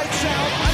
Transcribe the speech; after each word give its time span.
lights 0.00 0.24
out, 0.24 0.69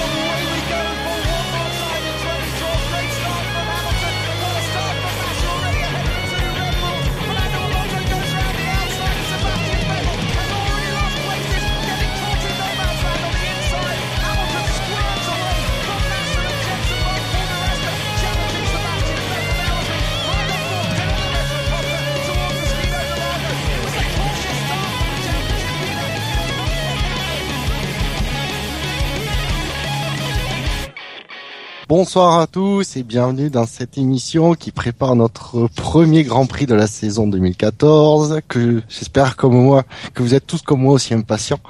Bonsoir 31.89 32.41
à 32.41 32.49
tous 32.49 32.97
et 32.97 33.05
bienvenue 33.05 33.49
dans 33.49 33.65
cette 33.65 33.97
émission 33.97 34.55
qui 34.55 34.73
prépare 34.73 35.15
notre 35.15 35.69
premier 35.69 36.25
Grand 36.25 36.45
Prix 36.45 36.67
de 36.67 36.75
la 36.75 36.89
saison 36.89 37.29
2014, 37.29 38.41
que 38.49 38.83
j'espère 38.89 39.37
comme 39.37 39.55
moi, 39.55 39.85
que 40.13 40.25
vous 40.25 40.35
êtes 40.35 40.49
tous 40.49 40.63
comme 40.63 40.81
moi 40.81 40.95
aussi 40.95 41.15
impatients. 41.15 41.61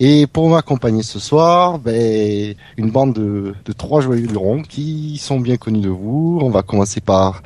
Et 0.00 0.26
pour 0.26 0.50
m'accompagner 0.50 1.02
ce 1.02 1.18
soir, 1.18 1.78
ben, 1.78 2.54
une 2.76 2.90
bande 2.90 3.14
de, 3.14 3.54
de 3.64 3.72
trois 3.72 4.02
joyeux 4.02 4.26
lurons 4.26 4.60
qui 4.60 5.16
sont 5.16 5.40
bien 5.40 5.56
connus 5.56 5.80
de 5.80 5.88
vous. 5.88 6.40
On 6.42 6.50
va 6.50 6.60
commencer 6.60 7.00
par 7.00 7.42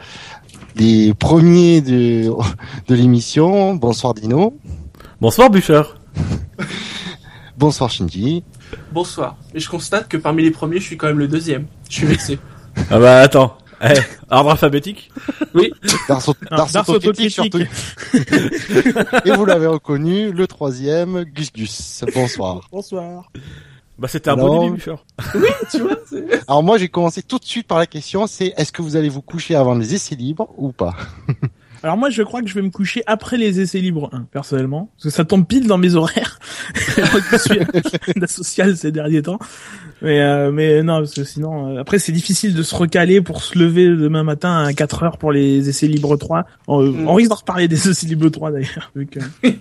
les 0.75 1.15
premiers 1.15 1.81
de, 1.83 2.33
de 2.89 2.95
l'émission. 2.97 3.77
Bonsoir 3.77 4.15
Dino. 4.15 4.59
Bonsoir 5.21 5.51
Bûcher. 5.51 5.83
Bonsoir 7.57 7.91
Shinji. 7.91 8.43
Bonsoir. 8.93 9.37
Et 9.55 9.61
je 9.61 9.69
constate 9.69 10.09
que 10.09 10.17
parmi 10.17 10.43
les 10.43 10.51
premiers, 10.51 10.79
je 10.79 10.85
suis 10.85 10.97
quand 10.97 11.07
même 11.07 11.19
le 11.19 11.29
deuxième. 11.29 11.67
Je 11.89 11.95
suis 11.95 12.07
vexé. 12.07 12.39
Ah 12.91 13.01
bah 13.01 13.19
attends. 13.23 13.59
Eh, 13.83 13.99
ordre 14.31 14.51
alphabétique 14.53 15.11
Oui. 15.53 15.73
Surtout. 17.29 17.59
Et 19.25 19.31
vous 19.33 19.45
l'avez 19.45 19.67
reconnu, 19.67 20.31
le 20.31 20.47
troisième, 20.47 21.25
Gus 21.25 21.53
Gus. 21.53 22.05
Bonsoir. 22.15 22.69
Bonsoir. 22.71 23.33
Bah 23.99 24.07
c'était 24.07 24.31
un 24.31 24.37
bon 24.37 24.63
début 24.63 24.77
Bûcher. 24.77 24.95
tu 25.73 25.81
vois, 25.81 25.97
Alors 26.47 26.63
moi 26.63 26.79
j'ai 26.79 26.89
commencé 26.89 27.21
tout 27.21 27.41
de 27.41 27.45
suite 27.45 27.67
par 27.67 27.79
la 27.79 27.87
question, 27.87 28.29
c'est 28.29 28.55
est-ce 28.57 28.71
que 28.71 28.81
vous 28.81 28.95
allez 28.95 29.09
vous 29.09 29.23
coucher 29.23 29.57
avant 29.57 29.75
les 29.75 29.93
essais 29.93 30.15
libres 30.15 30.55
ou 30.57 30.71
pas? 30.71 30.95
Alors 31.83 31.97
moi, 31.97 32.11
je 32.11 32.23
crois 32.23 32.43
que 32.43 32.49
je 32.49 32.55
vais 32.55 32.63
me 32.63 32.71
coucher 32.71 33.03
après 33.07 33.37
les 33.37 33.61
essais 33.61 33.79
libres 33.79 34.11
1, 34.13 34.23
personnellement. 34.33 34.91
Parce 34.97 35.05
que 35.05 35.11
ça 35.11 35.25
tombe 35.25 35.47
pile 35.47 35.67
dans 35.67 35.79
mes 35.79 35.95
horaires. 35.95 36.39
Qui 37.31 37.39
suis 37.39 37.61
la 38.17 38.27
sociale 38.27 38.77
ces 38.77 38.91
derniers 38.91 39.23
temps. 39.23 39.39
Mais, 40.03 40.21
euh, 40.21 40.51
mais 40.51 40.83
non, 40.83 40.99
parce 40.99 41.15
que 41.15 41.25
sinon, 41.25 41.77
euh, 41.77 41.81
après 41.81 41.99
c'est 41.99 42.13
difficile 42.13 42.55
de 42.55 42.63
se 42.63 42.75
recaler 42.75 43.21
pour 43.21 43.43
se 43.43 43.59
lever 43.59 43.89
demain 43.89 44.23
matin 44.25 44.65
à 44.65 44.73
4 44.73 45.03
heures 45.05 45.19
pour 45.19 45.31
les 45.33 45.69
essais 45.69 45.87
libres 45.87 46.17
3. 46.17 46.47
On, 46.67 46.83
euh, 46.83 46.91
Mm. 46.91 47.09
on 47.09 47.15
risque 47.15 47.31
d'en 47.31 47.37
reparler 47.37 47.69
des 47.69 47.89
essais 47.89 48.07
libres 48.07 48.29
3 48.29 48.51
d'ailleurs. 48.51 48.93
que- 49.11 49.21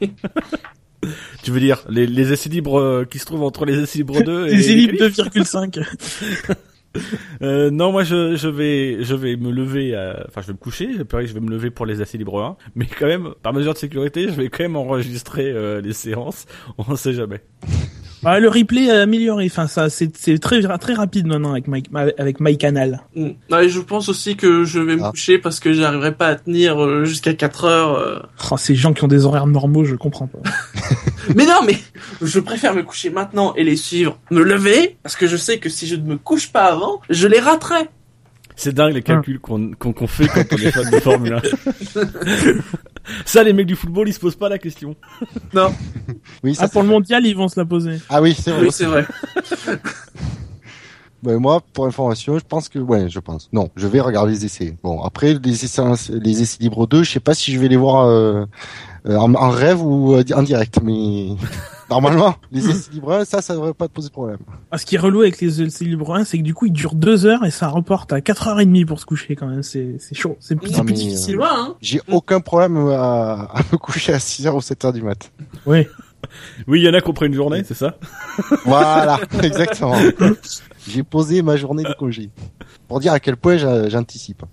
Tu 1.43 1.51
veux 1.51 1.59
dire 1.59 1.83
les, 1.89 2.07
les 2.07 2.33
essais 2.33 2.49
libres 2.49 2.79
euh, 2.79 3.05
qui 3.09 3.19
se 3.19 3.25
trouvent 3.25 3.43
entre 3.43 3.65
les 3.65 3.77
essais 3.79 3.99
libres 3.99 4.23
2 4.23 4.47
et 4.47 4.55
Les 4.55 4.59
essais 4.59 4.73
libres 4.73 4.97
qualifs 4.97 5.17
2,5. 5.35 5.83
Euh, 7.43 7.69
non, 7.69 7.91
moi 7.91 8.03
je, 8.03 8.35
je 8.35 8.47
vais 8.47 9.03
je 9.03 9.13
vais 9.13 9.35
me 9.35 9.51
lever, 9.51 9.95
enfin 10.27 10.41
je 10.41 10.47
vais 10.47 10.53
me 10.53 10.57
coucher. 10.57 10.89
J'ai 10.97 11.05
peur 11.05 11.21
que 11.21 11.27
je 11.27 11.33
vais 11.33 11.39
me 11.39 11.51
lever 11.51 11.69
pour 11.69 11.85
les 11.85 12.01
essais 12.01 12.17
libres 12.17 12.41
1, 12.41 12.57
mais 12.75 12.87
quand 12.87 13.05
même 13.05 13.33
par 13.43 13.53
mesure 13.53 13.73
de 13.73 13.77
sécurité, 13.77 14.23
je 14.23 14.33
vais 14.33 14.49
quand 14.49 14.63
même 14.63 14.75
enregistrer 14.75 15.51
euh, 15.51 15.79
les 15.81 15.93
séances. 15.93 16.45
On 16.77 16.95
sait 16.95 17.13
jamais. 17.13 17.41
Ah, 18.25 18.39
le 18.39 18.49
replay 18.49 18.85
est 18.85 18.91
amélioré. 18.91 19.45
Enfin, 19.45 19.67
ça, 19.67 19.89
c'est 19.89 20.15
c'est 20.17 20.37
très 20.39 20.61
très 20.79 20.93
rapide 20.93 21.27
maintenant 21.27 21.51
avec 21.51 21.67
My, 21.67 21.83
avec 22.17 22.39
MyCanal. 22.39 23.01
Mm. 23.15 23.27
Et 23.61 23.69
je 23.69 23.79
pense 23.79 24.09
aussi 24.09 24.35
que 24.35 24.63
je 24.63 24.79
vais 24.79 24.95
me 24.95 25.03
Ah. 25.03 25.11
coucher 25.11 25.37
parce 25.37 25.59
que 25.59 25.71
j'arriverai 25.71 26.13
pas 26.15 26.27
à 26.27 26.35
tenir 26.35 26.83
euh, 26.83 27.05
jusqu'à 27.05 27.33
4 27.33 27.65
heures. 27.65 27.95
euh. 27.95 28.19
Oh, 28.51 28.57
ces 28.57 28.75
gens 28.75 28.93
qui 28.93 29.03
ont 29.03 29.07
des 29.07 29.25
horaires 29.25 29.47
normaux, 29.47 29.85
je 29.85 29.95
comprends 29.95 30.27
pas. 30.27 30.39
Mais 31.35 31.45
non, 31.45 31.59
mais 31.65 31.77
je 32.21 32.39
préfère 32.39 32.73
me 32.73 32.83
coucher 32.83 33.09
maintenant 33.09 33.53
et 33.55 33.63
les 33.65 33.75
suivre. 33.75 34.17
Me 34.31 34.41
lever 34.43 34.95
parce 35.03 35.15
que 35.17 35.27
je 35.27 35.35
sais 35.35 35.59
que 35.59 35.67
si 35.69 35.85
je 35.85 35.95
ne 35.97 36.03
me 36.03 36.15
couche 36.17 36.51
pas 36.53 36.65
avant, 36.71 37.01
je 37.09 37.27
les 37.27 37.39
raterai. 37.39 37.89
C'est 38.55 38.73
dingue 38.73 38.93
les 38.95 39.03
calculs 39.03 39.39
qu'on 39.39 39.71
qu'on 39.77 39.91
qu'on 39.93 40.07
fait 40.07 40.27
quand 40.27 40.43
on 40.51 40.57
est 40.57 40.71
fan 40.71 40.89
de 40.89 40.99
Formule 40.99 41.33
1. 41.33 41.41
Ça, 43.25 43.43
les 43.43 43.53
mecs 43.53 43.67
du 43.67 43.75
football, 43.75 44.07
ils 44.09 44.13
se 44.13 44.19
posent 44.19 44.35
pas 44.35 44.49
la 44.49 44.57
question. 44.57 44.95
Non, 45.53 45.73
Oui, 46.43 46.55
ça 46.55 46.63
Ah, 46.65 46.67
pour 46.67 46.81
le 46.83 46.89
mondial, 46.89 47.25
ils 47.25 47.35
vont 47.35 47.47
se 47.47 47.59
la 47.59 47.65
poser. 47.65 47.99
Ah 48.09 48.21
oui, 48.21 48.35
c'est 48.37 48.51
vrai. 48.51 48.61
oui, 48.61 48.71
c'est 48.71 48.85
vrai. 48.85 49.05
Ben, 51.23 51.39
moi, 51.39 51.61
pour 51.73 51.87
information, 51.87 52.37
je 52.37 52.43
pense 52.47 52.69
que, 52.69 52.77
ouais, 52.77 53.09
je 53.09 53.19
pense. 53.19 53.49
Non, 53.51 53.69
je 53.75 53.87
vais 53.87 53.99
regarder 54.01 54.33
les 54.33 54.45
essais. 54.45 54.77
Bon, 54.83 55.01
après, 55.01 55.33
les 55.33 55.65
essais, 55.65 55.81
les 56.09 56.41
essais 56.43 56.57
libres 56.61 56.85
2, 56.85 57.03
je 57.03 57.11
sais 57.11 57.19
pas 57.19 57.33
si 57.33 57.51
je 57.51 57.59
vais 57.59 57.67
les 57.67 57.75
voir 57.75 58.05
euh, 58.05 58.11
euh, 58.43 58.45
en, 59.15 59.33
en 59.35 59.49
rêve 59.49 59.81
ou 59.81 60.15
euh, 60.15 60.23
en 60.35 60.43
direct, 60.43 60.79
mais 60.83 61.27
normalement, 61.89 62.35
les 62.51 62.69
essais 62.69 62.91
libres 62.91 63.13
1, 63.13 63.25
ça, 63.25 63.41
ça 63.41 63.53
devrait 63.53 63.73
pas 63.73 63.87
te 63.87 63.93
poser 63.93 64.07
de 64.09 64.13
problème. 64.13 64.39
Ah, 64.71 64.77
ce 64.77 64.85
qui 64.85 64.95
est 64.95 64.99
relou 64.99 65.21
avec 65.21 65.39
les 65.39 65.61
essais 65.61 65.85
libres 65.85 66.15
1, 66.15 66.23
c'est 66.25 66.37
que 66.37 66.43
du 66.43 66.53
coup, 66.53 66.65
ils 66.65 66.73
durent 66.73 66.95
deux 66.95 67.25
heures 67.25 67.45
et 67.45 67.51
ça 67.51 67.67
reporte 67.67 68.11
à 68.13 68.19
4h30 68.19 68.85
pour 68.85 68.99
se 68.99 69.05
coucher 69.05 69.35
quand 69.35 69.47
même. 69.47 69.63
C'est 69.63 69.95
c'est 69.99 70.15
chaud. 70.15 70.35
C'est 70.39 70.55
plus, 70.55 70.71
Non, 70.71 70.79
plus 70.83 70.93
mais, 70.93 70.93
difficile. 70.93 71.35
Loin, 71.35 71.49
hein. 71.51 71.75
J'ai 71.81 72.01
aucun 72.11 72.39
problème 72.39 72.77
à, 72.89 73.49
à 73.53 73.59
me 73.71 73.77
coucher 73.77 74.13
à 74.13 74.17
6h 74.17 74.49
ou 74.51 74.59
7h 74.59 74.91
du 74.93 75.01
mat. 75.03 75.31
Oui. 75.65 75.85
Oui, 76.67 76.81
il 76.81 76.83
y 76.85 76.89
en 76.89 76.93
a 76.93 76.99
qui 76.99 77.09
ont 77.09 77.13
pris 77.13 77.27
une 77.27 77.33
journée, 77.35 77.63
c'est 77.65 77.75
ça? 77.75 77.95
Voilà, 78.65 79.19
exactement. 79.43 79.95
J'ai 80.87 81.03
posé 81.03 81.41
ma 81.41 81.55
journée 81.57 81.83
de 81.83 81.93
congé. 81.93 82.31
Pour 82.87 82.99
dire 82.99 83.13
à 83.13 83.19
quel 83.19 83.37
point 83.37 83.55
j'a- 83.57 83.87
j'anticipe. 83.87 84.43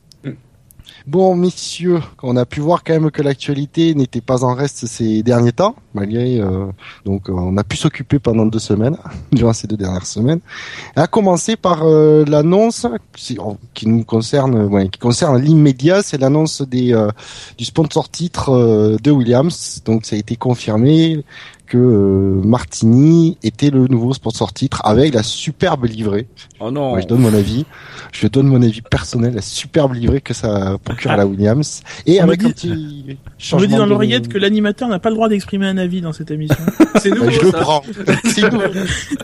Bon, 1.06 1.36
messieurs, 1.36 2.00
on 2.22 2.34
a 2.34 2.46
pu 2.46 2.60
voir 2.60 2.82
quand 2.82 2.94
même 2.94 3.10
que 3.10 3.20
l'actualité 3.20 3.94
n'était 3.94 4.22
pas 4.22 4.42
en 4.42 4.54
reste 4.54 4.86
ces 4.86 5.22
derniers 5.22 5.52
temps, 5.52 5.74
malgré 5.92 6.40
euh, 6.40 6.64
donc 7.04 7.28
euh, 7.28 7.34
on 7.36 7.58
a 7.58 7.62
pu 7.62 7.76
s'occuper 7.76 8.18
pendant 8.18 8.46
deux 8.46 8.58
semaines, 8.58 8.96
durant 9.32 9.52
ces 9.52 9.66
deux 9.66 9.76
dernières 9.76 10.06
semaines. 10.06 10.40
À 10.96 11.06
commencer 11.06 11.56
par 11.56 11.82
euh, 11.82 12.24
l'annonce 12.26 12.86
qui, 13.14 13.36
qui 13.74 13.86
nous 13.86 14.02
concerne, 14.04 14.88
qui 14.88 14.98
concerne 14.98 15.38
l'immédiat, 15.38 16.02
c'est 16.02 16.16
l'annonce 16.16 16.62
des 16.62 16.94
euh, 16.94 17.10
du 17.58 17.66
sponsor 17.66 18.08
titre 18.08 18.96
de 18.98 19.10
Williams. 19.10 19.82
Donc 19.84 20.06
ça 20.06 20.16
a 20.16 20.18
été 20.18 20.36
confirmé 20.36 21.22
que 21.66 21.78
euh, 21.78 22.42
Martini 22.44 23.38
était 23.42 23.70
le 23.70 23.86
nouveau 23.86 24.12
sponsor 24.12 24.52
titre 24.52 24.82
avec 24.84 25.14
la 25.14 25.22
superbe 25.22 25.86
livrée. 25.86 26.26
Oh 26.60 26.70
non. 26.70 26.90
Moi, 26.90 27.00
je 27.00 27.06
donne 27.06 27.20
mon 27.20 27.32
avis. 27.34 27.64
Je 28.12 28.26
donne 28.28 28.46
mon 28.48 28.60
avis 28.62 28.82
personnel, 28.82 29.34
la 29.34 29.40
superbe 29.42 29.94
livrée 29.94 30.20
que 30.20 30.34
ça 30.34 30.76
procure 30.84 31.10
à 31.10 31.16
la 31.16 31.26
Williams. 31.26 31.82
Et 32.06 32.20
On 32.20 32.24
avec 32.24 32.42
un 32.44 32.48
dit- 32.48 32.52
petit 32.54 33.18
Je 33.38 33.56
me 33.56 33.66
dis 33.66 33.74
dans 33.74 33.84
de- 33.84 33.90
l'oreillette 33.90 34.28
que 34.28 34.38
l'animateur 34.38 34.88
n'a 34.88 34.98
pas 34.98 35.08
le 35.08 35.14
droit 35.16 35.28
d'exprimer 35.28 35.66
un 35.66 35.78
avis 35.78 36.00
dans 36.00 36.12
cette 36.12 36.30
émission. 36.30 36.56
C'est 37.00 37.10
nouveau, 37.10 37.30
je 37.30 37.40
le 37.40 37.50
prends. 37.52 37.82
C'est 38.24 38.50
nouveau. 38.52 38.64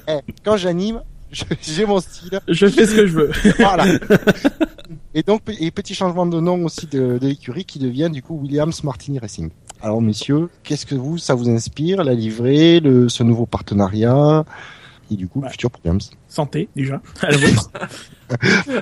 Eh, 0.09 0.13
quand 0.45 0.57
j'anime, 0.57 1.01
je- 1.31 1.45
j'ai 1.63 1.85
mon 1.87 2.01
style. 2.01 2.41
je 2.49 2.67
fais 2.67 2.87
ce 2.87 2.95
que 2.95 3.07
je 3.07 3.13
veux. 3.13 3.31
Voilà. 3.59 3.85
Et 5.15 5.23
donc, 5.25 5.43
et 5.59 5.71
petit 5.73 5.93
changement 5.95 6.25
de 6.25 6.39
nom 6.41 6.65
aussi 6.65 6.87
de, 6.87 7.19
de 7.19 7.27
l'écurie 7.27 7.65
qui 7.65 7.81
devient 7.81 8.09
du 8.13 8.23
coup 8.23 8.39
Williams 8.41 8.85
Martini 8.85 9.19
Racing. 9.19 9.51
Alors, 9.83 10.03
messieurs, 10.03 10.49
qu'est-ce 10.63 10.85
que 10.87 10.95
vous, 10.95 11.17
ça 11.19 11.35
vous 11.35 11.49
inspire, 11.49 12.05
la 12.05 12.15
livrée, 12.15 12.81
le, 12.81 13.09
ce 13.09 13.23
nouveau 13.23 13.47
partenariat 13.47 14.45
et 15.13 15.17
du 15.17 15.27
coup, 15.27 15.41
le 15.41 15.47
Ouais. 15.47 15.51
futur 15.51 15.71
Williams 15.83 16.11
Santé, 16.29 16.69
déjà. 16.77 17.01
À 17.23 17.31
la 17.31 17.37
vôtre. 17.37 17.71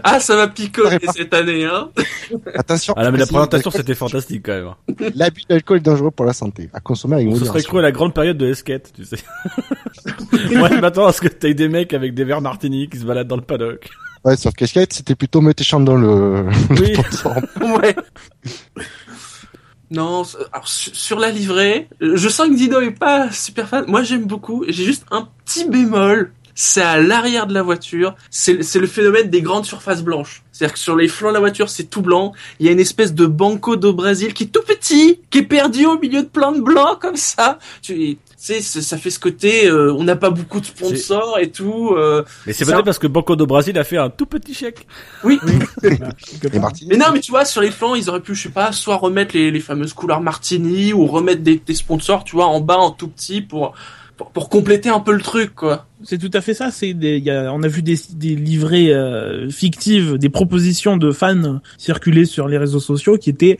Ah, 0.05 0.21
ça 0.21 0.37
va 0.37 0.47
picoter 0.47 0.99
cette 1.15 1.33
année, 1.33 1.65
hein. 1.65 1.89
Attention. 2.55 2.93
Ah 2.99 3.03
là, 3.05 3.11
mais 3.11 3.17
la 3.17 3.25
présentation 3.25 3.71
c'était 3.71 3.95
fantastique 3.95 4.43
quand 4.45 4.53
même. 4.53 5.11
L'abus 5.15 5.45
d'alcool 5.49 5.79
est 5.79 5.81
dangereux 5.81 6.11
pour 6.11 6.27
la 6.27 6.35
santé. 6.35 6.69
À 6.75 6.81
consommer 6.81 7.15
avec 7.15 7.29
On 7.29 7.31
se 7.33 7.39
serait 7.39 7.47
modération. 7.47 7.71
cru 7.71 7.79
à 7.79 7.83
la 7.83 7.91
grande 7.93 8.13
période 8.13 8.37
de 8.37 8.47
Esquette, 8.51 8.93
tu 8.95 9.07
sais. 9.07 9.17
Moi, 10.55 10.69
je 10.69 10.81
m'attends 10.81 11.07
à 11.07 11.13
ce 11.15 11.23
que 11.23 11.29
t'aies 11.29 11.55
des 11.55 11.71
mecs 11.71 11.95
avec 11.95 12.13
des 12.13 12.25
verres 12.25 12.43
martini 12.43 12.91
qui 12.91 12.99
se 12.99 13.07
baladent 13.07 13.29
dans 13.29 13.37
le 13.37 13.43
paddock? 13.43 13.89
Ouais, 14.23 14.37
sur 14.37 14.53
Casquette, 14.53 14.93
c'était 14.93 15.15
plutôt 15.15 15.41
météchant 15.41 15.81
dans 15.81 15.97
le, 15.97 16.45
Oui. 16.73 16.89
le 16.91 16.95
sponsor. 16.97 17.37
Ouais. 17.81 17.97
Non, 19.91 20.23
su- 20.25 20.91
sur 20.93 21.19
la 21.19 21.31
livrée, 21.31 21.89
euh, 22.03 22.17
je 22.17 22.29
sens 22.29 22.49
que 22.49 22.55
Dino 22.55 22.81
est 22.81 22.91
pas 22.91 23.31
super 23.31 23.69
fan. 23.69 23.85
Moi, 23.89 24.03
j'aime 24.03 24.27
beaucoup. 24.27 24.65
J'ai 24.69 24.85
juste 24.85 25.05
un 25.11 25.29
petit 25.45 25.65
bémol. 25.69 26.33
C'est 26.61 26.83
à 26.83 26.99
l'arrière 27.01 27.47
de 27.47 27.55
la 27.55 27.63
voiture. 27.63 28.17
C'est 28.31 28.65
c'est 28.65 28.81
le 28.81 28.89
phénomène 28.89 29.31
des 29.31 29.43
grandes 29.43 29.65
surfaces 29.65 30.03
blanches. 30.03 30.43
C'est-à-dire 30.51 30.75
que 30.75 30.81
sur 30.81 30.97
les 30.97 31.07
flancs 31.07 31.29
de 31.29 31.35
la 31.35 31.39
voiture, 31.39 31.69
c'est 31.69 31.85
tout 31.85 32.03
blanc. 32.03 32.33
Il 32.59 32.67
y 32.67 32.69
a 32.69 32.73
une 32.73 32.81
espèce 32.81 33.15
de 33.15 33.27
banco 33.27 33.77
do 33.77 33.93
Brésil 33.93 34.35
qui 34.35 34.43
est 34.43 34.47
tout 34.49 34.63
petit, 34.67 35.21
qui 35.31 35.39
est 35.39 35.43
perdu 35.45 35.87
au 35.87 35.97
milieu 36.01 36.23
de 36.23 36.27
plein 36.27 36.51
de 36.51 36.61
blancs 36.61 36.99
comme 37.01 37.15
ça. 37.15 37.61
Tu 37.81 38.19
sais, 38.37 38.61
ça 38.61 38.99
fait 38.99 39.11
ce 39.11 39.21
côté, 39.21 39.69
euh, 39.71 39.95
on 39.97 40.03
n'a 40.03 40.17
pas 40.17 40.31
beaucoup 40.31 40.59
de 40.59 40.67
sponsors 40.67 41.39
et 41.39 41.53
tout. 41.53 41.91
euh, 41.97 42.25
Mais 42.45 42.53
c'est 42.53 42.65
Ça- 42.65 42.73
peut-être 42.73 42.85
parce 42.87 42.99
que 42.99 43.07
Banco 43.07 43.37
do 43.37 43.47
Brasil 43.47 43.79
a 43.79 43.85
fait 43.85 43.99
un 43.99 44.11
tout 44.11 44.27
petit 44.27 44.53
chèque. 44.53 44.85
oui. 45.23 45.39
Mais 46.91 46.97
non, 46.97 47.07
mais 47.13 47.21
tu 47.21 47.31
vois, 47.31 47.45
sur 47.45 47.61
les 47.61 47.71
flancs, 47.71 47.95
ils 47.95 48.09
auraient 48.11 48.21
pu, 48.21 48.35
je 48.35 48.43
sais 48.45 48.49
pas, 48.49 48.73
soit 48.73 48.97
remettre 48.97 49.37
les, 49.37 49.51
les 49.53 49.61
fameuses 49.61 49.93
couleurs 49.93 50.21
Martini 50.21 50.93
ou 50.93 51.07
remettre 51.07 51.43
des, 51.43 51.63
des 51.65 51.75
sponsors, 51.75 52.25
tu 52.25 52.35
vois, 52.35 52.47
en 52.47 52.61
bas 52.61 52.79
en 52.79 52.91
tout 52.91 53.07
petit 53.09 53.43
pour 53.43 53.75
pour, 54.17 54.31
pour 54.33 54.49
compléter 54.49 54.89
un 54.89 54.99
peu 54.99 55.13
le 55.13 55.21
truc, 55.23 55.55
quoi. 55.55 55.87
C'est 56.05 56.19
tout 56.19 56.31
à 56.33 56.41
fait 56.41 56.55
ça. 56.55 56.71
C'est 56.71 56.95
des, 56.95 57.23
on 57.53 57.63
a 57.63 57.69
vu 57.69 57.83
des, 57.83 57.97
des 58.15 58.37
livrets 58.37 58.93
euh, 58.93 59.51
fictives, 59.51 60.17
des 60.19 60.29
propositions 60.29 60.97
de 60.97 61.11
fans 61.11 61.61
circuler 61.77 62.25
sur 62.25 62.49
les 62.49 62.59
réseaux 62.59 62.81
sociaux 62.81 63.19
qui 63.19 63.31
étaient 63.31 63.59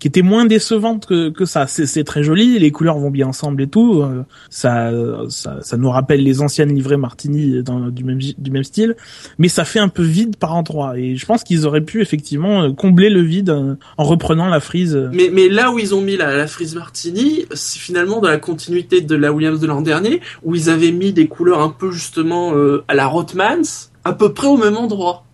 qui 0.00 0.08
étaient 0.08 0.22
moins 0.22 0.46
décevantes 0.46 1.06
que, 1.06 1.28
que 1.28 1.44
ça. 1.44 1.66
C'est, 1.68 2.04
très 2.04 2.24
joli, 2.24 2.58
les 2.58 2.72
couleurs 2.72 2.98
vont 2.98 3.10
bien 3.10 3.28
ensemble 3.28 3.62
et 3.62 3.68
tout. 3.68 4.02
euh, 4.02 4.24
ça, 4.48 4.90
ça, 5.28 5.58
ça 5.62 5.76
nous 5.76 5.90
rappelle 5.90 6.24
les 6.24 6.40
anciennes 6.40 6.74
livrets 6.74 6.96
Martini 6.96 7.62
dans, 7.62 7.88
du 7.88 8.02
même 8.02 8.18
du 8.18 8.50
même 8.50 8.64
style, 8.64 8.96
mais 9.38 9.48
ça 9.48 9.64
fait 9.64 9.78
un 9.78 9.88
peu 9.88 10.02
vide 10.02 10.36
par 10.36 10.54
endroits. 10.54 10.98
Et 10.98 11.16
je 11.16 11.26
pense 11.26 11.44
qu'ils 11.44 11.66
auraient 11.66 11.80
pu 11.82 12.00
effectivement 12.00 12.62
euh, 12.62 12.72
combler 12.72 13.10
le 13.10 13.20
vide 13.20 13.50
euh, 13.50 13.74
en 13.98 14.04
reprenant 14.04 14.48
la 14.48 14.60
frise. 14.60 14.96
Mais, 15.12 15.30
mais 15.32 15.48
là 15.48 15.70
où 15.70 15.78
ils 15.78 15.94
ont 15.94 16.00
mis 16.00 16.16
la, 16.16 16.36
la 16.36 16.46
frise 16.46 16.74
Martini, 16.74 17.44
c'est 17.52 17.78
finalement 17.78 18.20
dans 18.20 18.28
la 18.28 18.38
continuité 18.38 19.00
de 19.02 19.14
la 19.14 19.32
Williams 19.32 19.60
de 19.60 19.66
l'an 19.66 19.82
dernier, 19.82 20.20
où 20.42 20.54
ils 20.54 20.70
avaient 20.70 20.92
mis 20.92 21.12
des 21.12 21.28
couleurs 21.28 21.60
un 21.60 21.70
peu 21.70 21.90
justement 21.90 22.54
euh, 22.54 22.84
à 22.88 22.94
la 22.94 23.06
Rothmans, 23.06 23.88
à 24.04 24.12
peu 24.12 24.32
près 24.32 24.46
au 24.46 24.56
même 24.56 24.76
endroit. 24.76 25.24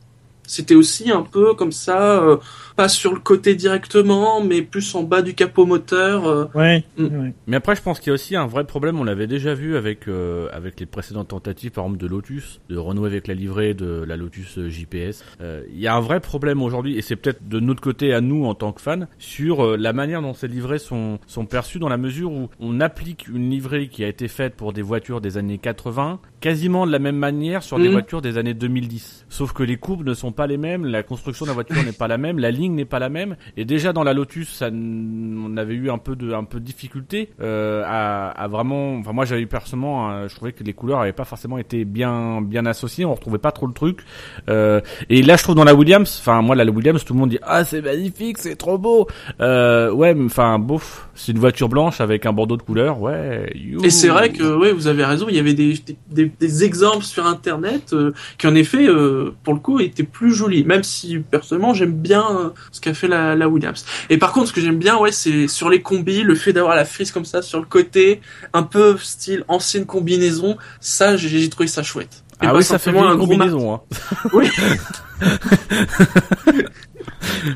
C'était 0.46 0.74
aussi 0.74 1.10
un 1.10 1.22
peu 1.22 1.54
comme 1.54 1.72
ça, 1.72 2.22
euh, 2.22 2.36
pas 2.76 2.88
sur 2.88 3.12
le 3.14 3.20
côté 3.20 3.54
directement, 3.54 4.42
mais 4.42 4.62
plus 4.62 4.94
en 4.94 5.02
bas 5.02 5.22
du 5.22 5.34
capot 5.34 5.64
moteur. 5.66 6.26
euh. 6.26 6.44
Ouais. 6.54 6.84
Mm. 6.98 7.04
ouais. 7.04 7.34
Mais 7.46 7.56
après, 7.56 7.74
je 7.74 7.82
pense 7.82 7.98
qu'il 8.00 8.08
y 8.08 8.10
a 8.10 8.14
aussi 8.14 8.36
un 8.36 8.46
vrai 8.46 8.64
problème. 8.64 9.00
On 9.00 9.04
l'avait 9.04 9.26
déjà 9.26 9.54
vu 9.54 9.76
avec 9.76 10.08
euh, 10.08 10.48
avec 10.52 10.78
les 10.78 10.86
précédentes 10.86 11.28
tentatives, 11.28 11.70
par 11.70 11.84
exemple 11.84 12.00
de 12.02 12.06
Lotus, 12.06 12.60
de 12.68 12.76
renouer 12.76 13.08
avec 13.08 13.26
la 13.26 13.34
livrée 13.34 13.74
de 13.74 14.04
la 14.06 14.16
Lotus 14.16 14.58
euh, 14.58 14.68
JPS. 14.68 15.24
Euh, 15.40 15.62
Il 15.72 15.80
y 15.80 15.86
a 15.86 15.94
un 15.94 16.00
vrai 16.00 16.20
problème 16.20 16.62
aujourd'hui, 16.62 16.96
et 16.98 17.02
c'est 17.02 17.16
peut-être 17.16 17.48
de 17.48 17.60
notre 17.60 17.80
côté 17.80 18.12
à 18.12 18.20
nous 18.20 18.44
en 18.44 18.54
tant 18.54 18.72
que 18.72 18.80
fans, 18.80 19.06
sur 19.18 19.64
euh, 19.64 19.76
la 19.76 19.92
manière 19.92 20.22
dont 20.22 20.34
ces 20.34 20.48
livrées 20.48 20.78
sont 20.78 21.18
sont 21.26 21.46
perçues 21.46 21.78
dans 21.78 21.88
la 21.88 21.96
mesure 21.96 22.30
où 22.30 22.48
on 22.60 22.80
applique 22.80 23.26
une 23.28 23.50
livrée 23.50 23.88
qui 23.88 24.04
a 24.04 24.08
été 24.08 24.28
faite 24.28 24.54
pour 24.54 24.72
des 24.72 24.82
voitures 24.82 25.20
des 25.20 25.38
années 25.38 25.58
80 25.58 26.20
quasiment 26.40 26.86
de 26.86 26.92
la 26.92 26.98
même 26.98 27.16
manière 27.16 27.62
sur 27.62 27.78
des 27.78 27.86
Mhm. 27.86 27.92
voitures 27.92 28.22
des 28.22 28.38
années 28.38 28.54
2010. 28.54 29.24
Sauf 29.28 29.52
que 29.52 29.62
les 29.62 29.76
courbes 29.78 30.06
ne 30.06 30.14
sont 30.14 30.30
pas 30.32 30.46
les 30.46 30.58
mêmes, 30.58 30.84
la 30.84 31.02
construction 31.02 31.44
de 31.44 31.50
la 31.50 31.54
voiture 31.54 31.74
n'est 31.84 31.92
pas 31.92 32.06
la 32.08 32.18
même, 32.18 32.38
la 32.38 32.50
ligne 32.50 32.65
n'est 32.74 32.84
pas 32.84 32.98
la 32.98 33.08
même. 33.08 33.36
Et 33.56 33.64
déjà 33.64 33.92
dans 33.92 34.04
la 34.04 34.12
Lotus, 34.12 34.52
ça, 34.52 34.68
on 34.72 35.56
avait 35.56 35.74
eu 35.74 35.90
un 35.90 35.98
peu 35.98 36.16
de, 36.16 36.32
un 36.32 36.44
peu 36.44 36.60
de 36.60 36.64
difficulté 36.64 37.30
euh, 37.40 37.82
à, 37.86 38.48
vraiment. 38.48 38.96
Enfin 38.96 39.12
moi 39.12 39.24
j'avais 39.24 39.42
eu 39.42 39.46
personnellement, 39.46 40.10
euh, 40.10 40.28
je 40.28 40.34
trouvais 40.34 40.52
que 40.52 40.64
les 40.64 40.72
couleurs 40.72 41.00
avaient 41.00 41.12
pas 41.12 41.24
forcément 41.24 41.58
été 41.58 41.84
bien, 41.84 42.40
bien 42.42 42.66
associées. 42.66 43.04
On 43.04 43.14
retrouvait 43.14 43.38
pas 43.38 43.52
trop 43.52 43.66
le 43.66 43.72
truc. 43.72 44.00
Euh, 44.48 44.80
et 45.08 45.22
là 45.22 45.36
je 45.36 45.42
trouve 45.42 45.54
dans 45.54 45.64
la 45.64 45.74
Williams, 45.74 46.18
enfin 46.20 46.42
moi 46.42 46.56
la 46.56 46.64
Williams, 46.64 47.04
tout 47.04 47.14
le 47.14 47.20
monde 47.20 47.30
dit 47.30 47.38
ah 47.42 47.64
c'est 47.64 47.82
magnifique, 47.82 48.38
c'est 48.38 48.56
trop 48.56 48.78
beau. 48.78 49.06
Ouais, 49.40 50.14
enfin 50.24 50.58
bof, 50.58 51.05
c'est 51.16 51.32
une 51.32 51.38
voiture 51.38 51.68
blanche 51.68 52.00
avec 52.00 52.26
un 52.26 52.32
bandeau 52.32 52.56
de 52.56 52.62
couleur. 52.62 53.00
Ouais. 53.00 53.50
you. 53.54 53.84
Et 53.84 53.90
c'est 53.90 54.08
vrai 54.08 54.30
que, 54.30 54.44
ouais, 54.56 54.72
vous 54.72 54.86
avez 54.86 55.04
raison, 55.04 55.26
il 55.28 55.34
y 55.34 55.38
avait 55.38 55.54
des, 55.54 55.74
des, 56.10 56.26
des- 56.26 56.64
exemples 56.64 57.04
sur 57.04 57.26
Internet 57.26 57.92
euh, 57.92 58.12
qui, 58.38 58.46
en 58.46 58.54
effet, 58.54 58.86
euh, 58.86 59.34
pour 59.42 59.54
le 59.54 59.60
coup, 59.60 59.80
étaient 59.80 60.02
plus 60.02 60.32
jolis. 60.32 60.64
Même 60.64 60.82
si, 60.84 61.18
personnellement, 61.18 61.74
j'aime 61.74 61.92
bien 61.92 62.24
euh, 62.30 62.48
ce 62.70 62.80
qu'a 62.80 62.94
fait 62.94 63.08
la, 63.08 63.34
la 63.34 63.48
Williams. 63.48 63.84
Et 64.10 64.18
par 64.18 64.32
contre, 64.32 64.48
ce 64.48 64.52
que 64.52 64.60
j'aime 64.60 64.78
bien, 64.78 64.96
ouais, 64.98 65.12
c'est 65.12 65.48
sur 65.48 65.68
les 65.70 65.82
combis, 65.82 66.22
le 66.22 66.34
fait 66.34 66.52
d'avoir 66.52 66.76
la 66.76 66.84
frise 66.84 67.10
comme 67.10 67.24
ça 67.24 67.42
sur 67.42 67.58
le 67.58 67.66
côté, 67.66 68.20
un 68.52 68.62
peu 68.62 68.96
style 68.98 69.44
ancienne 69.48 69.86
combinaison, 69.86 70.56
ça, 70.80 71.16
j'ai 71.16 71.48
trouvé 71.48 71.66
ça 71.66 71.82
chouette. 71.82 72.22
Et 72.42 72.46
Ah 72.46 72.54
oui, 72.54 72.62
ça 72.62 72.78
fait 72.78 72.90
une 72.90 72.96
gros 72.96 73.16
combinaison. 73.16 73.74
Hein. 73.74 73.80
Oui. 74.34 74.48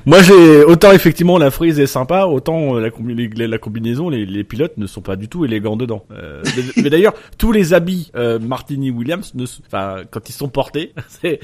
Moi, 0.07 0.23
j'ai 0.23 0.63
autant 0.65 0.93
effectivement 0.93 1.39
la 1.39 1.51
frise 1.51 1.79
est 1.81 1.87
sympa, 1.87 2.25
autant 2.27 2.77
euh, 2.77 2.81
la, 2.81 2.91
combi- 2.91 3.15
les- 3.35 3.47
la 3.47 3.59
combinaison, 3.59 4.09
les, 4.09 4.25
les 4.27 4.45
pilotes 4.45 4.77
ne 4.77 4.87
sont 4.87 5.01
pas 5.01 5.17
du 5.17 5.29
tout 5.29 5.45
élégants 5.45 5.77
dedans. 5.77 6.05
Euh, 6.13 6.43
mais- 6.57 6.63
mais 6.85 6.91
d'ailleurs, 6.91 7.15
tous 7.39 7.53
les 7.53 7.75
habits 7.75 8.11
euh, 8.17 8.39
Martini 8.39 8.91
Williams, 8.91 9.33
ne, 9.35 9.45
enfin, 9.67 10.03
quand 10.11 10.29
ils 10.29 10.33
sont 10.33 10.49
portés, 10.49 10.93
c'est 11.09 11.41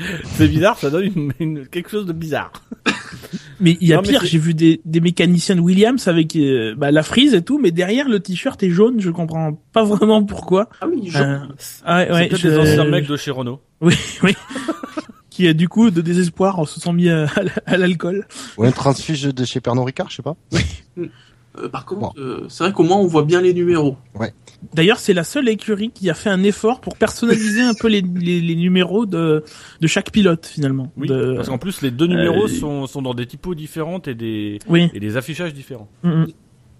bizarre, 0.48 0.78
ça 0.78 0.90
donne 0.90 1.10
une, 1.16 1.32
une- 1.40 1.66
quelque 1.66 1.90
chose 1.90 2.06
de 2.06 2.12
bizarre. 2.12 2.52
Mais 3.60 3.78
il 3.80 3.88
y 3.88 3.92
a 3.94 3.96
Non, 3.96 4.02
pire, 4.02 4.22
j'ai 4.24 4.38
vu 4.38 4.52
des, 4.52 4.82
des 4.84 5.00
mécaniciens 5.00 5.56
de 5.56 5.60
Williams 5.60 6.06
avec 6.08 6.36
euh, 6.36 6.74
bah, 6.76 6.90
la 6.90 7.02
frise 7.02 7.32
et 7.34 7.40
tout, 7.42 7.58
mais 7.58 7.70
derrière 7.70 8.06
le 8.06 8.20
t-shirt 8.20 8.62
est 8.62 8.68
jaune, 8.70 9.00
je 9.00 9.08
comprends 9.10 9.58
pas 9.72 9.82
vraiment 9.82 10.22
pourquoi. 10.22 10.68
Ah 10.82 10.86
oui, 10.88 11.04
je- 11.06 11.18
Euh, 11.18 11.38
ah 11.84 11.96
ouais, 11.98 12.06
c'est 12.06 12.12
ouais, 12.12 12.28
peut-être 12.28 12.40
je- 12.42 12.48
des 12.48 12.58
anciens 12.58 12.84
mecs 12.84 13.06
de 13.08 13.16
chez 13.16 13.30
Renault. 13.30 13.60
Oui, 13.80 13.94
oui. 14.22 14.34
Qui 15.36 15.54
du 15.54 15.68
coup 15.68 15.90
de 15.90 16.00
désespoir 16.00 16.66
se 16.66 16.80
sont 16.80 16.92
mis 16.92 17.08
à, 17.10 17.26
à 17.66 17.76
l'alcool. 17.76 18.26
Ou 18.56 18.64
un 18.64 18.72
transfuge 18.72 19.22
de 19.22 19.44
chez 19.44 19.60
Pernod 19.60 19.84
Ricard, 19.84 20.08
je 20.10 20.16
sais 20.16 20.22
pas. 20.22 20.34
euh, 20.98 21.68
par 21.70 21.84
contre, 21.86 22.18
euh, 22.18 22.46
c'est 22.48 22.64
vrai 22.64 22.72
qu'au 22.72 22.82
moins, 22.82 22.96
on 22.96 23.06
voit 23.06 23.24
bien 23.24 23.40
les 23.40 23.54
numéros. 23.54 23.96
D'ailleurs, 24.74 24.98
c'est 24.98 25.12
la 25.12 25.24
seule 25.24 25.48
écurie 25.48 25.90
qui 25.90 26.08
a 26.10 26.14
fait 26.14 26.30
un 26.30 26.42
effort 26.42 26.80
pour 26.80 26.96
personnaliser 26.96 27.60
un 27.62 27.74
peu 27.74 27.88
les, 27.88 28.00
les, 28.00 28.40
les 28.40 28.56
numéros 28.56 29.04
de, 29.06 29.44
de 29.80 29.86
chaque 29.86 30.10
pilote 30.10 30.46
finalement. 30.46 30.90
Oui, 30.96 31.06
De- 31.08 31.34
parce 31.36 31.48
qu'en 31.48 31.58
plus, 31.58 31.82
les 31.82 31.90
deux 31.90 32.06
numéros 32.06 32.44
euh, 32.44 32.48
sont, 32.48 32.86
sont 32.86 33.02
dans 33.02 33.14
des 33.14 33.26
typos 33.26 33.54
différentes 33.54 34.08
et 34.08 34.14
des, 34.14 34.58
Oui. 34.68 34.90
et 34.94 35.00
des 35.00 35.16
affichages 35.18 35.52
différents. 35.52 35.88
Mm, 36.02 36.08
mm. 36.22 36.26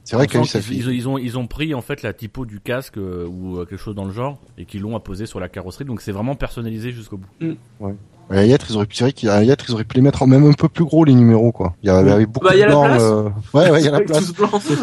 C'est 0.05 0.17
vrai 0.17 0.27
qu'ils- 0.29 0.45
fait. 0.45 0.61
ils, 0.71 0.89
ils 0.91 1.09
ont 1.09 1.19
ils 1.19 1.37
ont 1.37 1.49
pris 1.49 1.75
en 1.75 1.83
fait 1.83 2.03
la 2.03 2.13
typo 2.13 2.47
du 2.47 2.61
casque 2.61 2.97
euh, 2.97 3.27
ou 3.27 3.59
euh, 3.59 3.65
quelque 3.65 3.81
chose 3.81 3.97
dans 3.97 4.05
le 4.05 4.13
genre 4.13 4.39
et 4.57 4.65
qu'ils 4.65 4.83
l'ont 4.83 4.95
apposé 4.95 5.27
sur 5.27 5.41
la 5.41 5.49
carrosserie 5.49 5.85
donc 5.85 6.01
c'est 6.01 6.13
vraiment 6.13 6.37
personnalisé 6.37 6.93
jusqu'au 6.93 7.17
bout. 7.17 7.57
Ouais, 7.81 7.95
à 8.31 8.45
Yêtre, 8.45 8.67
ils 8.71 8.77
auraient 8.77 8.87
pu, 8.87 8.97
c'est 8.97 9.05
vrai 9.05 9.13
qu'à 9.13 9.43
Yêtre, 9.45 9.65
ils 9.69 9.73
auraient 9.75 9.85
pu 9.85 9.97
les 9.97 10.03
mettre 10.03 10.27
même 10.27 10.45
un 10.47 10.53
peu 10.53 10.69
plus 10.69 10.85
gros, 10.85 11.05
les 11.05 11.15
numéros, 11.15 11.53
quoi. 11.53 11.75
Il 11.83 11.87
y 11.87 11.91
avait, 11.91 12.09
il 12.09 12.11
y 12.11 12.15
avait 12.15 12.27
beaucoup 12.27 12.47
Bah, 12.47 12.55
il 12.55 12.59
y 12.61 12.63
a 12.63 12.67
de 12.67 12.71
la 12.71 12.77
blanc, 12.77 12.85
place. 12.87 13.03
euh, 13.03 13.23
Ouais, 13.55 13.71
ouais, 13.71 13.81
il 13.81 13.85
y 13.85 13.89
a 13.89 13.93
la 13.93 14.01
place. 14.03 14.33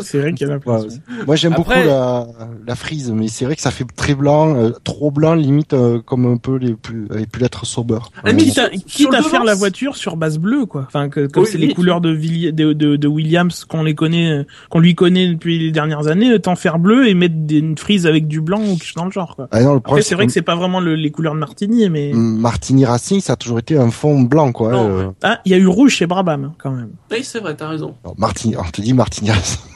C'est- 0.03 0.19
vrai 0.19 0.33
qu'il 0.33 0.47
y 0.47 0.49
a 0.49 0.53
la 0.53 0.59
place. 0.59 0.83
Ouais, 0.83 0.89
Moi, 1.27 1.35
j'aime 1.35 1.53
Après- 1.53 1.75
beaucoup 1.83 1.87
la, 1.87 2.27
la 2.67 2.75
frise, 2.75 3.11
mais 3.11 3.27
c'est 3.27 3.45
vrai 3.45 3.55
que 3.55 3.61
ça 3.61 3.71
fait 3.71 3.85
très 3.95 4.15
blanc, 4.15 4.55
euh, 4.55 4.71
trop 4.83 5.11
blanc, 5.11 5.33
limite, 5.33 5.73
euh, 5.73 5.99
comme 6.05 6.25
un 6.25 6.37
peu 6.37 6.55
les 6.57 6.73
plus, 6.73 7.07
les 7.13 7.25
plus 7.25 7.41
lettres 7.41 7.65
sober. 7.65 7.99
Ah, 8.17 8.21
mais 8.25 8.31
Ouais. 8.33 8.37
Quitte 8.37 8.57
à, 8.59 8.69
quitte 8.69 9.13
à 9.13 9.21
faire 9.21 9.31
devant, 9.33 9.43
la 9.43 9.55
voiture 9.55 9.95
sur 9.97 10.15
base 10.17 10.37
bleue, 10.37 10.65
quoi. 10.65 10.83
Enfin, 10.87 11.09
que, 11.09 11.27
comme 11.27 11.43
Oui, 11.43 11.49
c'est 11.51 11.57
les 11.57 11.67
oui. 11.67 11.73
couleurs 11.73 12.01
de, 12.01 12.13
Villi- 12.13 12.53
de, 12.53 12.73
de, 12.73 12.95
de 12.95 13.07
Williams 13.07 13.65
qu'on 13.65 13.83
les 13.83 13.95
connaît, 13.95 14.31
euh, 14.31 14.43
qu'on 14.69 14.79
lui 14.79 14.95
connaît 14.95 15.27
depuis 15.27 15.59
les 15.59 15.71
dernières 15.71 16.07
années, 16.07 16.33
autant 16.33 16.55
faire 16.55 16.79
bleu 16.79 17.07
et 17.07 17.13
mettre 17.13 17.35
des, 17.37 17.57
une 17.57 17.77
frise 17.77 18.05
avec 18.07 18.27
du 18.27 18.41
blanc 18.41 18.61
ou 18.61 18.73
quelque 18.75 18.85
chose 18.85 18.95
dans 18.95 19.05
le 19.05 19.11
genre, 19.11 19.35
quoi. 19.35 19.47
Ah 19.51 19.61
non, 19.61 19.73
le 19.73 19.77
Après, 19.77 20.01
c'est 20.01 20.15
vrai 20.15 20.25
que 20.25 20.31
c'est 20.31 20.41
pas 20.41 20.55
vraiment 20.55 20.79
le- 20.79 20.95
les 20.95 21.11
couleurs 21.11 21.33
de 21.33 21.39
Martini, 21.39 21.89
mais 21.89 22.11
Martini 22.13 22.85
Racing, 22.85 23.19
ça 23.21 23.32
a 23.33 23.35
toujours 23.35 23.59
été 23.59 23.77
un 23.77 23.91
fond 23.91 24.21
blanc, 24.21 24.51
quoi. 24.51 24.71
Non, 24.71 24.89
euh. 24.89 25.11
ah, 25.23 25.39
il 25.45 25.51
y 25.51 25.55
a 25.55 25.57
eu 25.57 25.67
rouge 25.67 25.93
chez 25.95 26.05
Brabham 26.07 26.53
quand 26.57 26.71
même. 26.71 26.91
Oui, 27.11 27.23
c'est 27.23 27.39
vrai, 27.39 27.55
t'as 27.55 27.67
raison. 27.69 27.95
Alors, 28.03 28.15
Martini, 28.17 28.55
on 28.57 28.63
te 28.63 28.81
dit 28.81 28.93
Martini 28.93 29.31
Racing. 29.31 29.59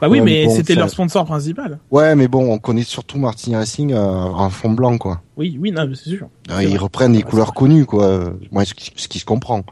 Bah 0.00 0.08
oui, 0.08 0.18
Ouais, 0.18 0.24
mais 0.24 0.46
bon, 0.46 0.54
c'était 0.56 0.74
leur 0.74 0.90
sponsor 0.90 1.24
principal. 1.24 1.78
Ouais, 1.92 2.16
mais 2.16 2.26
bon, 2.26 2.52
on 2.52 2.58
connaît 2.58 2.82
surtout 2.82 3.18
Martini 3.18 3.54
Racing 3.54 3.92
euh, 3.92 4.00
en 4.00 4.50
fond 4.50 4.70
blanc, 4.72 4.98
quoi. 4.98 5.20
Oui, 5.36 5.56
oui, 5.60 5.70
non, 5.70 5.86
mais 5.86 5.94
c'est 5.94 6.10
sûr. 6.10 6.28
Euh, 6.50 6.60
ils 6.62 6.70
vrai. 6.70 6.78
reprennent 6.78 7.12
les 7.12 7.18
Ouais, 7.18 7.24
couleurs 7.24 7.54
connues, 7.54 7.86
quoi. 7.86 8.04
euh, 8.06 8.30
Moi, 8.50 8.64
ce 8.64 8.74
qui, 8.74 8.90
ce 8.96 9.06
qui 9.06 9.20
se 9.20 9.24
comprend. 9.24 9.62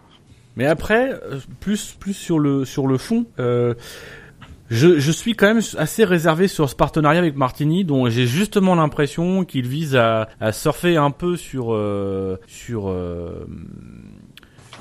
Mais 0.56 0.66
après, 0.66 1.10
euh, 1.10 1.40
plus 1.58 1.96
plus 1.98 2.12
sur 2.14 2.38
le 2.38 2.64
sur 2.64 2.86
le 2.86 2.96
fond, 2.96 3.24
euh, 3.40 3.74
je 4.70 5.00
je 5.00 5.10
suis 5.10 5.34
quand 5.34 5.46
même 5.46 5.62
assez 5.78 6.04
réservé 6.04 6.46
sur 6.48 6.70
ce 6.70 6.76
partenariat 6.76 7.18
avec 7.18 7.36
Martini, 7.36 7.84
dont 7.84 8.08
j'ai 8.08 8.26
justement 8.26 8.76
l'impression 8.76 9.44
qu'il 9.44 9.66
vise 9.66 9.96
à 9.96 10.28
à 10.40 10.52
surfer 10.52 10.96
un 10.96 11.10
peu 11.10 11.36
sur 11.36 11.74
euh, 11.74 12.36
sur 12.46 12.88
euh, 12.88 13.46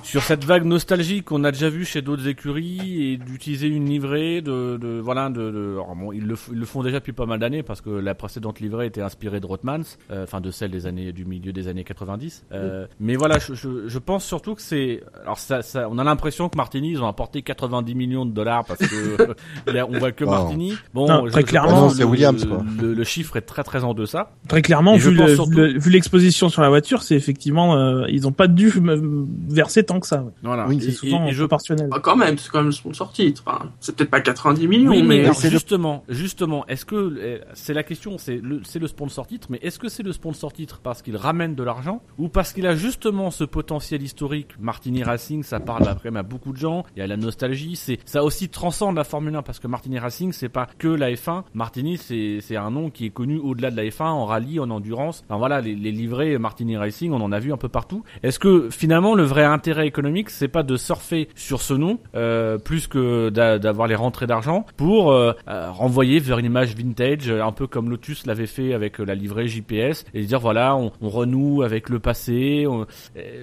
sur 0.10 0.24
cette 0.24 0.44
vague 0.44 0.66
nostalgique 0.66 1.26
qu'on 1.26 1.44
a 1.44 1.52
déjà 1.52 1.70
vu 1.70 1.86
chez 1.86 2.02
d'autres 2.02 2.28
écuries 2.28 3.12
et 3.14 3.18
d'utiliser 3.18 3.68
une 3.68 3.86
livrée 3.88 4.42
de, 4.42 4.78
de 4.78 5.00
voilà 5.00 5.30
de, 5.30 5.52
de 5.52 5.72
alors 5.74 5.96
bon, 5.96 6.12
ils 6.12 6.26
le 6.26 6.36
ils 6.52 6.58
le 6.60 6.66
font 6.66 6.82
déjà 6.84 7.00
depuis 7.00 7.14
pas 7.14 7.26
mal 7.26 7.40
d'années 7.40 7.64
parce 7.64 7.82
que 7.82 7.90
la 7.90 8.16
précédente 8.16 8.60
livrée 8.60 8.88
était 8.88 9.02
inspirée 9.02 9.40
de 9.40 9.46
Rothmans 9.46 9.82
euh, 10.12 10.24
enfin 10.24 10.42
de 10.42 10.52
celle 10.52 10.72
des 10.72 10.86
années 10.88 11.12
du 11.14 11.26
milieu 11.26 11.52
des 11.54 11.68
années 11.68 11.84
90 11.84 12.46
euh, 12.52 12.88
mais 13.00 13.16
voilà 13.16 13.38
je, 13.40 13.54
je, 13.54 13.88
je 13.88 14.00
pense 14.00 14.26
surtout 14.26 14.56
que 14.56 14.62
c'est 14.62 15.02
alors 15.24 15.38
ça, 15.40 15.62
ça 15.62 15.88
on 15.90 15.98
a 15.98 16.04
l'impression 16.04 16.50
que 16.50 16.58
Martini 16.58 16.92
ils 16.92 17.02
ont 17.04 17.08
apporté 17.08 17.42
90 17.42 17.94
millions 17.96 18.26
de 18.26 18.32
dollars 18.32 18.66
parce 18.66 18.80
que 18.80 19.34
là, 19.72 19.86
on 19.88 19.98
voit 20.00 20.12
que 20.12 20.24
Wow. 20.24 20.32
Martini 20.32 20.74
bon 20.94 21.08
Non, 21.08 21.26
je- 21.28 21.32
très 21.32 21.42
je 21.42 21.46
clairement, 21.48 21.88
non, 21.88 21.94
le- 21.98 22.06
Williams, 22.06 22.46
quoi. 22.46 22.64
le, 22.82 22.94
le 22.94 23.04
chiffre 23.04 23.38
est 23.38 23.42
très 23.42 23.64
très 23.64 23.84
en 23.84 23.94
deçà 23.94 24.32
Très 24.48 24.62
clairement, 24.62 24.96
Et 24.96 24.98
vu 25.00 25.16
pense 25.16 25.28
le- 25.30 25.36
surtout- 25.36 25.52
le- 25.52 25.78
vu 25.80 25.90
l'exposition 25.92 26.50
sur 26.50 26.62
la 26.62 26.70
voiture, 26.70 27.04
c'est 27.04 27.16
effectivement, 27.16 27.76
euh, 27.76 28.06
ils 28.10 28.28
ont 28.28 28.32
pas 28.32 28.48
dû 28.48 28.72
euh, 28.78 29.26
verser 29.48 29.84
tant 29.84 29.99
que 30.00 30.08
ça. 30.08 30.22
ouais. 30.24 30.32
voilà 30.44 30.68
Oui, 30.68 30.80
C'est 30.82 30.92
souvent 30.92 31.26
et, 31.26 31.30
et 31.30 31.34
je 31.34 31.44
proportionnel. 31.44 31.90
Bah, 31.90 32.00
quand 32.02 32.16
même, 32.16 32.38
c'est 32.38 32.50
quand 32.50 32.60
même 32.60 32.68
le 32.68 32.72
sponsor 32.72 33.12
titre. 33.12 33.44
Enfin, 33.46 33.72
c'est 33.80 33.96
peut-être 33.96 34.10
pas 34.10 34.22
90 34.22 34.68
millions, 34.68 34.92
Oui, 34.92 35.02
mais, 35.04 35.20
mais 35.20 35.24
alors, 35.26 35.40
justement, 35.40 36.04
justement, 36.10 36.66
est-ce 36.68 36.86
que 36.86 36.96
euh, 36.96 37.40
c'est 37.54 37.74
la 37.74 37.84
question, 37.84 38.18
c'est 38.18 38.38
le, 38.38 38.62
c'est 38.64 38.80
le 38.80 38.88
sponsor 38.88 39.28
titre, 39.28 39.48
mais 39.50 39.60
est-ce 39.62 39.80
que 39.80 39.90
c'est 39.90 40.04
le 40.04 40.12
sponsor 40.14 40.54
titre 40.54 40.80
parce 40.82 41.02
qu'il 41.02 41.18
ramène 41.18 41.56
de 41.56 41.64
l'argent 41.64 42.02
ou 42.18 42.30
parce 42.30 42.54
qu'il 42.54 42.68
a 42.68 42.76
justement 42.76 43.32
ce 43.32 43.44
potentiel 43.44 44.02
historique? 44.02 44.50
Martini 44.60 45.04
Racing, 45.04 45.44
ça 45.44 45.60
parle 45.60 45.96
même 46.04 46.18
à 46.18 46.24
beaucoup 46.24 46.52
de 46.52 46.58
gens. 46.58 46.84
Il 46.96 47.00
y 47.00 47.02
a 47.02 47.08
la 47.08 47.18
nostalgie, 47.18 47.76
c'est 47.76 48.00
ça 48.06 48.24
aussi 48.24 48.50
transcende 48.50 48.96
la 48.96 49.04
Formule 49.04 49.36
1 49.36 49.42
parce 49.42 49.60
que 49.60 49.68
Martini 49.68 50.00
Racing, 50.00 50.32
c'est 50.32 50.50
pas 50.50 50.68
que 50.78 50.88
la 50.88 51.12
F1. 51.12 51.44
Martini, 51.54 51.98
c'est 51.98 52.40
c'est 52.42 52.56
un 52.56 52.72
nom 52.72 52.90
qui 52.90 53.06
est 53.06 53.10
connu 53.10 53.38
au-delà 53.38 53.72
de 53.72 53.76
la 53.78 53.84
F1 53.84 54.04
en 54.04 54.26
rallye, 54.26 54.60
en 54.60 54.70
endurance. 54.70 55.24
Enfin 55.28 55.38
voilà, 55.38 55.62
les, 55.62 55.76
les 55.76 55.92
livrets 55.92 56.38
Martini 56.38 56.78
Racing, 56.78 57.12
on 57.12 57.22
en 57.22 57.32
a 57.32 57.40
vu 57.40 57.54
un 57.54 57.58
peu 57.58 57.70
partout. 57.70 58.04
Est-ce 58.24 58.40
que 58.40 58.70
finalement 58.70 59.16
le 59.16 59.24
vrai 59.24 59.44
intérêt 59.44 59.89
économique, 59.90 60.30
c'est 60.30 60.48
pas 60.48 60.64
de 60.64 60.78
surfer 60.78 61.28
sur 61.36 61.62
ce 61.62 61.74
nom, 61.74 62.00
euh, 62.16 62.58
plus 62.58 62.88
que 62.88 63.30
d'a- 63.30 63.60
d'avoir 63.60 63.88
les 63.88 63.96
rentrées 63.96 64.28
d'argent, 64.28 64.66
pour 64.78 65.12
euh, 65.12 65.34
euh, 65.48 65.70
renvoyer 65.72 66.20
vers 66.20 66.38
une 66.40 66.46
image 66.46 66.76
vintage, 66.76 67.30
un 67.30 67.52
peu 67.52 67.68
comme 67.68 67.90
Lotus 67.90 68.26
l'avait 68.26 68.46
fait 68.48 68.74
avec 68.74 69.00
la 69.00 69.16
livrée 69.16 69.48
JPS, 69.48 70.06
et 70.14 70.24
dire 70.24 70.40
voilà, 70.40 70.76
on, 70.78 70.92
renoue 71.02 71.64
avec 71.64 71.90
le 71.90 72.00
passé. 72.00 72.68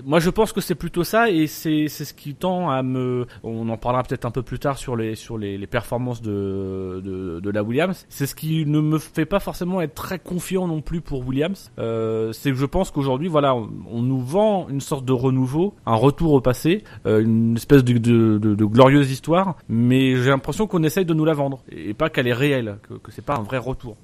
moi, 0.04 0.20
je 0.20 0.30
pense 0.30 0.52
que 0.52 0.60
c'est 0.60 0.74
plutôt 0.76 1.04
ça, 1.04 1.30
et 1.30 1.46
c'est 1.46 1.88
ce 1.88 2.14
qui 2.14 2.34
tend 2.34 2.70
à 2.70 2.82
me. 2.82 3.26
On 3.42 3.68
en 3.68 3.76
parlera 3.76 4.02
peut-être 4.04 4.24
un 4.24 4.30
peu 4.30 4.42
plus 4.42 4.58
tard 4.60 4.78
sur 4.78 4.94
les 4.96 5.14
sur 5.16 5.36
les, 5.36 5.66
performances 5.66 6.22
de, 6.22 7.00
de 7.42 7.50
la 7.50 7.62
Williams. 7.62 8.06
C'est 8.08 8.26
ce 8.26 8.34
qui 8.36 8.64
ne 8.66 8.80
me 8.80 8.98
fait 8.98 9.26
pas 9.26 9.40
forcément 9.40 9.80
être 9.80 9.94
très 9.94 10.18
confiant 10.20 10.68
non 10.68 10.80
plus 10.80 11.00
pour 11.00 11.26
Williams. 11.26 11.72
C'est 11.76 12.50
que 12.50 12.56
je 12.56 12.66
pense 12.66 12.90
qu'aujourd'hui, 12.92 13.28
voilà, 13.28 13.54
on, 13.54 13.68
on 13.90 14.02
nous 14.02 14.20
vend 14.20 14.68
une 14.68 14.80
sorte 14.80 15.04
de 15.04 15.12
renouveau, 15.12 15.74
un 15.86 15.94
retour 15.96 16.32
au 16.36 16.40
passé, 16.40 16.84
euh, 17.06 17.20
une 17.22 17.56
espèce 17.56 17.84
de, 17.84 17.94
de, 17.98 18.38
de, 18.38 18.54
de 18.54 18.64
glorieuse 18.64 19.10
histoire, 19.10 19.56
mais 19.68 20.16
j'ai 20.16 20.30
l'impression 20.30 20.66
qu'on 20.66 20.82
essaye 20.82 21.04
de 21.04 21.14
nous 21.14 21.24
la 21.24 21.34
vendre 21.34 21.62
et 21.70 21.94
pas 21.94 22.08
qu'elle 22.10 22.26
est 22.28 22.32
réelle, 22.32 22.78
que, 22.88 22.94
que 22.94 23.10
c'est 23.12 23.24
pas 23.24 23.36
un 23.36 23.42
vrai 23.42 23.58
retour. 23.58 23.96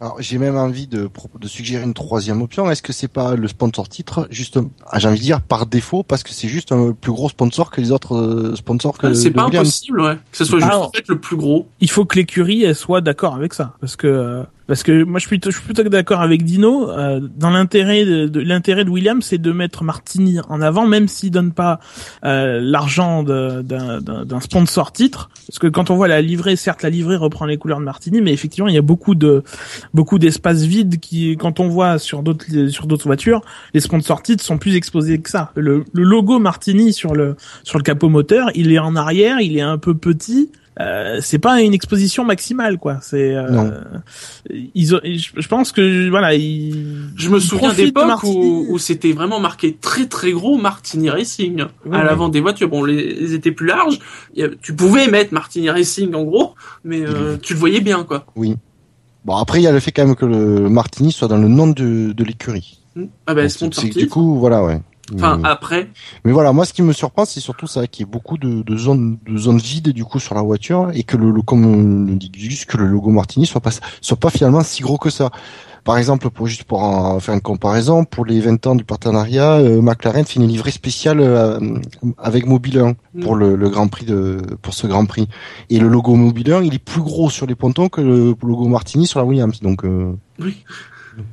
Alors, 0.00 0.16
j'ai 0.20 0.38
même 0.38 0.56
envie 0.56 0.86
de, 0.88 1.08
suggérer 1.44 1.84
une 1.84 1.94
troisième 1.94 2.42
option. 2.42 2.68
Est-ce 2.70 2.82
que 2.82 2.92
c'est 2.92 3.08
pas 3.08 3.36
le 3.36 3.46
sponsor 3.48 3.88
titre, 3.88 4.26
juste, 4.30 4.58
ah, 4.86 4.98
j'ai 4.98 5.08
envie 5.08 5.18
de 5.18 5.22
dire 5.22 5.40
par 5.40 5.66
défaut, 5.66 6.02
parce 6.02 6.22
que 6.24 6.30
c'est 6.30 6.48
juste 6.48 6.72
un 6.72 6.92
plus 6.92 7.12
gros 7.12 7.28
sponsor 7.28 7.70
que 7.70 7.80
les 7.80 7.92
autres 7.92 8.16
euh, 8.16 8.56
sponsors 8.56 8.98
que 8.98 9.14
c'est 9.14 9.30
de 9.30 9.34
pas 9.34 9.44
Williams. 9.46 9.68
impossible, 9.68 10.00
ouais. 10.00 10.16
Que 10.30 10.36
ce 10.36 10.44
soit 10.44 10.58
juste 10.58 10.70
Ah, 10.72 10.80
en 10.80 10.90
fait 10.90 11.06
le 11.08 11.18
plus 11.18 11.36
gros. 11.36 11.68
il 11.80 11.88
faut 11.90 12.04
que 12.04 12.16
l'écurie 12.16 12.64
elle 12.64 12.74
soit 12.74 13.00
d'accord 13.00 13.34
avec 13.34 13.54
ça 13.54 13.74
parce 13.80 13.96
que 13.96 14.06
euh, 14.08 14.42
parce 14.66 14.82
que 14.82 15.04
moi 15.04 15.18
je 15.18 15.26
suis 15.26 15.28
plutôt, 15.38 15.50
je 15.50 15.60
plutôt 15.60 15.82
d'accord 15.84 16.20
avec 16.22 16.42
Dino 16.42 16.90
euh, 16.90 17.20
dans 17.36 17.50
l'intérêt 17.50 18.04
de, 18.04 18.26
de- 18.28 18.40
l'intérêt 18.40 18.84
de 18.84 18.90
Williams 18.90 19.24
c'est 19.24 19.38
de 19.38 19.52
mettre 19.52 19.84
Martini 19.84 20.38
en 20.48 20.60
avant 20.62 20.86
même 20.86 21.06
s'il 21.08 21.30
donne 21.30 21.52
pas 21.52 21.80
euh, 22.24 22.60
l'argent 22.62 23.22
d'un 23.22 24.40
sponsor 24.40 24.92
titre. 24.92 25.30
Parce 25.46 25.58
que 25.58 25.66
quand 25.66 25.90
on 25.90 25.96
voit 25.96 26.08
la 26.08 26.22
livrée 26.22 26.56
certes 26.56 26.82
la 26.82 26.90
livrée 26.90 27.16
reprend 27.16 27.44
les 27.46 27.58
couleurs 27.58 27.78
de 27.78 27.84
Martini 27.84 28.20
mais 28.22 28.32
effectivement 28.32 28.68
il 28.68 28.74
y 28.74 28.78
a 28.78 28.82
beaucoup 28.82 29.14
de 29.14 29.42
beaucoup 29.92 30.18
d'espaces 30.18 30.62
vides 30.62 30.98
qui 31.00 31.36
quand 31.36 31.60
on 31.60 31.68
voit 31.68 31.98
sur 31.98 32.22
d'autres 32.22 32.68
sur 32.68 32.86
d'autres 32.86 33.06
voitures 33.06 33.42
les 33.74 33.80
sponsors 33.80 34.22
titres 34.22 34.42
sont 34.44 34.58
plus 34.58 34.74
exposés 34.76 35.18
que 35.20 35.28
ça. 35.30 35.52
Le, 35.56 35.84
le 35.92 36.02
logo 36.02 36.38
Martini 36.38 36.92
sur 36.92 37.14
le 37.14 37.36
sur 37.64 37.78
le 37.78 37.84
capot 37.84 38.08
moteur 38.08 38.50
il 38.54 38.72
est 38.72 38.78
en 38.78 38.96
arrière 38.96 39.40
il 39.40 39.56
est 39.58 39.62
un 39.62 39.78
peu 39.78 39.94
petit 39.94 40.50
euh, 40.80 41.18
c'est 41.22 41.38
pas 41.38 41.60
une 41.62 41.72
exposition 41.72 42.24
maximale 42.24 42.78
quoi 42.78 42.98
c'est 43.00 43.34
euh, 43.36 43.48
Non. 43.50 43.72
ils 44.74 44.94
ont- 44.94 45.00
je 45.04 45.46
pense 45.48 45.70
que 45.72 46.08
voilà 46.10 46.34
ils 46.34 47.10
Je 47.16 47.28
me 47.28 47.38
ils 47.38 47.40
souviens 47.40 47.72
Martini. 48.06 48.36
où, 48.36 48.66
où 48.70 48.78
c'était 48.78 49.12
vraiment 49.12 49.38
marqué 49.40 49.76
très 49.80 50.06
très 50.06 50.32
gros 50.32 50.56
Martini 50.58 51.10
Racing 51.10 51.62
Ouais, 51.86 51.96
à 51.96 52.00
ouais. 52.00 52.04
l'avant 52.04 52.28
des 52.28 52.40
voitures. 52.40 52.68
Bon, 52.68 52.84
les, 52.84 53.14
les 53.14 53.34
étaient 53.34 53.52
plus 53.52 53.66
larges. 53.68 53.98
Il 54.34 54.40
y 54.40 54.44
a- 54.44 54.48
tu 54.60 54.74
pouvais 54.74 55.06
mettre 55.08 55.32
Martini 55.32 55.70
Racing 55.70 56.12
en 56.14 56.24
gros, 56.24 56.54
mais 56.84 57.02
euh, 57.02 57.36
tu 57.40 57.52
le 57.54 57.58
voyais 57.60 57.80
bien 57.80 58.02
quoi. 58.04 58.26
Oui. 58.34 58.56
Bon, 59.24 59.36
après, 59.36 59.60
il 59.60 59.62
y 59.62 59.66
a 59.66 59.72
le 59.72 59.80
fait 59.80 59.90
quand 59.92 60.04
même 60.06 60.16
que 60.16 60.26
le 60.26 60.68
Martini 60.68 61.10
soit 61.12 61.28
dans 61.28 61.38
le 61.38 61.48
nom 61.48 61.66
de, 61.68 62.12
de 62.12 62.24
l'écurie. 62.24 62.80
Ah 63.26 63.34
ben, 63.34 63.48
Donc, 63.60 63.90
du 63.96 64.08
coup, 64.08 64.38
voilà, 64.38 64.62
ouais. 64.62 64.80
Enfin, 65.14 65.38
Mais- 65.42 65.48
après, 65.48 65.90
Mais 66.24 66.32
voilà, 66.32 66.52
moi, 66.52 66.64
ce 66.64 66.72
qui 66.72 66.82
me 66.82 66.92
surprend, 66.92 67.24
c'est 67.24 67.40
surtout 67.40 67.66
ça, 67.66 67.86
qu'il 67.86 68.06
y 68.06 68.08
ait 68.08 68.10
beaucoup 68.10 68.38
de, 68.38 68.62
de 68.62 68.76
zones, 68.76 69.18
de 69.26 69.36
zones 69.36 69.58
vides 69.58 69.90
du 69.90 70.04
coup 70.04 70.18
sur 70.18 70.34
la 70.34 70.40
voiture 70.42 70.90
et 70.94 71.02
que 71.02 71.16
le, 71.16 71.30
le 71.30 71.42
comme 71.42 71.66
on 71.66 72.06
le 72.10 72.16
dit 72.16 72.30
juste 72.34 72.64
que 72.66 72.76
le 72.78 72.86
logo 72.86 73.10
Martini 73.10 73.44
soit 73.46 73.60
pas, 73.60 73.70
soit 74.00 74.16
pas 74.18 74.30
finalement 74.30 74.62
si 74.62 74.82
gros 74.82 74.96
que 74.98 75.10
ça. 75.10 75.30
Par 75.84 75.98
exemple, 75.98 76.30
pour 76.30 76.46
juste 76.46 76.64
pour 76.64 76.82
en 76.82 77.20
faire 77.20 77.34
une 77.34 77.42
comparaison, 77.42 78.06
pour 78.06 78.24
les 78.24 78.40
20 78.40 78.66
ans 78.66 78.74
du 78.74 78.84
partenariat, 78.84 79.56
euh, 79.56 79.82
McLaren 79.82 80.24
fait 80.24 80.40
une 80.40 80.48
livrée 80.48 80.70
spéciale 80.70 81.20
euh, 81.20 81.60
avec 82.16 82.46
Mobile 82.46 82.78
1 82.78 83.20
pour 83.20 83.34
le, 83.34 83.54
le 83.54 83.68
Grand 83.68 83.88
Prix 83.88 84.06
de, 84.06 84.40
pour 84.62 84.72
ce 84.72 84.86
Grand 84.86 85.04
Prix. 85.04 85.28
Et 85.68 85.78
le 85.78 85.88
logo 85.88 86.14
Mobile 86.14 86.50
1, 86.54 86.62
il 86.62 86.72
est 86.74 86.78
plus 86.78 87.02
gros 87.02 87.28
sur 87.28 87.44
les 87.46 87.54
pontons 87.54 87.90
que 87.90 88.00
le 88.00 88.34
logo 88.42 88.66
Martini 88.66 89.06
sur 89.06 89.18
la 89.20 89.26
Williams. 89.26 89.60
Donc, 89.60 89.84
euh, 89.84 90.14
oui. 90.38 90.64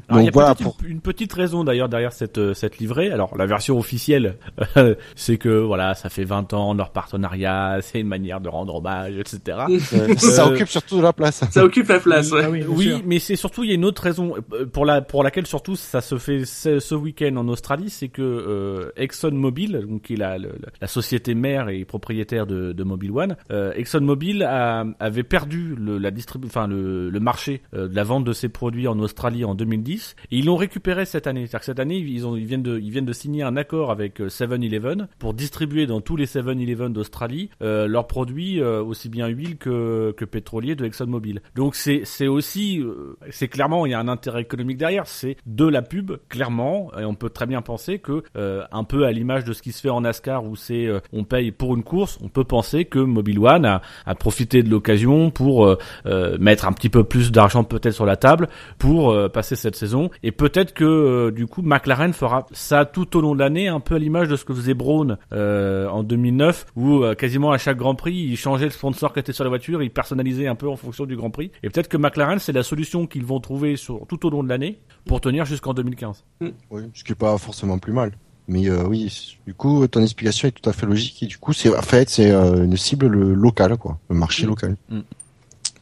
Alors, 0.09 0.21
il 0.21 0.25
y 0.25 0.27
a 0.27 0.31
voilà. 0.31 0.55
peut-être 0.55 0.75
Pour... 0.77 0.85
une, 0.85 0.91
une 0.91 1.01
petite 1.01 1.33
raison 1.33 1.63
d'ailleurs 1.63 1.89
derrière 1.89 2.13
cette 2.13 2.37
euh, 2.37 2.53
cette 2.53 2.77
livrée. 2.79 3.11
Alors 3.11 3.37
la 3.37 3.45
version 3.45 3.77
officielle, 3.77 4.35
c'est 5.15 5.37
que 5.37 5.49
voilà, 5.49 5.93
ça 5.93 6.09
fait 6.09 6.23
20 6.23 6.53
ans 6.53 6.73
leur 6.73 6.91
partenariat, 6.91 7.79
c'est 7.81 7.99
une 7.99 8.07
manière 8.07 8.41
de 8.41 8.49
rendre 8.49 8.75
hommage, 8.75 9.17
etc. 9.17 9.39
ça 10.17 10.45
Euh, 10.47 10.51
occupe 10.53 10.67
surtout 10.67 10.97
de 10.97 11.03
la 11.03 11.13
place. 11.13 11.43
Ça 11.51 11.63
occupe 11.63 11.87
la 11.87 11.99
place, 11.99 12.31
ouais. 12.31 12.43
Ah 12.45 12.49
oui, 12.49 12.63
Oui, 12.67 13.01
mais 13.05 13.19
c'est 13.19 13.35
surtout 13.35 13.63
il 13.63 13.69
y 13.69 13.71
a 13.71 13.75
une 13.75 13.85
autre 13.85 14.01
raison 14.03 14.35
euh, 14.53 14.65
pour 14.65 14.85
la 14.85 15.01
pour 15.01 15.23
laquelle 15.23 15.45
surtout 15.47 15.75
ça 15.75 16.01
se 16.01 16.17
fait 16.17 16.45
ce, 16.45 16.79
ce 16.79 16.95
week-end 16.95 17.35
en 17.37 17.47
Australie, 17.47 17.89
c'est 17.89 18.07
que 18.09 18.21
euh, 18.21 18.91
ExxonMobil, 18.97 19.85
donc 19.87 20.03
qui 20.03 20.13
est 20.13 20.17
la, 20.17 20.37
la, 20.37 20.49
la 20.81 20.87
société 20.87 21.33
mère 21.35 21.69
et 21.69 21.85
propriétaire 21.85 22.45
de, 22.47 22.71
de 22.73 22.83
Mobile 22.83 23.11
One, 23.11 23.35
euh, 23.51 23.73
ExxonMobil 23.75 24.43
a, 24.43 24.85
avait 24.99 25.23
perdu 25.23 25.75
le, 25.77 25.97
la 25.97 26.11
distribu 26.11 26.47
enfin 26.47 26.67
le, 26.67 27.09
le 27.09 27.19
marché 27.19 27.61
euh, 27.73 27.87
de 27.87 27.95
la 27.95 28.03
vente 28.03 28.23
de 28.23 28.33
ses 28.33 28.49
produits 28.49 28.87
en 28.87 28.97
Australie 28.99 29.45
en 29.45 29.55
2010 29.71 30.15
et 30.31 30.37
ils 30.37 30.45
l'ont 30.45 30.55
récupéré 30.55 31.05
cette 31.05 31.27
année. 31.27 31.41
C'est-à-dire 31.41 31.59
que 31.59 31.65
cette 31.65 31.79
année 31.79 31.97
ils 31.97 32.45
viennent 32.45 33.05
de 33.05 33.13
signer 33.13 33.43
un 33.43 33.57
accord 33.57 33.91
avec 33.91 34.21
euh, 34.21 34.27
7-Eleven 34.27 35.07
pour 35.19 35.33
distribuer 35.33 35.87
dans 35.87 36.01
tous 36.01 36.15
les 36.15 36.25
7-Eleven 36.25 36.93
d'Australie 36.93 37.49
euh, 37.61 37.87
leurs 37.87 38.07
produits 38.07 38.61
euh, 38.61 38.83
aussi 38.83 39.09
bien 39.09 39.27
huile 39.27 39.57
que 39.57 40.13
que 40.17 40.25
pétrolier 40.25 40.75
de 40.75 40.85
ExxonMobil. 40.85 41.41
Donc 41.55 41.75
c'est 41.75 42.27
aussi 42.27 42.81
euh, 42.81 43.17
c'est 43.29 43.47
clairement 43.47 43.85
il 43.85 43.91
y 43.91 43.93
a 43.93 43.99
un 43.99 44.07
intérêt 44.07 44.41
économique 44.41 44.77
derrière, 44.77 45.07
c'est 45.07 45.37
de 45.45 45.65
la 45.65 45.81
pub 45.81 46.13
clairement 46.29 46.91
et 46.97 47.05
on 47.05 47.15
peut 47.15 47.29
très 47.29 47.45
bien 47.45 47.61
penser 47.61 47.99
que 47.99 48.23
euh, 48.35 48.63
un 48.71 48.83
peu 48.83 49.05
à 49.05 49.11
l'image 49.11 49.43
de 49.43 49.53
ce 49.53 49.61
qui 49.61 49.71
se 49.71 49.81
fait 49.81 49.89
en 49.89 50.01
NASCAR 50.01 50.43
où 50.45 50.55
c'est 50.55 50.85
euh, 50.85 50.99
on 51.13 51.23
paye 51.23 51.51
pour 51.51 51.75
une 51.75 51.83
course, 51.83 52.17
on 52.21 52.29
peut 52.29 52.43
penser 52.43 52.85
que 52.85 52.99
Mobile 52.99 53.39
One 53.39 53.65
a, 53.65 53.81
a 54.05 54.15
profité 54.15 54.63
de 54.63 54.69
l'occasion 54.69 55.31
pour 55.31 55.65
euh, 55.65 55.77
euh, 56.05 56.37
mettre 56.39 56.67
un 56.67 56.73
petit 56.73 56.89
peu 56.89 57.03
plus 57.03 57.31
d'argent 57.31 57.63
peut-être 57.63 57.93
sur 57.93 58.05
la 58.05 58.17
table 58.17 58.47
pour 58.77 59.11
euh, 59.11 59.29
passer 59.29 59.55
cette 59.61 59.75
saison 59.75 60.09
et 60.23 60.31
peut-être 60.31 60.73
que 60.73 60.83
euh, 60.83 61.31
du 61.31 61.47
coup 61.47 61.61
McLaren 61.61 62.13
fera 62.13 62.45
ça 62.51 62.85
tout 62.85 63.15
au 63.17 63.21
long 63.21 63.33
de 63.35 63.39
l'année 63.39 63.67
un 63.67 63.79
peu 63.79 63.95
à 63.95 63.99
l'image 63.99 64.27
de 64.27 64.35
ce 64.35 64.43
que 64.45 64.53
faisait 64.53 64.73
Braun 64.73 65.17
euh, 65.33 65.87
en 65.87 66.03
2009 66.03 66.65
où 66.75 67.03
euh, 67.03 67.15
quasiment 67.15 67.51
à 67.51 67.57
chaque 67.57 67.77
Grand 67.77 67.95
Prix 67.95 68.13
il 68.15 68.37
changeait 68.37 68.65
le 68.65 68.71
sponsor 68.71 69.13
qui 69.13 69.19
était 69.19 69.33
sur 69.33 69.43
la 69.43 69.49
voiture, 69.49 69.81
il 69.83 69.91
personnalisait 69.91 70.47
un 70.47 70.55
peu 70.55 70.67
en 70.69 70.75
fonction 70.75 71.05
du 71.05 71.15
Grand 71.15 71.29
Prix 71.29 71.51
et 71.63 71.69
peut-être 71.69 71.87
que 71.87 71.97
McLaren 71.97 72.39
c'est 72.39 72.51
la 72.53 72.63
solution 72.63 73.07
qu'ils 73.07 73.25
vont 73.25 73.39
trouver 73.39 73.75
sur 73.75 74.05
tout 74.07 74.25
au 74.25 74.29
long 74.29 74.43
de 74.43 74.49
l'année 74.49 74.79
pour 75.05 75.21
tenir 75.21 75.45
jusqu'en 75.45 75.73
2015. 75.73 76.23
Oui, 76.41 76.81
ce 76.93 77.03
qui 77.03 77.11
est 77.11 77.15
pas 77.15 77.37
forcément 77.37 77.77
plus 77.79 77.93
mal. 77.93 78.11
Mais 78.47 78.67
euh, 78.69 78.83
oui, 78.87 79.37
du 79.45 79.53
coup, 79.53 79.87
ton 79.87 80.01
explication 80.01 80.47
est 80.47 80.51
tout 80.51 80.67
à 80.69 80.73
fait 80.73 80.85
logique. 80.85 81.21
Et 81.23 81.27
du 81.27 81.37
coup, 81.37 81.53
c'est 81.53 81.73
en 81.73 81.81
fait, 81.81 82.09
c'est 82.09 82.31
euh, 82.31 82.65
une 82.65 82.75
cible 82.75 83.07
le 83.07 83.33
local, 83.33 83.77
quoi, 83.77 83.99
le 84.09 84.15
marché 84.15 84.45
Mm. 84.45 84.49
local. 84.49 84.75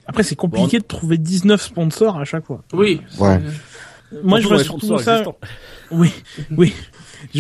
Après 0.10 0.24
c'est 0.24 0.36
compliqué 0.36 0.80
de 0.80 0.84
trouver 0.84 1.18
19 1.18 1.62
sponsors 1.62 2.18
à 2.18 2.26
chaque 2.26 2.46
fois 2.46 2.64
Oui. 2.74 3.02
Ouais. 3.20 3.40
moi 4.24 4.40
je 4.40 4.48
vois 4.48 4.60
surtout 4.64 4.98
ça 5.00 5.14
existants. 5.20 5.38
Oui, 5.92 6.12
oui. 6.58 6.74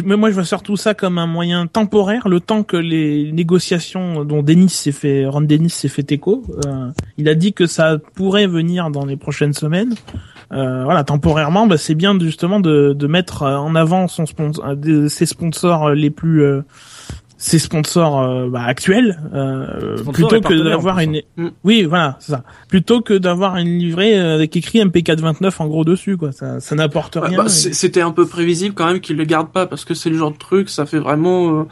Mais 0.03 0.17
moi, 0.17 0.29
je 0.29 0.33
vois 0.35 0.43
surtout 0.43 0.75
ça 0.75 0.93
comme 0.93 1.17
un 1.19 1.25
moyen 1.27 1.65
temporaire, 1.67 2.27
le 2.27 2.41
temps 2.41 2.63
que 2.63 2.75
les 2.75 3.31
négociations 3.31 4.25
dont 4.25 4.43
Denis 4.43 4.67
s'est 4.69 4.91
fait, 4.91 5.25
Ron 5.25 5.39
Dennis 5.41 5.69
s'est 5.69 5.87
fait 5.87 6.11
écho. 6.11 6.43
euh, 6.65 6.89
il 7.17 7.29
a 7.29 7.35
dit 7.35 7.53
que 7.53 7.65
ça 7.65 7.97
pourrait 8.15 8.47
venir 8.47 8.89
dans 8.89 9.05
les 9.05 9.15
prochaines 9.15 9.53
semaines. 9.53 9.93
Euh, 10.51 10.83
voilà, 10.83 11.05
temporairement, 11.05 11.65
bah, 11.65 11.77
c'est 11.77 11.95
bien 11.95 12.19
justement 12.19 12.59
de, 12.59 12.91
de 12.91 13.07
mettre 13.07 13.43
euh, 13.43 13.55
en 13.55 13.73
avant 13.75 14.09
son 14.09 14.25
sponsor, 14.25 14.65
euh, 14.65 15.07
ses 15.07 15.25
sponsors 15.25 15.91
les 15.91 16.09
plus, 16.09 16.43
euh, 16.43 16.61
ses 17.41 17.57
sponsors 17.57 18.21
euh, 18.21 18.49
bah, 18.49 18.63
actuels, 18.63 19.17
euh, 19.33 19.95
Sponsors 19.97 20.13
plutôt 20.13 20.41
que 20.41 20.53
d'avoir 20.61 20.99
une. 20.99 21.15
hein. 21.15 21.21
Mm. 21.37 21.47
Oui, 21.63 21.83
voilà, 21.83 22.17
c'est 22.19 22.33
ça. 22.33 22.43
Plutôt 22.67 22.99
que 23.01 23.13
d'avoir 23.13 23.55
une 23.55 23.79
livrée 23.79 24.19
euh, 24.19 24.35
avec 24.35 24.55
écrit 24.57 24.79
MP429 24.79 25.53
en 25.59 25.67
gros 25.67 25.85
dessus, 25.85 26.17
quoi. 26.17 26.33
Ça, 26.33 26.59
ça 26.59 26.75
n'apporte 26.75 27.15
rien. 27.19 27.37
bah, 27.37 27.45
et- 27.45 27.49
c'est- 27.49 27.73
C'était 27.73 28.01
un 28.01 28.11
peu 28.11 28.27
prévisible 28.27 28.75
quand 28.75 28.85
même 28.87 28.99
qu'ils 28.99 29.15
le 29.15 29.23
gardent 29.23 29.51
pas 29.53 29.65
parce 29.67 29.85
que 29.85 29.93
c'est 29.93 30.09
le 30.09 30.17
genre 30.17 30.31
de 30.33 30.37
truc, 30.37 30.69
ça 30.69 30.85
fait 30.85 30.99
vraiment 30.99 31.61
euh, 31.61 31.63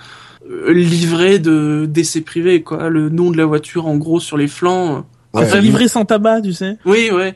euh, 0.50 0.72
livret 0.74 1.38
de 1.40 1.86
d'essai 1.86 2.22
privé 2.22 2.64
quoi, 2.64 2.88
le 2.90 3.10
nom 3.10 3.30
de 3.30 3.38
la 3.38 3.46
voiture 3.46 3.88
en 3.88 3.98
gros 3.98 4.22
sur 4.22 4.38
les 4.38 4.48
flancs. 4.48 5.06
Ouais, 5.34 5.44
Enfin, 5.44 5.58
lui- 5.58 5.68
livré 5.68 5.90
sans 5.90 6.06
tabac, 6.06 6.40
tu 6.42 6.54
sais. 6.54 6.78
Oui, 6.86 7.10
ouais. 7.14 7.36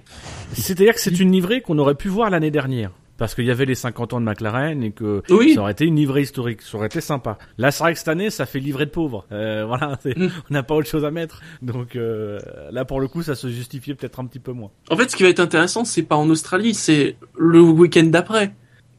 C'est-à-dire 0.53 0.93
que 0.93 1.01
c'est 1.01 1.19
une 1.19 1.33
livrée 1.33 1.59
qu'on 1.59 1.77
aurait 1.77 1.95
pu 1.95 2.07
voir 2.07 2.29
l'année 2.29 2.49
dernière. 2.51 2.91
Parce 3.21 3.35
qu'il 3.35 3.45
y 3.45 3.51
avait 3.51 3.65
les 3.65 3.75
50 3.75 4.13
ans 4.13 4.19
de 4.19 4.25
McLaren 4.25 4.81
et 4.81 4.89
que 4.89 5.21
Oui. 5.29 5.53
ça 5.53 5.61
aurait 5.61 5.73
été 5.73 5.85
une 5.85 5.95
livrée 5.95 6.23
historique, 6.23 6.63
ça 6.63 6.75
aurait 6.75 6.87
été 6.87 7.01
sympa. 7.01 7.37
Là, 7.59 7.69
c'est 7.69 7.83
vrai 7.83 7.93
que 7.93 7.99
cette 7.99 8.07
année, 8.07 8.31
ça 8.31 8.47
fait 8.47 8.59
livrée 8.59 8.87
de 8.87 8.89
pauvres. 8.89 9.27
Euh, 9.31 9.63
voilà, 9.67 9.99
Mm. 10.03 10.25
on 10.49 10.53
n'a 10.55 10.63
pas 10.63 10.73
autre 10.73 10.87
chose 10.89 11.05
à 11.05 11.11
mettre. 11.11 11.39
Donc 11.61 11.95
euh, 11.95 12.39
là, 12.71 12.83
pour 12.83 12.99
le 12.99 13.07
coup, 13.07 13.21
ça 13.21 13.35
se 13.35 13.47
justifiait 13.47 13.93
peut-être 13.93 14.19
un 14.19 14.25
petit 14.25 14.39
peu 14.39 14.53
moins. 14.53 14.71
En 14.89 14.97
fait, 14.97 15.11
ce 15.11 15.15
qui 15.15 15.21
va 15.21 15.29
être 15.29 15.39
intéressant, 15.39 15.85
c'est 15.85 16.01
pas 16.01 16.15
en 16.15 16.31
Australie, 16.31 16.73
c'est 16.73 17.15
le 17.37 17.61
week-end 17.61 18.05
d'après. 18.05 18.55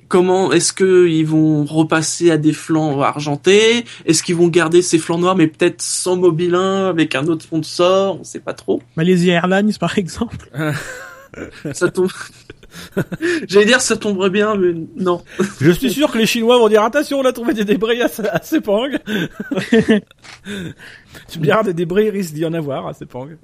Comment 0.07 0.53
est-ce 0.53 0.73
que 0.73 1.09
ils 1.09 1.27
vont 1.27 1.65
repasser 1.65 2.31
à 2.31 2.37
des 2.39 2.53
flancs 2.53 3.01
argentés? 3.01 3.85
Est-ce 4.07 4.23
qu'ils 4.23 4.37
vont 4.37 4.47
garder 4.47 4.83
ces 4.83 4.99
flancs 5.01 5.19
noirs, 5.19 5.35
mais 5.35 5.49
peut-être 5.49 5.83
sans 5.83 6.15
mobilin 6.17 6.87
avec 6.87 7.17
un 7.17 7.27
autre 7.27 7.43
sponsor? 7.43 8.21
On 8.21 8.23
sait 8.23 8.39
pas 8.39 8.55
trop. 8.55 8.83
Malaysia 8.95 9.33
Airlines, 9.33 9.73
par 9.81 9.99
exemple. 9.99 10.37
Ça 11.73 11.91
tombe. 11.91 12.11
J'allais 13.49 13.67
dire 13.67 13.81
ça 13.81 13.97
tomberait 13.97 14.31
bien, 14.31 14.55
mais 14.57 14.75
non. 14.97 15.23
Je 15.61 15.71
suis 15.71 15.91
sûr 15.91 16.11
que 16.11 16.19
les 16.19 16.27
Chinois 16.27 16.59
vont 16.59 16.69
dire 16.69 16.83
attention, 16.83 17.19
on 17.19 17.25
a 17.25 17.33
trouvé 17.33 17.55
des 17.55 17.65
débris 17.65 18.03
à, 18.03 18.09
à 18.33 18.43
Sepang. 18.43 18.89
tu 21.29 21.39
me 21.39 21.45
diras 21.45 21.63
des 21.63 21.75
débris, 21.75 22.07
il 22.07 22.11
risque 22.11 22.35
d'y 22.35 22.45
en 22.45 22.53
avoir 22.53 22.87
à 22.87 22.95
Sepang. 22.95 23.29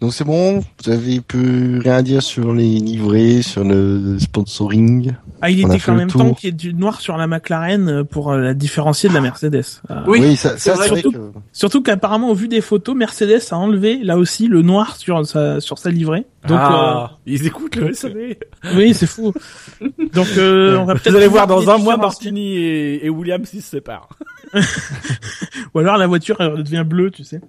Euh, 0.00 0.06
Donc 0.06 0.14
c'est 0.14 0.24
bon, 0.24 0.62
vous 0.84 0.90
avez 0.90 1.20
pu 1.20 1.78
rien 1.78 2.02
dire 2.02 2.22
sur 2.22 2.52
les 2.54 2.78
livrets, 2.78 3.42
sur 3.42 3.64
le 3.64 4.18
sponsoring. 4.18 5.12
Ah, 5.42 5.50
il 5.50 5.64
On 5.64 5.68
était 5.70 5.78
quand 5.78 5.94
même 5.94 6.10
temps 6.10 6.34
qu'il 6.34 6.48
y 6.48 6.52
ait 6.52 6.56
du 6.56 6.74
noir 6.74 7.00
sur 7.00 7.16
la 7.16 7.26
McLaren 7.26 7.88
euh, 7.88 8.04
pour 8.04 8.30
euh, 8.32 8.38
la 8.40 8.54
différencier 8.54 9.08
de 9.08 9.14
la 9.14 9.20
Mercedes. 9.22 9.62
Ah. 9.88 10.04
Oui, 10.06 10.36
ça, 10.36 10.58
ça 10.58 10.74
vrai. 10.74 10.84
c'est 10.86 10.90
vrai 10.92 11.00
surtout- 11.02 11.18
que... 11.18 11.38
Surtout 11.52 11.82
qu'apparemment, 11.82 12.30
au 12.30 12.34
vu 12.34 12.48
des 12.48 12.60
photos, 12.60 12.94
Mercedes 12.96 13.40
a 13.50 13.56
enlevé 13.56 14.00
là 14.02 14.16
aussi 14.18 14.48
le 14.48 14.62
noir 14.62 14.96
sur 14.96 15.24
sa 15.26 15.60
sur 15.60 15.78
sa 15.78 15.90
livrée. 15.90 16.26
Donc 16.48 16.58
ah, 16.60 17.18
ils 17.26 17.46
écoutent 17.46 17.76
le 17.76 17.92
SAV. 17.94 18.16
euh, 18.16 18.34
oui, 18.76 18.94
c'est 18.94 19.06
fou. 19.06 19.32
Donc 20.14 20.26
euh, 20.38 20.76
on 20.78 20.84
va 20.84 20.94
peut-être 20.94 21.10
Vous 21.10 21.16
allez 21.16 21.26
voir 21.26 21.46
dans 21.46 21.68
un 21.70 21.78
mois. 21.78 21.96
Martini 21.98 22.56
et, 22.56 23.06
et 23.06 23.10
Williams 23.10 23.48
ils 23.52 23.62
se 23.62 23.70
séparent. 23.70 24.08
Ou 25.74 25.78
alors 25.78 25.96
la 25.98 26.06
voiture 26.06 26.36
elle 26.40 26.62
devient 26.62 26.84
bleue, 26.86 27.10
tu 27.10 27.24
sais. 27.24 27.40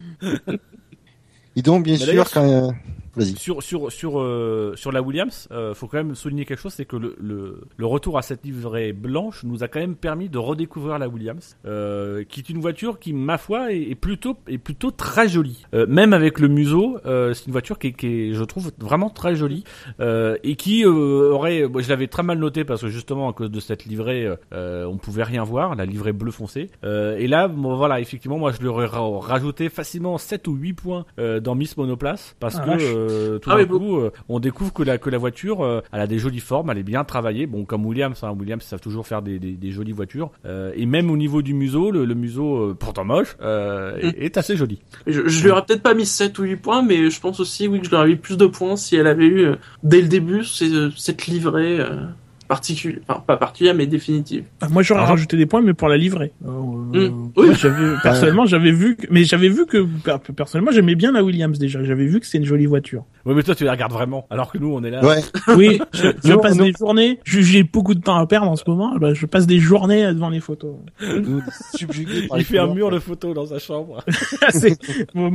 Et 1.56 1.62
donc 1.62 1.84
bien 1.84 1.98
Mais 2.00 2.06
sûr 2.06 2.30
quand... 2.32 2.74
Vas-y. 3.16 3.36
Sur 3.36 3.62
sur 3.62 3.92
sur 3.92 4.20
euh, 4.22 4.74
sur 4.76 4.92
la 4.92 5.02
Williams, 5.02 5.48
euh, 5.52 5.74
faut 5.74 5.88
quand 5.88 5.98
même 5.98 6.16
souligner 6.16 6.46
quelque 6.46 6.60
chose, 6.60 6.74
c'est 6.74 6.86
que 6.86 6.96
le, 6.96 7.16
le 7.20 7.62
le 7.78 7.86
retour 7.86 8.18
à 8.18 8.22
cette 8.22 8.46
livrée 8.46 8.94
blanche 8.94 9.44
nous 9.44 9.64
a 9.64 9.68
quand 9.68 9.80
même 9.80 9.96
permis 9.96 10.30
de 10.30 10.38
redécouvrir 10.38 10.98
la 11.00 11.08
Williams, 11.10 11.58
euh, 11.66 12.24
qui 12.24 12.40
est 12.40 12.50
une 12.50 12.60
voiture 12.62 13.00
qui, 13.00 13.12
ma 13.14 13.38
foi, 13.38 13.74
est, 13.74 13.82
est 13.82 13.96
plutôt 13.96 14.38
est 14.48 14.58
plutôt 14.58 14.92
très 14.92 15.28
jolie. 15.28 15.66
Euh, 15.74 15.86
même 15.88 16.14
avec 16.14 16.40
le 16.40 16.48
museau, 16.48 16.98
euh, 17.06 17.34
c'est 17.34 17.46
une 17.48 17.52
voiture 17.52 17.78
qui 17.80 17.88
est, 17.88 17.94
qui 17.94 18.08
est, 18.08 18.34
je 18.34 18.44
trouve, 18.44 18.72
vraiment 18.80 19.10
très 19.10 19.36
jolie 19.36 19.64
euh, 20.00 20.38
et 20.44 20.56
qui 20.56 20.86
euh, 20.86 21.32
aurait, 21.32 21.68
moi, 21.68 21.82
je 21.82 21.90
l'avais 21.90 22.08
très 22.08 22.24
mal 22.24 22.38
noté 22.40 22.64
parce 22.64 22.82
que 22.82 22.88
justement 22.88 23.30
à 23.30 23.34
cause 23.34 23.52
de 23.52 23.60
cette 23.60 23.86
livrée, 23.86 24.30
euh, 24.54 24.86
on 24.86 24.98
pouvait 24.98 25.24
rien 25.24 25.44
voir, 25.44 25.76
la 25.76 25.86
livrée 25.86 26.14
bleu 26.14 26.32
foncé. 26.32 26.70
Euh, 26.84 27.18
et 27.18 27.28
là, 27.28 27.48
bon, 27.48 27.76
voilà, 27.76 28.00
effectivement, 28.00 28.38
moi 28.38 28.52
je 28.52 28.60
lui 28.60 28.68
aurais 28.68 28.86
ra- 28.88 29.20
rajouté 29.20 29.70
facilement 29.70 30.18
7 30.18 30.48
ou 30.48 30.54
8 30.56 30.74
points 30.74 31.06
euh, 31.20 31.40
dans 31.40 31.56
Miss 31.56 31.76
Monoplace 31.78 32.36
parce 32.40 32.56
Ah, 32.58 32.64
que 32.66 32.70
vache. 32.72 32.82
euh, 32.84 33.01
tout 33.42 33.50
Ah 33.52 33.58
d'un 33.58 33.66
coup, 33.66 33.98
euh, 33.98 34.12
on 34.30 34.40
découvre 34.40 34.74
que 34.74 34.84
la 34.84 34.98
que 34.98 35.10
la 35.10 35.18
voiture, 35.18 35.64
euh, 35.64 35.82
elle 35.92 36.02
a 36.02 36.08
des 36.08 36.20
jolies 36.20 36.40
formes, 36.40 36.70
elle 36.70 36.78
est 36.78 36.84
bien 36.84 37.04
travaillée. 37.04 37.48
Bon, 37.48 37.66
comme 37.66 37.86
Williams, 37.86 38.24
hein, 38.24 38.36
Williams 38.38 38.64
savent 38.64 38.82
toujours 38.82 39.08
faire 39.08 39.22
des, 39.22 39.40
des, 39.40 39.54
des 39.54 39.72
jolies 39.72 39.92
voitures. 39.92 40.32
Euh, 40.46 40.72
et 40.76 40.86
même 40.86 41.10
au 41.12 41.18
niveau 41.18 41.42
du 41.42 41.54
museau, 41.54 41.92
le, 41.92 42.06
le 42.06 42.16
museau 42.16 42.58
euh, 42.58 42.78
pourtant 42.78 43.06
moche 43.06 43.36
euh, 43.42 43.98
Mm. 44.02 44.06
est, 44.06 44.26
est 44.26 44.38
assez 44.38 44.56
joli. 44.56 44.80
Je, 45.08 45.28
je 45.28 45.44
lui 45.44 45.52
aurais 45.52 45.64
peut-être 45.66 45.82
pas 45.84 45.94
mis 45.94 46.06
7 46.06 46.38
ou 46.40 46.44
8 46.44 46.56
points, 46.58 46.82
mais 46.82 47.10
je 47.10 47.20
pense 47.20 47.40
aussi 47.40 47.68
oui 47.68 47.80
que 47.80 47.86
je 47.86 47.90
lui 47.90 47.98
aurais 47.98 48.08
mis 48.08 48.16
plus 48.16 48.38
de 48.38 48.46
points 48.46 48.76
si 48.76 48.96
elle 48.96 49.08
avait 49.08 49.26
eu 49.26 49.46
euh, 49.46 49.56
dès 49.84 50.02
le 50.02 50.08
début 50.08 50.44
cette 50.44 51.28
livrée 51.28 51.80
euh, 51.80 52.06
particulière, 52.52 53.00
enfin 53.08 53.24
pas 53.26 53.38
particulière 53.38 53.74
mais 53.74 53.88
définitive. 53.88 54.44
Ah, 54.60 54.68
moi 54.70 54.84
j'aurais 54.84 55.00
Alors- 55.02 55.12
rajouté 55.12 55.38
des 55.38 55.46
points, 55.46 55.62
mais 55.62 55.74
pour 55.74 55.88
la 55.88 55.96
livrée. 55.98 56.34
Euh, 56.46 56.52
Mm. 56.52 57.32
Oui. 57.38 57.48
j'avais 57.58 57.96
personnellement 58.04 58.46
j'avais 58.46 58.72
vu, 58.74 58.98
que- 58.98 59.08
mais 59.10 59.24
j'avais 59.24 59.48
vu 59.48 59.66
que 59.66 59.86
per- 60.04 60.18
personnellement 60.36 60.72
j'aimais 60.74 60.96
bien 60.96 61.14
la 61.14 61.24
Williams 61.24 61.58
déjà. 61.58 61.82
J'avais 61.86 62.06
vu 62.06 62.20
que 62.20 62.26
c'était 62.26 62.40
une 62.40 62.46
jolie 62.46 62.66
voiture. 62.66 63.06
Ouais, 63.26 63.34
mais 63.36 63.44
toi, 63.44 63.54
tu 63.56 63.64
la 63.64 63.72
regardes 63.72 63.94
vraiment, 63.94 64.26
alors 64.32 64.52
que 64.52 64.58
nous, 64.58 64.74
on 64.74 64.84
est 64.84 64.90
là. 64.90 65.02
Ouais. 65.06 65.22
Oui, 65.56 65.80
je, 65.94 66.34
passe 66.36 66.58
non. 66.58 66.66
des 66.66 66.74
journées. 66.78 67.20
J'ai 67.24 67.64
beaucoup 67.64 67.94
de 67.96 68.02
temps 68.02 68.18
à 68.18 68.26
perdre 68.28 68.50
en 68.50 68.56
ce 68.58 68.64
moment. 68.68 68.96
bah, 68.98 69.14
je 69.14 69.26
passe 69.28 69.46
des 69.48 69.60
journées 69.60 70.08
devant 70.14 70.30
les 70.30 70.40
photos. 70.42 70.76
Par 71.00 71.08
Il 71.08 72.38
les 72.38 72.44
fait 72.44 72.58
un 72.60 72.74
mur 72.74 72.90
de 72.92 73.00
photos 73.00 73.34
dans 73.36 73.46
sa 73.46 73.60
chambre. 73.60 74.04
C'est- 74.50 74.78
moi, 75.16 75.30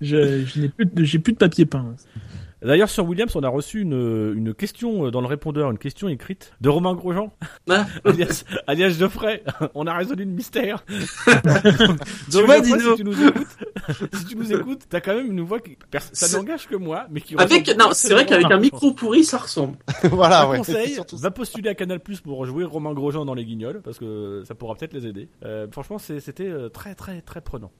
je, 0.00 0.44
je 0.46 0.60
n'ai 0.60 0.68
plus, 0.68 0.86
de- 0.86 1.04
j'ai 1.04 1.18
plus 1.18 1.32
de 1.34 1.38
papier 1.38 1.66
peint. 1.66 1.94
D'ailleurs, 2.62 2.90
sur 2.90 3.06
Williams, 3.06 3.34
on 3.36 3.42
a 3.42 3.48
reçu 3.48 3.80
une, 3.80 4.34
une 4.36 4.54
question 4.54 5.06
euh, 5.06 5.10
dans 5.10 5.20
le 5.20 5.26
répondeur, 5.26 5.70
une 5.70 5.78
question 5.78 6.08
écrite 6.08 6.52
de 6.60 6.68
Romain 6.68 6.94
Grosjean, 6.94 7.32
Ah, 7.68 7.86
alias, 8.04 8.44
alias 8.66 8.90
Geoffrey. 8.98 9.42
On 9.74 9.86
a 9.86 9.94
résolu 9.94 10.24
le 10.24 10.30
mystère. 10.30 10.84
Tu 12.30 12.42
vois, 12.44 12.60
Dino. 12.60 12.96
si 12.96 12.96
tu 12.96 13.04
nous 13.04 13.26
écoutes, 13.28 13.46
si 14.12 14.24
tu 14.26 14.36
nous 14.36 14.52
écoutes, 14.52 14.82
t'as 14.88 15.00
quand 15.00 15.14
même 15.14 15.30
une 15.30 15.40
voix 15.40 15.60
qui, 15.60 15.76
ça 16.12 16.36
n'engage 16.36 16.66
que 16.68 16.76
moi, 16.76 17.06
mais 17.10 17.20
qui 17.20 17.34
avec 17.36 17.68
non, 17.78 17.88
c'est 17.92 18.12
vrai 18.12 18.26
qu'avec 18.26 18.50
un 18.50 18.58
micro 18.58 18.92
pourri 18.92 19.24
ça 19.24 19.38
ressemble. 19.38 19.76
voilà, 20.04 20.42
Un 20.42 20.50
ouais. 20.50 20.58
conseil, 20.58 20.98
va 21.12 21.30
postuler 21.30 21.70
à 21.70 21.74
Canal 21.74 22.00
Plus 22.00 22.20
pour 22.20 22.44
jouer 22.46 22.64
Romain 22.64 22.92
Grosjean 22.92 23.24
dans 23.24 23.34
les 23.34 23.44
Guignols 23.44 23.80
parce 23.82 23.98
que 23.98 24.42
ça 24.46 24.54
pourra 24.54 24.74
peut-être 24.74 24.92
les 24.94 25.06
aider. 25.06 25.28
Euh, 25.44 25.66
franchement, 25.70 25.98
c'était 25.98 26.48
euh, 26.48 26.68
très 26.68 26.94
très 26.94 27.20
très 27.22 27.40
prenant. 27.40 27.70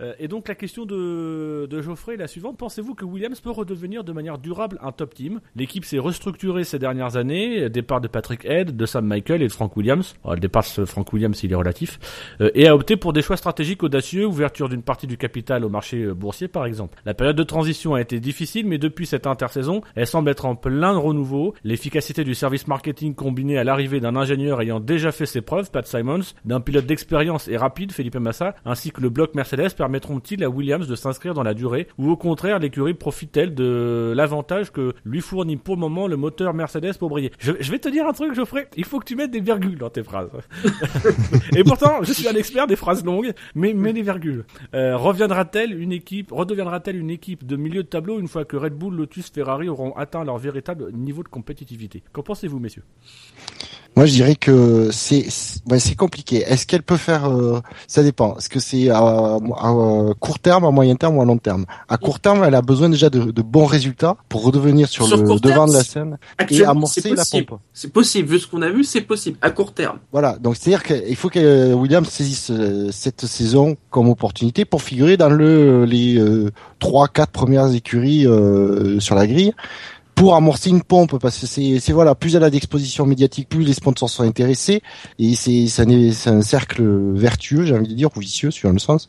Euh, 0.00 0.14
et 0.18 0.28
donc 0.28 0.48
la 0.48 0.54
question 0.54 0.86
de, 0.86 1.68
Geoffrey 1.80 2.14
est 2.14 2.18
la 2.18 2.26
suivante. 2.26 2.56
Pensez-vous 2.56 2.94
que 2.94 3.04
Williams 3.04 3.40
peut 3.40 3.50
redevenir 3.50 4.04
de 4.04 4.12
manière 4.12 4.38
durable 4.38 4.78
un 4.82 4.92
top 4.92 5.14
team? 5.14 5.40
L'équipe 5.56 5.84
s'est 5.84 5.98
restructurée 5.98 6.64
ces 6.64 6.78
dernières 6.78 7.16
années. 7.16 7.68
Départ 7.68 8.00
de 8.00 8.08
Patrick 8.08 8.44
Head, 8.44 8.76
de 8.76 8.86
Sam 8.86 9.06
Michael 9.06 9.42
et 9.42 9.48
de 9.48 9.52
Frank 9.52 9.76
Williams. 9.76 10.14
Le 10.28 10.38
départ 10.38 10.64
de 10.76 10.84
Frank 10.84 11.12
Williams, 11.12 11.42
il 11.42 11.52
est 11.52 11.56
relatif. 11.56 11.98
Euh, 12.40 12.50
et 12.54 12.68
a 12.68 12.74
opté 12.74 12.96
pour 12.96 13.12
des 13.12 13.22
choix 13.22 13.36
stratégiques 13.36 13.82
audacieux, 13.82 14.26
ouverture 14.26 14.68
d'une 14.68 14.82
partie 14.82 15.06
du 15.06 15.16
capital 15.16 15.64
au 15.64 15.68
marché 15.68 16.02
euh, 16.02 16.14
boursier 16.14 16.48
par 16.48 16.66
exemple. 16.66 16.98
La 17.04 17.14
période 17.14 17.36
de 17.36 17.42
transition 17.42 17.94
a 17.94 18.00
été 18.00 18.20
difficile, 18.20 18.66
mais 18.66 18.78
depuis 18.78 19.06
cette 19.06 19.26
intersaison, 19.26 19.82
elle 19.94 20.06
semble 20.06 20.30
être 20.30 20.44
en 20.46 20.56
plein 20.56 20.96
renouveau. 20.96 21.54
L'efficacité 21.64 22.24
du 22.24 22.34
service 22.34 22.66
marketing 22.66 23.14
combinée 23.14 23.58
à 23.58 23.64
l'arrivée 23.64 24.00
d'un 24.00 24.16
ingénieur 24.16 24.60
ayant 24.60 24.80
déjà 24.80 25.12
fait 25.12 25.26
ses 25.26 25.40
preuves, 25.40 25.70
Pat 25.70 25.86
Simons, 25.86 26.20
d'un 26.44 26.60
pilote 26.60 26.86
d'expérience 26.86 27.48
et 27.48 27.56
rapide, 27.56 27.92
Felipe 27.92 28.16
Massa, 28.16 28.54
ainsi 28.64 28.90
que 28.90 29.00
le 29.00 29.10
bloc 29.10 29.34
Mercedes 29.34 29.74
permettront-ils 29.90 30.44
à 30.44 30.48
Williams 30.48 30.86
de 30.86 30.94
s'inscrire 30.94 31.34
dans 31.34 31.42
la 31.42 31.52
durée, 31.52 31.88
ou 31.98 32.10
au 32.10 32.16
contraire 32.16 32.60
l'écurie 32.60 32.94
profite-t-elle 32.94 33.56
de 33.56 34.12
l'avantage 34.14 34.70
que 34.70 34.94
lui 35.04 35.20
fournit 35.20 35.56
pour 35.56 35.74
le 35.74 35.80
moment 35.80 36.06
le 36.06 36.16
moteur 36.16 36.54
Mercedes 36.54 36.96
pour 36.96 37.08
briller? 37.08 37.32
Je, 37.40 37.52
vais 37.72 37.80
te 37.80 37.88
dire 37.88 38.06
un 38.06 38.12
truc, 38.12 38.32
Geoffrey, 38.34 38.68
il 38.76 38.84
faut 38.84 39.00
que 39.00 39.04
tu 39.04 39.16
mettes 39.16 39.32
des 39.32 39.40
virgules 39.40 39.78
dans 39.78 39.90
tes 39.90 40.04
phrases. 40.04 40.30
et 41.56 41.64
pourtant, 41.64 42.04
je 42.04 42.12
suis 42.12 42.28
un 42.28 42.34
expert 42.34 42.68
des 42.68 42.76
phrases 42.76 43.04
longues, 43.04 43.32
mais 43.56 43.74
mets 43.74 43.92
des 43.92 44.02
virgules. 44.02 44.44
Euh, 44.74 44.96
reviendra-t-elle 44.96 45.76
une 45.76 45.90
équipe, 45.90 46.30
redeviendra-t-elle 46.30 46.96
une 46.96 47.10
équipe 47.10 47.44
de 47.44 47.56
milieu 47.56 47.82
de 47.82 47.88
tableau 47.88 48.20
une 48.20 48.28
fois 48.28 48.44
que 48.44 48.56
Red 48.56 48.74
Bull, 48.74 48.94
Lotus, 48.94 49.28
Ferrari 49.30 49.68
auront 49.68 49.92
atteint 49.96 50.22
leur 50.22 50.38
véritable 50.38 50.92
niveau 50.92 51.24
de 51.24 51.28
compétitivité? 51.28 52.04
Qu'en 52.12 52.22
pensez-vous, 52.22 52.60
messieurs? 52.60 52.84
Moi, 53.96 54.06
je 54.06 54.12
dirais 54.12 54.36
que 54.36 54.88
c'est 54.92 55.26
c'est 55.28 55.60
ouais, 55.70 55.78
c'est 55.80 55.96
compliqué. 55.96 56.36
Est-ce 56.46 56.64
qu'elle 56.66 56.82
peut 56.82 56.96
faire 56.96 57.28
euh, 57.30 57.60
Ça 57.86 58.02
dépend. 58.02 58.36
Est-ce 58.36 58.48
que 58.48 58.60
c'est 58.60 58.88
à, 58.88 58.98
à 58.98 60.14
court 60.20 60.38
terme, 60.38 60.64
à 60.64 60.70
moyen 60.70 60.94
terme 60.94 61.16
ou 61.18 61.22
à 61.22 61.24
long 61.24 61.38
terme? 61.38 61.66
À 61.88 61.98
court 61.98 62.20
terme, 62.20 62.44
elle 62.44 62.54
a 62.54 62.62
besoin 62.62 62.88
déjà 62.88 63.10
de, 63.10 63.30
de 63.30 63.42
bons 63.42 63.66
résultats 63.66 64.16
pour 64.28 64.44
redevenir 64.44 64.88
sur, 64.88 65.06
Sur 65.06 65.16
le 65.18 65.24
terme, 65.24 65.40
devant 65.40 65.66
de 65.66 65.72
la 65.72 65.82
scène 65.84 66.18
et 66.48 66.64
amorcer 66.64 67.10
la 67.10 67.16
possible. 67.16 67.46
pompe. 67.46 67.60
C'est 67.74 67.92
possible, 67.92 68.28
vu 68.28 68.38
ce 68.38 68.46
qu'on 68.46 68.62
a 68.62 68.70
vu, 68.70 68.84
c'est 68.84 69.00
possible 69.02 69.36
à 69.42 69.50
court 69.50 69.72
terme. 69.74 69.98
Voilà. 70.12 70.38
Donc 70.38 70.56
c'est-à-dire 70.56 70.82
qu'il 70.84 71.16
faut 71.16 71.28
que 71.28 71.40
euh, 71.40 71.74
Williams 71.74 72.08
saisisse 72.08 72.50
euh, 72.50 72.90
cette 72.92 73.26
saison 73.26 73.76
comme 73.90 74.08
opportunité 74.08 74.64
pour 74.64 74.82
figurer 74.82 75.16
dans 75.16 75.30
le 75.30 75.84
les 75.84 76.16
euh, 76.16 76.50
trois, 76.78 77.08
quatre 77.08 77.32
premières 77.32 77.74
écuries 77.74 78.26
euh, 78.26 79.00
sur 79.00 79.14
la 79.14 79.26
grille 79.26 79.52
pour 80.20 80.36
amorcer 80.36 80.68
une 80.68 80.82
pompe 80.82 81.18
parce 81.18 81.38
que 81.38 81.46
c'est 81.46 81.92
voilà 81.92 82.14
plus 82.14 82.36
elle 82.36 82.44
a 82.44 82.50
d'exposition 82.50 83.06
médiatique 83.06 83.48
plus 83.48 83.64
les 83.64 83.72
sponsors 83.72 84.10
sont 84.10 84.22
intéressés 84.22 84.82
et 85.18 85.34
c'est 85.34 85.66
c'est 85.66 86.28
un, 86.28 86.42
cercle 86.42 86.82
vertueux 87.14 87.64
j'ai 87.64 87.74
envie 87.74 87.88
de 87.88 87.94
dire 87.94 88.10
ou 88.14 88.20
vicieux 88.20 88.50
suivant 88.50 88.74
le 88.74 88.78
sens. 88.78 89.08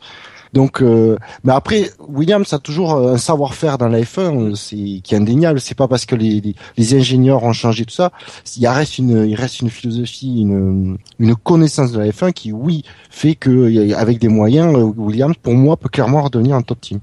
Donc 0.54 0.82
euh, 0.82 1.18
mais 1.44 1.52
après 1.52 1.92
Williams 2.08 2.54
a 2.54 2.60
toujours 2.60 2.94
un 2.94 3.18
savoir-faire 3.18 3.78
dans 3.78 3.90
la 3.90 4.00
F1 4.00 4.52
euh, 4.52 4.56
c'est 4.56 5.02
qui 5.04 5.14
est 5.14 5.18
indéniable. 5.18 5.60
C'est 5.60 5.76
pas 5.76 5.90
parce 5.90 6.06
que 6.06 6.16
les, 6.16 6.40
les 6.40 6.56
les 6.78 6.94
ingénieurs 6.96 7.44
ont 7.44 7.52
changé 7.52 7.84
tout 7.84 7.94
ça. 7.94 8.14
Il 8.56 8.66
reste 8.70 8.98
une 8.98 9.28
il 9.28 9.36
reste 9.36 9.60
une 9.60 9.70
philosophie 9.70 10.44
une 10.44 10.98
une 11.20 11.36
connaissance 11.36 11.92
de 11.92 12.00
la 12.00 12.08
F1 12.08 12.32
qui 12.32 12.54
oui 12.54 12.86
fait 13.10 13.36
que 13.36 13.94
avec 13.96 14.18
des 14.18 14.30
moyens 14.30 14.74
euh, 14.74 14.84
Williams 14.84 15.36
pour 15.42 15.56
moi 15.56 15.76
peut 15.76 15.90
clairement 15.90 16.22
redevenir 16.22 16.56
un 16.56 16.62
top 16.62 16.80
team 16.80 17.02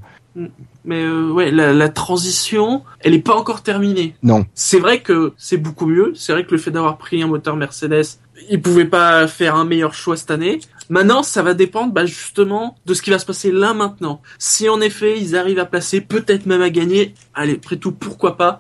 Mais 0.89 1.03
euh, 1.03 1.31
ouais, 1.31 1.51
la, 1.51 1.75
la 1.75 1.89
transition, 1.91 2.83
elle 3.01 3.13
est 3.13 3.19
pas 3.19 3.37
encore 3.37 3.63
terminée. 3.63 4.15
non 4.23 4.47
C'est 4.55 4.79
vrai 4.79 5.03
que 5.03 5.35
c'est 5.37 5.59
beaucoup 5.59 5.85
mieux. 5.85 6.13
C'est 6.15 6.33
vrai 6.33 6.47
que 6.47 6.51
le 6.53 6.57
fait 6.57 6.71
d'avoir 6.71 6.97
pris 6.97 7.23
un 7.23 7.27
moteur 7.27 7.57
Mercedes, 7.57 8.07
ils 8.49 8.63
pouvaient 8.63 8.87
pas 8.87 9.29
faire 9.29 9.55
un 9.55 9.67
meilleur 9.67 9.93
choix 9.93 10.17
cette 10.17 10.31
année. 10.31 10.61
Maintenant, 10.89 11.23
ça 11.23 11.43
va 11.43 11.53
dépendre 11.53 11.93
bah, 11.93 12.07
justement 12.07 12.79
de 12.87 12.95
ce 12.95 13.03
qui 13.03 13.11
va 13.11 13.19
se 13.19 13.27
passer 13.27 13.53
là 13.53 13.75
maintenant. 13.75 14.23
Si 14.39 14.67
en 14.71 14.81
effet 14.81 15.21
ils 15.21 15.37
arrivent 15.37 15.59
à 15.59 15.67
placer, 15.67 16.01
peut-être 16.01 16.47
même 16.47 16.63
à 16.63 16.71
gagner, 16.71 17.15
allez, 17.35 17.57
après 17.57 17.77
tout, 17.77 17.93
pourquoi 17.93 18.39
pas. 18.39 18.59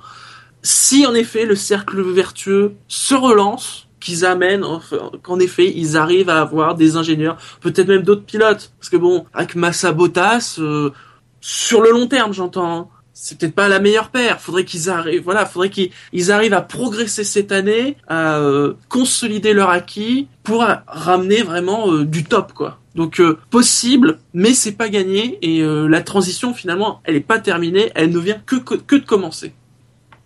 Si 0.60 1.06
en 1.06 1.14
effet 1.14 1.46
le 1.46 1.54
cercle 1.54 2.02
vertueux 2.02 2.74
se 2.88 3.14
relance, 3.14 3.88
qu'ils 4.00 4.26
amènent, 4.26 4.64
enfin, 4.64 5.10
qu'en 5.22 5.40
effet 5.40 5.72
ils 5.74 5.96
arrivent 5.96 6.28
à 6.28 6.42
avoir 6.42 6.74
des 6.74 6.96
ingénieurs, 6.96 7.38
peut-être 7.62 7.88
même 7.88 8.02
d'autres 8.02 8.24
pilotes. 8.24 8.72
Parce 8.78 8.90
que 8.90 8.98
bon, 8.98 9.24
avec 9.32 9.54
Massa 9.54 9.92
Bottas, 9.92 10.56
euh, 10.58 10.90
sur 11.40 11.81
le 11.81 11.90
long 11.90 12.07
terme, 12.07 12.33
j'entends. 12.33 12.77
hein, 12.77 12.88
C'est 13.12 13.38
peut-être 13.38 13.55
pas 13.55 13.68
la 13.68 13.81
meilleure 13.81 14.11
paire. 14.11 14.40
Faudrait 14.40 14.64
qu'ils 14.64 14.90
arrivent, 14.90 15.22
voilà, 15.22 15.44
faudrait 15.46 15.70
qu'ils 15.70 15.90
ils 16.12 16.31
arrivent 16.31 16.55
à 16.55 16.62
progresser 16.62 17.24
cette 17.24 17.53
année, 17.53 17.96
à 18.07 18.37
euh, 18.38 18.74
consolider 18.88 19.53
leur 19.55 19.70
acquis 19.70 20.29
pour 20.42 20.64
ramener 20.87 21.42
vraiment 21.42 21.92
euh, 21.92 22.05
du 22.05 22.24
top, 22.24 22.53
quoi. 22.53 22.79
Donc 22.94 23.20
euh, 23.20 23.38
possible, 23.51 24.18
mais 24.35 24.55
c'est 24.55 24.72
pas 24.72 24.88
gagné 24.88 25.38
et 25.42 25.62
euh, 25.62 25.87
la 25.87 26.01
transition 26.01 26.53
finalement, 26.55 27.01
elle 27.05 27.14
est 27.14 27.20
pas 27.20 27.38
terminée, 27.38 27.92
elle 27.94 28.11
ne 28.11 28.18
vient 28.18 28.40
que 28.44 28.57
que, 28.57 28.74
que 28.74 28.96
de 28.96 29.05
commencer. 29.05 29.53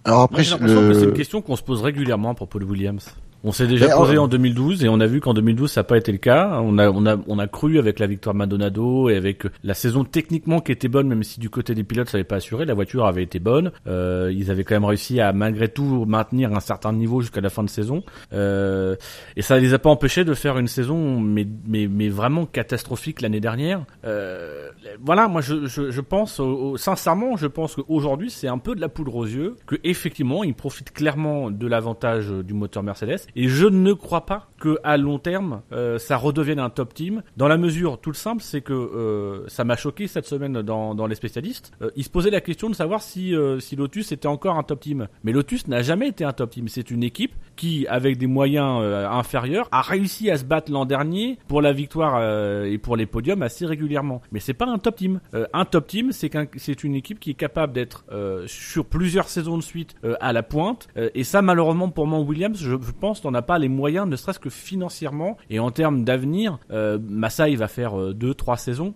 Alors 0.05 0.23
après, 0.23 0.43
j'ai 0.43 0.53
l'impression 0.53 0.81
que 0.89 0.95
c'est 0.95 1.05
une 1.05 1.13
question 1.13 1.43
qu'on 1.43 1.57
se 1.57 1.63
pose 1.63 1.83
régulièrement 1.83 2.31
à 2.31 2.35
propos 2.35 2.59
de 2.59 2.65
Williams. 2.65 3.07
On 3.45 3.51
s'est 3.53 3.67
déjà 3.67 3.89
Mais, 3.89 3.95
posé 3.95 4.19
en 4.19 4.29
2012 4.29 4.85
et 4.85 4.89
on 4.89 5.01
a 5.01 5.07
vu 5.07 5.21
qu'en 5.21 5.35
2012 5.35 5.71
ça 5.71 5.81
n'a 5.81 5.85
pas 5.85 5.97
été 5.97 6.13
le 6.13 6.19
cas. 6.19 6.61
On 6.63 6.79
a 6.79 6.89
on 6.91 7.05
a 7.07 7.17
on 7.27 7.39
a 7.41 7.47
cru 7.49 7.79
avec 7.79 7.99
la 7.99 8.07
victoire 8.07 8.35
de 8.35 8.39
Maldonado 8.39 9.09
et 9.09 9.17
avec 9.17 9.43
la 9.65 9.75
saison 9.75 10.05
techniquement 10.05 10.61
qui 10.61 10.71
était 10.71 10.87
bonne, 10.89 11.09
même 11.09 11.25
si 11.25 11.41
du 11.41 11.51
côté 11.51 11.75
des 11.75 11.83
pilotes 11.83 12.09
ça 12.09 12.19
n'avait 12.19 12.25
pas 12.29 12.37
assuré, 12.37 12.65
la 12.65 12.75
voiture 12.75 13.05
avait 13.05 13.23
été 13.25 13.41
bonne. 13.41 13.73
Euh, 13.89 14.33
ils 14.33 14.51
avaient 14.51 14.63
quand 14.63 14.77
même 14.77 14.85
réussi 14.85 15.21
à 15.21 15.33
malgré 15.33 15.69
tout 15.69 16.05
maintenir 16.07 16.53
un 16.55 16.61
certain 16.61 16.93
niveau 16.93 17.21
jusqu'à 17.21 17.41
la 17.41 17.51
fin 17.51 17.65
de 17.65 17.69
saison. 17.71 18.05
Euh, 18.33 18.95
et 19.37 19.43
ça 19.43 19.59
les 19.59 19.75
a 19.75 19.79
pas 19.81 19.91
empêchés 19.91 20.25
de 20.25 20.35
faire 20.35 20.57
une 20.59 20.69
saison 20.69 21.21
mais 21.21 21.47
mais 21.67 21.89
mais 21.89 22.09
vraiment 22.09 22.47
catastrophique 22.47 23.21
l'année 23.23 23.41
dernière. 23.41 23.85
Euh, 24.05 24.69
voilà, 25.05 25.27
moi 25.29 25.41
je 25.41 25.67
je, 25.67 25.91
je 25.91 26.01
pense 26.01 26.39
au- 26.39 26.45
au- 26.73 26.77
sincèrement, 26.77 27.37
je 27.37 27.47
pense 27.49 27.75
qu'aujourd'hui 27.75 28.31
c'est 28.31 28.49
un 28.49 28.59
peu 28.59 28.75
de 28.77 28.81
la 28.81 28.89
poudre 28.89 29.17
aux 29.17 29.27
yeux, 29.27 29.57
que 29.67 29.77
effectivement 29.83 30.45
ils 30.45 30.55
profitent 30.55 30.93
clairement 30.93 31.51
de 31.51 31.67
l'avantage 31.67 32.29
du 32.31 32.55
moteur 32.55 32.83
Mercedes 32.83 33.19
et 33.37 33.49
je 33.49 33.67
ne 33.67 33.93
crois 33.93 34.27
pas 34.27 34.49
que 34.59 34.79
à 34.85 34.97
long 34.97 35.19
terme 35.19 35.63
euh, 35.73 35.99
ça 35.99 36.17
redevienne 36.17 36.59
un 36.59 36.71
top 36.71 36.95
team. 36.95 37.23
Dans 37.37 37.49
la 37.49 37.57
mesure, 37.57 37.99
tout 37.99 38.11
le 38.11 38.17
simple, 38.17 38.43
c'est 38.43 38.61
que 38.61 38.73
euh, 38.73 39.49
ça 39.49 39.65
m'a 39.65 39.77
choqué 39.77 40.07
cette 40.07 40.27
semaine 40.27 40.63
dans, 40.63 40.95
dans 40.95 41.07
les 41.07 41.15
spécialistes. 41.15 41.73
Euh, 41.83 41.91
ils 41.97 42.05
se 42.05 42.11
posaient 42.11 42.31
la 42.31 42.41
question 42.41 42.71
de 42.71 42.75
savoir 42.75 43.03
si 43.03 43.35
euh, 43.35 43.61
si 43.61 43.77
Lotus 43.77 44.13
était 44.13 44.29
encore 44.29 44.59
un 44.59 44.63
top 44.63 44.81
team. 44.81 45.09
Mais 45.25 45.33
Lotus 45.33 45.67
n'a 45.69 45.83
jamais 45.83 46.09
été 46.09 46.25
un 46.25 46.33
top 46.33 46.51
team. 46.51 46.69
C'est 46.69 46.91
une 46.91 47.03
équipe 47.03 47.35
qui, 47.63 47.87
avec 47.87 48.19
des 48.19 48.27
moyens 48.27 48.81
euh, 48.83 49.09
inférieurs, 49.09 49.69
a 49.71 49.83
réussi 49.83 50.29
à 50.33 50.37
se 50.37 50.45
battre 50.45 50.73
l'an 50.73 50.85
dernier 50.85 51.39
pour 51.47 51.63
la 51.63 51.73
victoire 51.73 52.17
euh, 52.19 52.65
et 52.65 52.77
pour 52.77 52.97
les 52.97 53.07
podiums 53.07 53.41
assez 53.41 53.67
régulièrement. 53.67 54.21
Mais 54.33 54.41
c'est 54.41 54.53
pas 54.53 54.67
un 54.67 54.79
top 54.79 54.97
team. 54.97 55.21
Euh, 55.35 55.47
un 55.53 55.65
top 55.65 55.87
team, 55.87 56.11
c'est 56.11 56.33
c'est 56.57 56.83
une 56.83 56.97
équipe 56.97 57.21
qui 57.21 57.31
est 57.31 57.35
capable 57.35 57.73
d'être 57.73 58.05
sur 58.47 58.87
plusieurs 58.87 59.29
saisons 59.29 59.59
de 59.59 59.63
suite 59.63 59.95
à 60.21 60.33
la 60.33 60.43
pointe. 60.43 60.89
Et 61.15 61.25
ça, 61.25 61.43
malheureusement 61.43 61.91
pour 61.91 62.07
moi, 62.07 62.19
Williams, 62.21 62.59
je, 62.59 62.75
pense, 62.75 63.23
n'en 63.23 63.35
a 63.35 63.43
pas 63.43 63.59
les 63.59 63.69
moyens, 63.69 64.09
ne 64.09 64.17
serait-ce 64.17 64.39
que 64.39 64.51
financièrement 64.51 65.37
et 65.51 65.59
en 65.59 65.71
termes 65.71 66.05
d'avenir. 66.05 66.59
Massa, 66.71 67.49
il 67.49 67.59
va 67.59 67.69
faire 67.69 68.15
deux, 68.15 68.35
trois 68.35 68.57
saisons, 68.57 68.95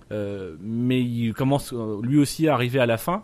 mais 0.60 1.00
il 1.02 1.34
commence 1.34 1.74
lui 2.02 2.18
aussi 2.18 2.48
à 2.48 2.54
arriver 2.54 2.80
à 2.80 2.86
la 2.86 2.96
fin. 2.96 3.22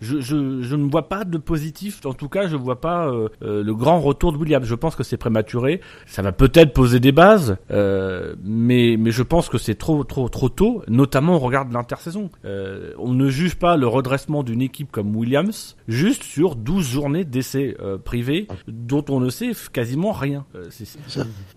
Je, 0.00 0.76
ne 0.76 0.90
vois 0.90 1.08
pas 1.08 1.24
de 1.24 1.38
positif. 1.38 2.04
En 2.04 2.14
tout 2.14 2.28
cas, 2.28 2.46
je 2.46 2.56
vois 2.56 2.80
pas 2.80 3.10
le 3.40 3.72
grand 3.72 4.00
retour 4.00 4.32
de 4.32 4.36
Williams. 4.36 4.66
Je 4.66 4.75
pense 4.76 4.94
que 4.94 5.02
c'est 5.02 5.16
prématuré. 5.16 5.80
Ça 6.06 6.22
va 6.22 6.32
peut-être 6.32 6.72
poser 6.72 7.00
des 7.00 7.12
bases, 7.12 7.56
euh, 7.70 8.34
mais 8.44 8.96
mais 8.98 9.10
je 9.10 9.22
pense 9.22 9.48
que 9.48 9.58
c'est 9.58 9.74
trop 9.74 10.04
trop 10.04 10.28
trop 10.28 10.48
tôt. 10.48 10.82
Notamment 10.88 11.34
au 11.34 11.38
regard 11.40 11.66
de 11.66 11.74
l'intersaison. 11.74 12.30
Euh, 12.44 12.92
on 12.98 13.12
ne 13.12 13.28
juge 13.28 13.56
pas 13.56 13.76
le 13.76 13.86
redressement 13.88 14.42
d'une 14.42 14.62
équipe 14.62 14.90
comme 14.92 15.14
Williams 15.16 15.76
juste 15.88 16.22
sur 16.22 16.54
12 16.56 16.88
journées 16.88 17.24
d'essais 17.24 17.76
euh, 17.80 17.98
privés 17.98 18.46
dont 18.68 19.04
on 19.08 19.20
ne 19.20 19.30
sait 19.30 19.50
quasiment 19.72 20.12
rien. 20.12 20.44
Euh, 20.54 20.68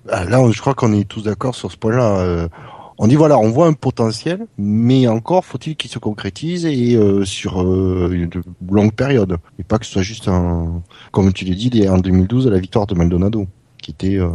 Ah, 0.09 0.25
Là, 0.25 0.43
je 0.51 0.59
crois 0.59 0.73
qu'on 0.73 0.93
est 0.93 1.07
tous 1.07 1.23
d'accord 1.23 1.55
sur 1.55 1.71
ce 1.71 1.77
point-là. 1.77 2.49
On 3.01 3.07
dit 3.07 3.15
voilà, 3.15 3.39
on 3.39 3.49
voit 3.49 3.67
un 3.67 3.73
potentiel, 3.73 4.45
mais 4.57 5.07
encore 5.07 5.45
faut-il 5.45 5.77
qu'il 5.77 5.89
se 5.89 5.99
concrétise 5.99 6.65
et 6.65 6.95
euh, 6.95 7.23
sur 7.23 7.61
euh, 7.61 8.09
une 8.11 8.29
longue 8.69 8.91
période, 8.91 9.37
et 9.57 9.63
pas 9.63 9.79
que 9.79 9.85
ce 9.85 9.93
soit 9.93 10.01
juste 10.01 10.27
un, 10.27 10.81
comme 11.13 11.31
tu 11.31 11.45
l'as 11.45 11.55
dit, 11.55 11.87
en 11.87 11.97
2012 11.97 12.47
la 12.49 12.59
victoire 12.59 12.87
de 12.87 12.95
Maldonado, 12.95 13.47
qui 13.81 13.91
était, 13.91 14.17
euh, 14.17 14.27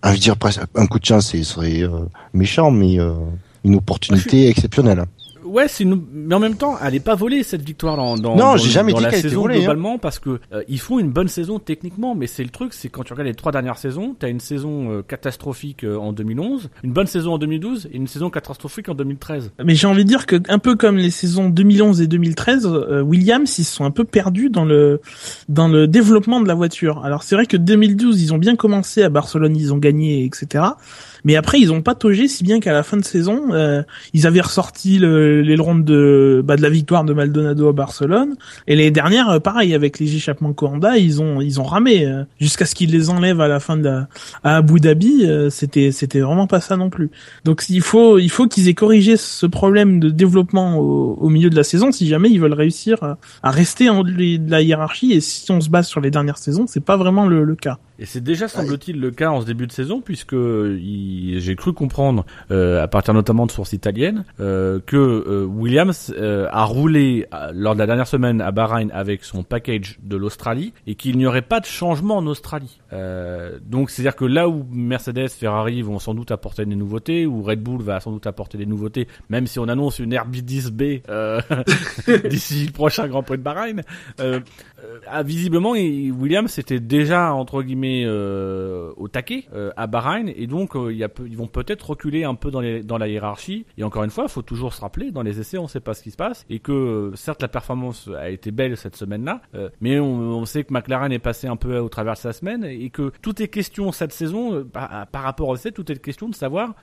à 0.00 0.14
dire 0.14 0.38
presque 0.38 0.62
un 0.74 0.86
coup 0.86 0.98
de 0.98 1.04
chance, 1.04 1.32
ce 1.32 1.42
serait 1.42 1.82
euh, 1.82 2.06
méchant, 2.32 2.70
mais 2.70 2.98
euh, 2.98 3.12
une 3.62 3.74
opportunité 3.74 4.48
exceptionnelle. 4.48 5.04
Ouais, 5.48 5.66
c'est 5.68 5.84
une... 5.84 6.00
mais 6.12 6.34
en 6.34 6.38
même 6.40 6.56
temps, 6.56 6.76
elle 6.84 6.94
est 6.94 7.00
pas 7.00 7.14
volée 7.14 7.42
cette 7.42 7.62
victoire 7.62 7.96
dans, 7.96 8.16
dans, 8.16 8.30
Non, 8.36 8.36
dans- 8.36 8.56
j'ai 8.56 8.70
jamais 8.70 8.92
dans 8.92 8.98
dit 8.98 9.04
la 9.04 9.10
qu'elle 9.10 9.20
était 9.20 9.28
saison 9.30 9.42
volée, 9.42 9.56
hein. 9.56 9.58
globalement 9.60 9.98
parce 9.98 10.18
que 10.18 10.40
euh, 10.52 10.62
ils 10.68 10.78
font 10.80 10.98
une 10.98 11.10
bonne 11.10 11.28
saison 11.28 11.58
techniquement, 11.58 12.14
mais 12.14 12.26
c'est 12.26 12.42
le 12.44 12.50
truc, 12.50 12.72
c'est 12.74 12.88
quand 12.88 13.02
tu 13.04 13.12
regardes 13.12 13.28
les 13.28 13.34
trois 13.34 13.52
dernières 13.52 13.78
saisons, 13.78 14.14
t'as 14.18 14.28
une 14.28 14.40
saison 14.40 14.90
euh, 14.90 15.02
catastrophique 15.02 15.84
euh, 15.84 15.96
en 15.96 16.12
2011, 16.12 16.70
une 16.84 16.92
bonne 16.92 17.06
saison 17.06 17.34
en 17.34 17.38
2012 17.38 17.88
et 17.92 17.96
une 17.96 18.06
saison 18.06 18.30
catastrophique 18.30 18.88
en 18.88 18.94
2013. 18.94 19.52
Mais 19.64 19.74
j'ai 19.74 19.86
envie 19.86 20.04
de 20.04 20.08
dire 20.08 20.26
que 20.26 20.36
un 20.48 20.58
peu 20.58 20.76
comme 20.76 20.96
les 20.96 21.10
saisons 21.10 21.48
2011 21.48 22.00
et 22.00 22.06
2013, 22.06 22.66
euh, 22.66 23.00
Williams 23.02 23.58
ils 23.58 23.64
se 23.64 23.74
sont 23.74 23.84
un 23.84 23.90
peu 23.90 24.04
perdus 24.04 24.50
dans 24.50 24.64
le 24.64 25.00
dans 25.48 25.68
le 25.68 25.86
développement 25.88 26.40
de 26.40 26.48
la 26.48 26.54
voiture. 26.54 27.04
Alors 27.04 27.22
c'est 27.22 27.34
vrai 27.34 27.46
que 27.46 27.56
2012 27.56 28.22
ils 28.22 28.34
ont 28.34 28.38
bien 28.38 28.56
commencé 28.56 29.02
à 29.02 29.08
Barcelone, 29.08 29.56
ils 29.56 29.72
ont 29.72 29.78
gagné 29.78 30.24
etc. 30.24 30.64
Mais 31.24 31.36
après 31.36 31.58
ils 31.60 31.72
ont 31.72 31.82
pas 31.82 31.94
taugé 31.94 32.28
si 32.28 32.44
bien 32.44 32.60
qu'à 32.60 32.72
la 32.72 32.82
fin 32.82 32.96
de 32.96 33.04
saison 33.04 33.52
euh, 33.52 33.82
ils 34.14 34.26
avaient 34.26 34.40
ressorti 34.40 34.98
le- 34.98 35.42
l'aileron 35.42 35.74
de 35.76 36.42
bah, 36.44 36.56
de 36.56 36.62
la 36.62 36.70
victoire 36.70 37.04
de 37.04 37.12
Maldonado 37.12 37.68
à 37.68 37.72
Barcelone 37.72 38.34
et 38.66 38.76
les 38.76 38.90
dernières 38.90 39.28
euh, 39.30 39.38
pareil 39.40 39.74
avec 39.74 39.98
les 39.98 40.14
échappements 40.14 40.52
Coanda 40.52 40.96
ils 40.96 41.20
ont 41.20 41.40
ils 41.40 41.60
ont 41.60 41.64
ramé 41.64 42.06
euh, 42.06 42.24
jusqu'à 42.40 42.66
ce 42.66 42.74
qu'ils 42.74 42.90
les 42.90 43.10
enlèvent 43.10 43.40
à 43.40 43.48
la 43.48 43.60
fin 43.60 43.76
de 43.76 43.84
la, 43.84 44.08
à 44.44 44.56
Abu 44.56 44.80
Dhabi 44.80 45.24
euh, 45.26 45.50
c'était 45.50 45.90
c'était 45.92 46.20
vraiment 46.20 46.46
pas 46.46 46.60
ça 46.60 46.76
non 46.76 46.90
plus. 46.90 47.10
Donc 47.44 47.64
il 47.68 47.80
faut 47.82 48.18
il 48.18 48.30
faut 48.30 48.46
qu'ils 48.46 48.68
aient 48.68 48.74
corrigé 48.74 49.16
ce 49.16 49.46
problème 49.46 50.00
de 50.00 50.10
développement 50.10 50.78
au, 50.78 51.14
au 51.20 51.28
milieu 51.28 51.50
de 51.50 51.56
la 51.56 51.64
saison 51.64 51.92
si 51.92 52.06
jamais 52.06 52.30
ils 52.30 52.40
veulent 52.40 52.52
réussir 52.52 53.02
à, 53.02 53.18
à 53.42 53.50
rester 53.50 53.88
en 53.88 54.02
de 54.04 54.50
la 54.50 54.62
hiérarchie 54.62 55.12
et 55.12 55.20
si 55.20 55.50
on 55.50 55.60
se 55.60 55.68
base 55.70 55.86
sur 55.88 56.00
les 56.00 56.10
dernières 56.10 56.38
saisons 56.38 56.66
c'est 56.66 56.84
pas 56.84 56.96
vraiment 56.96 57.26
le, 57.26 57.44
le 57.44 57.54
cas. 57.56 57.78
Et 57.98 58.06
c'est 58.06 58.20
déjà 58.22 58.46
semble-t-il 58.48 59.00
le 59.00 59.10
cas 59.10 59.30
en 59.30 59.40
ce 59.40 59.46
début 59.46 59.66
de 59.66 59.72
saison 59.72 60.00
puisque 60.00 60.32
il- 60.34 61.40
j'ai 61.40 61.56
cru 61.56 61.72
comprendre 61.72 62.24
euh, 62.50 62.82
à 62.82 62.86
partir 62.88 63.12
notamment 63.14 63.46
de 63.46 63.50
sources 63.50 63.72
italiennes 63.72 64.24
euh, 64.40 64.78
que 64.84 64.96
euh, 64.96 65.44
Williams 65.44 66.14
a 66.18 66.64
roulé 66.64 67.26
lors 67.52 67.74
de 67.74 67.78
la 67.80 67.86
dernière 67.86 68.06
semaine 68.06 68.40
à 68.40 68.50
Bahreïn 68.52 68.90
avec 68.92 69.24
son 69.24 69.42
package 69.42 69.98
de 70.02 70.16
l'Australie 70.16 70.72
et 70.86 70.94
qu'il 70.94 71.16
n'y 71.16 71.26
aurait 71.26 71.42
pas 71.42 71.60
de 71.60 71.66
changement 71.66 72.16
en 72.18 72.26
Australie. 72.26 72.78
Donc 73.66 73.90
c'est-à-dire 73.90 74.16
que 74.16 74.24
là 74.24 74.48
où 74.48 74.64
Mercedes, 74.72 75.28
Ferrari 75.30 75.82
vont 75.82 75.98
sans 75.98 76.14
doute 76.14 76.30
apporter 76.30 76.64
des 76.64 76.76
nouveautés, 76.76 77.26
ou 77.26 77.42
Red 77.42 77.62
Bull 77.62 77.82
va 77.82 78.00
sans 78.00 78.12
doute 78.12 78.26
apporter 78.26 78.58
des 78.58 78.66
nouveautés, 78.66 79.08
même 79.28 79.46
si 79.46 79.58
on 79.58 79.68
annonce 79.68 79.98
une 79.98 80.14
RB10B 80.14 81.02
euh, 81.08 81.40
d'ici 82.30 82.66
le 82.66 82.72
prochain 82.72 83.08
Grand 83.08 83.22
Prix 83.22 83.38
de 83.38 83.42
Bahreïn, 83.42 83.82
ah, 85.10 85.22
visiblement, 85.22 85.74
il- 85.74 86.12
Williams 86.12 86.58
était 86.58 86.80
déjà 86.80 87.32
entre 87.32 87.62
guillemets 87.62 87.87
euh, 88.04 88.92
au 88.96 89.08
taquet 89.08 89.44
euh, 89.52 89.70
à 89.76 89.86
Bahreïn 89.86 90.28
et 90.34 90.46
donc 90.46 90.76
euh, 90.76 90.92
ils 90.92 91.36
vont 91.36 91.46
peut-être 91.46 91.90
reculer 91.90 92.24
un 92.24 92.34
peu 92.34 92.50
dans, 92.50 92.98
la 92.98 93.08
hiérarchie. 93.08 93.66
Et 93.76 93.84
encore 93.84 94.04
une 94.04 94.10
fois, 94.10 94.24
il 94.24 94.30
faut 94.30 94.42
toujours 94.42 94.74
se 94.74 94.80
rappeler 94.80 95.10
dans 95.10 95.22
les 95.22 95.40
essais, 95.40 95.58
on 95.58 95.64
ne 95.64 95.68
sait 95.68 95.80
pas 95.80 95.94
ce 95.94 96.02
qui 96.02 96.10
se 96.10 96.16
passe 96.16 96.44
et 96.50 96.58
que 96.58 97.12
certes 97.14 97.42
la 97.42 97.48
performance 97.48 98.08
a 98.16 98.30
été 98.30 98.50
belle 98.50 98.76
cette 98.76 98.96
semaine-là, 98.96 99.42
euh, 99.54 99.68
mais 99.80 100.00
on, 100.00 100.44
sait 100.44 100.64
que 100.64 100.72
McLaren 100.72 101.12
est 101.12 101.18
passé 101.18 101.46
un 101.46 101.56
peu 101.56 101.78
au 101.78 101.88
travers 101.88 102.14
de 102.14 102.18
sa 102.18 102.32
semaine 102.32 102.64
et 102.64 102.88
que 102.90 103.12
tout 103.20 103.42
est 103.42 103.48
question 103.48 103.92
cette 103.92 104.12
saison 104.12 104.64
par, 104.64 105.06
rapport 105.12 105.48
au 105.48 105.54
essai, 105.56 105.72
tout 105.72 105.90
est 105.92 105.98
question 105.98 106.28
de 106.28 106.34
savoir 106.34 106.74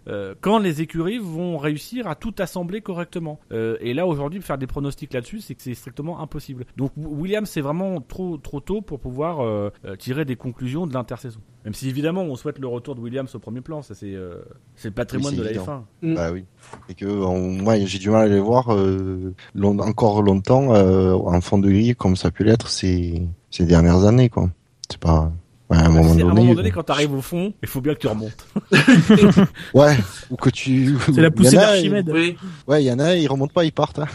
quand 0.42 0.60
les 0.60 0.82
écuries 0.82 1.18
vont 1.18 1.58
réussir 1.58 2.08
à 2.08 2.16
tout 2.16 2.34
assembler 2.40 2.82
correctement. 2.82 3.40
Et 3.52 3.94
là 3.94 4.06
aujourd'hui, 4.06 4.42
faire 4.42 4.58
des 4.58 4.68
pronostics 4.68 5.14
là-dessus, 5.14 5.42
c'est 5.42 5.56
que 5.56 5.62
c'est 5.62 5.74
strictement 5.74 6.20
impossible. 6.22 6.66
Donc 6.78 6.92
Williams, 6.96 7.50
c'est 7.50 7.62
vraiment 7.62 8.02
trop 8.02 8.38
trop 8.38 8.60
tôt 8.60 8.82
pour 8.82 9.00
pouvoir 9.00 9.72
tirer 9.98 10.26
des 10.26 10.36
conclusions 10.36 10.86
de 10.86 10.94
l'intersaison. 10.98 11.40
Même 11.64 11.74
si 11.74 11.90
évidemment 11.90 12.22
on 12.24 12.36
souhaite 12.36 12.60
le 12.60 12.68
retour 12.68 12.96
de 12.96 13.02
Williams 13.02 13.34
au 13.36 13.40
premier 13.40 13.62
plan, 13.62 13.82
ça 13.82 13.96
c'est 13.96 14.14
euh, 14.14 14.36
c'est 14.76 14.90
le 14.90 14.94
patrimoine 14.94 15.34
Oui, 15.34 15.40
de 15.40 15.44
la 15.44 15.50
évident. 15.52 15.86
F1. 16.02 16.08
Mm. 16.08 16.16
Bah 16.16 16.32
oui. 16.32 16.46
Et 16.90 16.94
que 16.94 17.06
on- 17.06 17.52
moi 17.62 17.78
j'ai 17.86 18.00
du 18.00 18.10
mal 18.10 18.24
à 18.24 18.28
les 18.34 18.40
voir 18.40 18.74
euh, 18.74 19.34
long- 19.56 19.80
encore 19.80 20.22
longtemps 20.22 20.74
euh, 20.76 21.14
en 21.14 21.42
fond 21.42 21.58
de 21.58 21.68
grille 21.70 21.96
comme 21.96 22.16
ça 22.16 22.28
a 22.28 22.32
pu 22.32 22.44
l'être 22.44 22.68
ces 22.70 23.22
ces 23.50 23.66
dernières 23.66 24.04
années 24.06 24.30
quoi. 24.30 24.50
C'est 24.90 25.00
pas 25.00 25.32
ouais, 25.72 25.78
à 25.78 25.86
un 25.86 25.90
moment 25.90 26.04
C'est- 26.14 26.22
à 26.22 26.26
un 26.26 26.30
donné. 26.30 26.42
moment 26.42 26.54
donné, 26.56 26.72
quand 26.72 26.84
t'arrives 26.84 27.14
au 27.14 27.22
fond, 27.22 27.54
il 27.64 27.68
faut 27.68 27.82
bien 27.82 27.94
que 27.96 28.00
tu 28.00 28.08
remontes. 28.08 28.46
Ouais, 29.74 29.96
ou 30.30 30.36
que 30.36 30.50
tu. 30.50 30.96
C'est 31.06 31.22
la 31.22 31.32
poussée 31.32 31.56
d'Archimède. 31.58 32.10
Oui. 32.14 32.38
Ouais, 32.68 32.84
il 32.84 32.88
y 32.88 32.92
en 32.92 33.00
a, 33.00 33.16
ils 33.16 33.28
remontent 33.28 33.54
pas, 33.54 33.66
ils 33.66 33.72
partent. 33.74 34.00
hein. 34.00 34.08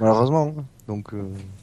Malheureusement. 0.00 0.54
Donc. 0.86 1.12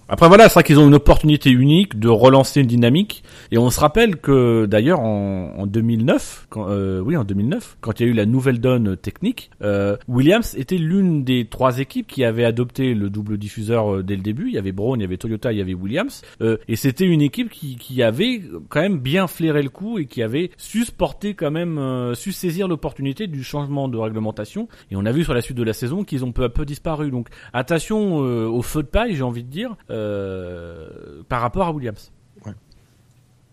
Après 0.08 0.28
voilà, 0.28 0.50
c'est 0.50 0.54
vrai 0.54 0.63
qu'ils 0.63 0.80
ont 0.80 0.88
une 0.88 0.96
opportunité 0.96 1.50
unique 1.50 2.00
de 2.00 2.10
relancer 2.10 2.62
une 2.62 2.68
dynamique. 2.68 3.24
Et 3.52 3.58
on 3.58 3.70
se 3.70 3.80
rappelle 3.80 4.18
que 4.18 4.65
d'ailleurs 4.65 5.00
en, 5.00 5.54
en 5.58 5.65
2009, 5.65 6.48
quand, 6.50 6.70
euh, 6.70 7.00
oui 7.00 7.18
en 7.18 7.24
2009, 7.24 7.78
quand 7.82 8.00
il 8.00 8.06
y 8.06 8.10
a 8.10 8.12
eu 8.12 8.15
la 8.15 8.26
nouvelle 8.26 8.60
donne 8.60 8.96
technique, 8.98 9.50
euh, 9.62 9.98
Williams 10.08 10.56
était 10.58 10.78
l'une 10.78 11.24
des 11.24 11.46
trois 11.46 11.80
équipes 11.80 12.08
qui 12.08 12.24
avait 12.24 12.46
adopté 12.46 12.94
le 12.94 13.10
double 13.10 13.38
diffuseur 13.38 13.96
euh, 13.96 14.04
dès 14.04 14.15
le 14.15 14.22
début. 14.22 14.48
Il 14.48 14.54
y 14.54 14.58
avait 14.58 14.72
Brown, 14.72 15.00
il 15.00 15.04
y 15.04 15.06
avait 15.06 15.18
Toyota, 15.18 15.52
il 15.52 15.58
y 15.58 15.62
avait 15.62 15.74
Williams, 15.74 16.22
Euh, 16.41 16.58
et 16.68 16.76
c'était 16.76 17.06
une 17.06 17.22
équipe 17.22 17.50
qui, 17.50 17.76
qui 17.78 18.04
avait 18.04 18.41
quand 18.70 18.82
même 18.82 19.00
bien 19.00 19.28
flairé 19.28 19.62
le 19.62 19.70
coup 19.70 20.00
et 20.00 20.06
qui 20.06 20.22
avait 20.22 20.52
su 20.58 20.86
porter 20.91 21.34
quand 21.34 21.52
même, 21.52 21.78
euh, 21.78 22.13
su 22.13 22.32
saisir 22.32 22.68
l'opportunité 22.68 23.28
du 23.28 23.44
changement 23.44 23.88
de 23.88 23.98
réglementation. 23.98 24.68
Et 24.91 24.96
on 24.96 25.06
a 25.06 25.12
vu 25.12 25.24
sur 25.24 25.34
la 25.34 25.41
suite 25.41 25.58
de 25.58 25.63
la 25.63 25.74
saison 25.74 26.04
qu'ils 26.04 26.24
ont 26.26 26.32
peu 26.32 26.44
à 26.44 26.50
peu 26.50 26.65
disparu. 26.65 27.12
Donc 27.12 27.30
attention 27.54 28.24
euh, 28.24 28.46
au 28.48 28.62
feu 28.62 28.84
de 28.84 28.88
paille, 28.88 29.15
j'ai 29.15 29.24
envie 29.24 29.44
de 29.44 29.50
dire, 29.50 29.76
euh, 29.95 31.23
par 31.29 31.41
rapport 31.41 31.67
à 31.67 31.71
Williams. 31.71 32.12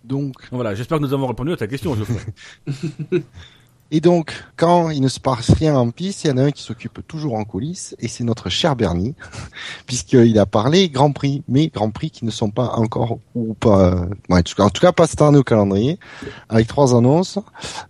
Donc. 0.05 0.33
Donc 0.33 0.35
voilà, 0.50 0.74
j'espère 0.74 0.98
que 0.98 1.05
nous 1.05 1.12
avons 1.14 1.28
répondu 1.28 1.52
à 1.52 1.57
ta 1.57 1.68
question. 1.68 1.96
Et 3.94 4.00
donc, 4.00 4.33
quand 4.57 4.88
il 4.88 5.02
ne 5.02 5.09
se 5.09 5.20
passe 5.20 5.50
rien 5.50 5.76
en 5.76 5.90
piste, 5.90 6.24
il 6.24 6.28
y 6.28 6.31
en 6.31 6.38
a 6.38 6.44
un 6.44 6.50
qui 6.50 6.62
s'occupe 6.62 7.07
toujours 7.07 7.35
en 7.35 7.44
coulisses, 7.44 7.94
et 7.98 8.09
c'est 8.09 8.24
notre 8.24 8.48
cher 8.48 8.74
Bernie, 8.74 9.14
puisqu'il 9.87 10.38
a 10.38 10.46
parlé 10.46 10.88
Grand 10.88 11.12
Prix, 11.12 11.42
mais 11.46 11.68
Grand 11.68 11.90
Prix 11.90 12.11
qui 12.11 12.24
ne 12.24 12.31
sont 12.31 12.48
pas 12.50 12.70
encore, 12.76 13.18
ou 13.35 13.52
pas, 13.52 14.07
en 14.31 14.40
tout 14.42 14.55
cas- 14.55 14.62
en 14.64 14.70
tout 14.70 14.81
cas 14.81 14.92
pas 14.92 15.07
cette 15.07 15.20
année 15.20 15.37
au 15.37 15.42
calendrier, 15.44 15.98
avec 16.48 16.68
trois 16.68 16.96
annonces. 16.96 17.38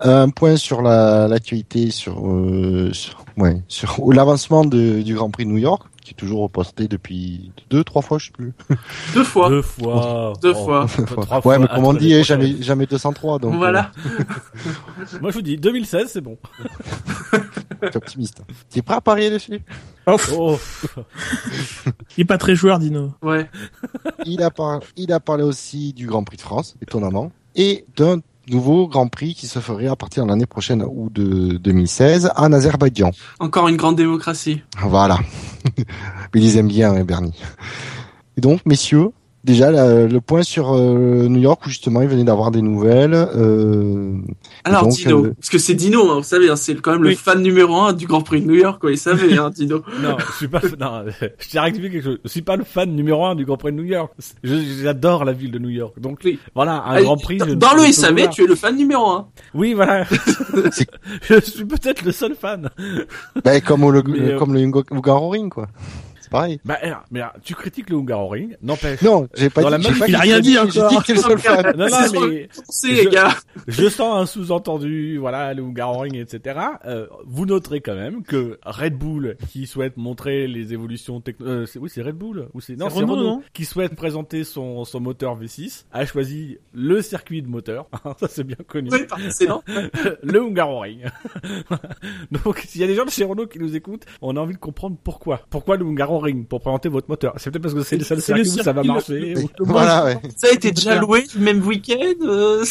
Un 0.00 0.28
point 0.30 0.56
sur 0.56 0.82
la- 0.82 1.28
l'actualité, 1.28 1.92
sur, 1.92 2.26
euh, 2.28 2.92
sur, 2.92 3.24
ouais, 3.36 3.62
sur 3.68 4.12
l'avancement 4.12 4.64
du 4.64 5.14
Grand 5.14 5.30
Prix 5.30 5.44
de 5.44 5.50
New 5.50 5.58
York, 5.58 5.84
qui 6.04 6.10
est 6.10 6.14
toujours 6.16 6.42
reposté 6.42 6.88
depuis 6.88 7.52
deux, 7.70 7.84
trois 7.84 8.02
fois, 8.02 8.18
je 8.18 8.26
sais 8.26 8.32
plus. 8.32 8.52
Deux 9.14 9.24
fois. 9.24 9.48
Deux 9.48 9.62
fois. 9.62 10.32
Deux 10.42 10.52
Oh, 10.56 10.64
fois. 10.64 10.86
trois 11.06 11.36
ouais, 11.36 11.42
fois. 11.42 11.58
mais 11.58 11.68
comme 11.68 11.84
on 11.84 11.94
dit, 11.94 12.12
eh, 12.12 12.22
jamais, 12.24 12.60
jamais 12.60 12.86
203, 12.86 13.38
donc. 13.38 13.54
voilà. 13.54 13.90
Moi, 15.20 15.30
je 15.30 15.36
vous 15.36 15.42
dis, 15.42 15.56
2016, 15.56 16.10
c'est 16.12 16.20
bon. 16.20 16.36
euh, 17.34 17.38
t'es 17.90 17.96
optimiste. 17.96 18.42
T'es 18.70 18.82
prêt 18.82 18.96
à 18.96 19.00
parier 19.00 19.30
dessus? 19.30 19.60
Oh, 20.06 20.16
Oh. 20.36 20.58
il 22.16 22.22
est 22.22 22.24
pas 22.24 22.38
très 22.38 22.54
joueur, 22.54 22.78
Dino. 22.78 23.12
Ouais. 23.22 23.48
Il 24.26 24.42
a, 24.42 24.50
par- 24.50 24.80
il 24.96 25.12
a 25.12 25.20
parlé 25.20 25.44
aussi 25.44 25.92
du 25.92 26.06
Grand 26.06 26.24
Prix 26.24 26.36
de 26.36 26.42
France, 26.42 26.74
étonnamment, 26.82 27.30
et 27.54 27.84
d'un 27.96 28.18
nouveau 28.48 28.88
Grand 28.88 29.08
Prix 29.08 29.34
qui 29.34 29.46
se 29.46 29.58
ferait 29.58 29.86
à 29.86 29.96
partir 29.96 30.24
de 30.24 30.28
l'année 30.28 30.46
prochaine 30.46 30.82
ou 30.82 31.10
de 31.10 31.56
2016 31.58 32.32
en 32.36 32.52
Azerbaïdjan. 32.52 33.10
Encore 33.40 33.68
une 33.68 33.76
grande 33.76 33.96
démocratie. 33.96 34.62
Voilà. 34.80 35.18
Ils 36.34 36.56
aiment 36.56 36.68
bien, 36.68 36.92
hein, 36.92 37.04
Bernie. 37.04 37.34
Et 38.36 38.40
donc, 38.40 38.60
messieurs, 38.66 39.10
déjà 39.44 39.70
la- 39.70 40.06
le 40.06 40.20
point 40.20 40.42
sur 40.42 40.72
euh, 40.74 41.26
New 41.28 41.40
York 41.40 41.64
où 41.66 41.68
justement 41.68 42.00
il 42.02 42.08
venait 42.08 42.24
d'avoir 42.24 42.50
des 42.50 42.62
nouvelles. 42.62 43.14
Euh, 43.14 44.14
Alors 44.64 44.82
donc, 44.84 44.92
Dino, 44.92 45.24
euh, 45.26 45.34
parce 45.34 45.48
que 45.50 45.58
c'est 45.58 45.74
Dino, 45.74 46.10
hein, 46.10 46.16
vous 46.18 46.22
savez, 46.22 46.48
hein, 46.48 46.56
c'est 46.56 46.74
quand 46.80 46.92
même 46.92 47.02
le 47.02 47.14
fan 47.14 47.42
numéro 47.42 47.74
un 47.80 47.92
du 47.92 48.06
Grand 48.06 48.20
Prix 48.22 48.40
de 48.42 48.46
New 48.46 48.54
York, 48.54 48.80
quoi. 48.80 48.90
Il 48.92 48.98
savait, 48.98 49.36
hein, 49.38 49.50
Dino. 49.50 49.82
Non, 50.02 50.16
je 50.18 50.36
suis 50.36 50.48
pas, 50.48 50.60
non, 50.80 51.04
je 51.38 51.48
tiens 51.48 51.62
à 51.62 51.64
rectifier 51.64 51.90
quelque 51.90 52.04
chose. 52.04 52.18
Je 52.24 52.28
suis 52.30 52.42
pas 52.42 52.56
le 52.56 52.64
fan 52.64 52.90
numéro 52.94 53.24
un 53.26 53.34
du 53.34 53.44
Grand 53.44 53.56
Prix 53.56 53.72
de 53.72 53.76
New 53.76 53.84
York. 53.84 54.12
J'adore 54.42 55.24
la 55.24 55.32
ville 55.32 55.50
de 55.50 55.58
New 55.58 55.68
York. 55.70 55.94
Donc, 56.00 56.20
Oui. 56.24 56.38
voilà, 56.54 56.82
un 56.84 56.92
Allez, 56.92 57.04
Grand 57.04 57.16
Prix. 57.16 57.38
je 57.46 57.54
Dans 57.54 57.74
le 57.74 57.90
SAV, 57.92 58.28
tu 58.30 58.44
es 58.44 58.46
le 58.46 58.54
fan 58.54 58.76
numéro 58.76 59.06
un. 59.10 59.28
Oui, 59.54 59.74
voilà. 59.74 60.04
Je 61.28 61.40
suis 61.40 61.64
peut-être 61.64 62.02
le 62.04 62.12
seul 62.12 62.34
fan. 62.34 62.68
ben, 63.44 63.60
comme 63.60 63.90
le, 63.90 64.02
Mais, 64.06 64.18
euh, 64.32 64.38
comme 64.38 64.54
le 64.54 64.60
Hungaroring, 64.60 65.48
quoi. 65.50 65.66
Pareil. 66.32 66.60
Bah, 66.64 66.78
alors, 66.82 67.04
mais 67.12 67.20
alors, 67.20 67.34
tu 67.44 67.54
critiques 67.54 67.88
le 67.90 67.96
Hungaroring, 67.98 68.56
n'empêche. 68.62 69.00
Non, 69.02 69.28
j'ai 69.34 69.50
pas 69.50 69.62
Dans 69.62 69.68
la 69.70 69.78
dit. 69.78 69.84
même- 69.84 69.94
j'ai 69.94 70.00
pas 70.00 70.08
il 70.08 70.14
a 70.16 70.20
rien 70.20 70.40
dit 70.40 70.54
j'ai 70.54 70.66
dit 70.70 70.78
encore. 70.80 71.02
que 71.02 71.06
t'es 71.06 71.14
le 71.14 71.20
seul 71.20 71.38
fan. 71.38 71.74
Non, 71.76 71.86
non, 71.88 72.26
mais 72.28 72.48
C'est 72.68 72.88
les 72.88 73.02
Je- 73.04 73.08
gars. 73.10 73.34
je 73.68 73.88
sens 73.88 74.20
un 74.22 74.26
sous-entendu, 74.26 75.18
voilà, 75.18 75.54
le 75.54 75.62
Hungaroring, 75.62 76.16
etc. 76.16 76.58
Euh, 76.86 77.06
vous 77.26 77.46
noterez 77.46 77.80
quand 77.80 77.94
même 77.94 78.22
que 78.24 78.58
Red 78.64 78.94
Bull, 78.96 79.36
qui 79.50 79.66
souhaite 79.66 79.96
montrer 79.96 80.46
les 80.48 80.72
évolutions 80.72 81.20
techno... 81.20 81.46
euh, 81.46 81.66
c'est- 81.66 81.78
oui, 81.78 81.90
c'est 81.92 82.02
Red 82.02 82.16
Bull 82.16 82.48
ou 82.54 82.60
c'est 82.60 82.76
non, 82.76 82.88
C'est 82.88 82.96
Renault, 83.00 83.12
Renault, 83.14 83.24
non 83.24 83.42
qui 83.52 83.64
souhaite 83.64 83.94
présenter 83.94 84.44
son 84.44 84.84
son 84.84 85.00
moteur 85.00 85.38
V6, 85.38 85.84
a 85.92 86.06
choisi 86.06 86.58
le 86.72 87.02
circuit 87.02 87.42
de 87.42 87.48
moteur. 87.48 87.86
Ça 88.18 88.28
c'est 88.28 88.44
bien 88.44 88.56
connu. 88.66 88.88
Oui, 88.90 89.46
non. 89.46 89.62
le 90.22 90.40
Hungaroring. 90.40 91.02
Donc, 92.30 92.58
s'il 92.66 92.80
y 92.80 92.84
a 92.84 92.86
des 92.86 92.94
gens 92.94 93.04
de 93.04 93.10
chez 93.10 93.24
Renault 93.24 93.46
qui 93.46 93.58
nous 93.58 93.76
écoutent, 93.76 94.04
on 94.20 94.36
a 94.36 94.40
envie 94.40 94.54
de 94.54 94.58
comprendre 94.58 94.96
pourquoi. 95.02 95.42
Pourquoi 95.50 95.76
le 95.76 95.84
Hungaroring 95.84 96.21
Pour 96.48 96.60
présenter 96.60 96.88
votre 96.88 97.08
moteur. 97.08 97.34
C'est 97.36 97.50
peut-être 97.50 97.62
parce 97.62 97.74
que 97.74 97.82
c'est 97.82 97.96
le 97.96 98.04
seul 98.04 98.20
circuit 98.20 98.42
où 98.48 98.62
ça 98.62 98.72
va 98.72 98.82
marcher. 98.82 99.34
le- 99.34 99.40
ou- 99.40 99.50
le- 99.58 99.64
Voilà, 99.64 100.04
ouais. 100.04 100.18
Ça 100.36 100.48
a 100.50 100.52
été 100.54 100.70
déjà 100.70 101.00
loué 101.00 101.24
le 101.36 101.40
même 101.44 101.66
week-end. 101.66 101.96
euh, 102.26 102.64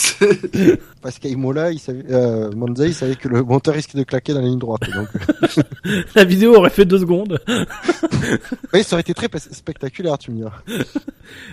Parce 1.02 1.20
qu'à 1.20 1.30
Imola, 1.30 1.72
il 1.72 1.80
savait, 1.80 2.04
euh, 2.12 2.52
Monza, 2.56 2.86
il 2.88 2.94
savait 2.94 3.16
que 3.16 3.28
le 3.28 3.42
moteur 3.44 3.74
risquait 3.74 3.98
de 3.98 4.04
claquer 4.04 4.34
dans 4.34 4.42
la 4.42 4.48
ligne 4.48 4.60
droite. 4.60 4.82
Donc, 4.94 5.08
La 6.16 6.24
vidéo 6.24 6.56
aurait 6.56 6.70
fait 6.70 6.86
deux 6.86 7.00
secondes. 7.00 7.40
oui, 8.74 8.84
ça 8.84 8.96
aurait 8.96 9.02
été 9.02 9.14
très 9.14 9.28
spectaculaire, 9.40 10.18
tu 10.18 10.32
me 10.32 10.38
diras. 10.38 10.54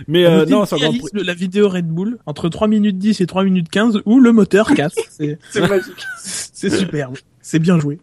Mais 0.07 0.25
euh, 0.25 0.45
non, 0.45 0.65
la 1.13 1.33
vidéo 1.33 1.69
Red 1.69 1.87
Bull 1.87 2.17
entre 2.25 2.49
3 2.49 2.67
minutes 2.67 2.97
10 2.97 3.21
et 3.21 3.25
3 3.27 3.43
minutes 3.43 3.69
15 3.69 4.01
où 4.05 4.19
le 4.19 4.31
moteur 4.31 4.73
casse. 4.73 4.95
C'est, 5.09 5.37
c'est 5.51 5.67
magique. 5.67 6.05
c'est 6.17 6.69
superbe. 6.69 7.15
C'est 7.41 7.59
bien 7.59 7.79
joué. 7.79 7.99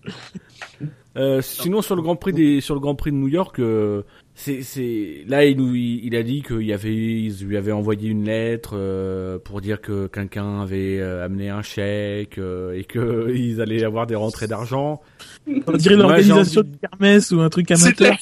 Euh, 1.16 1.40
sinon 1.40 1.82
sur 1.82 1.96
le 1.96 2.02
Grand 2.02 2.16
Prix 2.16 2.32
des 2.32 2.60
sur 2.60 2.74
le 2.74 2.80
Grand 2.80 2.94
Prix 2.94 3.10
de 3.10 3.16
New 3.16 3.28
York, 3.28 3.58
euh, 3.58 4.02
c'est 4.34 4.62
c'est 4.62 5.24
là 5.26 5.46
il 5.46 5.56
nous 5.56 5.74
il, 5.74 6.14
a 6.14 6.22
dit 6.22 6.42
qu'il 6.42 6.62
y 6.62 6.74
avait 6.74 6.94
ils 6.94 7.42
lui 7.42 7.56
avaient 7.56 7.72
envoyé 7.72 8.10
une 8.10 8.24
lettre 8.24 8.74
euh, 8.74 9.38
pour 9.38 9.62
dire 9.62 9.80
que 9.80 10.08
quelqu'un 10.08 10.60
avait 10.60 11.00
euh, 11.00 11.24
amené 11.24 11.48
un 11.48 11.62
chèque 11.62 12.36
euh, 12.36 12.78
et 12.78 12.84
que 12.84 13.32
ils 13.34 13.62
allaient 13.62 13.82
avoir 13.82 14.06
des 14.06 14.14
rentrées 14.14 14.46
d'argent. 14.46 15.00
On 15.46 15.72
dirait 15.72 15.96
j'ai 16.22 16.32
envie 16.32 16.54
de 16.54 16.76
kermesse 16.82 17.30
ou 17.32 17.40
un 17.40 17.48
truc 17.48 17.70
amateur. 17.70 18.14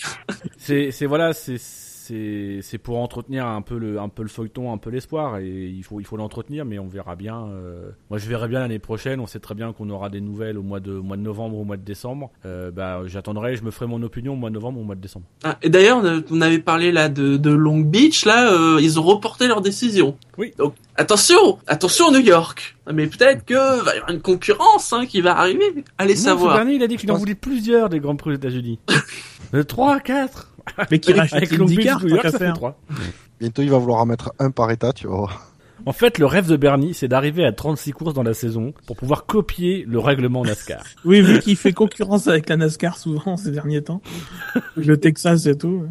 C'est 0.57 0.92
c'est 0.92 1.07
voilà 1.07 1.33
c'est 1.33 1.59
c'est 2.06 2.58
c'est 2.62 2.78
pour 2.78 2.98
entretenir 2.98 3.46
un 3.46 3.62
peu 3.62 3.78
le 3.78 3.98
un 3.98 4.08
peu 4.08 4.22
le 4.22 4.28
feuilleton, 4.28 4.72
un 4.72 4.78
peu 4.78 4.90
l'espoir 4.90 5.38
et 5.38 5.48
il 5.48 5.82
faut 5.82 6.00
il 6.00 6.04
faut 6.06 6.16
l'entretenir 6.16 6.64
mais 6.64 6.78
on 6.78 6.86
verra 6.86 7.16
bien. 7.16 7.46
euh, 7.48 7.90
Moi 8.10 8.18
je 8.18 8.28
verrai 8.28 8.48
bien 8.48 8.60
l'année 8.60 8.78
prochaine. 8.78 9.20
On 9.20 9.26
sait 9.26 9.40
très 9.40 9.54
bien 9.54 9.72
qu'on 9.72 9.88
aura 9.90 10.10
des 10.10 10.20
nouvelles 10.20 10.58
au 10.58 10.62
mois 10.62 10.80
de 10.80 10.92
au 10.92 11.02
mois 11.02 11.16
de 11.16 11.22
novembre, 11.22 11.56
au 11.58 11.64
mois 11.64 11.76
de 11.76 11.82
décembre. 11.84 12.30
Euh, 12.44 12.70
bah 12.70 13.00
j'attendrai, 13.06 13.56
je 13.56 13.64
me 13.64 13.70
ferai 13.70 13.86
mon 13.86 14.02
opinion 14.02 14.34
au 14.34 14.36
mois 14.36 14.50
de 14.50 14.54
novembre, 14.54 14.80
au 14.80 14.84
mois 14.84 14.94
de 14.96 15.00
décembre. 15.00 15.24
Ah, 15.44 15.58
et 15.62 15.70
d'ailleurs, 15.70 16.02
on 16.30 16.40
avait 16.40 16.58
parlé 16.58 16.92
là 16.92 17.08
de, 17.08 17.36
de 17.36 17.50
Long 17.50 17.80
Beach. 17.80 18.24
Là, 18.26 18.52
euh, 18.52 18.78
ils 18.82 18.98
ont 19.00 19.02
reporté 19.02 19.46
leur 19.46 19.60
décision. 19.62 20.16
Oui. 20.36 20.52
Donc 20.58 20.74
attention, 20.96 21.58
attention 21.66 22.10
New 22.12 22.20
York. 22.20 22.76
Ah, 22.86 22.92
Mais 22.92 23.06
peut-être 23.06 23.44
que 23.44 23.54
va 23.82 23.94
y 23.94 23.98
avoir 23.98 24.10
une 24.10 24.20
concurrence 24.20 24.92
hein, 24.92 25.06
qui 25.06 25.20
va 25.22 25.38
arriver. 25.38 25.84
Allez 25.98 26.14
Non, 26.14 26.20
savoir. 26.20 26.52
ce 26.52 26.58
dernier, 26.58 26.74
il 26.74 26.82
a 26.82 26.86
dit 26.86 26.96
qu'il 26.96 27.10
en 27.10 27.14
pense- 27.14 27.20
voulait 27.20 27.34
plusieurs 27.34 27.88
des 27.88 27.98
Grands 28.00 28.16
Prix 28.16 28.34
États-Unis. 28.34 28.78
Euh, 29.52 29.62
Trois, 29.62 30.00
quatre. 30.00 30.52
Mais 30.90 30.98
qui 30.98 31.12
rachète 31.12 31.50
l'IndyCar, 31.50 32.00
trois. 32.55 32.79
Bientôt, 33.40 33.62
il 33.62 33.70
va 33.70 33.79
vouloir 33.79 34.00
en 34.00 34.07
mettre 34.07 34.33
un 34.38 34.50
par 34.50 34.70
état, 34.70 34.92
tu 34.92 35.07
vas 35.07 35.14
voir. 35.14 35.55
En 35.87 35.92
fait, 35.92 36.18
le 36.18 36.24
rêve 36.24 36.46
de 36.46 36.57
Bernie, 36.57 36.94
c'est 36.94 37.09
d'arriver 37.09 37.44
à 37.44 37.53
36 37.53 37.92
courses 37.92 38.14
dans 38.14 38.22
la 38.22 38.33
saison 38.33 38.72
pour 38.87 38.96
pouvoir 38.96 39.27
copier 39.27 39.85
le 39.87 39.98
règlement 39.98 40.42
NASCAR. 40.42 40.83
Oui, 41.05 41.20
vu 41.20 41.40
qu'il 41.40 41.57
fait 41.57 41.72
concurrence 41.72 42.27
avec 42.27 42.48
la 42.48 42.57
NASCAR 42.57 42.96
souvent 42.96 43.37
ces 43.37 43.50
derniers 43.50 43.83
temps. 43.83 44.00
Le 44.77 44.96
Texas 44.96 45.46
et 45.46 45.59
tout. 45.59 45.87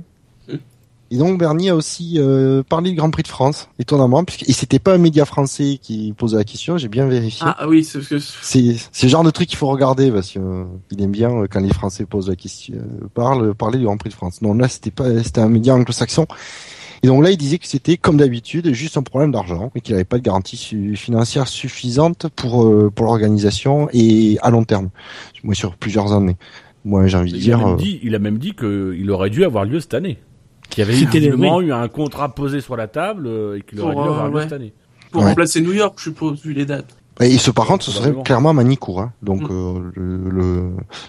Et 1.12 1.18
donc 1.18 1.38
Bernie 1.38 1.70
a 1.70 1.76
aussi 1.76 2.16
euh, 2.18 2.63
parlé 2.68 2.89
du 2.89 2.96
Grand 2.96 3.12
Prix 3.12 3.22
de 3.24 3.28
France, 3.28 3.70
étonnamment, 3.78 4.24
puisque 4.24 4.50
et 4.50 4.54
c'était 4.54 4.80
pas 4.80 4.96
un 4.96 4.98
média 4.98 5.26
français 5.26 5.78
qui 5.80 6.12
posait 6.18 6.38
la 6.38 6.44
question, 6.44 6.78
j'ai 6.78 6.88
bien 6.88 7.06
vérifié. 7.08 7.46
Ah 7.48 7.68
oui, 7.68 7.84
c'est 7.84 8.00
que 8.00 8.18
C'est 8.20 8.76
c'est 8.92 9.06
le 9.06 9.12
genre 9.12 9.24
de 9.24 9.30
truc 9.30 9.48
qu'il 9.48 9.58
faut 9.58 9.68
regarder 9.68 10.10
parce 10.12 10.32
que 10.32 10.39
euh, 10.39 10.63
il 10.89 11.02
aime 11.04 11.12
bien 11.12 11.30
euh, 11.32 11.48
quand 11.48 11.60
les 11.60 11.72
Français 11.74 12.06
posent 12.06 12.30
la 12.30 12.36
question, 12.36 12.74
euh, 12.78 13.08
parlent 13.13 13.54
parler 13.54 13.78
du 13.78 13.86
Grand 13.86 13.98
Prix 13.98 14.10
de 14.10 14.16
France. 14.16 14.42
Non, 14.42 14.56
là 14.56 14.68
c'était 14.68 14.89
pas 14.92 15.22
c'était 15.24 15.42
un 15.42 15.50
média 15.50 15.76
anglo-saxon. 15.76 16.26
Et 17.06 17.08
donc 17.08 17.22
là, 17.22 17.32
il 17.32 17.38
disait 17.38 17.58
que 17.58 17.68
c'était 17.68 17.98
comme 17.98 18.16
d'habitude 18.16 18.72
juste 18.74 18.96
un 18.96 19.04
problème 19.04 19.34
d'argent 19.34 19.72
et 19.76 19.82
qu'il 19.82 19.94
n'avait 19.94 20.06
pas 20.06 20.18
de 20.18 20.24
garantie 20.24 20.56
su- 20.56 20.96
financière 20.96 21.50
suffisante 21.50 22.28
pour 22.34 22.63
euh, 22.63 22.89
pour 22.96 23.06
l'organisation 23.08 23.89
et 23.92 24.38
à 24.42 24.50
long 24.50 24.63
terme, 24.63 24.89
moi 25.44 25.54
sur 25.54 25.76
plusieurs 25.76 26.13
années. 26.13 26.38
Moi, 26.86 27.08
j'ai 27.08 27.18
envie 27.18 27.32
de 27.34 27.38
Il 27.38 27.42
a, 27.54 27.58
dire. 27.58 27.68
même 27.68 27.78
dit, 27.78 28.00
il 28.04 28.16
a 28.16 28.20
même 28.20 28.38
dit 28.38 28.54
qu'il 28.56 29.10
aurait 29.12 29.30
dû 29.30 29.44
avoir 29.46 29.63
lieu 29.66 29.80
cette 29.80 29.94
année. 29.94 30.18
Qu'il 30.69 30.84
y 30.84 30.88
avait 30.88 30.97
C'était 30.97 31.19
eu 31.28 31.71
un 31.73 31.88
contrat 31.88 32.30
posé 32.30 32.62
sur 32.62 32.76
la 32.76 32.88
table 32.88 33.28
euh, 33.28 33.58
et 33.58 33.62
qu'il 33.62 33.80
aurait 33.82 33.93
dû 33.95 34.02
avoir 34.02 34.26
euh, 34.26 34.30
lieu 34.30 34.36
ouais. 34.36 34.43
cette 34.43 34.54
année. 34.54 34.73
pour 35.12 35.21
Ouais. 35.21 35.30
remplacer 35.30 35.62
New 35.62 35.73
York, 35.73 35.93
je 35.97 36.04
suppose, 36.04 36.41
vu 36.43 36.54
les 36.54 36.65
dates. 36.65 36.95
Et 37.19 37.38
ce, 37.38 37.52
par 37.52 37.67
contre, 37.67 37.86
ce 37.86 37.91
serait 37.91 38.12
clairement 38.23 38.54
Manicourt. 38.56 39.02
Hein. 39.02 39.13
Donc 39.21 39.43
Mm. 39.43 39.47
euh, 39.52 39.91
le, 39.95 40.30
le, 40.32 40.63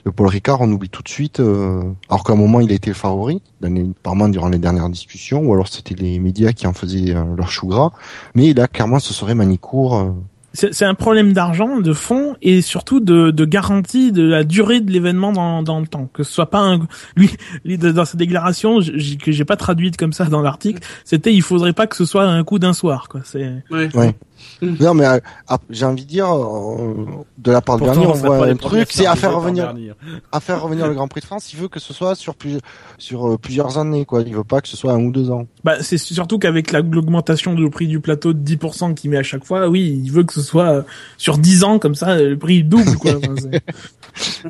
le 0.04 0.12
Paul 0.12 0.26
Ricard, 0.26 0.60
on 0.60 0.70
oublie 0.70 0.90
tout 0.90 1.02
de 1.02 1.08
suite. 1.08 1.40
euh, 1.40 1.82
alors 2.10 2.24
qu'à 2.24 2.34
un 2.34 2.36
moment, 2.36 2.60
il 2.60 2.70
a 2.70 2.74
été 2.74 2.90
le 2.90 2.94
favori, 2.94 3.40
apparemment 3.62 4.28
durant 4.28 4.50
les 4.50 4.58
dernières 4.58 4.90
discussions, 4.90 5.40
ou 5.46 5.54
alors 5.54 5.68
c'était 5.68 5.94
les 5.94 6.18
médias 6.18 6.52
qui 6.52 6.66
en 6.66 6.74
faisaient 6.74 7.14
euh, 7.16 7.24
leur 7.36 7.50
chou 7.50 7.68
gras. 7.68 7.92
Mais 8.34 8.52
là, 8.52 8.68
clairement, 8.68 8.98
ce 8.98 9.14
serait 9.14 9.34
Manicourt. 9.34 10.14
C'est 10.56 10.72
c'est 10.72 10.84
un 10.84 10.94
problème 10.94 11.32
d'argent, 11.32 11.80
de 11.80 11.92
fonds 11.92 12.36
et 12.40 12.62
surtout 12.62 13.00
de, 13.00 13.30
de 13.32 13.44
garantie 13.44 14.12
de 14.12 14.22
la 14.22 14.44
durée 14.44 14.80
de 14.80 14.90
l'événement 14.90 15.32
dans, 15.32 15.62
dans 15.62 15.80
le 15.80 15.86
temps. 15.86 16.08
Que 16.14 16.22
ce 16.22 16.32
soit 16.32 16.48
pas 16.48 16.60
un, 16.60 16.86
lui, 17.16 17.28
lui, 17.64 17.76
dans 17.76 18.04
sa 18.04 18.16
déclaration, 18.16 18.80
j- 18.80 19.18
que 19.18 19.32
j'ai 19.32 19.44
pas 19.44 19.56
traduite 19.56 19.96
comme 19.96 20.12
ça 20.12 20.24
dans 20.26 20.40
l'article, 20.42 20.80
c'était 21.04 21.34
il 21.34 21.42
faudrait 21.42 21.72
pas 21.72 21.86
que 21.88 21.96
ce 21.96 22.04
soit 22.04 22.24
un 22.24 22.42
coup 22.44 22.58
d'un 22.58 22.72
soir, 22.72 23.08
quoi. 23.08 23.20
C'est, 23.24 23.52
Ouais. 23.70 23.88
Ouais. 23.96 24.14
Non, 24.62 24.94
mais 24.94 25.04
euh, 25.06 25.18
ah, 25.48 25.58
j'ai 25.70 25.84
envie 25.84 26.04
de 26.04 26.08
dire, 26.08 26.26
euh, 26.34 27.06
de 27.38 27.50
la 27.52 27.60
part 27.60 27.76
de 27.78 27.84
Pourtant, 27.84 28.02
on 28.10 28.12
voit 28.12 28.46
un 28.46 28.56
truc, 28.56 28.88
c'est 28.90 29.06
à 29.06 29.14
faire 29.16 29.34
revenir, 29.36 29.64
Bernie. 29.66 29.90
à 30.32 30.40
faire 30.40 30.62
revenir 30.62 30.86
le 30.86 30.94
Grand 30.94 31.08
Prix 31.08 31.20
de 31.20 31.26
France. 31.26 31.52
Il 31.52 31.58
veut 31.58 31.68
que 31.68 31.80
ce 31.80 31.92
soit 31.92 32.14
sur 32.14 32.34
plus, 32.34 32.58
sur 32.98 33.28
euh, 33.28 33.38
plusieurs 33.38 33.78
années, 33.78 34.04
quoi. 34.04 34.22
Il 34.22 34.34
veut 34.34 34.44
pas 34.44 34.60
que 34.60 34.68
ce 34.68 34.76
soit 34.76 34.92
un 34.92 35.00
ou 35.04 35.10
deux 35.12 35.30
ans. 35.30 35.46
bah, 35.64 35.76
c'est 35.82 35.98
surtout 35.98 36.38
qu'avec 36.38 36.72
la- 36.72 36.80
l'augmentation 36.80 37.54
du 37.54 37.68
prix 37.70 37.86
du 37.88 38.00
plateau 38.00 38.32
de 38.32 38.38
10% 38.38 38.94
qu'il 38.94 39.10
met 39.10 39.18
à 39.18 39.22
chaque 39.22 39.44
fois, 39.44 39.68
oui, 39.68 40.00
il 40.04 40.10
veut 40.10 40.24
que 40.24 40.32
ce 40.32 40.42
soit 40.42 40.84
sur 41.18 41.38
10 41.38 41.64
ans, 41.64 41.78
comme 41.78 41.94
ça, 41.94 42.16
le 42.20 42.38
prix 42.38 42.62
double, 42.64 42.96
quoi. 42.96 43.12
Enfin, 43.16 43.34
c'est- 43.36 44.44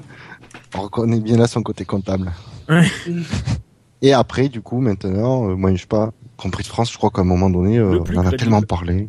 On 0.77 0.83
reconnaît 0.83 1.21
bien 1.21 1.37
là 1.39 1.47
son 1.47 1.63
côté 1.63 1.85
comptable. 1.85 2.33
Ouais. 2.69 2.87
Et 4.03 4.13
après, 4.13 4.49
du 4.49 4.61
coup, 4.61 4.81
maintenant, 4.81 5.49
euh, 5.51 5.55
moi, 5.55 5.73
je 5.75 5.81
sais 5.81 5.87
pas, 5.87 6.13
Grand 6.37 6.51
Prix 6.51 6.65
de 6.65 6.69
France, 6.69 6.93
je 6.93 6.99
crois 6.99 7.11
qu'à 7.11 7.21
un 7.23 7.25
moment 7.25 7.49
donné, 7.49 7.79
euh, 7.79 8.01
on 8.13 8.17
en 8.19 8.27
a 8.27 8.33
tellement 8.33 8.61
parlé. 8.61 9.09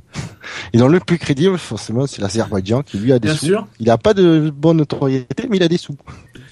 Et 0.74 0.78
dans 0.78 0.88
le 0.88 1.00
plus 1.00 1.18
crédible, 1.18 1.58
forcément, 1.58 2.08
c'est 2.08 2.22
l'Azerbaïdjan 2.22 2.82
qui 2.84 2.98
lui 2.98 3.12
a 3.14 3.20
des 3.20 3.28
Bien 3.30 3.38
sous. 3.38 3.46
sûr. 3.46 3.68
Il 3.80 3.90
a 3.90 3.98
pas 3.98 4.14
de 4.14 4.50
bonne 4.56 4.78
notoriété, 4.78 5.48
mais 5.50 5.58
il 5.58 5.64
a 5.64 5.68
des 5.68 5.78
sous. 5.78 5.96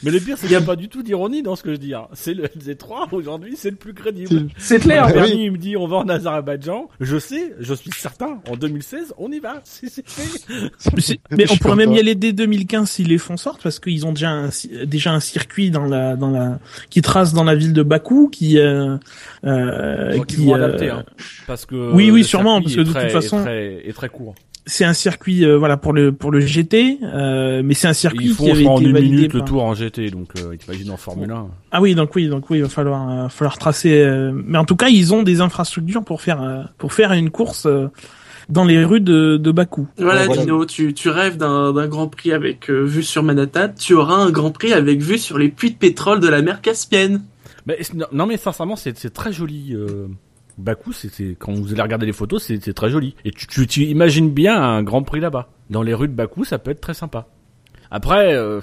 Mais 0.03 0.12
le 0.12 0.19
pire, 0.19 0.36
c'est 0.38 0.47
qu'il 0.47 0.58
n'y 0.58 0.62
a 0.62 0.65
pas 0.65 0.75
du 0.75 0.89
tout 0.89 1.01
d'ironie 1.01 1.43
dans 1.43 1.56
ce 1.56 1.63
que 1.63 1.71
je 1.73 1.77
dis. 1.79 1.93
hein. 1.93 2.08
C'est 2.13 2.34
le 2.34 2.43
LZ3 2.45 3.08
aujourd'hui, 3.13 3.53
c'est 3.58 3.69
le 3.69 3.77
plus 3.77 3.93
crédible. 3.93 4.47
C'est 4.58 4.79
clair. 4.79 5.08
Bernie 5.08 5.32
oui. 5.34 5.41
il 5.45 5.51
me 5.53 5.58
dit 5.58 5.77
on 5.77 5.88
va 5.88 5.97
en 5.97 6.10
Azerbaïdjan. 6.10 6.89
Je 6.99 7.17
sais, 7.17 7.53
je 7.60 7.73
suis 7.73 7.91
certain. 7.91 8.39
En 8.49 8.58
2016, 8.58 9.13
on 9.17 9.32
y 9.32 9.39
va. 9.39 9.62
C'est 9.63 9.88
c'est 9.89 10.06
fait. 10.08 11.19
Mais, 11.32 11.45
on 11.49 11.56
pourrait 11.58 11.75
même 11.77 11.93
y 11.93 11.99
aller 11.99 12.15
dès 12.15 12.34
2015 12.34 12.89
s'ils 12.89 13.08
les 13.08 13.17
font 13.17 13.38
sortir 13.38 13.63
parce 13.63 13.79
qu'ils 13.79 14.06
ont 14.06 14.12
déjà 14.12 14.29
un, 14.29 14.49
déjà 14.86 15.12
un 15.13 15.19
circuit 15.19 15.71
dans 15.71 15.86
la 15.86 16.15
dans 16.15 16.29
la 16.32 16.60
qui 16.89 17.01
trace 17.01 17.34
dans 17.34 17.43
la 17.45 17.56
ville 17.56 17.73
de 17.73 17.84
Bakou 17.84 18.27
qui 18.29 18.58
euh, 18.60 18.97
euh, 19.45 20.23
qui 20.25 20.38
vont 20.45 20.53
euh, 20.53 20.56
adapter, 20.65 20.89
hein. 20.89 21.03
Parce 21.47 21.65
que 21.65 21.91
Oui, 21.93 22.12
oui, 22.12 22.23
sûrement, 22.23 22.62
parce 22.62 22.75
que 22.75 22.82
de 22.82 22.91
très- 22.91 23.03
toute 23.03 23.12
façon- 23.12 23.39
est 23.39 23.43
très, 23.43 23.83
est 23.84 23.93
très 23.93 24.10
court. 24.10 24.36
c'est 24.65 24.86
un 24.86 24.93
circuit 24.93 25.46
euh, 25.46 25.58
voilà 25.58 25.78
pour 25.78 25.91
le 25.93 26.12
pour 26.12 26.32
le 26.32 26.39
GT 26.39 27.00
euh, 27.04 27.62
mais 27.63 27.74
c'est 27.74 27.88
un 27.88 27.93
circuit 27.93 28.28
Ils 28.28 28.34
font 28.34 28.46
qui 28.46 28.52
avait 28.52 28.65
en 28.67 28.78
été 28.78 28.86
une 28.88 28.93
validé 28.93 29.15
minute 29.15 29.34
le 29.34 29.41
tour 29.41 29.63
en 29.63 29.74
GT, 29.74 30.10
donc 30.12 30.30
euh, 30.38 30.56
t'imagines 30.56 30.91
en 30.91 30.98
Formule 30.98 31.32
1. 31.32 31.48
Ah 31.72 31.82
oui 31.82 31.96
donc 31.96 32.15
oui 32.15 32.28
donc 32.30 32.50
oui 32.50 32.60
il 32.60 32.63
va 32.63 32.69
falloir 32.69 33.10
euh, 33.26 33.30
falloir 33.30 33.58
tracer 33.58 34.02
euh, 34.04 34.32
mais 34.34 34.58
en 34.58 34.65
tout 34.65 34.76
cas 34.78 34.88
ils 34.88 35.13
ont 35.13 35.24
des 35.24 35.41
infrastructures 35.41 36.04
pour 36.04 36.22
faire 36.22 36.41
euh, 36.41 36.63
pour 36.78 36.93
faire 36.93 37.12
une 37.13 37.30
course 37.30 37.65
euh, 37.65 37.88
dans 38.50 38.65
les 38.65 38.84
rues 38.84 39.00
de, 39.00 39.38
de 39.38 39.52
Bakou. 39.52 39.88
Voilà. 39.98 40.28
Dino, 40.28 40.65
tu, 40.65 40.93
tu 40.93 41.08
rêves 41.10 41.38
d'un 41.38 41.72
d'un 41.72 41.88
Grand 41.88 42.08
Prix 42.10 42.34
avec 42.34 42.69
euh, 42.69 42.84
vue 42.84 43.02
sur 43.04 43.24
Manhattan, 43.24 43.69
tu 43.80 43.93
auras 43.93 44.15
un 44.15 44.32
Grand 44.32 44.52
Prix 44.52 44.74
avec 44.74 45.02
vue 45.02 45.17
sur 45.17 45.38
les 45.38 45.48
puits 45.48 45.72
de 45.72 45.78
pétrole 45.78 46.19
de 46.19 46.28
la 46.28 46.41
mer 46.41 46.62
Caspienne. 46.62 47.22
Mais 47.65 47.80
non, 47.93 48.06
non, 48.12 48.26
mais 48.26 48.36
sincèrement, 48.36 48.76
c'est 48.76 48.98
c'est 48.98 49.12
très 49.13 49.32
joli. 49.32 49.74
Euh... 49.74 50.08
Bakou, 50.58 50.94
c'est- 50.94 51.36
quand 51.39 51.54
vous 51.54 51.74
allez 51.74 51.82
regarder 51.82 52.06
les 52.06 52.13
photos, 52.13 52.44
c'est 52.44 52.74
très 52.74 52.89
joli. 52.89 53.16
Et 53.26 53.32
tu, 53.32 53.68
tu, 53.68 53.84
imagines 53.86 54.30
bien 54.30 54.62
un 54.62 54.84
Grand 54.84 55.04
Prix 55.04 55.20
là-bas. 55.20 55.50
Dans 55.70 55.82
les 55.82 55.94
rues 55.94 56.08
de 56.08 56.13
Bakou, 56.13 56.44
ça 56.46 56.60
peut 56.60 56.72
être 56.72 56.82
très 56.82 56.94
sympa. 56.94 57.28
Après, 57.89 58.34
euh, 58.36 58.62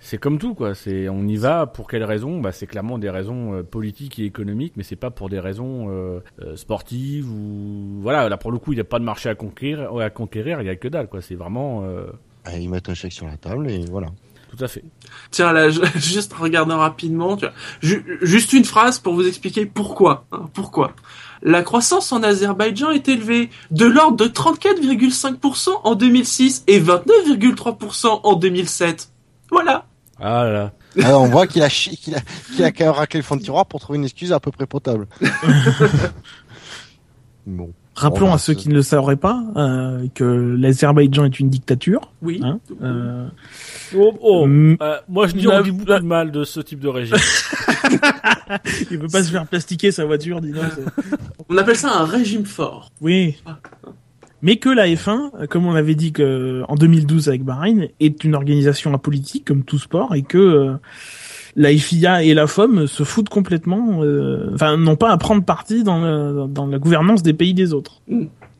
c'est 0.00 0.18
comme 0.18 0.38
tout 0.38 0.54
quoi. 0.54 0.74
C'est 0.74 1.08
on 1.08 1.26
y 1.26 1.36
va 1.36 1.66
pour 1.66 1.86
quelles 1.88 2.04
raisons? 2.04 2.40
Bah 2.40 2.52
c'est 2.52 2.66
clairement 2.66 2.98
des 2.98 3.10
raisons 3.10 3.54
euh, 3.54 3.62
politiques 3.62 4.18
et 4.18 4.24
économiques, 4.24 4.72
mais 4.76 4.82
c'est 4.82 4.96
pas 4.96 5.10
pour 5.10 5.28
des 5.28 5.38
raisons 5.40 5.88
euh, 5.90 6.20
euh, 6.42 6.56
sportives 6.56 7.30
ou 7.30 8.00
voilà. 8.00 8.28
Là 8.28 8.36
pour 8.36 8.50
le 8.52 8.58
coup, 8.58 8.72
il 8.72 8.76
n'y 8.76 8.80
a 8.80 8.84
pas 8.84 8.98
de 8.98 9.04
marché 9.04 9.28
à 9.28 9.34
conquérir. 9.34 9.94
À 9.98 10.10
conquérir, 10.10 10.60
il 10.62 10.66
y 10.66 10.70
a 10.70 10.76
que 10.76 10.88
dalle 10.88 11.08
quoi. 11.08 11.20
C'est 11.20 11.34
vraiment 11.34 11.84
euh, 11.84 12.06
Ils 12.56 12.68
mettent 12.70 12.88
un 12.88 12.94
chèque 12.94 13.12
sur 13.12 13.26
la 13.26 13.36
table 13.36 13.68
et 13.70 13.84
voilà. 13.90 14.08
Tout 14.56 14.64
à 14.64 14.68
fait. 14.68 14.84
Tiens, 15.30 15.52
là, 15.52 15.70
je- 15.70 15.80
juste 15.96 16.34
en 16.38 16.42
regardant 16.42 16.78
rapidement, 16.78 17.36
tu 17.36 17.44
vois, 17.46 17.54
ju- 17.82 18.18
juste 18.22 18.52
une 18.52 18.64
phrase 18.64 18.98
pour 18.98 19.14
vous 19.14 19.26
expliquer 19.26 19.66
pourquoi. 19.66 20.26
hein, 20.32 20.48
pourquoi 20.54 20.92
La 21.42 21.62
croissance 21.62 22.12
en 22.12 22.22
Azerbaïdjan 22.22 22.90
est 22.90 23.08
élevée, 23.08 23.50
de 23.70 23.86
l'ordre 23.86 24.16
de 24.16 24.26
34,5% 24.26 25.70
en 25.84 25.94
2006 25.94 26.64
et 26.66 26.80
29,3% 26.80 28.20
en 28.24 28.34
2007. 28.34 29.10
Voilà. 29.50 29.86
Ah 30.18 30.44
là 30.44 30.52
là. 30.52 30.72
Alors 31.04 31.22
on 31.22 31.28
voit 31.28 31.46
qu'il 31.46 31.62
a, 31.62 31.68
chi- 31.68 31.96
qu'il 31.96 32.14
a, 32.16 32.20
qu'il 32.54 32.64
a 32.64 32.72
quand 32.72 32.84
même 32.86 32.94
raclé 32.94 33.20
le 33.20 33.24
fond 33.24 33.36
de 33.36 33.42
tiroir 33.42 33.66
pour 33.66 33.80
trouver 33.80 33.98
une 33.98 34.04
excuse 34.04 34.32
à 34.32 34.40
peu 34.40 34.50
près 34.50 34.66
potable. 34.66 35.06
bon. 37.46 37.72
Rappelons 38.00 38.32
à 38.32 38.38
ceux 38.38 38.54
qui 38.54 38.68
ne 38.68 38.74
le 38.74 38.82
sauraient 38.82 39.16
pas 39.16 39.42
euh, 39.56 40.06
que 40.14 40.24
l'Azerbaïdjan 40.24 41.24
est 41.26 41.38
une 41.38 41.50
dictature. 41.50 42.12
Oui. 42.22 42.40
Hein, 42.42 42.58
euh, 42.82 43.28
Oh, 43.96 44.14
oh. 44.20 44.46
mm, 44.46 44.76
Euh, 44.80 44.96
moi 45.08 45.26
je 45.26 45.34
dis 45.34 45.48
on 45.48 45.60
dit 45.62 45.70
beaucoup 45.72 45.92
de 45.92 46.06
mal 46.06 46.30
de 46.30 46.44
ce 46.44 46.60
type 46.60 46.80
de 46.80 46.88
régime. 46.88 47.16
il 48.90 48.98
veut 48.98 49.08
pas 49.08 49.22
se 49.22 49.30
faire 49.30 49.46
plastiquer 49.46 49.90
sa 49.90 50.04
voiture, 50.04 50.40
dis 50.40 50.52
donc. 50.52 50.64
On 51.48 51.56
appelle 51.56 51.76
ça 51.76 51.92
un 51.92 52.04
régime 52.04 52.44
fort. 52.44 52.90
Oui. 53.00 53.36
Mais 54.42 54.56
que 54.56 54.68
la 54.68 54.86
F1, 54.86 55.30
euh, 55.40 55.46
comme 55.46 55.66
on 55.66 55.74
avait 55.74 55.94
dit 55.94 56.12
que 56.12 56.62
en 56.68 56.74
2012 56.74 57.28
avec 57.28 57.44
Bahreïn, 57.44 57.88
est 57.98 58.24
une 58.24 58.34
organisation 58.34 58.94
apolitique 58.94 59.44
comme 59.44 59.64
tout 59.64 59.78
sport 59.78 60.14
et 60.14 60.22
que 60.22 60.38
euh, 60.38 60.74
la 61.56 61.70
FIA 61.76 62.22
et 62.22 62.34
la 62.34 62.46
FOM 62.46 62.86
se 62.86 63.02
foutent 63.02 63.28
complètement, 63.28 64.02
euh, 64.02 64.50
enfin 64.54 64.76
n'ont 64.76 64.96
pas 64.96 65.10
à 65.10 65.16
prendre 65.18 65.44
parti 65.44 65.82
dans, 65.84 66.00
le- 66.00 66.46
dans 66.48 66.66
la 66.66 66.78
gouvernance 66.78 67.22
des 67.22 67.32
pays 67.32 67.54
des 67.54 67.72
autres. 67.72 68.02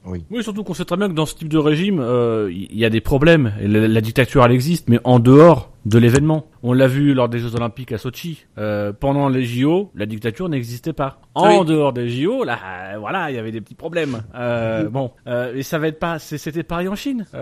Oui, 0.06 0.24
surtout 0.42 0.64
qu'on 0.64 0.74
sait 0.74 0.84
très 0.86 0.96
bien 0.96 1.08
que 1.08 1.12
dans 1.14 1.26
ce 1.26 1.34
type 1.36 1.48
de 1.48 1.58
régime, 1.58 2.00
euh, 2.00 2.50
il 2.50 2.76
y 2.76 2.84
a 2.86 2.90
des 2.90 3.02
problèmes. 3.02 3.52
Et 3.60 3.68
la, 3.68 3.86
la 3.86 4.00
dictature, 4.00 4.44
elle 4.44 4.50
existe, 4.52 4.88
mais 4.88 4.98
en 5.04 5.18
dehors 5.20 5.70
de 5.86 5.98
l'événement. 5.98 6.46
On 6.62 6.72
l'a 6.72 6.86
vu 6.88 7.14
lors 7.14 7.28
des 7.28 7.38
Jeux 7.38 7.54
Olympiques 7.54 7.92
à 7.92 7.98
Sochi. 7.98 8.44
Euh, 8.58 8.92
pendant 8.92 9.28
les 9.28 9.44
JO, 9.44 9.90
la 9.94 10.06
dictature 10.06 10.48
n'existait 10.48 10.92
pas. 10.94 11.20
En 11.34 11.60
Oui. 11.60 11.66
dehors 11.66 11.92
des 11.92 12.08
JO, 12.08 12.44
là, 12.44 12.58
euh, 12.94 12.98
voilà, 12.98 13.30
il 13.30 13.36
y 13.36 13.38
avait 13.38 13.52
des 13.52 13.60
petits 13.60 13.74
problèmes. 13.74 14.22
Euh, 14.34 14.88
bon, 14.90 15.10
euh, 15.26 15.54
et 15.54 15.62
ça 15.62 15.78
va 15.78 15.88
être 15.88 15.98
pas, 15.98 16.18
c'était 16.18 16.62
pareil 16.64 16.88
en 16.88 16.96
Chine. 16.96 17.24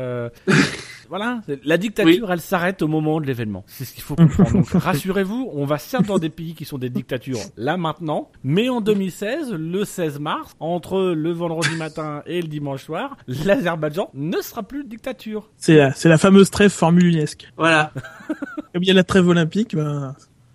Voilà, 1.09 1.41
la 1.65 1.79
dictature, 1.79 2.31
elle 2.31 2.41
s'arrête 2.41 2.83
au 2.83 2.89
moment 2.89 3.21
de 3.21 3.27
l'événement. 3.27 3.65
C'est 3.67 3.85
ce 3.85 3.95
qu'il 3.95 4.03
faut 4.03 4.15
comprendre. 4.17 4.53
Donc, 4.53 4.69
rassurez-vous, 4.71 5.51
on 5.53 5.65
va 5.65 5.79
certes 5.79 6.07
dans 6.07 6.19
des 6.19 6.29
pays 6.29 6.55
qui 6.55 6.65
sont 6.65 6.79
des 6.79 6.91
dictatures 6.91 7.39
là 7.57 7.77
maintenant, 7.77 8.31
mais 8.43 8.69
en 8.69 8.81
2016, 8.81 9.53
le 9.53 9.85
16 9.85 10.19
mars, 10.19 10.55
entre 10.61 11.13
le 11.15 11.33
vendredi 11.33 11.75
matin 11.77 12.23
et 12.27 12.43
le 12.43 12.49
dimanche 12.49 12.85
soir, 12.85 13.17
l'Azerbaïdjan 13.27 14.11
ne 14.15 14.41
sera 14.41 14.63
plus 14.63 14.85
dictature. 14.85 15.51
C'est 15.57 15.77
la, 15.77 15.93
c'est 15.93 16.09
la 16.09 16.19
fameuse 16.19 16.51
trêve 16.51 16.71
formulinesque. 16.71 17.51
Voilà. 17.57 17.93
Comme 18.73 18.83
il 18.83 18.89
y 18.89 18.91
a 18.91 18.95
la 18.95 19.05
trêve 19.05 19.27
olympique, 19.29 19.75
ben, 19.75 20.15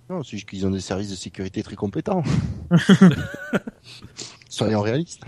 Non, 0.09 0.21
c'est 0.23 0.37
juste 0.37 0.49
qu'ils 0.49 0.65
ont 0.67 0.71
des 0.71 0.79
services 0.79 1.09
de 1.09 1.15
sécurité 1.15 1.63
très 1.63 1.75
compétents. 1.75 2.23
Soyons 4.49 4.81
réalistes. 4.81 5.23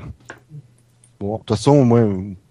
Bon, 1.19 1.33
de 1.33 1.37
toute 1.39 1.49
façon, 1.49 1.83
moi, 1.83 2.01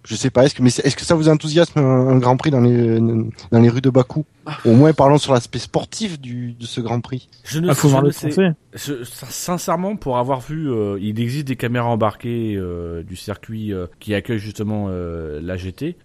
je 0.04 0.14
sais 0.16 0.30
pas. 0.30 0.44
Est-ce 0.44 0.54
que, 0.54 0.62
mais 0.62 0.68
est-ce 0.68 0.96
que 0.96 1.04
ça 1.04 1.14
vous 1.14 1.28
enthousiasme 1.28 1.78
un, 1.78 2.08
un 2.08 2.18
Grand 2.18 2.36
Prix 2.36 2.50
dans 2.50 2.60
les 2.60 3.00
dans 3.00 3.60
les 3.60 3.68
rues 3.68 3.80
de 3.80 3.90
Bakou 3.90 4.24
Au 4.64 4.72
moins, 4.72 4.92
parlons 4.92 5.18
sur 5.18 5.32
l'aspect 5.32 5.58
sportif 5.58 6.20
du 6.20 6.52
de 6.52 6.66
ce 6.66 6.80
Grand 6.80 7.00
Prix. 7.00 7.28
Je 7.44 7.58
ne 7.60 7.70
ah, 7.70 7.74
faut 7.74 7.88
je 7.88 7.92
voir 7.92 8.02
ne 8.02 8.08
le 8.08 8.12
sais-. 8.12 8.52
Je- 8.74 9.04
sincèrement, 9.04 9.96
pour 9.96 10.18
avoir 10.18 10.40
vu, 10.40 10.70
euh, 10.70 10.98
il 11.00 11.20
existe 11.20 11.46
des 11.46 11.56
caméras 11.56 11.88
embarquées 11.88 12.54
euh, 12.56 13.02
du 13.02 13.16
circuit 13.16 13.72
euh, 13.72 13.86
qui 14.00 14.14
accueille 14.14 14.38
justement 14.38 14.86
euh, 14.88 15.40
l'AGT. 15.40 15.96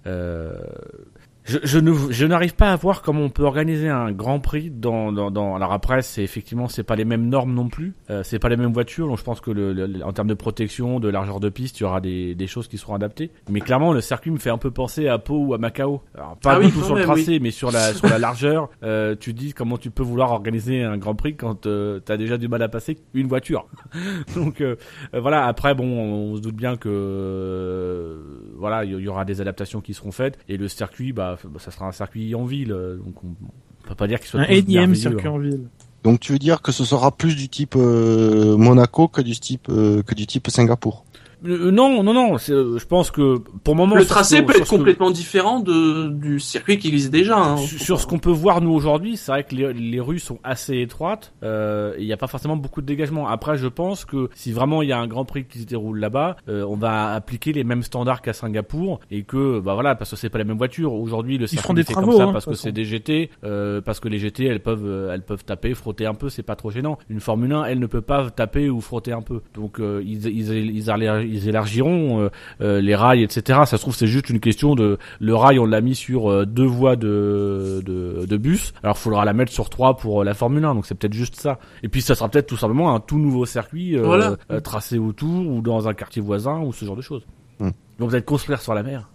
Je, 1.49 1.57
je 1.63 1.79
ne, 1.79 1.91
je 2.11 2.25
n'arrive 2.25 2.53
pas 2.55 2.71
à 2.71 2.75
voir 2.75 3.01
comment 3.01 3.21
on 3.21 3.29
peut 3.29 3.43
organiser 3.43 3.89
un 3.89 4.11
Grand 4.11 4.39
Prix 4.39 4.69
dans, 4.69 5.11
dans, 5.11 5.31
dans 5.31 5.55
alors 5.55 5.73
après 5.73 6.01
c'est 6.03 6.23
effectivement 6.23 6.67
c'est 6.67 6.83
pas 6.83 6.95
les 6.95 7.05
mêmes 7.05 7.27
normes 7.27 7.53
non 7.53 7.69
plus, 7.69 7.95
euh, 8.11 8.21
c'est 8.23 8.37
pas 8.39 8.49
les 8.49 8.55
mêmes 8.57 8.71
voitures, 8.71 9.07
donc 9.07 9.17
je 9.17 9.23
pense 9.23 9.41
que 9.41 9.49
le, 9.49 9.73
le- 9.73 10.03
en 10.05 10.13
termes 10.13 10.27
de 10.27 10.33
protection, 10.35 10.99
de 10.99 11.09
largeur 11.09 11.39
de 11.39 11.49
piste, 11.49 11.79
il 11.79 11.83
y 11.83 11.85
aura 11.85 12.01
des, 12.01 12.35
des 12.35 12.47
choses 12.47 12.67
qui 12.67 12.77
seront 12.77 12.93
adaptées. 12.93 13.31
Mais 13.49 13.61
clairement 13.61 13.93
le 13.93 14.01
circuit 14.01 14.29
me 14.31 14.37
fait 14.37 14.51
un 14.51 14.57
peu 14.59 14.69
penser 14.71 15.07
à 15.07 15.17
Pau 15.17 15.37
ou 15.39 15.53
à 15.53 15.57
Macao. 15.57 16.01
Alors, 16.15 16.37
pas 16.37 16.53
Ah 16.53 16.59
du 16.59 16.67
oui, 16.67 16.71
tout 16.71 16.83
sur 16.83 16.95
le 16.95 17.01
tracé, 17.03 17.39
mais 17.39 17.51
sur 17.51 17.71
la 17.71 17.93
sur 17.93 18.07
la 18.07 18.19
largeur, 18.19 18.69
euh, 18.83 19.15
tu 19.19 19.33
dis 19.33 19.53
comment 19.53 19.77
tu 19.79 19.89
peux 19.89 20.03
vouloir 20.03 20.31
organiser 20.31 20.83
un 20.83 20.97
Grand 20.97 21.15
Prix 21.15 21.35
quand 21.35 21.65
euh, 21.65 21.99
t'as 21.99 22.17
déjà 22.17 22.37
du 22.37 22.47
mal 22.47 22.61
à 22.61 22.69
passer 22.69 22.97
une 23.15 23.27
voiture. 23.27 23.67
Donc 24.35 24.61
euh, 24.61 24.75
euh, 25.15 25.19
voilà. 25.19 25.45
Après 25.47 25.73
bon, 25.73 25.85
on 25.85 26.35
se 26.35 26.41
doute 26.41 26.55
bien 26.55 26.75
que 26.77 28.19
voilà, 28.57 28.83
il 28.85 28.91
y, 28.93 28.95
y 29.03 29.07
aura 29.07 29.25
des 29.25 29.41
adaptations 29.41 29.81
qui 29.81 29.93
seront 29.93 30.11
faites 30.11 30.37
et 30.47 30.57
le 30.57 30.67
circuit, 30.67 31.13
bah, 31.13 31.37
ça 31.59 31.71
sera 31.71 31.87
un 31.87 31.91
circuit 31.91 32.35
en 32.35 32.45
ville, 32.45 32.71
euh, 32.71 32.97
donc 32.97 33.23
on, 33.23 33.27
on 33.27 33.87
peut 33.87 33.95
pas 33.95 34.07
dire 34.07 34.19
qu'il 34.19 34.29
soit 34.29 34.41
Un 34.41 34.45
énième 34.45 34.95
circuit 34.95 35.27
hein. 35.27 35.31
en 35.31 35.39
ville. 35.39 35.67
Donc, 36.03 36.19
tu 36.21 36.31
veux 36.31 36.39
dire 36.39 36.61
que 36.61 36.71
ce 36.71 36.85
sera 36.85 37.11
plus 37.11 37.35
du 37.35 37.49
type 37.49 37.75
euh, 37.75 38.55
Monaco 38.55 39.07
que 39.07 39.21
du 39.21 39.37
type 39.37 39.67
euh, 39.69 40.01
que 40.01 40.15
du 40.15 40.27
type 40.27 40.49
Singapour? 40.49 41.03
Euh, 41.45 41.71
non, 41.71 42.03
non, 42.03 42.13
non. 42.13 42.37
c'est, 42.37 42.51
euh, 42.53 42.77
Je 42.77 42.85
pense 42.85 43.11
que 43.11 43.37
pour 43.63 43.73
le 43.73 43.77
moment, 43.77 43.95
Le 43.95 44.05
tracé 44.05 44.41
peut 44.41 44.53
être 44.55 44.63
que- 44.65 44.69
complètement 44.69 45.09
différent 45.11 45.59
de, 45.59 46.09
du 46.09 46.39
circuit 46.39 46.77
qui 46.77 46.87
existe 46.89 47.11
déjà. 47.11 47.37
hein. 47.37 47.57
Sur 47.57 47.79
sur 47.79 47.99
ce 47.99 48.07
qu'on 48.07 48.19
peut 48.19 48.29
voir 48.31 48.61
nous 48.61 48.71
aujourd'hui, 48.71 49.15
c'est 49.17 49.31
vrai 49.31 49.43
que 49.43 49.55
les, 49.55 49.73
les 49.73 49.99
rues 49.99 50.19
sont 50.19 50.39
assez 50.43 50.79
étroites. 50.79 51.33
euh, 51.43 51.93
Il 51.99 52.05
n'y 52.05 52.13
a 52.13 52.17
pas 52.17 52.27
forcément 52.27 52.55
beaucoup 52.57 52.81
de 52.81 52.85
dégagement. 52.85 53.27
Après, 53.27 53.57
je 53.57 53.67
pense 53.67 54.05
que 54.05 54.29
si 54.35 54.51
vraiment 54.51 54.81
il 54.81 54.89
y 54.89 54.91
a 54.91 54.99
un 54.99 55.07
Grand 55.07 55.25
Prix 55.25 55.45
qui 55.45 55.59
se 55.59 55.65
déroule 55.65 55.99
là-bas, 55.99 56.35
euh, 56.49 56.65
on 56.67 56.75
va 56.75 57.13
appliquer 57.13 57.53
les 57.53 57.63
mêmes 57.63 57.83
standards 57.83 58.21
qu'à 58.21 58.33
Singapour 58.33 58.99
et 59.11 59.23
que 59.23 59.59
bah 59.59 59.73
voilà 59.73 59.95
parce 59.95 60.11
que 60.11 60.15
c'est 60.15 60.29
pas 60.29 60.37
les 60.39 60.43
mêmes 60.43 60.57
voitures. 60.57 60.93
Aujourd'hui, 60.93 61.37
le 61.37 61.47
circuit 61.47 61.73
des 61.75 61.83
travaux, 61.85 62.11
comme 62.11 62.17
ça 62.17 62.23
hein, 62.25 62.33
parce 62.33 62.45
que 62.45 62.53
c'est 62.55 62.71
des 62.71 62.85
GT, 62.85 63.29
euh, 63.43 63.81
parce 63.81 63.99
que 63.99 64.07
les 64.09 64.19
GT 64.19 64.45
elles 64.45 64.59
peuvent 64.61 64.85
euh, 64.85 65.13
elles 65.13 65.21
peuvent 65.23 65.45
taper, 65.45 65.73
frotter 65.73 66.05
un 66.05 66.13
peu, 66.13 66.29
c'est 66.29 66.43
pas 66.43 66.55
trop 66.55 66.69
gênant. 66.71 66.97
Une 67.09 67.19
Formule 67.19 67.53
1, 67.53 67.65
elle 67.65 67.79
ne 67.79 67.87
peut 67.87 68.01
pas 68.01 68.29
taper 68.29 68.69
ou 68.69 68.81
frotter 68.81 69.11
un 69.13 69.21
peu. 69.21 69.41
Donc 69.53 69.79
euh, 69.79 70.01
ils, 70.05 70.25
ils, 70.27 70.51
ils, 70.75 70.89
élar- 70.89 71.23
ils 71.29 71.47
élargiront 71.47 72.21
euh, 72.21 72.29
euh, 72.61 72.81
les 72.81 72.95
rails, 72.95 73.23
etc. 73.23 73.59
Ça 73.65 73.77
se 73.77 73.81
trouve 73.81 73.95
c'est 73.95 74.07
juste 74.07 74.29
une 74.29 74.39
question 74.39 74.75
de 74.75 74.97
le 75.19 75.35
rail 75.35 75.59
on 75.59 75.65
l'a 75.65 75.81
mis 75.81 75.95
sur 75.95 76.29
euh, 76.31 76.45
deux 76.45 76.65
voies 76.65 76.95
de, 76.95 77.81
de, 77.85 78.25
de 78.25 78.37
bus. 78.37 78.73
Alors 78.83 78.95
il 78.97 79.01
faudra 79.01 79.25
la 79.25 79.33
mettre 79.33 79.51
sur 79.51 79.69
trois 79.69 79.97
pour 79.97 80.21
euh, 80.21 80.23
la 80.23 80.33
Formule 80.33 80.65
1. 80.65 80.75
Donc 80.75 80.85
c'est 80.85 80.95
peut-être 80.95 81.13
juste 81.13 81.35
ça. 81.35 81.59
Et 81.83 81.89
puis 81.89 82.01
ça 82.01 82.15
sera 82.15 82.29
peut-être 82.29 82.47
tout 82.47 82.57
simplement 82.57 82.95
un 82.95 82.99
tout 82.99 83.17
nouveau 83.19 83.45
circuit 83.45 83.97
euh, 83.97 84.01
Voilà. 84.03 84.35
euh, 84.51 84.59
tracé 84.59 84.97
autour 84.97 85.47
ou 85.47 85.61
dans 85.61 85.87
un 85.87 85.93
quartier 85.93 86.21
voisin 86.21 86.59
ou 86.61 86.73
ce 86.73 86.85
genre 86.85 86.95
de 86.95 87.01
choses. 87.01 87.25
Hmm. 87.59 87.69
Donc 87.99 88.11
peut-être 88.11 88.25
construire 88.25 88.61
sur 88.61 88.73
la 88.73 88.83
mer. 88.83 89.09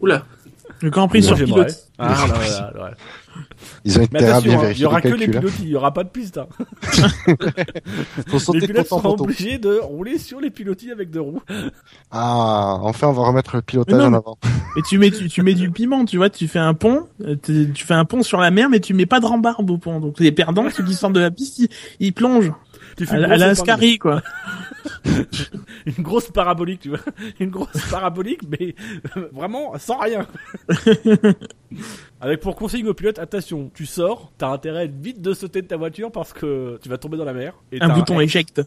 Oula. 0.00 0.24
Le 0.82 0.90
Grand 0.90 1.06
Prix 1.06 1.22
sur 1.22 1.36
pilote. 1.36 1.88
Ah, 1.98 2.08
là, 2.08 2.26
là, 2.26 2.72
là, 2.74 2.84
ouais. 2.84 2.90
Ils 3.84 3.98
ont 3.98 4.02
à 4.02 4.04
attention, 4.04 4.40
bien 4.40 4.60
hein, 4.60 4.70
il 4.72 4.78
y 4.78 4.84
aura 4.84 5.00
les 5.00 5.10
que 5.10 5.14
les 5.14 5.26
calculs. 5.26 5.40
pilotis, 5.40 5.62
il 5.62 5.68
y 5.68 5.76
aura 5.76 5.94
pas 5.94 6.02
de 6.02 6.08
piste. 6.08 6.38
Hein. 6.38 6.48
Les 8.52 8.60
de 8.60 8.66
pilotes 8.66 8.86
seront 8.88 9.16
obligés 9.16 9.58
de 9.58 9.78
rouler 9.78 10.18
sur 10.18 10.40
les 10.40 10.50
pilotis 10.50 10.90
avec 10.90 11.10
deux 11.10 11.20
roues. 11.20 11.42
Ah, 12.10 12.78
enfin, 12.82 13.08
on 13.08 13.12
va 13.12 13.22
remettre 13.22 13.56
le 13.56 13.62
pilotage 13.62 13.98
non, 13.98 14.08
en 14.08 14.12
avant. 14.12 14.38
Et 14.76 14.82
tu 14.82 14.98
mets, 14.98 15.10
tu, 15.10 15.28
tu 15.28 15.42
mets 15.42 15.54
du 15.54 15.70
piment, 15.70 16.04
tu 16.04 16.18
vois, 16.18 16.28
tu 16.28 16.46
fais 16.46 16.58
un 16.58 16.74
pont, 16.74 17.06
euh, 17.24 17.36
tu 17.42 17.72
fais 17.76 17.94
un 17.94 18.04
pont 18.04 18.22
sur 18.22 18.38
la 18.38 18.50
mer, 18.50 18.68
mais 18.68 18.80
tu 18.80 18.92
mets 18.92 19.06
pas 19.06 19.20
de 19.20 19.24
rambarde 19.26 19.70
au 19.70 19.78
pont. 19.78 19.98
Donc 19.98 20.20
les 20.20 20.32
perdants, 20.32 20.68
ceux 20.68 20.84
qui 20.84 20.94
sortent 20.94 21.14
de 21.14 21.20
la 21.20 21.30
piste, 21.30 21.58
ils, 21.58 21.68
ils 22.00 22.12
plongent. 22.12 22.52
Tu 22.96 23.06
fais 23.06 23.16
À, 23.16 23.36
la. 23.36 23.46
Ascari, 23.48 23.98
quoi. 23.98 24.22
une 25.86 26.02
grosse 26.02 26.30
parabolique, 26.30 26.80
tu 26.80 26.88
vois, 26.90 26.98
une 27.40 27.50
grosse 27.50 27.90
parabolique, 27.90 28.40
mais 28.48 28.74
vraiment 29.32 29.72
sans 29.78 29.98
rien. 29.98 30.26
Avec 32.20 32.40
pour 32.40 32.54
consigne 32.54 32.86
au 32.88 32.94
pilote, 32.94 33.18
attention, 33.18 33.70
tu 33.74 33.86
sors, 33.86 34.32
t'as 34.38 34.48
intérêt 34.48 34.88
vite 34.88 35.20
de 35.20 35.34
sauter 35.34 35.62
de 35.62 35.66
ta 35.66 35.76
voiture 35.76 36.12
parce 36.12 36.32
que 36.32 36.78
tu 36.82 36.88
vas 36.88 36.98
tomber 36.98 37.16
dans 37.16 37.24
la 37.24 37.32
mer. 37.32 37.54
Et 37.72 37.80
Un 37.82 37.88
bouton 37.88 38.20
éjecte. 38.20 38.62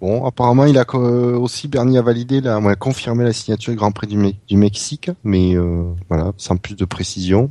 Bon, 0.00 0.26
apparemment, 0.26 0.66
il 0.66 0.76
a 0.78 0.84
aussi 0.94 1.68
Bernie 1.68 1.96
a 1.96 2.02
validé, 2.02 2.42
là, 2.42 2.56
a 2.56 2.74
confirmé 2.76 3.24
la 3.24 3.32
signature 3.32 3.72
du 3.72 3.78
Grand 3.78 3.92
Prix 3.92 4.06
du, 4.08 4.18
Me- 4.18 4.32
du 4.46 4.56
Mexique, 4.58 5.10
mais 5.24 5.56
euh, 5.56 5.84
voilà, 6.10 6.32
sans 6.36 6.58
plus 6.58 6.76
de 6.76 6.84
précision, 6.84 7.50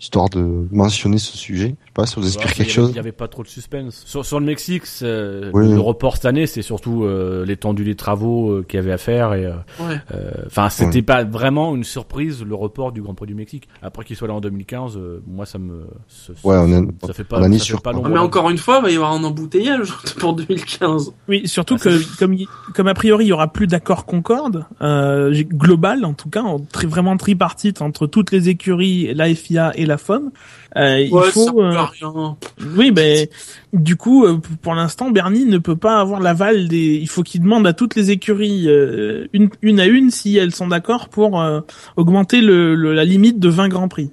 histoire 0.00 0.28
de 0.30 0.66
mentionner 0.70 1.18
ce 1.18 1.36
sujet. 1.36 1.74
Je 1.80 1.86
sais 1.86 1.92
pas 1.94 2.06
si 2.06 2.16
vous 2.16 2.26
inspire 2.26 2.46
Ouais, 2.46 2.52
quelque 2.52 2.70
chose. 2.72 2.90
Il 2.90 2.96
y 2.96 2.98
avait 2.98 3.12
pas 3.12 3.28
trop 3.28 3.42
de 3.42 3.48
suspense. 3.48 4.02
Sur, 4.06 4.24
sur 4.24 4.40
le 4.40 4.46
Mexique, 4.46 4.82
Oui. 5.02 5.72
le 5.72 5.80
report 5.80 6.16
cette 6.16 6.24
année, 6.26 6.46
c'est 6.46 6.62
surtout 6.62 7.04
euh, 7.04 7.44
l'étendue 7.46 7.84
des 7.84 7.94
travaux 7.94 8.50
euh, 8.50 8.64
qu'il 8.68 8.78
y 8.78 8.82
avait 8.82 8.92
à 8.92 8.98
faire 8.98 9.34
et 9.34 9.46
euh, 9.46 9.52
Ouais. 9.80 9.96
euh, 10.14 10.30
enfin 10.46 10.68
c'était 10.70 11.02
pas 11.02 11.24
vraiment 11.24 11.74
une 11.74 11.84
surprise 11.84 12.42
le 12.44 12.54
report 12.54 12.92
du 12.92 13.02
Grand 13.02 13.14
Prix 13.14 13.26
du 13.26 13.34
Mexique. 13.34 13.68
Après 13.82 14.04
qu'il 14.04 14.16
soit 14.16 14.28
là 14.28 14.34
en 14.34 14.40
2015, 14.40 14.96
euh, 14.96 15.22
moi 15.26 15.46
ça 15.46 15.58
me 15.58 15.84
ça, 16.08 16.32
Ouais, 16.44 16.56
on 16.56 16.68
est- 16.72 17.06
ça 17.06 17.12
fait 17.12 17.24
pas 17.24 17.38
on 17.40 17.44
en 17.44 17.52
est 17.52 17.58
ça 17.58 17.58
fait 17.58 17.64
sûr, 17.64 17.82
pas 17.82 17.90
quoi. 17.92 18.00
l'ombre 18.02 18.14
Mais 18.14 18.18
encore 18.20 18.50
une 18.50 18.58
fois, 18.58 18.78
il 18.78 18.82
va 18.82 18.90
y 18.90 18.96
avoir 18.96 19.12
un 19.12 19.24
embouteillage 19.24 19.92
pour 20.18 20.34
2015. 20.34 21.12
Oui, 21.28 21.46
surtout 21.46 21.76
Ah, 21.80 21.84
que 21.84 22.18
comme 22.18 22.36
comme 22.74 22.88
a 22.88 22.94
priori 22.94 23.24
il 23.26 23.28
y 23.28 23.32
aura 23.32 23.48
plus 23.52 23.66
d'accord 23.66 24.04
Concorde 24.06 24.64
euh, 24.82 25.32
global 25.52 26.04
en 26.04 26.14
tout 26.14 26.28
cas, 26.28 26.42
en 26.42 26.60
vraiment 26.84 27.16
tripartite 27.16 27.80
entre 27.82 28.06
toutes 28.06 28.32
les 28.32 28.48
écuries, 28.48 29.12
la 29.14 29.32
FIA 29.34 29.72
et 29.76 29.83
la 29.86 29.98
FOM. 29.98 30.30
Euh, 30.76 31.00
il 31.00 31.12
Ouais, 31.12 31.26
ça 31.26 31.32
faut 31.32 31.62
euh, 31.62 31.82
rien. 32.00 32.36
oui, 32.76 32.90
ben 32.90 33.26
du 33.72 33.96
coup 33.96 34.24
euh, 34.24 34.38
pour 34.62 34.74
l'instant 34.74 35.10
Bernie 35.10 35.44
ne 35.44 35.58
peut 35.58 35.76
pas 35.76 36.00
avoir 36.00 36.20
l'aval 36.20 36.68
des. 36.68 36.96
Il 36.96 37.08
faut 37.08 37.22
qu'il 37.22 37.42
demande 37.42 37.66
à 37.66 37.72
toutes 37.72 37.94
les 37.94 38.10
écuries 38.10 38.64
euh, 38.68 39.26
une 39.32 39.48
une 39.62 39.80
à 39.80 39.86
une 39.86 40.10
si 40.10 40.36
elles 40.36 40.54
sont 40.54 40.68
d'accord 40.68 41.08
pour 41.08 41.40
euh, 41.40 41.60
augmenter 41.96 42.40
le, 42.40 42.74
le- 42.74 42.92
la 42.94 43.04
limite 43.04 43.38
de 43.38 43.48
20 43.48 43.68
grands 43.68 43.88
prix. 43.88 44.10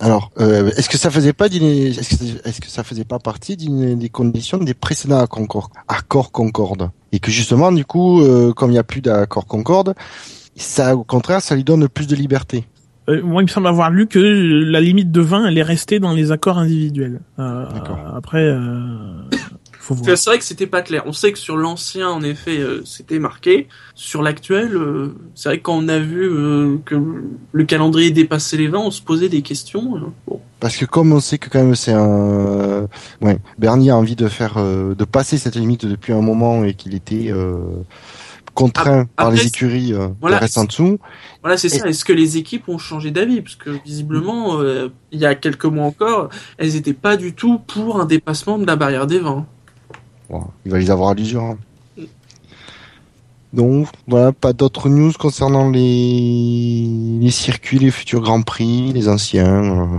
Alors, 0.00 0.32
euh, 0.40 0.70
est-ce 0.76 0.88
que 0.88 0.98
ça 0.98 1.12
faisait 1.12 1.32
pas 1.32 1.48
d'une, 1.48 1.62
est-ce 1.64 2.16
que, 2.16 2.48
est-ce 2.48 2.60
que 2.60 2.66
ça 2.66 2.82
faisait 2.82 3.04
pas 3.04 3.20
partie 3.20 3.56
d'une 3.56 3.96
des 3.96 4.08
conditions 4.08 4.58
des 4.58 4.74
précédents 4.74 5.20
accords, 5.20 5.70
accords 5.86 6.32
Concorde? 6.32 6.90
Et 7.12 7.20
que 7.20 7.30
justement, 7.30 7.70
du 7.70 7.84
coup, 7.84 8.20
euh, 8.20 8.52
comme 8.52 8.70
il 8.70 8.72
n'y 8.72 8.78
a 8.80 8.82
plus 8.84 9.00
d'accord 9.00 9.46
Concorde, 9.46 9.94
ça, 10.56 10.96
au 10.96 11.04
contraire, 11.04 11.40
ça 11.40 11.54
lui 11.54 11.62
donne 11.62 11.86
plus 11.88 12.08
de 12.08 12.16
liberté. 12.16 12.64
Euh, 13.08 13.20
moi, 13.22 13.42
il 13.42 13.46
me 13.46 13.50
semble 13.50 13.66
avoir 13.66 13.90
lu 13.90 14.06
que 14.06 14.18
la 14.18 14.80
limite 14.80 15.10
de 15.10 15.20
20, 15.20 15.46
elle 15.46 15.58
est 15.58 15.62
restée 15.62 15.98
dans 15.98 16.12
les 16.12 16.30
accords 16.30 16.58
individuels. 16.58 17.20
Euh, 17.38 17.64
après, 18.14 18.44
euh, 18.44 18.58
faut 19.78 19.94
voir. 19.94 20.16
C'est 20.16 20.30
vrai 20.30 20.38
que 20.38 20.44
c'était 20.44 20.68
pas 20.68 20.82
clair. 20.82 21.02
On 21.06 21.12
sait 21.12 21.32
que 21.32 21.38
sur 21.38 21.56
l'ancien, 21.56 22.08
en 22.08 22.22
effet, 22.22 22.58
euh, 22.60 22.82
c'était 22.84 23.18
marqué. 23.18 23.66
Sur 23.96 24.22
l'actuel, 24.22 24.76
euh, 24.76 25.16
c'est 25.34 25.48
vrai 25.48 25.58
que 25.58 25.62
quand 25.64 25.76
on 25.76 25.88
a 25.88 25.98
vu 25.98 26.22
euh, 26.30 26.76
que 26.84 26.94
le 27.50 27.64
calendrier 27.64 28.12
dépassait 28.12 28.56
les 28.56 28.68
20, 28.68 28.78
on 28.78 28.90
se 28.92 29.02
posait 29.02 29.28
des 29.28 29.42
questions. 29.42 29.96
euh, 29.96 30.00
Bon. 30.28 30.40
Parce 30.60 30.76
que 30.76 30.84
comme 30.84 31.10
on 31.12 31.18
sait 31.18 31.38
que 31.38 31.48
quand 31.50 31.58
même 31.58 31.74
c'est 31.74 31.90
un, 31.92 32.86
ouais, 33.20 33.38
Bernie 33.58 33.90
a 33.90 33.96
envie 33.96 34.14
de 34.14 34.28
faire, 34.28 34.58
euh, 34.58 34.94
de 34.94 35.04
passer 35.04 35.36
cette 35.36 35.56
limite 35.56 35.86
depuis 35.86 36.12
un 36.12 36.20
moment 36.20 36.62
et 36.62 36.74
qu'il 36.74 36.94
était 36.94 37.32
contraint 38.54 39.06
par 39.16 39.30
les 39.30 39.46
écuries 39.46 39.92
euh, 39.94 40.08
voilà, 40.20 40.40
en 40.56 40.64
dessous. 40.64 40.98
Voilà, 41.42 41.56
c'est 41.56 41.68
ça. 41.68 41.86
Est-ce 41.88 42.04
que 42.04 42.12
les 42.12 42.36
équipes 42.36 42.68
ont 42.68 42.78
changé 42.78 43.10
d'avis? 43.10 43.40
Parce 43.40 43.56
que 43.56 43.70
visiblement, 43.84 44.60
euh, 44.60 44.88
il 45.10 45.20
y 45.20 45.26
a 45.26 45.34
quelques 45.34 45.64
mois 45.64 45.86
encore, 45.86 46.28
elles 46.58 46.76
étaient 46.76 46.92
pas 46.92 47.16
du 47.16 47.32
tout 47.34 47.58
pour 47.58 48.00
un 48.00 48.04
dépassement 48.04 48.58
de 48.58 48.66
la 48.66 48.76
barrière 48.76 49.06
des 49.06 49.18
20. 49.18 49.46
Bon, 50.30 50.44
il 50.64 50.72
va 50.72 50.78
les 50.78 50.90
avoir 50.90 51.10
à 51.10 51.14
l'usure. 51.14 51.42
hein. 51.42 51.58
Donc 53.52 53.86
voilà, 54.08 54.32
pas 54.32 54.54
d'autres 54.54 54.88
news 54.88 55.12
concernant 55.18 55.68
les, 55.68 56.86
les 57.20 57.30
circuits, 57.30 57.78
les 57.78 57.90
futurs 57.90 58.22
grands 58.22 58.40
prix, 58.40 58.92
les 58.94 59.08
anciens, 59.10 59.62
euh, 59.92 59.98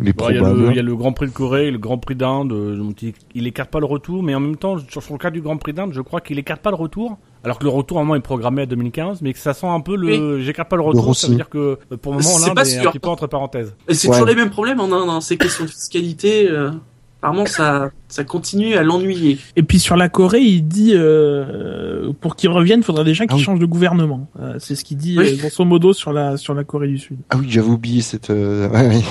Il 0.00 0.06
y, 0.06 0.10
a 0.10 0.12
probables. 0.14 0.60
le- 0.62 0.70
il 0.70 0.76
y 0.76 0.78
a 0.80 0.82
le 0.82 0.96
Grand 0.96 1.12
Prix 1.12 1.26
de 1.28 1.32
Corée, 1.32 1.70
le 1.70 1.78
Grand 1.78 1.98
Prix 1.98 2.16
d'Inde, 2.16 2.50
euh, 2.52 2.92
il, 3.00 3.12
il 3.36 3.46
écarte 3.46 3.70
pas 3.70 3.78
le 3.78 3.86
retour, 3.86 4.24
mais 4.24 4.34
en 4.34 4.40
même 4.40 4.56
temps, 4.56 4.76
sur, 4.88 5.00
sur 5.02 5.12
le 5.14 5.18
cas 5.18 5.30
du 5.30 5.40
Grand 5.40 5.56
Prix 5.56 5.72
d'Inde, 5.72 5.92
je 5.92 6.00
crois 6.00 6.20
qu'il 6.20 6.36
écarte 6.40 6.62
pas 6.62 6.70
le 6.70 6.76
retour, 6.76 7.16
alors 7.44 7.58
que 7.58 7.64
le 7.64 7.70
retour 7.70 7.96
normalement 7.96 8.14
est 8.16 8.20
programmé 8.20 8.62
à 8.62 8.66
2015, 8.66 9.20
mais 9.22 9.32
que 9.32 9.38
ça 9.38 9.54
sent 9.54 9.66
un 9.66 9.80
peu 9.80 9.96
le 9.96 10.40
j'écarte 10.40 10.68
pas 10.68 10.76
le 10.76 10.82
retour, 10.82 11.14
ça 11.16 11.28
veut 11.28 11.34
dire 11.34 11.48
que 11.48 11.78
euh, 11.92 11.96
pour 11.96 12.12
le 12.14 12.18
moment 12.22 12.38
l'Inde 12.38 12.58
est 12.66 12.78
un 12.78 12.90
petit 12.90 12.98
peu 12.98 13.08
entre 13.08 13.26
parenthèses. 13.26 13.74
Et 13.88 13.94
c'est 13.94 14.08
Ouais. 14.08 14.14
toujours 14.14 14.26
les 14.28 14.34
mêmes 14.34 14.50
problèmes 14.50 14.80
en 14.80 14.84
Inde. 14.92 15.08
Hein. 15.08 15.20
Ces 15.20 15.36
questions 15.36 15.64
de 15.64 15.70
fiscalité, 15.70 16.48
euh, 16.50 16.70
apparemment, 17.22 17.46
ça, 17.46 17.90
ça 18.08 18.24
continue 18.24 18.74
à 18.74 18.82
l'ennuyer. 18.82 19.38
Et 19.56 19.62
puis 19.62 19.78
sur 19.78 19.96
la 19.96 20.08
Corée, 20.08 20.40
il 20.40 20.66
dit 20.66 20.92
euh, 20.94 22.10
pour 22.20 22.34
qu'il 22.36 22.50
revienne, 22.50 22.80
il 22.80 22.82
faudrait 22.84 23.04
déjà 23.04 23.24
qu'il 23.26 23.34
Ah 23.34 23.36
oui. 23.36 23.42
change 23.42 23.58
de 23.60 23.64
gouvernement. 23.66 24.28
Euh, 24.40 24.54
c'est 24.58 24.74
ce 24.74 24.84
qu'il 24.84 24.96
dit 24.96 25.16
Oui. 25.18 25.32
euh, 25.32 25.36
grosso 25.48 25.64
modo 25.64 25.92
sur 25.92 26.12
la 26.12 26.36
sur 26.36 26.52
la 26.54 26.64
Corée 26.64 26.88
du 26.88 26.98
Sud. 26.98 27.16
Ah 27.30 27.36
oui, 27.38 27.46
j'avais 27.48 27.68
oublié 27.68 28.00
cette. 28.02 28.30
euh, 28.30 28.68
ouais, 28.72 28.88
ouais. 28.88 29.02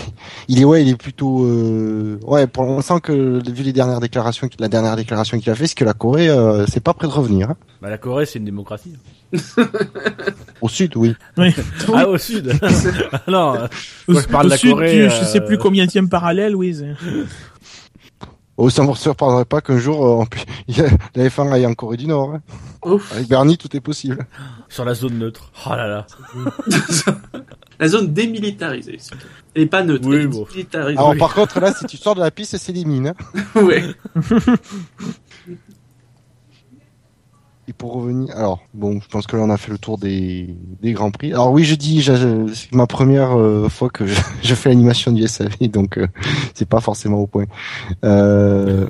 Il 0.49 0.59
est 0.61 0.65
ouais, 0.65 0.83
il 0.83 0.89
est 0.89 0.95
plutôt. 0.97 1.45
Euh... 1.45 2.19
Ouais, 2.27 2.47
pour 2.47 2.65
l'instant 2.65 2.99
que 2.99 3.41
vu 3.49 3.63
les 3.63 3.73
dernières 3.73 3.99
déclarations, 4.01 4.49
la 4.59 4.67
dernière 4.67 4.95
déclaration 4.97 5.39
qu'il 5.39 5.49
a 5.49 5.55
fait, 5.55 5.67
c'est 5.67 5.75
que 5.75 5.85
la 5.85 5.93
Corée, 5.93 6.29
euh, 6.29 6.65
c'est 6.67 6.83
pas 6.83 6.93
près 6.93 7.07
de 7.07 7.13
revenir. 7.13 7.49
hein. 7.49 7.55
Bah, 7.81 7.89
la 7.89 7.97
Corée 7.97 8.25
c'est 8.25 8.39
une 8.39 8.45
démocratie. 8.45 8.93
Au 10.61 10.67
sud, 10.67 10.95
oui. 10.97 11.15
Oui. 11.37 11.53
Ah 11.93 12.07
au 12.07 12.17
sud 12.17 12.51
Non, 13.27 13.53
Au, 14.07 14.11
Moi, 14.11 14.21
je 14.21 14.27
parle 14.27 14.45
au 14.45 14.49
de 14.49 14.51
la 14.51 14.57
sud, 14.57 14.71
Corée, 14.71 14.91
tu- 14.91 15.01
euh, 15.03 15.09
je 15.09 15.25
sais 15.25 15.41
plus 15.41 15.57
combien 15.57 15.87
parallèle, 16.09 16.55
oui. 16.55 16.75
Oh, 18.57 18.69
ça 18.69 18.83
me 18.83 18.93
surprendrait 18.93 19.45
pas 19.45 19.61
qu'un 19.61 19.77
jour, 19.77 20.05
euh, 20.05 20.21
on 20.21 20.25
pu- 20.25 20.39
la 21.15 21.29
F1 21.29 21.51
aille 21.51 21.65
en 21.65 21.73
Corée 21.73 21.97
du 21.97 22.05
Nord. 22.07 22.35
hein. 22.35 22.41
Ouf. 22.85 23.11
Avec 23.13 23.27
Bernie, 23.27 23.57
tout 23.57 23.75
est 23.75 23.79
possible. 23.81 24.25
sur 24.69 24.85
la 24.85 24.93
zone 24.93 25.17
neutre. 25.17 25.51
Oh 25.65 25.69
là 25.71 25.87
là. 25.87 26.07
La 27.79 27.87
zone 27.87 28.13
démilitarisée. 28.13 28.99
surtout. 28.99 29.25
Elle 29.55 29.63
est 29.63 29.65
pas 29.65 29.81
neutre. 29.83 30.07
Oui, 30.07 30.17
elle 30.17 30.27
bon. 30.27 30.45
Alors 30.95 31.15
par 31.17 31.33
contre, 31.33 31.59
là, 31.59 31.73
si 31.73 31.85
tu 31.87 31.97
sors 31.97 32.13
de 32.13 32.19
la 32.19 32.29
piste, 32.29 32.55
c'est 32.57 32.73
des 32.73 32.85
mines. 32.85 33.07
hein. 33.07 33.15
ouais. 33.63 33.83
Et 37.71 37.73
pour 37.73 37.93
revenir, 37.93 38.35
alors 38.35 38.59
bon, 38.73 38.99
je 38.99 39.07
pense 39.07 39.25
que 39.27 39.37
là 39.37 39.43
on 39.43 39.49
a 39.49 39.55
fait 39.55 39.71
le 39.71 39.77
tour 39.77 39.97
des, 39.97 40.53
des 40.81 40.91
grands 40.91 41.09
prix. 41.09 41.31
Alors 41.31 41.53
oui, 41.53 41.63
je 41.63 41.75
dis, 41.75 42.03
c'est 42.03 42.73
ma 42.73 42.85
première 42.85 43.39
euh, 43.39 43.69
fois 43.69 43.89
que 43.89 44.05
je, 44.05 44.19
je 44.43 44.55
fais 44.55 44.67
l'animation 44.67 45.13
du 45.13 45.25
SAV, 45.25 45.55
donc 45.69 45.97
euh, 45.97 46.07
c'est 46.53 46.67
pas 46.67 46.81
forcément 46.81 47.19
au 47.19 47.27
point. 47.27 47.45
Euh, 48.03 48.87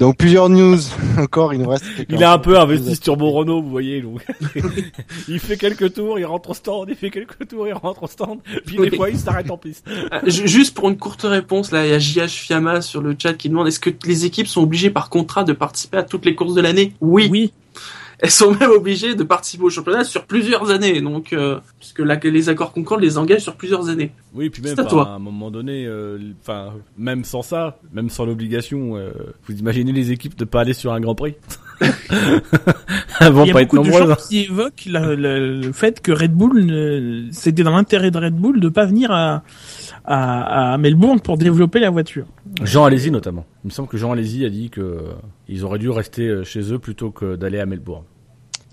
donc 0.00 0.18
plusieurs 0.18 0.50
news 0.50 0.76
encore, 1.18 1.54
il 1.54 1.62
nous 1.62 1.68
reste. 1.70 1.86
Il 2.10 2.22
a 2.22 2.32
un 2.34 2.38
peu 2.38 2.58
investi 2.58 2.90
sur 2.96 3.00
Turbo 3.04 3.30
Renault, 3.30 3.62
vous 3.62 3.70
voyez. 3.70 4.02
Donc. 4.02 4.22
il 5.28 5.38
fait 5.38 5.56
quelques 5.56 5.94
tours, 5.94 6.18
il 6.18 6.26
rentre 6.26 6.50
au 6.50 6.54
stand, 6.54 6.88
il 6.90 6.96
fait 6.96 7.10
quelques 7.10 7.48
tours, 7.48 7.66
il 7.66 7.72
rentre 7.72 8.02
au 8.02 8.06
stand, 8.06 8.40
puis 8.66 8.78
Oui. 8.78 8.90
des 8.90 8.96
fois 8.98 9.08
il 9.08 9.16
s'arrête 9.18 9.50
en 9.50 9.56
piste. 9.56 9.86
Ah, 10.10 10.20
ju- 10.26 10.46
Juste 10.46 10.74
pour 10.76 10.90
une 10.90 10.98
courte 10.98 11.22
réponse, 11.22 11.70
là, 11.70 11.86
il 11.86 11.90
y 11.90 11.94
a 11.94 11.98
JH 11.98 12.28
Fiamma 12.28 12.82
sur 12.82 13.00
le 13.00 13.16
chat 13.18 13.32
qui 13.32 13.48
demande 13.48 13.66
est-ce 13.68 13.80
que 13.80 13.88
les 14.04 14.26
équipes 14.26 14.46
sont 14.46 14.60
obligées 14.62 14.90
par 14.90 15.08
contrat 15.08 15.42
de 15.44 15.54
participer 15.54 15.96
à 15.96 16.02
toutes 16.02 16.26
les 16.26 16.34
courses 16.34 16.54
de 16.54 16.60
l'année? 16.60 16.92
Oui. 17.00 17.28
Oui. 17.30 17.52
Elles 18.24 18.30
sont 18.30 18.54
même 18.54 18.70
obligées 18.70 19.14
de 19.14 19.22
participer 19.22 19.64
au 19.64 19.68
championnat 19.68 20.02
sur 20.02 20.24
plusieurs 20.24 20.70
années, 20.70 21.02
donc 21.02 21.34
euh, 21.34 21.60
puisque 21.78 21.98
les 22.24 22.48
accords 22.48 22.72
Concorde 22.72 23.02
les 23.02 23.18
engagent 23.18 23.42
sur 23.42 23.54
plusieurs 23.54 23.90
années. 23.90 24.12
Oui, 24.34 24.48
puis 24.48 24.62
même 24.62 24.78
à 24.78 24.80
enfin, 24.80 24.88
toi. 24.88 25.08
à 25.08 25.12
un 25.12 25.18
moment 25.18 25.50
donné, 25.50 25.84
euh, 25.86 26.18
même 26.96 27.24
sans 27.24 27.42
ça, 27.42 27.76
même 27.92 28.08
sans 28.08 28.24
l'obligation, 28.24 28.96
euh, 28.96 29.10
vous 29.46 29.58
imaginez 29.58 29.92
les 29.92 30.10
équipes 30.10 30.36
de 30.38 30.46
pas 30.46 30.62
aller 30.62 30.72
sur 30.72 30.94
un 30.94 31.00
Grand 31.00 31.14
Prix? 31.14 31.34
Elles 33.20 33.32
vont 33.32 33.44
Il 33.44 33.48
y 33.48 33.50
a 33.50 33.52
pas 33.52 33.62
être 33.62 33.70
beaucoup 33.74 33.84
de 33.84 33.90
nombreuses. 33.90 34.08
gens 34.08 34.12
hein. 34.14 34.26
qui 34.28 34.38
évoquent 34.44 34.84
la- 34.86 35.14
la- 35.16 35.38
le 35.38 35.72
fait 35.72 36.00
que 36.00 36.12
Red 36.12 36.32
Bull, 36.32 36.64
ne- 36.64 37.28
c'était 37.30 37.62
dans 37.62 37.72
l'intérêt 37.76 38.10
de 38.10 38.18
Red 38.18 38.34
Bull 38.36 38.58
de 38.60 38.68
pas 38.70 38.86
venir 38.86 39.10
à, 39.10 39.42
à, 40.04 40.72
à 40.72 40.78
Melbourne 40.78 41.20
pour 41.20 41.36
développer 41.36 41.78
la 41.80 41.90
voiture. 41.90 42.24
Jean 42.62 42.84
Alési 42.84 43.10
notamment. 43.10 43.44
Il 43.64 43.68
me 43.68 43.70
semble 43.72 43.88
que 43.88 43.96
Jean 43.96 44.12
Alési 44.12 44.44
a 44.44 44.50
dit 44.50 44.70
que 44.70 44.98
ils 45.48 45.64
auraient 45.64 45.78
dû 45.78 45.90
rester 45.90 46.42
chez 46.44 46.72
eux 46.72 46.78
plutôt 46.78 47.10
que 47.10 47.36
d'aller 47.36 47.58
à 47.60 47.66
Melbourne. 47.66 48.04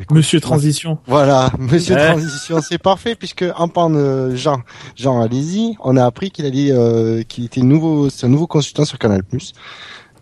Monsieur 0.10 0.40
Transition. 0.40 0.98
Voilà, 1.08 1.52
Monsieur 1.60 1.96
Ouais. 1.96 2.08
Transition, 2.08 2.60
c'est 2.62 2.78
parfait 2.78 3.16
puisque 3.16 3.46
en 3.56 3.68
parlant 3.68 3.92
de 3.92 4.36
Jean, 4.36 4.62
Jean 4.96 5.22
allez-y, 5.22 5.76
on 5.84 5.98
a 5.98 6.06
appris 6.06 6.32
qu'il 6.32 6.46
allait, 6.46 6.72
euh, 6.72 7.24
qu'il 7.24 7.46
était 7.46 7.62
nouveau, 7.62 8.10
c'est 8.10 8.26
un 8.26 8.30
nouveau 8.30 8.48
consultant 8.48 8.86
sur 8.86 8.98
Canal+. 8.98 9.22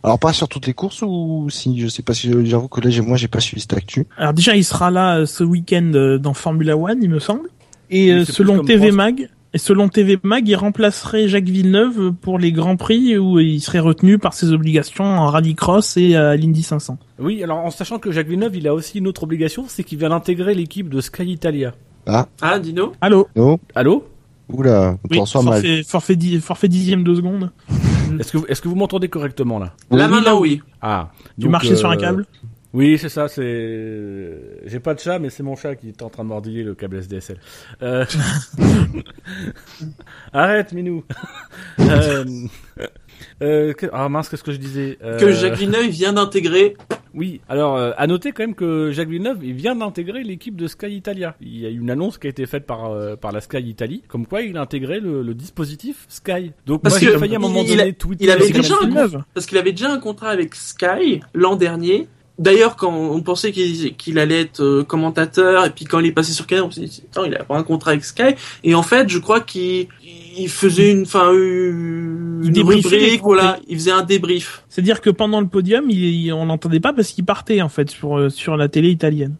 Alors 0.03 0.17
pas 0.17 0.31
sur 0.31 0.47
toutes 0.47 0.65
les 0.65 0.73
courses 0.73 1.01
ou 1.01 1.47
si, 1.49 1.77
je 1.79 1.87
sais 1.87 2.03
pas 2.03 2.13
si, 2.13 2.31
j'avoue 2.45 2.69
que 2.69 2.79
là 2.79 2.89
j'ai, 2.89 3.01
moi 3.01 3.17
j'ai 3.17 3.27
pas 3.27 3.41
suivi 3.41 3.61
cette 3.61 3.73
actu. 3.73 4.07
Alors 4.17 4.33
déjà, 4.33 4.55
il 4.55 4.63
sera 4.63 4.91
là 4.91 5.17
euh, 5.19 5.25
ce 5.25 5.43
week-end 5.43 5.91
euh, 5.93 6.17
dans 6.17 6.33
Formula 6.33 6.77
One, 6.77 6.99
il 7.01 7.09
me 7.09 7.19
semble. 7.19 7.49
Et 7.89 8.11
euh, 8.11 8.23
selon 8.23 8.63
TV 8.63 8.87
France. 8.87 8.95
Mag, 8.95 9.29
Et 9.53 9.57
selon 9.57 9.89
TV 9.89 10.19
Mag, 10.21 10.47
il 10.47 10.55
remplacerait 10.55 11.27
Jacques 11.27 11.49
Villeneuve 11.49 12.11
pour 12.13 12.37
les 12.37 12.51
Grands 12.51 12.75
Prix 12.75 13.17
où 13.17 13.39
il 13.39 13.59
serait 13.61 13.79
retenu 13.79 14.19
par 14.19 14.33
ses 14.35 14.51
obligations 14.51 15.05
en 15.05 15.25
rallycross 15.27 15.97
et 15.97 16.15
à 16.15 16.35
l'Indy 16.35 16.61
500. 16.61 16.99
Oui, 17.17 17.43
alors 17.43 17.57
en 17.57 17.71
sachant 17.71 17.97
que 17.97 18.11
Jacques 18.11 18.27
Villeneuve, 18.27 18.55
il 18.57 18.67
a 18.67 18.75
aussi 18.75 18.99
une 18.99 19.07
autre 19.07 19.23
obligation, 19.23 19.65
c'est 19.67 19.83
qu'il 19.83 19.97
vient 19.97 20.09
d'intégrer 20.09 20.53
l'équipe 20.53 20.87
de 20.87 21.01
Sky 21.01 21.23
Italia. 21.31 21.73
Ah, 22.05 22.27
Ah, 22.41 22.59
Dino 22.59 22.91
Allô. 23.01 23.27
Allô 23.73 24.05
Oula, 24.49 24.97
on 25.03 25.07
Oui, 25.11 25.19
forfait, 25.31 25.83
forfait, 25.83 26.15
di- 26.15 26.39
forfait 26.39 26.67
dixième 26.67 27.03
de 27.03 27.13
seconde. 27.15 27.51
Est-ce 28.19 28.31
que, 28.31 28.37
vous- 28.39 28.45
est-ce 28.47 28.61
que 28.61 28.67
vous 28.67 28.75
m'entendez 28.75 29.07
correctement 29.07 29.59
là? 29.59 29.73
Là 29.91 30.07
maintenant, 30.07 30.39
oui. 30.39 30.61
Ah. 30.81 31.09
Tu 31.39 31.49
marchais 31.49 31.75
sur 31.75 31.89
un 31.89 31.95
euh, 31.95 31.99
câble 31.99 32.25
Oui, 32.71 32.99
c'est 32.99 33.09
ça, 33.09 33.27
c'est... 33.27 34.37
J'ai 34.65 34.79
pas 34.79 34.93
de 34.93 34.99
chat, 34.99 35.17
mais 35.17 35.31
c'est 35.31 35.41
mon 35.41 35.55
chat 35.55 35.75
qui 35.75 35.87
est 35.89 36.01
en 36.03 36.09
train 36.09 36.23
de 36.23 36.29
mordiller 36.29 36.63
le 36.63 36.75
câble 36.75 36.97
SDSL. 36.97 37.37
Euh... 37.81 38.05
Arrête, 40.33 40.71
Minou 40.73 41.03
euh... 41.79 42.23
euh, 43.41 43.73
que- 43.73 43.87
Ah 43.91 44.07
mince, 44.09 44.29
qu'est-ce 44.29 44.43
que 44.43 44.51
je 44.51 44.57
disais 44.57 44.97
Euh, 45.03 45.17
Que 45.17 45.31
Jacques 45.31 45.57
Villeneuve 45.57 45.87
vient 45.89 46.13
d'intégrer. 46.13 46.75
Oui, 47.15 47.41
alors 47.49 47.75
euh, 47.75 47.91
à 47.97 48.05
noter 48.05 48.31
quand 48.33 48.43
même 48.43 48.53
que 48.53 48.91
Jacques 48.91 49.09
Villeneuve 49.09 49.39
il 49.41 49.53
vient 49.53 49.75
d'intégrer 49.75 50.21
l'équipe 50.23 50.55
de 50.55 50.67
Sky 50.67 50.95
Italia. 50.95 51.35
Il 51.41 51.57
y 51.59 51.65
a 51.65 51.69
eu 51.69 51.79
une 51.79 51.89
annonce 51.89 52.19
qui 52.19 52.27
a 52.27 52.29
été 52.29 52.45
faite 52.45 52.67
par 52.67 52.85
euh, 52.91 53.15
par 53.15 53.31
la 53.31 53.41
Sky 53.41 53.57
Italie, 53.67 54.03
comme 54.07 54.27
quoi 54.27 54.43
il 54.43 54.55
a 54.57 54.61
intégré 54.61 54.99
le, 54.99 55.23
le 55.23 55.33
dispositif 55.33 56.05
Sky. 56.07 56.51
Donc 56.67 56.83
Parce 56.83 57.01
moi 57.01 57.11
j'ai 57.11 57.17
failli 57.17 57.33
à 57.33 57.37
un 57.37 57.41
moment 57.41 57.61
il- 57.63 57.71
il 57.71 57.77
donné 57.77 57.81
a- 57.89 58.15
il 58.19 58.29
avait 58.29 58.51
déjà 58.51 58.75
un. 58.83 59.25
Parce 59.33 59.47
qu'il 59.47 59.57
avait 59.57 59.71
déjà 59.71 59.91
un 59.91 59.99
contrat 59.99 60.29
avec 60.29 60.53
Sky 60.53 61.21
l'an 61.33 61.55
dernier. 61.55 62.07
D'ailleurs, 62.39 62.77
quand 62.77 62.93
on 62.93 63.21
pensait 63.21 63.51
qu'il 63.51 64.17
allait 64.17 64.41
être 64.41 64.63
euh, 64.63 64.83
commentateur, 64.83 65.65
et 65.65 65.69
puis 65.71 65.83
quand 65.83 65.99
il 65.99 66.05
est 66.05 66.13
passé 66.13 66.31
sur 66.31 66.47
Canal, 66.47 66.63
on 66.63 66.71
s'est 66.71 66.81
dit, 66.81 67.03
il 67.25 67.35
a 67.35 67.43
pas 67.43 67.57
un 67.57 67.63
contrat 67.63 67.91
avec 67.91 68.05
Sky. 68.05 68.35
Et 68.63 68.75
en 68.75 68.81
fait, 68.81 69.09
je 69.09 69.19
crois 69.19 69.41
qu'il 69.41 69.87
il 70.39 70.49
faisait 70.49 70.91
une, 70.91 71.05
une, 71.05 72.39
Il 72.43 72.57
une 72.57 72.67
rubrique, 72.67 73.21
voilà, 73.21 73.59
il 73.67 73.75
faisait 73.77 73.91
un 73.91 74.03
débrief. 74.03 74.63
C'est-à-dire 74.69 75.01
que 75.01 75.09
pendant 75.09 75.41
le 75.41 75.47
podium, 75.47 75.89
il, 75.89 75.97
il- 75.97 76.33
on 76.33 76.45
l'entendait 76.45 76.79
pas 76.79 76.93
parce 76.93 77.09
qu'il 77.09 77.25
partait 77.25 77.61
en 77.61 77.69
fait 77.69 77.89
sur 77.89 78.17
euh, 78.17 78.29
sur 78.29 78.55
la 78.57 78.67
télé 78.69 78.89
italienne. 78.89 79.35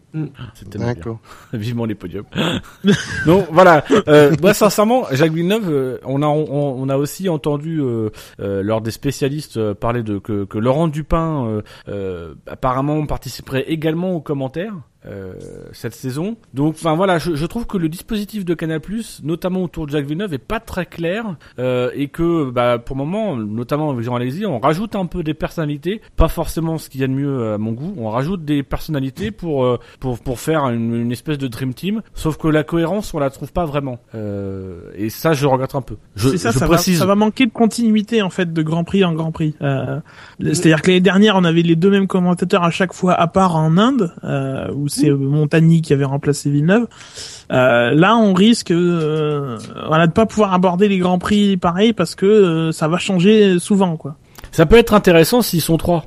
C'est 0.54 0.68
tellement 0.68 0.86
bien. 0.86 0.94
D'accord. 0.94 1.20
Vivement 1.52 1.84
les 1.86 1.94
podiums. 1.94 2.24
Donc 3.26 3.46
voilà. 3.50 3.84
Euh, 4.08 4.34
moi 4.42 4.54
sincèrement, 4.54 5.04
Jacques 5.12 5.32
Villeneuve, 5.32 5.68
euh, 5.70 5.98
on 6.04 6.22
a 6.22 6.26
on, 6.26 6.80
on 6.82 6.88
a 6.88 6.96
aussi 6.96 7.28
entendu 7.28 7.80
euh, 7.80 8.10
euh, 8.40 8.62
lors 8.62 8.80
des 8.80 8.90
spécialistes 8.90 9.56
euh, 9.56 9.74
parler 9.74 10.02
de 10.02 10.18
que, 10.18 10.44
que 10.44 10.58
Laurent 10.58 10.88
Dupin 10.88 11.46
euh, 11.46 11.62
euh, 11.88 12.34
apparemment 12.46 13.04
participerait 13.06 13.64
également 13.68 14.12
aux 14.14 14.20
commentaires. 14.20 14.74
Euh, 15.06 15.34
cette 15.72 15.94
saison. 15.94 16.36
Donc, 16.54 16.74
enfin 16.74 16.94
voilà, 16.94 17.18
je, 17.18 17.34
je 17.34 17.46
trouve 17.46 17.66
que 17.66 17.78
le 17.78 17.88
dispositif 17.88 18.44
de 18.44 18.54
Canal+, 18.54 18.80
notamment 19.22 19.62
autour 19.62 19.86
de 19.86 19.92
Jacques 19.92 20.06
Villeneuve, 20.06 20.34
est 20.34 20.38
pas 20.38 20.60
très 20.60 20.86
clair 20.86 21.36
euh, 21.58 21.90
et 21.94 22.08
que, 22.08 22.50
bah, 22.50 22.78
pour 22.78 22.96
le 22.96 23.04
moment, 23.04 23.36
notamment 23.36 23.90
avec 23.90 24.04
Jean 24.04 24.16
Alexis, 24.16 24.46
on 24.46 24.58
rajoute 24.58 24.96
un 24.96 25.06
peu 25.06 25.22
des 25.22 25.34
personnalités, 25.34 26.00
pas 26.16 26.28
forcément 26.28 26.78
ce 26.78 26.88
qu'il 26.88 27.00
y 27.00 27.04
a 27.04 27.06
de 27.06 27.12
mieux 27.12 27.54
à 27.54 27.58
mon 27.58 27.72
goût. 27.72 27.94
On 27.96 28.10
rajoute 28.10 28.44
des 28.44 28.62
personnalités 28.62 29.30
pour 29.30 29.64
euh, 29.64 29.78
pour 30.00 30.18
pour 30.18 30.40
faire 30.40 30.68
une, 30.68 30.94
une 30.94 31.12
espèce 31.12 31.38
de 31.38 31.48
dream 31.48 31.74
team. 31.74 32.02
Sauf 32.14 32.36
que 32.36 32.48
la 32.48 32.64
cohérence, 32.64 33.14
on 33.14 33.18
la 33.18 33.30
trouve 33.30 33.52
pas 33.52 33.64
vraiment. 33.64 33.98
Euh, 34.14 34.90
et 34.96 35.10
ça, 35.10 35.32
je 35.32 35.46
regrette 35.46 35.74
un 35.74 35.82
peu. 35.82 35.96
Je, 36.16 36.28
C'est 36.28 36.38
ça, 36.38 36.50
je 36.50 36.58
ça 36.58 36.66
va, 36.66 36.78
ça 36.78 37.06
va 37.06 37.14
manquer 37.14 37.46
de 37.46 37.52
continuité 37.52 38.22
en 38.22 38.30
fait 38.30 38.52
de 38.52 38.62
Grand 38.62 38.84
Prix 38.84 39.04
en 39.04 39.12
Grand 39.12 39.32
Prix. 39.32 39.54
Euh, 39.62 40.00
C'est-à-dire 40.40 40.82
que 40.82 40.88
l'année 40.88 41.00
dernière, 41.00 41.36
on 41.36 41.44
avait 41.44 41.62
les 41.62 41.76
deux 41.76 41.90
mêmes 41.90 42.06
commentateurs 42.06 42.64
à 42.64 42.70
chaque 42.70 42.92
fois, 42.92 43.14
à 43.14 43.26
part 43.26 43.56
en 43.56 43.78
Inde, 43.78 44.12
euh, 44.24 44.70
où 44.74 44.88
c'est 44.90 45.08
euh, 45.08 45.16
Montagny 45.16 45.82
qui 45.82 45.92
avait 45.92 46.04
remplacé 46.04 46.50
Villeneuve. 46.50 46.86
Euh, 47.52 47.92
là, 47.92 48.16
on 48.16 48.34
risque, 48.34 48.70
euh, 48.70 49.58
voilà, 49.88 50.06
de 50.06 50.12
pas 50.12 50.26
pouvoir 50.26 50.52
aborder 50.52 50.88
les 50.88 50.98
Grands 50.98 51.18
Prix 51.18 51.56
pareil 51.56 51.92
parce 51.92 52.14
que 52.14 52.26
euh, 52.26 52.72
ça 52.72 52.88
va 52.88 52.98
changer 52.98 53.58
souvent, 53.58 53.96
quoi. 53.96 54.16
Ça 54.52 54.66
peut 54.66 54.76
être 54.76 54.94
intéressant 54.94 55.42
s'ils 55.42 55.60
sont 55.60 55.76
trois. 55.76 56.04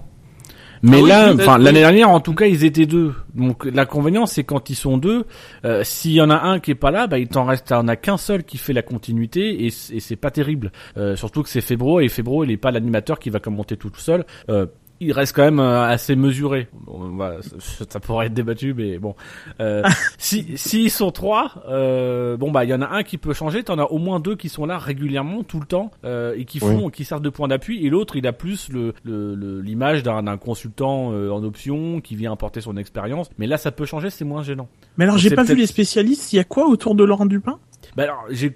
Mais 0.86 0.98
Ah 0.98 1.02
oui, 1.02 1.10
là, 1.10 1.34
peut-être, 1.34 1.48
enfin 1.48 1.58
oui. 1.60 1.64
l'année 1.64 1.80
dernière, 1.80 2.10
en 2.10 2.20
tout 2.20 2.34
cas, 2.34 2.46
ils 2.46 2.66
étaient 2.66 2.86
deux. 2.86 3.14
Donc 3.34 3.64
l'inconvénient, 3.64 4.26
c'est 4.26 4.44
quand 4.44 4.70
ils 4.70 4.76
sont 4.76 4.98
deux, 4.98 5.26
euh, 5.64 5.82
s'il 5.86 6.12
y 6.12 6.22
en 6.22 6.30
a 6.30 6.36
un 6.42 6.60
qui 6.60 6.72
est 6.72 6.76
pas 6.76 6.92
là, 6.92 7.08
bah 7.08 7.20
il 7.20 7.30
t'en 7.30 7.46
reste, 7.46 7.68
t'en 7.68 7.88
as 7.88 7.96
qu'un 7.96 8.18
seul 8.18 8.44
qui 8.44 8.58
fait 8.58 8.74
la 8.74 8.82
continuité 8.82 9.66
et 9.66 9.70
c'est 9.70 10.16
pas 10.18 10.30
terrible. 10.30 10.74
Euh, 10.98 11.16
surtout 11.16 11.42
que 11.42 11.48
c'est 11.48 11.62
Febro 11.62 12.02
et 12.02 12.10
Febro, 12.10 12.44
il 12.44 12.52
est 12.52 12.58
pas 12.58 12.72
l'animateur 12.72 13.18
qui 13.18 13.30
va 13.30 13.40
commenter 13.40 13.78
tout 13.78 13.92
seul. 13.96 14.26
Euh, 14.50 14.66
il 15.04 15.12
reste 15.12 15.36
quand 15.36 15.44
même 15.44 15.60
euh, 15.60 15.84
assez 15.86 16.16
mesuré. 16.16 16.68
Bon, 16.86 17.10
voilà, 17.16 17.42
ça, 17.42 17.86
ça 17.90 18.00
pourrait 18.00 18.28
être 18.28 18.34
débattu, 18.34 18.74
mais 18.74 18.98
bon. 18.98 19.16
Euh, 19.60 19.84
si 20.18 20.58
s'ils 20.58 20.90
sont 20.92 21.12
trois, 21.12 21.64
euh, 21.70 22.38
bon 22.38 22.52
bah 22.52 22.64
il 22.64 22.70
y 22.70 22.74
en 22.74 22.82
a 22.82 22.88
un 22.88 23.04
qui 23.04 23.18
peut 23.18 23.34
changer. 23.34 23.64
T'en 23.64 23.80
as 23.80 23.86
au 23.86 23.98
moins 23.98 24.20
deux 24.20 24.36
qui 24.36 24.50
sont 24.50 24.66
là 24.66 24.78
régulièrement, 24.78 25.44
tout 25.44 25.60
le 25.60 25.66
temps, 25.66 25.92
euh, 26.06 26.36
et 26.38 26.46
qui 26.46 26.60
font, 26.60 26.90
qui 26.90 27.06
servent 27.06 27.22
de 27.22 27.30
point 27.30 27.48
d'appui. 27.48 27.86
Et 27.86 27.90
l'autre, 27.90 28.16
il 28.16 28.26
a 28.28 28.34
plus 28.34 28.70
le 28.70 28.94
le- 29.04 29.36
le- 29.36 29.62
l'image 29.62 30.04
d'un 30.04 30.38
consultant 30.38 31.12
euh, 31.14 31.30
en 31.32 31.44
option 31.44 32.02
qui 32.02 32.16
vient 32.16 32.32
apporter 32.34 32.62
son 32.62 32.78
expérience. 32.78 33.30
Mais 33.38 33.48
là, 33.48 33.58
ça 33.58 33.72
peut 33.72 33.86
changer, 33.86 34.10
c'est 34.10 34.26
moins 34.26 34.44
gênant. 34.44 34.68
Mais 34.98 35.04
alors, 35.06 35.18
j'ai 35.18 35.30
pas 35.36 35.44
vu 35.44 35.56
les 35.56 35.68
spécialistes. 35.68 36.34
Il 36.34 36.38
y 36.38 36.40
a 36.40 36.44
quoi 36.44 36.68
autour 36.68 36.96
de 36.96 37.04
Laurent 37.04 37.26
Dupin? 37.26 37.60
Bah 37.96 38.04
alors, 38.04 38.26
j'ai 38.30 38.52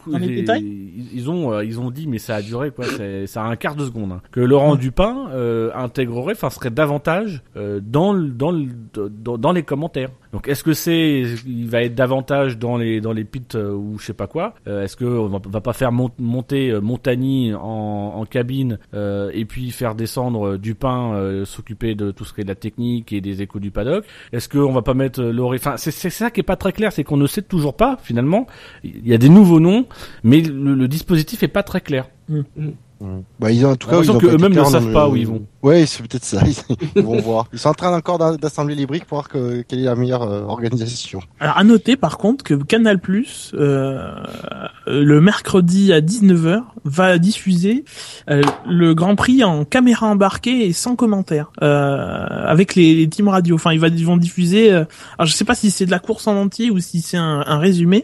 ils, 1.14 1.30
ont 1.30 1.54
euh, 1.54 1.64
ils 1.64 1.80
ont 1.80 1.92
dit 1.92 2.08
mais 2.08 2.18
ça 2.18 2.36
a 2.36 2.42
duré 2.42 2.72
quoi, 2.72 2.86
c'est 2.86 3.28
ça 3.28 3.44
a 3.44 3.46
un 3.46 3.56
quart 3.56 3.76
de 3.76 3.86
seconde 3.86 4.12
hein, 4.12 4.22
que 4.32 4.40
Laurent 4.40 4.76
Dupin 4.76 5.30
euh, 5.32 5.72
intégrerait 5.76 6.34
enfin 6.34 6.50
serait 6.50 6.72
davantage 6.72 7.44
euh, 7.56 7.80
dans 7.84 8.14
dans, 8.14 8.54
dans 8.94 9.38
dans 9.38 9.52
les 9.52 9.64
commentaires. 9.64 10.10
Donc 10.34 10.48
est-ce 10.48 10.64
que 10.64 10.74
c'est 10.74 11.22
il 11.46 11.68
va 11.70 11.84
être 11.84 11.96
davantage 11.96 12.58
dans 12.58 12.78
les 12.78 13.00
dans 13.02 13.14
les 13.14 13.24
pits 13.24 13.42
euh, 13.56 13.72
ou 13.74 13.98
je 14.00 14.06
sais 14.06 14.14
pas 14.14 14.28
quoi 14.28 14.56
Euh, 14.68 14.84
Est-ce 14.84 14.96
que 14.96 15.06
on 15.06 15.28
va, 15.28 15.40
va 15.48 15.62
pas 15.62 15.74
faire 15.74 15.92
mont- 15.92 16.12
monter 16.20 16.70
euh, 16.72 16.82
Montagny 16.82 17.54
en, 17.54 17.60
en 18.16 18.26
cabine 18.26 18.78
euh, 18.94 19.32
et 19.34 19.46
puis 19.46 19.72
faire 19.72 19.96
descendre 19.96 20.48
euh, 20.48 20.58
Dupin 20.58 21.14
euh, 21.14 21.46
s'occuper 21.46 21.96
de 21.96 22.12
tout 22.12 22.26
ce 22.26 22.34
qui 22.34 22.42
est 22.42 22.44
de 22.44 22.50
la 22.50 22.56
technique 22.56 23.14
et 23.14 23.22
des 23.22 23.42
échos 23.42 23.60
du 23.60 23.72
paddock? 23.72 24.06
Est-ce 24.34 24.50
qu'on 24.50 24.74
va 24.74 24.82
pas 24.82 24.94
mettre 24.94 25.22
euh, 25.22 25.32
Laurie 25.32 25.58
Enfin 25.58 25.78
c'est 25.78 25.92
c'est 25.92 26.10
ça 26.10 26.30
qui 26.32 26.42
est 26.42 26.44
pas 26.44 26.56
très 26.58 26.74
clair, 26.74 26.92
c'est 26.92 27.04
qu'on 27.04 27.18
ne 27.18 27.28
sait 27.28 27.42
toujours 27.42 27.76
pas 27.76 27.98
finalement. 28.02 28.48
Il 28.84 29.08
y 29.08 29.14
a 29.14 29.18
des 29.18 29.30
nouveaux 29.30 29.60
noms, 29.60 29.86
mais 30.24 30.42
le, 30.42 30.74
le 30.76 30.88
dispositif 30.88 31.44
est 31.44 31.48
pas 31.48 31.64
très 31.64 31.82
clair. 31.82 32.10
Bah, 33.40 33.52
ils 33.52 33.66
ont, 33.66 33.72
en 33.72 33.76
tout 33.76 33.88
cas, 33.88 34.02
ils 34.02 34.10
ont 34.12 34.18
que 34.18 34.26
eux-mêmes 34.28 34.54
ne 34.56 34.64
savent 34.64 34.92
pas 34.92 35.08
où 35.08 35.16
ils 35.16 35.28
vont. 35.28 35.44
Ouais, 35.62 35.86
c'est 35.86 36.02
peut-être 36.08 36.24
ça. 36.24 36.42
Ils 36.96 37.02
vont 37.04 37.20
voir. 37.20 37.48
Ils 37.52 37.60
sont 37.60 37.70
en 37.70 37.74
train 37.74 37.96
encore 37.96 38.18
d'a- 38.18 38.38
d'assembler 38.38 38.74
les 38.76 38.86
briques 38.86 39.06
pour 39.06 39.18
voir 39.18 39.28
que, 39.28 39.62
quelle 39.68 39.80
est 39.80 39.84
la 39.84 39.96
meilleure 39.96 40.22
euh, 40.24 40.44
organisation. 40.44 41.20
Alors 41.40 41.58
à 41.58 41.64
noter 41.64 41.98
par 41.98 42.18
contre 42.18 42.44
que 42.44 42.54
Canal 42.54 43.00
Plus 43.00 43.52
euh, 43.56 44.10
le 44.88 45.20
mercredi 45.20 45.92
à 45.92 46.00
19h 46.02 46.62
va 46.86 47.18
diffuser 47.18 47.84
euh, 48.30 48.42
le 48.66 48.94
Grand 48.94 49.16
Prix 49.16 49.44
en 49.44 49.66
caméra 49.66 50.08
embarquée 50.08 50.66
et 50.68 50.74
sans 50.74 50.96
commentaire 50.96 51.52
euh, 51.62 52.26
avec 52.46 52.76
les, 52.76 52.96
les 52.96 53.10
teams 53.10 53.28
radio. 53.28 53.56
Enfin 53.56 53.74
ils, 53.74 54.06
vont 54.06 54.18
diffuser. 54.18 54.72
euh, 54.72 54.86
alors 55.18 55.28
je 55.28 55.34
sais 55.34 55.46
pas 55.46 55.56
si 55.56 55.70
c'est 55.72 55.86
de 55.86 55.92
la 55.92 56.00
course 56.00 56.28
en 56.28 56.36
entier 56.38 56.72
ou 56.72 56.80
si 56.80 57.02
c'est 57.02 57.18
un, 57.18 57.44
un 57.46 57.58
résumé, 57.60 58.04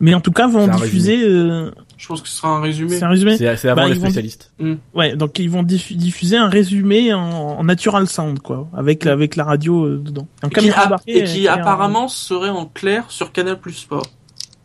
mais 0.00 0.14
en 0.14 0.20
tout 0.20 0.32
cas 0.32 0.46
vont 0.48 0.68
diffuser. 0.68 1.22
euh, 1.24 1.70
Je 1.96 2.06
pense 2.06 2.20
que 2.20 2.28
ce 2.28 2.36
sera 2.36 2.48
un 2.56 2.60
résumé. 2.60 2.90
c'est 2.90 3.04
un 3.04 3.08
résumé. 3.08 3.36
C'est 3.36 3.68
avant 3.68 3.82
Bah, 3.82 3.88
les 3.88 3.94
vont- 3.94 4.00
spécialistes. 4.06 4.52
Ouais, 4.94 5.16
donc 5.16 5.38
ils 5.38 5.48
vont 5.50 5.62
diffu- 5.62 5.94
diffuser 5.96 6.36
un 6.36 6.48
résumé 6.48 7.14
en, 7.14 7.20
en 7.58 7.64
natural 7.64 8.06
sound 8.06 8.40
quoi, 8.40 8.68
avec 8.76 9.06
avec 9.06 9.36
la 9.36 9.44
radio 9.44 9.84
euh, 9.86 9.98
dedans. 10.04 10.26
En 10.42 10.48
Et 10.48 10.50
qui, 10.50 10.68
et 11.08 11.24
qui 11.24 11.44
et 11.44 11.50
en- 11.50 11.54
apparemment 11.54 12.08
serait 12.08 12.50
en 12.50 12.66
clair 12.66 13.04
sur 13.10 13.32
Canal 13.32 13.58
Plus 13.58 13.72
Sport. 13.72 14.06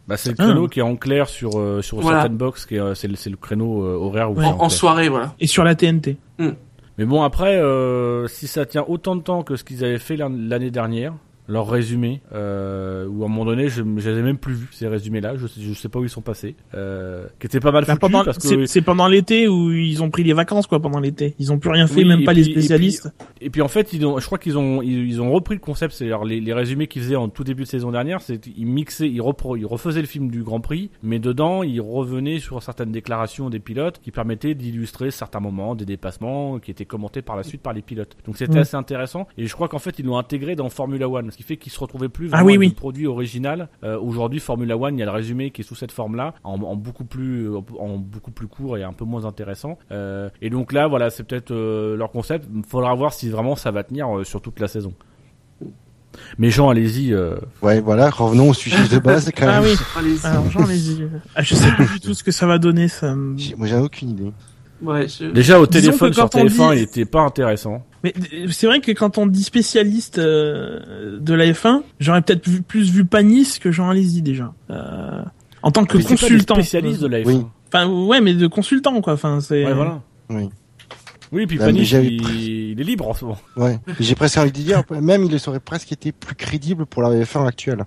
Bah, 0.07 0.17
c'est 0.17 0.29
le 0.31 0.35
Ah. 0.39 0.43
créneau 0.45 0.67
qui 0.67 0.79
est 0.79 0.83
en 0.83 0.95
clair 0.97 1.29
sur 1.29 1.57
euh, 1.57 1.81
sur 1.81 1.99
Voilà. 2.01 2.21
certaines 2.21 2.37
box, 2.37 2.65
qui 2.65 2.75
est, 2.75 2.79
euh, 2.79 2.95
c'est 2.95 3.07
le, 3.07 3.15
c'est 3.15 3.29
le 3.29 3.37
créneau 3.37 3.83
euh, 3.85 3.95
horaire 3.95 4.31
où 4.31 4.35
Ouais. 4.35 4.45
En, 4.45 4.67
soirée, 4.67 5.07
voilà. 5.09 5.33
et 5.39 5.47
sur 5.47 5.63
la 5.63 5.75
TNT. 5.75 6.17
Mais 6.97 7.05
bon 7.05 7.23
après, 7.23 7.55
euh, 7.55 8.27
si 8.27 8.47
ça 8.47 8.65
tient 8.65 8.83
autant 8.87 9.15
de 9.15 9.21
temps 9.21 9.43
que 9.43 9.55
ce 9.55 9.63
qu'ils 9.63 9.83
avaient 9.85 9.97
fait 9.99 10.17
l'an- 10.17 10.29
l'année 10.35 10.69
dernière, 10.71 11.13
leur 11.47 11.69
résumé, 11.69 12.21
euh, 12.33 13.05
où 13.07 13.23
à 13.23 13.25
un 13.25 13.29
moment 13.29 13.45
donné, 13.45 13.67
je, 13.69 13.83
je 13.97 14.09
les 14.09 14.19
ai 14.19 14.21
même 14.21 14.37
plus 14.37 14.53
vus 14.53 14.67
ces 14.71 14.87
résumés-là. 14.87 15.35
Je 15.37 15.47
je 15.47 15.73
sais 15.73 15.89
pas 15.89 15.99
où 15.99 16.03
ils 16.03 16.09
sont 16.09 16.21
passés, 16.21 16.55
euh, 16.75 17.25
qui 17.39 17.47
étaient 17.47 17.59
pas 17.59 17.71
mal 17.71 17.83
Bah, 17.85 17.95
foutus 17.99 18.11
parce 18.25 18.37
que 18.37 18.65
c'est, 18.65 18.81
pendant 18.81 19.07
l'été 19.07 19.47
où 19.47 19.71
ils 19.71 20.01
ont 20.03 20.09
pris 20.09 20.23
les 20.23 20.33
vacances 20.33 20.67
quoi 20.67 20.79
pendant 20.79 20.99
l'été. 20.99 21.35
Ils 21.39 21.51
ont 21.51 21.59
plus 21.59 21.69
rien 21.69 21.87
fait, 21.87 21.97
Oui, 22.03 22.05
même 22.05 22.23
pas 22.23 22.33
puis- 22.33 22.41
les 22.43 22.49
et 22.49 22.53
puis- 22.53 22.61
spécialistes. 22.63 23.11
Et 23.41 23.49
puis 23.49 23.61
en 23.61 23.67
fait, 23.67 23.93
ils 23.93 24.05
ont, 24.05 24.19
je 24.19 24.25
crois 24.25 24.37
qu'ils 24.37 24.57
ont, 24.57 24.81
ils, 24.81 25.07
ils 25.07 25.21
ont 25.21 25.31
repris 25.31 25.55
le 25.55 25.61
concept, 25.61 25.93
c'est-à-dire 25.93 26.23
les, 26.23 26.39
les 26.39 26.53
résumés 26.53 26.87
qu'ils 26.87 27.01
faisaient 27.01 27.15
en 27.15 27.29
tout 27.29 27.43
début 27.43 27.63
de 27.63 27.67
saison 27.67 27.91
dernière, 27.91 28.21
c'est 28.21 28.39
mixaient, 28.57 29.09
ils, 29.09 29.21
repro, 29.21 29.55
ils 29.57 29.65
refaisaient 29.65 30.01
le 30.01 30.07
film 30.07 30.29
du 30.29 30.43
Grand 30.43 30.59
Prix, 30.61 30.89
mais 31.03 31.19
dedans, 31.19 31.63
ils 31.63 31.81
revenaient 31.81 32.39
sur 32.39 32.61
certaines 32.63 32.91
déclarations 32.91 33.49
des 33.49 33.59
pilotes 33.59 33.99
qui 34.01 34.11
permettaient 34.11 34.53
d'illustrer 34.55 35.11
certains 35.11 35.39
moments, 35.39 35.75
des 35.75 35.85
dépassements 35.85 36.59
qui 36.59 36.71
étaient 36.71 36.85
commentés 36.85 37.21
par 37.21 37.35
la 37.35 37.43
suite 37.43 37.61
par 37.61 37.73
les 37.73 37.81
pilotes. 37.81 38.15
Donc 38.25 38.37
c'était 38.37 38.59
Mm. 38.59 38.61
assez 38.61 38.77
intéressant. 38.77 39.27
Et 39.37 39.47
je 39.47 39.53
crois 39.53 39.67
qu'en 39.67 39.79
fait, 39.79 39.97
ils 39.99 40.05
l'ont 40.05 40.17
intégré 40.17 40.55
dans 40.55 40.69
Formula 40.69 41.09
One, 41.09 41.30
ce 41.31 41.37
qui 41.37 41.43
fait 41.43 41.57
qu'ils 41.57 41.71
se 41.71 41.79
retrouvaient 41.79 42.09
plus 42.09 42.27
Ah 42.31 42.37
vraiment 42.37 42.45
oui, 42.47 42.57
oui. 42.57 42.67
le 42.69 42.73
produit 42.75 43.07
original. 43.07 43.69
Euh, 43.83 43.97
Aujourd'hui, 43.99 44.39
Formula 44.39 44.77
One, 44.77 44.95
il 44.95 44.99
y 44.99 45.03
a 45.03 45.05
le 45.05 45.11
résumé 45.11 45.51
qui 45.51 45.61
est 45.61 45.63
sous 45.63 45.75
cette 45.75 45.91
forme-là, 45.91 46.33
en, 46.43 46.61
en 46.61 46.75
beaucoup 46.75 47.05
plus, 47.05 47.49
en 47.79 47.97
beaucoup 47.97 48.31
plus 48.31 48.47
court 48.47 48.77
et 48.77 48.83
un 48.83 48.93
peu 48.93 49.05
moins 49.05 49.25
intéressant. 49.25 49.77
Euh, 49.91 50.29
et 50.41 50.49
donc 50.49 50.71
là, 50.73 50.87
voilà, 50.87 51.09
c'est 51.09 51.23
peut-être 51.23 51.51
euh, 51.51 51.95
leur 51.97 52.11
concept. 52.11 52.47
Il 52.53 52.63
faudra 52.63 52.93
voir 52.93 53.13
si 53.13 53.29
vraiment 53.29 53.55
ça 53.55 53.71
va 53.71 53.83
tenir 53.83 54.15
euh, 54.15 54.23
sur 54.23 54.41
toute 54.41 54.59
la 54.59 54.67
saison. 54.67 54.93
Mais 56.37 56.49
Jean, 56.51 56.69
allez-y. 56.69 57.13
euh, 57.13 57.37
Ouais, 57.61 57.79
voilà, 57.79 58.09
revenons 58.09 58.49
au 58.49 58.53
sujet 58.53 58.87
de 58.93 58.99
base 58.99 59.31
quand 59.35 59.45
Ah 59.47 59.61
même. 59.61 59.69
oui. 59.71 59.77
Allez-y. 59.97 60.25
Alors, 60.25 60.49
j'en 60.51 60.69
ai 60.69 60.77
ah, 61.35 61.41
Je 61.41 61.55
sais 61.55 61.71
pas 61.77 61.85
du 61.85 61.99
tout 62.01 62.13
ce 62.13 62.23
que 62.23 62.31
ça 62.31 62.45
va 62.45 62.57
donner, 62.57 62.89
ça. 62.89 63.15
me- 63.15 63.37
J'ai- 63.37 63.55
Moi, 63.55 63.67
j'ai 63.67 63.77
aucune 63.77 64.09
idée. 64.09 64.31
Ouais, 64.81 65.07
je- 65.07 65.25
Déjà 65.25 65.59
au 65.59 65.67
Disons 65.67 65.79
téléphone 65.91 66.13
sur 66.13 66.23
quand 66.29 66.35
on 66.35 66.45
TF1, 66.45 66.71
dit- 66.73 66.77
il 66.79 66.83
était 66.83 67.05
pas 67.05 67.21
intéressant. 67.21 67.83
Mais 68.03 68.13
euh, 68.33 68.47
c'est 68.49 68.65
vrai 68.67 68.79
que 68.81 68.91
quand 68.91 69.17
on 69.17 69.27
dit 69.27 69.43
spécialiste 69.43 70.17
euh, 70.17 71.19
de 71.19 71.33
la 71.33 71.45
F1, 71.51 71.83
j'aurais 71.99 72.21
peut-être 72.21 72.41
plus 72.63 72.89
vu 72.91 73.05
Panis 73.05 73.59
que 73.59 73.71
Jean 73.71 73.89
Alési 73.89 74.21
déjà. 74.21 74.53
Euh, 74.71 75.21
en 75.61 75.71
tant 75.71 75.85
que 75.85 75.97
Mais 75.97 76.03
c'est 76.03 76.15
pas 76.15 76.21
consultant. 76.21 76.55
spécialistes 76.55 77.01
de 77.01 77.07
la 77.07 77.19
F1. 77.21 77.27
Oui. 77.27 77.45
Enfin, 77.73 77.87
ouais, 77.87 78.21
mais 78.21 78.33
de 78.33 78.47
consultant, 78.47 78.99
quoi. 79.01 79.13
Enfin, 79.13 79.39
c'est. 79.39 79.65
Ouais, 79.65 79.73
voilà. 79.73 80.01
Oui. 80.29 80.49
Oui, 81.31 81.45
puis 81.45 81.57
Panis, 81.57 81.89
il... 81.93 82.71
il 82.71 82.81
est 82.81 82.83
libre 82.83 83.07
en 83.07 83.13
ce 83.13 83.23
moment. 83.23 83.37
Ouais. 83.55 83.79
J'ai 84.01 84.15
presque 84.15 84.37
envie 84.37 84.51
de 84.51 84.57
dire, 84.57 84.83
même 84.99 85.23
il 85.23 85.37
aurait 85.47 85.61
presque 85.61 85.91
été 85.93 86.11
plus 86.11 86.35
crédible 86.35 86.85
pour 86.85 87.01
la 87.03 87.09
F1 87.23 87.45
actuelle. 87.47 87.85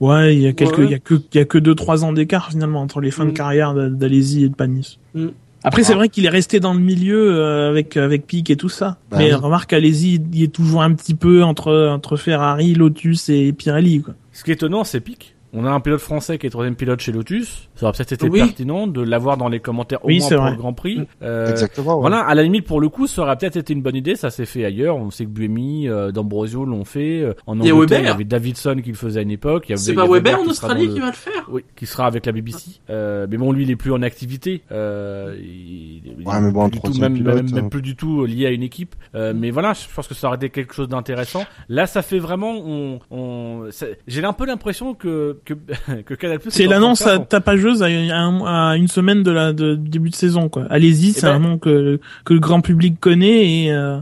Ouais, 0.00 0.34
il 0.34 0.42
y 0.42 0.48
a 0.48 0.52
quelques, 0.52 0.78
Ouais. 0.78 0.84
il 0.86 0.90
y 0.90 0.94
a 0.94 0.98
que, 0.98 1.14
il 1.14 1.36
y 1.38 1.40
a 1.40 1.44
que 1.44 1.58
deux, 1.58 1.76
trois 1.76 2.02
ans 2.04 2.12
d'écart 2.12 2.48
finalement 2.50 2.80
entre 2.82 3.00
les 3.00 3.12
fins 3.12 3.24
de 3.24 3.30
Mm. 3.30 3.34
carrière 3.34 3.72
d'A- 3.74 3.88
d'Alési 3.88 4.42
et 4.42 4.48
de 4.48 4.54
Panis. 4.56 4.98
Mm. 5.14 5.28
Après, 5.64 5.82
Ah. 5.82 5.84
c'est 5.84 5.94
vrai 5.94 6.08
qu'il 6.08 6.26
est 6.26 6.30
resté 6.30 6.58
dans 6.60 6.74
le 6.74 6.80
milieu 6.80 7.34
euh, 7.38 7.68
avec 7.70 7.96
avec 7.96 8.26
Pic 8.26 8.50
et 8.50 8.56
tout 8.56 8.68
ça. 8.68 8.98
Bah 9.10 9.18
mais 9.18 9.26
oui. 9.26 9.34
remarque, 9.34 9.72
Alési, 9.72 10.20
il 10.32 10.42
est 10.42 10.52
toujours 10.52 10.82
un 10.82 10.92
petit 10.94 11.14
peu 11.14 11.42
entre 11.44 11.88
entre 11.88 12.16
Ferrari, 12.16 12.74
Lotus 12.74 13.28
et 13.28 13.52
Pirelli, 13.52 14.02
quoi. 14.02 14.14
Ce 14.32 14.42
qui 14.44 14.50
est 14.50 14.54
étonnant, 14.54 14.84
c'est 14.84 15.00
Pic. 15.00 15.34
On 15.54 15.66
a 15.66 15.70
un 15.70 15.80
pilote 15.80 16.00
français 16.00 16.38
qui 16.38 16.46
est 16.46 16.50
troisième 16.50 16.76
pilote 16.76 17.00
chez 17.00 17.12
Lotus. 17.12 17.68
Ça 17.74 17.86
aurait 17.86 17.92
peut-être 17.96 18.12
été 18.12 18.28
Oui. 18.28 18.38
pertinent 18.38 18.86
de 18.86 19.02
l'avoir 19.02 19.36
dans 19.36 19.48
les 19.48 19.60
commentaires 19.60 20.02
au 20.02 20.08
Oui, 20.08 20.18
moins 20.20 20.28
pour 20.30 20.38
vrai. 20.40 20.50
le 20.52 20.56
Grand 20.56 20.72
Prix. 20.72 20.98
Mm. 21.00 21.06
Euh, 21.22 21.50
Exactement. 21.50 21.94
ouais. 21.96 22.00
Voilà, 22.00 22.20
à 22.20 22.34
la 22.34 22.42
limite 22.42 22.66
pour 22.66 22.80
le 22.80 22.88
coup, 22.88 23.06
ça 23.06 23.22
aurait 23.22 23.36
peut-être 23.36 23.56
été 23.56 23.72
une 23.74 23.82
bonne 23.82 23.96
idée. 23.96 24.16
Ça 24.16 24.30
s'est 24.30 24.46
fait 24.46 24.64
ailleurs. 24.64 24.96
On 24.96 25.10
sait 25.10 25.24
que 25.24 25.30
Buemi, 25.30 25.88
euh, 25.88 26.10
D'Ambrosio 26.10 26.64
l'ont 26.64 26.84
fait. 26.86 27.22
Euh, 27.22 27.34
En 27.46 27.58
Il 27.60 27.66
y 27.66 27.70
a 27.70 27.74
Angleterre, 27.74 28.00
il 28.00 28.06
y 28.06 28.08
avait 28.08 28.24
Davidson 28.24 28.80
qui 28.82 28.90
le 28.90 28.96
faisait 28.96 29.20
à 29.20 29.22
une 29.22 29.30
époque. 29.30 29.70
C'est 29.76 29.92
pas 29.94 30.06
Weber 30.06 30.40
en 30.40 30.44
qui 30.44 30.48
Australie 30.50 30.86
le- 30.86 30.94
qui 30.94 31.00
va 31.00 31.06
le 31.08 31.12
faire 31.12 31.46
Oui, 31.50 31.64
qui 31.76 31.84
sera 31.86 32.06
avec 32.06 32.24
la 32.24 32.32
BBC. 32.32 32.80
Euh, 32.88 33.26
mais 33.30 33.36
bon, 33.36 33.52
lui, 33.52 33.64
il 33.64 33.70
est 33.70 33.76
plus 33.76 33.92
en 33.92 34.00
activité. 34.02 34.62
Euh, 34.72 35.36
il, 35.38 36.02
il 36.18 36.26
Ouais, 36.26 36.34
est 36.36 36.40
mais 36.40 36.50
bon, 36.52 36.70
plus 36.70 36.80
du 36.80 36.90
tout, 36.92 37.00
même, 37.00 37.14
pilote, 37.14 37.34
même, 37.34 37.50
même 37.52 37.64
euh. 37.66 37.68
plus 37.68 37.82
du 37.82 37.94
tout 37.96 38.24
lié 38.24 38.46
à 38.46 38.50
une 38.50 38.62
équipe. 38.62 38.94
Euh, 39.14 39.34
mais 39.36 39.50
voilà, 39.50 39.74
je 39.74 39.80
pense 39.94 40.08
que 40.08 40.14
ça 40.14 40.28
aurait 40.28 40.36
été 40.36 40.48
quelque 40.50 40.74
chose 40.74 40.88
d'intéressant. 40.88 41.44
Là, 41.68 41.86
ça 41.86 42.00
fait 42.02 42.18
vraiment, 42.18 42.52
on, 42.52 43.00
on, 43.10 43.68
j'ai 44.06 44.24
un 44.24 44.32
peu 44.32 44.46
l'impression 44.46 44.94
que 44.94 45.38
que 45.44 45.54
que 46.06 46.14
Canal 46.14 46.38
Plus. 46.38 46.50
C'est 46.50 46.66
l'annonce 46.66 47.06
à 47.06 47.18
tapageuse 47.18 47.82
à, 47.82 47.86
à, 47.86 48.70
à 48.70 48.76
une 48.76 48.88
semaine 48.88 49.22
de 49.22 49.30
la 49.30 49.52
de, 49.52 49.74
début 49.74 50.10
de 50.10 50.14
saison, 50.16 50.48
quoi. 50.48 50.64
Allez-y, 50.70 51.12
c'est 51.12 51.22
ben- 51.22 51.34
un 51.34 51.38
nom 51.38 51.58
que 51.58 52.00
que 52.24 52.34
le 52.34 52.40
grand 52.40 52.60
public 52.60 52.98
connaît 53.00 53.64
et 53.64 53.72
euh, 53.72 53.98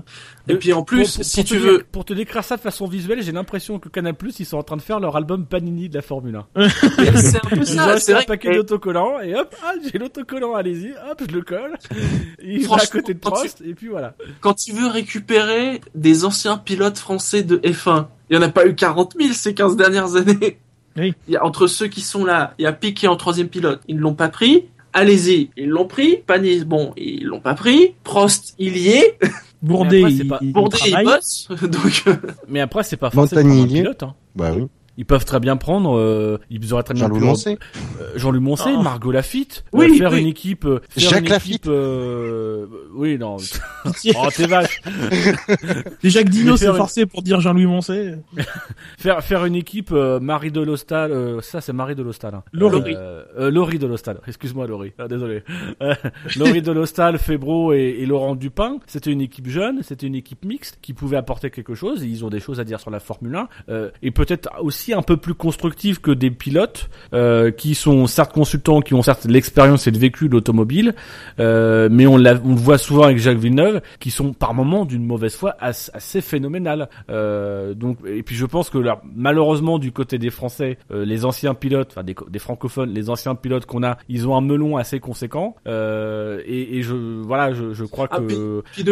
Et 0.48 0.56
puis 0.56 0.72
en 0.72 0.82
plus, 0.82 1.04
Pour- 1.04 1.16
pour- 1.16 1.24
si 1.24 1.40
pour 1.40 1.44
tu 1.48 1.54
te 1.54 1.60
veux, 1.60 1.76
dire- 1.78 1.86
pour 1.92 2.04
te 2.04 2.12
décrire 2.12 2.42
ça 2.44 2.56
de 2.56 2.60
façon 2.60 2.86
visuelle, 2.88 3.22
j'ai 3.22 3.32
l'impression 3.32 3.78
que 3.78 3.88
Canal 3.88 4.14
Plus 4.14 4.40
ils 4.40 4.44
sont 4.46 4.56
en 4.58 4.62
train 4.62 4.76
de 4.76 4.82
faire 4.82 4.98
leur 5.00 5.16
album 5.16 5.46
Panini 5.46 5.88
de 5.88 5.94
la 5.94 6.02
Formule 6.02 6.40
1. 6.56 6.68
c'est 7.16 7.36
un 7.36 7.48
peu 7.56 7.64
ça. 7.64 7.98
C'est 7.98 8.14
un 8.14 8.22
paquet 8.22 8.50
que 8.50 8.56
d'autocollants 8.56 9.20
et 9.20 9.34
hop, 9.36 9.54
ah, 9.64 9.72
j'ai 9.92 9.98
l'autocollant, 9.98 10.54
allez-y, 10.54 10.92
hop, 11.10 11.22
je 11.28 11.34
le 11.34 11.42
colle. 11.42 11.74
Il 12.42 12.66
va 12.66 12.76
à 12.76 12.86
côté 12.86 13.14
de 13.14 13.18
tu- 13.18 13.30
Prost 13.30 13.62
et 13.66 13.74
puis 13.74 13.88
voilà. 13.88 14.14
quand 14.40 14.54
tu 14.54 14.72
veux 14.72 14.88
récupérer 14.88 15.80
des 15.94 16.24
anciens 16.24 16.56
pilotes 16.58 16.98
français 16.98 17.42
de 17.42 17.58
F1, 17.58 18.06
il 18.30 18.36
y 18.36 18.38
en 18.38 18.42
a 18.42 18.48
pas 18.48 18.66
eu 18.66 18.74
40 18.74 19.14
000 19.18 19.32
ces 19.32 19.54
15 19.54 19.76
dernières 19.76 20.16
années. 20.16 20.58
Oui. 20.96 21.14
Il 21.28 21.34
y 21.34 21.36
a 21.36 21.44
entre 21.44 21.66
ceux 21.66 21.88
qui 21.88 22.00
sont 22.00 22.24
là, 22.24 22.54
il 22.58 22.62
y 22.62 22.66
a 22.66 22.72
est 23.06 23.08
en 23.08 23.16
troisième 23.16 23.48
pilote, 23.48 23.80
ils 23.88 23.96
ne 23.96 24.00
l'ont 24.00 24.14
pas 24.14 24.28
pris. 24.28 24.66
Allez-y, 24.92 25.50
ils 25.56 25.68
l'ont 25.68 25.86
pris. 25.86 26.16
Panis, 26.26 26.64
bon, 26.64 26.92
ils 26.96 27.24
l'ont 27.24 27.40
pas 27.40 27.54
pris. 27.54 27.94
Prost, 28.02 28.54
il 28.58 28.76
y 28.76 28.88
est. 28.88 29.18
Bourdet, 29.62 30.02
après, 30.02 30.24
pas- 30.24 30.38
il 30.42 30.52
Bourdet, 30.52 30.78
il 30.86 31.04
bosse. 31.04 31.48
Donc, 31.62 32.02
euh, 32.06 32.16
Mais 32.48 32.60
après, 32.60 32.82
c'est 32.82 32.96
pas 32.96 33.10
forcément 33.10 33.62
un 33.62 33.66
pilote. 33.66 34.02
Hein. 34.02 34.14
Bah 34.34 34.52
oui. 34.56 34.66
Ils 35.00 35.06
peuvent 35.06 35.24
très 35.24 35.40
bien 35.40 35.56
prendre, 35.56 35.96
euh, 35.96 36.36
ils 36.50 36.74
auraient 36.74 36.82
très 36.82 36.92
bien 36.92 37.04
Jean-Louis 37.04 37.20
pu 37.20 37.24
Moncey. 37.24 37.58
euh, 38.02 38.04
Jean-Louis 38.16 38.42
Moncey, 38.42 38.70
Oh. 38.76 38.82
Margot 38.82 39.10
Lafitte, 39.10 39.64
euh, 39.74 39.78
Oui, 39.78 39.96
faire 39.96 40.12
oui. 40.12 40.20
une 40.20 40.26
équipe, 40.26 40.64
faire 40.64 41.10
Jacques 41.10 41.22
une 41.24 41.28
Lafitte. 41.30 41.54
équipe, 41.54 41.68
euh, 41.70 42.66
oui, 42.94 43.16
non. 43.18 43.38
Oh, 44.14 44.28
t'es 44.36 44.46
vache. 44.46 44.82
Déjà 46.02 46.22
que 46.22 46.28
Dino 46.28 46.56
s'est 46.58 46.66
une- 46.66 46.74
forcé 46.74 47.06
pour 47.06 47.22
dire 47.22 47.40
Jean-Louis 47.40 47.64
Moncey. 47.66 48.18
Faire, 48.98 49.22
faire 49.24 49.46
une 49.46 49.54
équipe, 49.54 49.90
euh, 49.92 50.20
Marie 50.20 50.50
de 50.52 50.60
l'Hostal, 50.60 51.10
euh, 51.12 51.40
ça 51.40 51.62
c'est 51.62 51.72
Marie 51.72 51.94
de 51.94 52.02
l'Hostal. 52.02 52.34
Hein. 52.34 52.42
Laurie. 52.52 52.94
Euh, 52.94 53.24
euh, 53.38 53.50
Laurie 53.50 53.78
de 53.78 53.86
l'Hostal. 53.86 54.20
Excuse-moi 54.26 54.66
Laurie. 54.66 54.92
Ah, 54.98 55.08
désolé. 55.08 55.42
Euh, 55.82 55.94
Laurie 56.38 56.60
de 56.60 56.72
l'Hostal, 56.72 57.16
Febro 57.18 57.72
et, 57.72 57.96
et 58.00 58.04
Laurent 58.06 58.34
Dupin. 58.36 58.78
C'était 58.86 59.10
une 59.10 59.22
équipe 59.22 59.48
jeune, 59.48 59.82
c'était 59.82 60.06
une 60.06 60.14
équipe 60.14 60.44
mixte 60.44 60.78
qui 60.82 60.92
pouvait 60.92 61.16
apporter 61.16 61.50
quelque 61.50 61.74
chose. 61.74 62.04
Et 62.04 62.06
ils 62.06 62.24
ont 62.24 62.28
des 62.28 62.40
choses 62.40 62.60
à 62.60 62.64
dire 62.64 62.80
sur 62.80 62.90
la 62.90 63.00
Formule 63.00 63.34
1 63.34 63.48
euh, 63.70 63.90
et 64.02 64.10
peut-être 64.10 64.50
aussi 64.60 64.89
un 64.92 65.02
peu 65.02 65.16
plus 65.16 65.34
constructive 65.34 66.00
que 66.00 66.10
des 66.10 66.30
pilotes 66.30 66.88
euh, 67.14 67.50
qui 67.50 67.74
sont 67.74 68.06
certes 68.06 68.32
consultants, 68.32 68.80
qui 68.80 68.94
ont 68.94 69.02
certes 69.02 69.24
l'expérience 69.24 69.86
et 69.86 69.90
le 69.90 69.98
vécu 69.98 70.28
de 70.28 70.32
l'automobile, 70.32 70.94
euh, 71.38 71.88
mais 71.90 72.06
on, 72.06 72.16
l'a- 72.16 72.40
on 72.44 72.50
le 72.50 72.54
voit 72.60 72.78
souvent 72.78 73.04
avec 73.04 73.18
Jacques 73.18 73.38
Villeneuve, 73.38 73.80
qui 73.98 74.10
sont 74.10 74.32
par 74.32 74.54
moments 74.54 74.84
d'une 74.84 75.04
mauvaise 75.04 75.34
foi 75.34 75.54
assez, 75.60 75.90
assez 75.94 76.20
phénoménales. 76.20 76.88
Euh, 77.10 77.74
donc, 77.74 77.98
et 78.06 78.22
puis 78.22 78.36
je 78.36 78.46
pense 78.46 78.70
que 78.70 78.78
là, 78.78 79.00
malheureusement 79.14 79.78
du 79.78 79.92
côté 79.92 80.18
des 80.18 80.30
Français, 80.30 80.78
euh, 80.90 81.04
les 81.04 81.24
anciens 81.24 81.54
pilotes, 81.54 81.88
enfin 81.92 82.02
des, 82.04 82.14
des 82.28 82.38
francophones, 82.38 82.90
les 82.90 83.10
anciens 83.10 83.34
pilotes 83.34 83.66
qu'on 83.66 83.82
a, 83.82 83.98
ils 84.08 84.26
ont 84.28 84.36
un 84.36 84.40
melon 84.40 84.76
assez 84.76 85.00
conséquent. 85.00 85.56
Euh, 85.66 86.40
et, 86.46 86.78
et 86.78 86.82
je 86.82 86.94
voilà, 87.22 87.52
je, 87.52 87.72
je 87.72 87.84
crois 87.84 88.08
Ah, 88.10 88.18
que 88.18 88.62
puis 88.72 88.82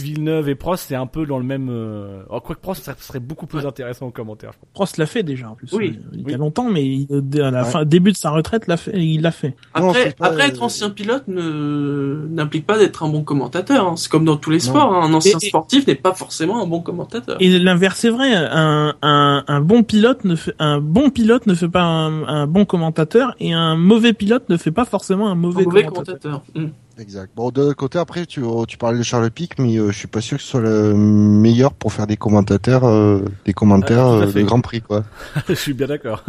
Villeneuve 0.00 0.48
et 0.48 0.54
Prost, 0.54 0.86
c'est 0.88 0.94
un 0.94 1.06
peu 1.06 1.26
dans 1.26 1.38
le 1.38 1.44
même. 1.44 1.68
Euh... 1.70 2.22
Oh, 2.30 2.40
quoi 2.40 2.54
que 2.54 2.60
Prost, 2.60 2.84
ça 2.84 2.94
serait 2.98 3.20
beaucoup 3.20 3.46
plus 3.46 3.66
intéressant 3.66 4.06
en 4.06 4.10
commentaire. 4.10 4.50
je 4.52 4.56
crois. 4.58 4.68
Prost 4.72 4.96
l'a 4.98 5.06
fait 5.06 5.22
déjà 5.22 5.39
en 5.46 5.54
plus. 5.54 5.68
Oui. 5.72 5.98
Il 6.12 6.20
y 6.20 6.24
Oui. 6.24 6.34
a 6.34 6.36
longtemps, 6.36 6.68
mais 6.70 6.84
il- 6.84 7.08
à 7.40 7.50
la 7.50 7.62
Ouais. 7.64 7.70
fin, 7.70 7.84
début 7.84 8.12
de 8.12 8.16
sa 8.16 8.30
retraite, 8.30 8.66
l'a 8.66 8.76
fait, 8.76 8.92
il 8.94 9.22
l'a 9.22 9.30
fait. 9.30 9.54
Après, 9.74 10.12
pas, 10.18 10.26
après 10.26 10.44
euh, 10.44 10.48
être 10.48 10.62
ancien 10.62 10.90
pilote 10.90 11.24
ne 11.28 12.26
n'implique 12.30 12.66
pas 12.66 12.78
d'être 12.78 13.02
un 13.02 13.08
bon 13.08 13.22
commentateur. 13.22 13.86
hein. 13.86 13.94
C'est 13.96 14.10
comme 14.10 14.24
dans 14.24 14.36
tous 14.36 14.50
les 14.50 14.60
sports. 14.60 14.94
hein. 14.94 15.06
Un 15.08 15.14
ancien 15.14 15.38
Et- 15.40 15.46
et- 15.46 15.48
sportif 15.48 15.86
n'est 15.86 15.94
pas 15.94 16.12
forcément 16.14 16.62
un 16.62 16.66
bon 16.66 16.80
commentateur. 16.80 17.36
Et 17.40 17.58
l'inverse 17.58 18.04
est 18.04 18.10
vrai. 18.10 18.32
Un, 18.34 18.94
un, 19.02 19.44
un 19.46 19.60
bon 19.60 19.82
pilote 19.82 20.24
ne 20.24 20.34
fait 20.34 20.54
un 20.58 20.80
bon 20.80 21.10
pilote 21.10 21.46
ne 21.46 21.54
fait 21.54 21.68
pas 21.68 21.82
un, 21.82 22.26
un 22.26 22.46
bon 22.46 22.64
commentateur 22.64 23.34
et 23.40 23.52
un 23.52 23.76
mauvais 23.76 24.12
pilote 24.12 24.48
ne 24.48 24.56
fait 24.56 24.70
pas 24.70 24.84
forcément 24.84 25.28
un 25.28 25.32
Un 25.32 25.34
mauvais, 25.36 25.64
mauvais 25.64 25.84
commentateur. 25.84 26.18
commentateur. 26.20 26.42
Hmm. 26.54 26.68
Exact. 27.00 27.30
Bon, 27.34 27.50
de 27.50 27.62
l'autre 27.62 27.76
côté, 27.76 27.98
après, 27.98 28.26
tu, 28.26 28.42
tu 28.68 28.76
parlais 28.76 28.98
de 28.98 29.02
Charles 29.02 29.30
Pic, 29.30 29.58
mais 29.58 29.78
euh, 29.78 29.90
je 29.90 29.96
suis 29.96 30.06
pas 30.06 30.20
sûr 30.20 30.36
que 30.36 30.42
ce 30.42 30.48
soit 30.50 30.60
le 30.60 30.94
meilleur 30.94 31.72
pour 31.72 31.94
faire 31.94 32.06
des 32.06 32.18
commentateurs, 32.18 32.84
euh, 32.84 33.24
des 33.46 33.54
commentaires 33.54 34.04
Ah, 34.04 34.20
euh, 34.20 34.32
de 34.32 34.42
Grand 34.42 34.60
Prix, 34.60 34.82
quoi. 34.82 35.04
je 35.48 35.54
suis 35.54 35.72
bien 35.72 35.86
d'accord. 35.86 36.22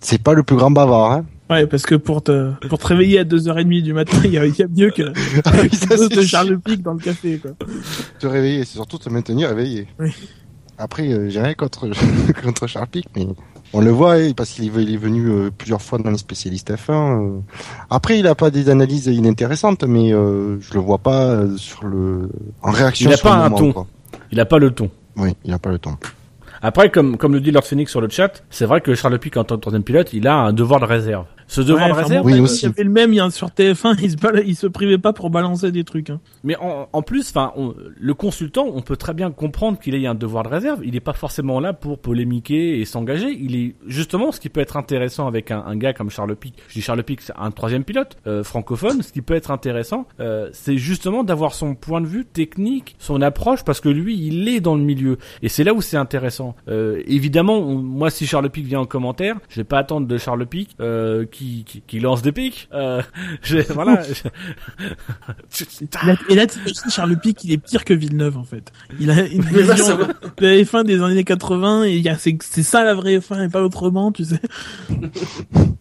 C'est 0.00 0.22
pas 0.22 0.34
le 0.34 0.42
plus 0.42 0.56
grand 0.56 0.70
bavard, 0.70 1.12
hein. 1.12 1.24
Ouais, 1.48 1.66
parce 1.66 1.84
que 1.84 1.94
pour 1.94 2.22
te 2.22 2.52
pour 2.68 2.78
te 2.78 2.86
réveiller 2.88 3.20
à 3.20 3.24
2h30 3.24 3.82
du 3.82 3.94
matin, 3.94 4.18
il 4.22 4.32
y 4.32 4.38
a, 4.38 4.44
il 4.44 4.54
y 4.54 4.62
a 4.62 4.68
mieux 4.68 4.90
que 4.90 5.02
Ah 5.46 5.52
oui, 5.62 5.70
ça, 5.74 5.96
de. 5.96 6.20
Charles 6.20 6.58
Pic 6.58 6.82
dans 6.82 6.92
le 6.92 6.98
café 6.98 7.38
quoi. 7.38 7.52
Te 8.18 8.26
réveiller, 8.26 8.66
c'est 8.66 8.74
surtout 8.74 8.98
te 8.98 9.08
maintenir 9.08 9.48
réveillé. 9.48 9.88
Oui. 9.98 10.12
Après, 10.76 11.08
euh, 11.08 11.28
j'ai 11.30 11.40
rien 11.40 11.54
contre, 11.54 11.88
contre 12.42 12.66
Charles 12.66 12.86
Pic, 12.88 13.06
mais 13.16 13.26
on 13.72 13.80
le 13.80 13.90
voit, 13.90 14.16
parce 14.36 14.50
qu'il 14.50 14.64
est, 14.66 14.96
venu 14.96 15.28
euh, 15.28 15.50
plusieurs 15.56 15.82
fois 15.82 15.98
dans 15.98 16.10
les 16.10 16.18
spécialistes 16.18 16.72
F1. 16.72 16.92
euh. 16.92 17.40
Après, 17.90 18.18
il 18.18 18.26
a 18.26 18.34
pas 18.34 18.50
des 18.50 18.70
analyses 18.70 19.06
inintéressantes, 19.06 19.84
mais 19.84 20.12
euh, 20.12 20.58
je 20.60 20.74
le 20.74 20.80
vois 20.80 20.98
pas 20.98 21.44
sur 21.56 21.84
le 21.84 22.30
en 22.62 22.70
réaction 22.70 23.10
Il 23.10 23.14
a 23.14 23.18
pas 23.18 23.36
le 23.36 23.42
un 23.42 23.48
moment, 23.48 23.56
ton. 23.58 23.72
quoi. 23.72 23.86
Il 24.32 24.40
a 24.40 24.44
pas 24.46 24.58
le 24.58 24.70
ton. 24.70 24.90
Oui, 25.16 25.34
il 25.44 25.52
a 25.52 25.58
pas 25.58 25.70
le 25.70 25.78
temps. 25.78 25.98
Après, 26.62 26.90
comme, 26.90 27.16
comme 27.16 27.34
le 27.34 27.40
dit 27.40 27.50
Lord 27.50 27.64
Phoenix 27.64 27.90
sur 27.90 28.00
le 28.00 28.08
chat, 28.08 28.42
c'est 28.50 28.66
vrai 28.66 28.80
que 28.80 28.94
Charles 28.94 29.18
Pic, 29.18 29.36
en 29.36 29.44
tant 29.44 29.56
que 29.56 29.60
troisième 29.60 29.84
pilote, 29.84 30.12
il 30.12 30.26
a 30.26 30.34
un 30.34 30.52
devoir 30.52 30.80
de 30.80 30.86
réserve. 30.86 31.26
Ce 31.48 31.60
devoir 31.62 31.86
Ouais, 31.86 31.88
de 31.88 31.92
enfin, 31.94 32.02
réserve, 32.02 32.26
Oui, 32.26 32.38
aussi. 32.40 32.66
Il 32.66 32.68
y 32.68 32.72
avait 32.72 32.84
le 32.84 32.90
même 32.90 33.12
il 33.12 33.16
y 33.16 33.20
a- 33.20 33.30
sur 33.30 33.48
TF1, 33.50 33.96
il 34.02 34.10
se 34.12 34.42
il 34.44 34.54
se 34.54 34.66
privait 34.68 34.98
pas 34.98 35.12
pour 35.12 35.30
balancer 35.30 35.72
des 35.72 35.82
trucs. 35.82 36.10
Hein. 36.10 36.20
mais 36.44 36.56
en, 36.56 36.88
en 36.92 37.02
plus, 37.02 37.30
enfin, 37.30 37.52
on- 37.56 37.74
le 37.98 38.14
consultant, 38.14 38.66
on 38.72 38.82
peut 38.82 38.96
très 38.96 39.14
bien 39.14 39.30
comprendre 39.30 39.78
qu'il 39.80 39.94
ait 39.94 40.06
un 40.06 40.14
devoir 40.14 40.44
de 40.44 40.48
réserve. 40.50 40.80
Il 40.84 40.92
n'est 40.92 41.00
pas 41.00 41.14
forcément 41.14 41.58
là 41.58 41.72
pour 41.72 41.98
polémiquer 41.98 42.78
et 42.80 42.84
s'engager. 42.84 43.30
Il 43.30 43.56
est 43.56 43.74
justement 43.86 44.30
ce 44.30 44.38
qui 44.40 44.48
peut 44.50 44.60
être 44.60 44.76
intéressant 44.76 45.26
avec 45.26 45.50
un, 45.50 45.64
un 45.66 45.76
gars 45.76 45.92
comme 45.94 46.10
Charles 46.10 46.36
Pic. 46.36 46.54
Je 46.68 46.74
dis 46.74 46.80
Charles 46.82 47.02
Pic, 47.02 47.20
c'est 47.22 47.32
un 47.38 47.50
troisième 47.50 47.82
pilote 47.84 48.16
euh, 48.26 48.44
francophone. 48.44 49.02
Ce 49.02 49.12
qui 49.12 49.22
peut 49.22 49.34
être 49.34 49.50
intéressant, 49.50 50.06
euh, 50.20 50.50
c'est 50.52 50.76
justement 50.76 51.24
d'avoir 51.24 51.54
son 51.54 51.74
point 51.74 52.00
de 52.02 52.06
vue 52.06 52.26
technique, 52.26 52.94
son 52.98 53.22
approche, 53.22 53.64
parce 53.64 53.80
que 53.80 53.88
lui, 53.88 54.18
il 54.18 54.48
est 54.48 54.60
dans 54.60 54.74
le 54.74 54.82
milieu. 54.82 55.16
Et 55.42 55.48
c'est 55.48 55.64
là 55.64 55.72
où 55.72 55.80
c'est 55.80 55.96
intéressant. 55.96 56.54
Euh, 56.68 57.02
évidemment, 57.06 57.56
on- 57.58 57.76
moi, 57.76 58.10
si 58.10 58.26
Charles 58.26 58.50
Pic 58.50 58.66
vient 58.66 58.80
en 58.80 58.86
commentaire, 58.86 59.36
je 59.48 59.56
vais 59.60 59.64
pas 59.64 59.78
attendre 59.78 60.06
de 60.06 60.18
Charles 60.18 60.46
Pic 60.46 60.76
euh, 60.80 61.24
qui, 61.38 61.64
qui, 61.64 61.82
qui 61.86 62.00
lance 62.00 62.20
des 62.22 62.32
pics. 62.32 62.68
Euh, 62.72 63.00
je- 63.42 63.72
voilà. 63.72 64.02
et 66.28 66.34
là, 66.34 66.46
t'imagines, 66.46 66.90
Charles 66.90 67.18
Pic, 67.18 67.44
il 67.44 67.52
est 67.52 67.58
pire 67.58 67.84
que 67.84 67.94
Villeneuve 67.94 68.36
en 68.36 68.44
fait. 68.44 68.72
Il 68.98 69.10
a 69.10 69.24
une 69.26 69.42
vision 69.42 69.96
de 69.98 70.46
la 70.46 70.56
F1 70.56 70.84
des 70.84 71.00
années 71.02 71.24
80 71.24 71.84
et 71.84 72.02
c'est 72.40 72.62
ça 72.62 72.84
la 72.84 72.94
vraie 72.94 73.18
F1 73.18 73.46
et 73.46 73.48
pas 73.48 73.62
autrement, 73.62 74.10
tu 74.12 74.24
sais. 74.24 74.40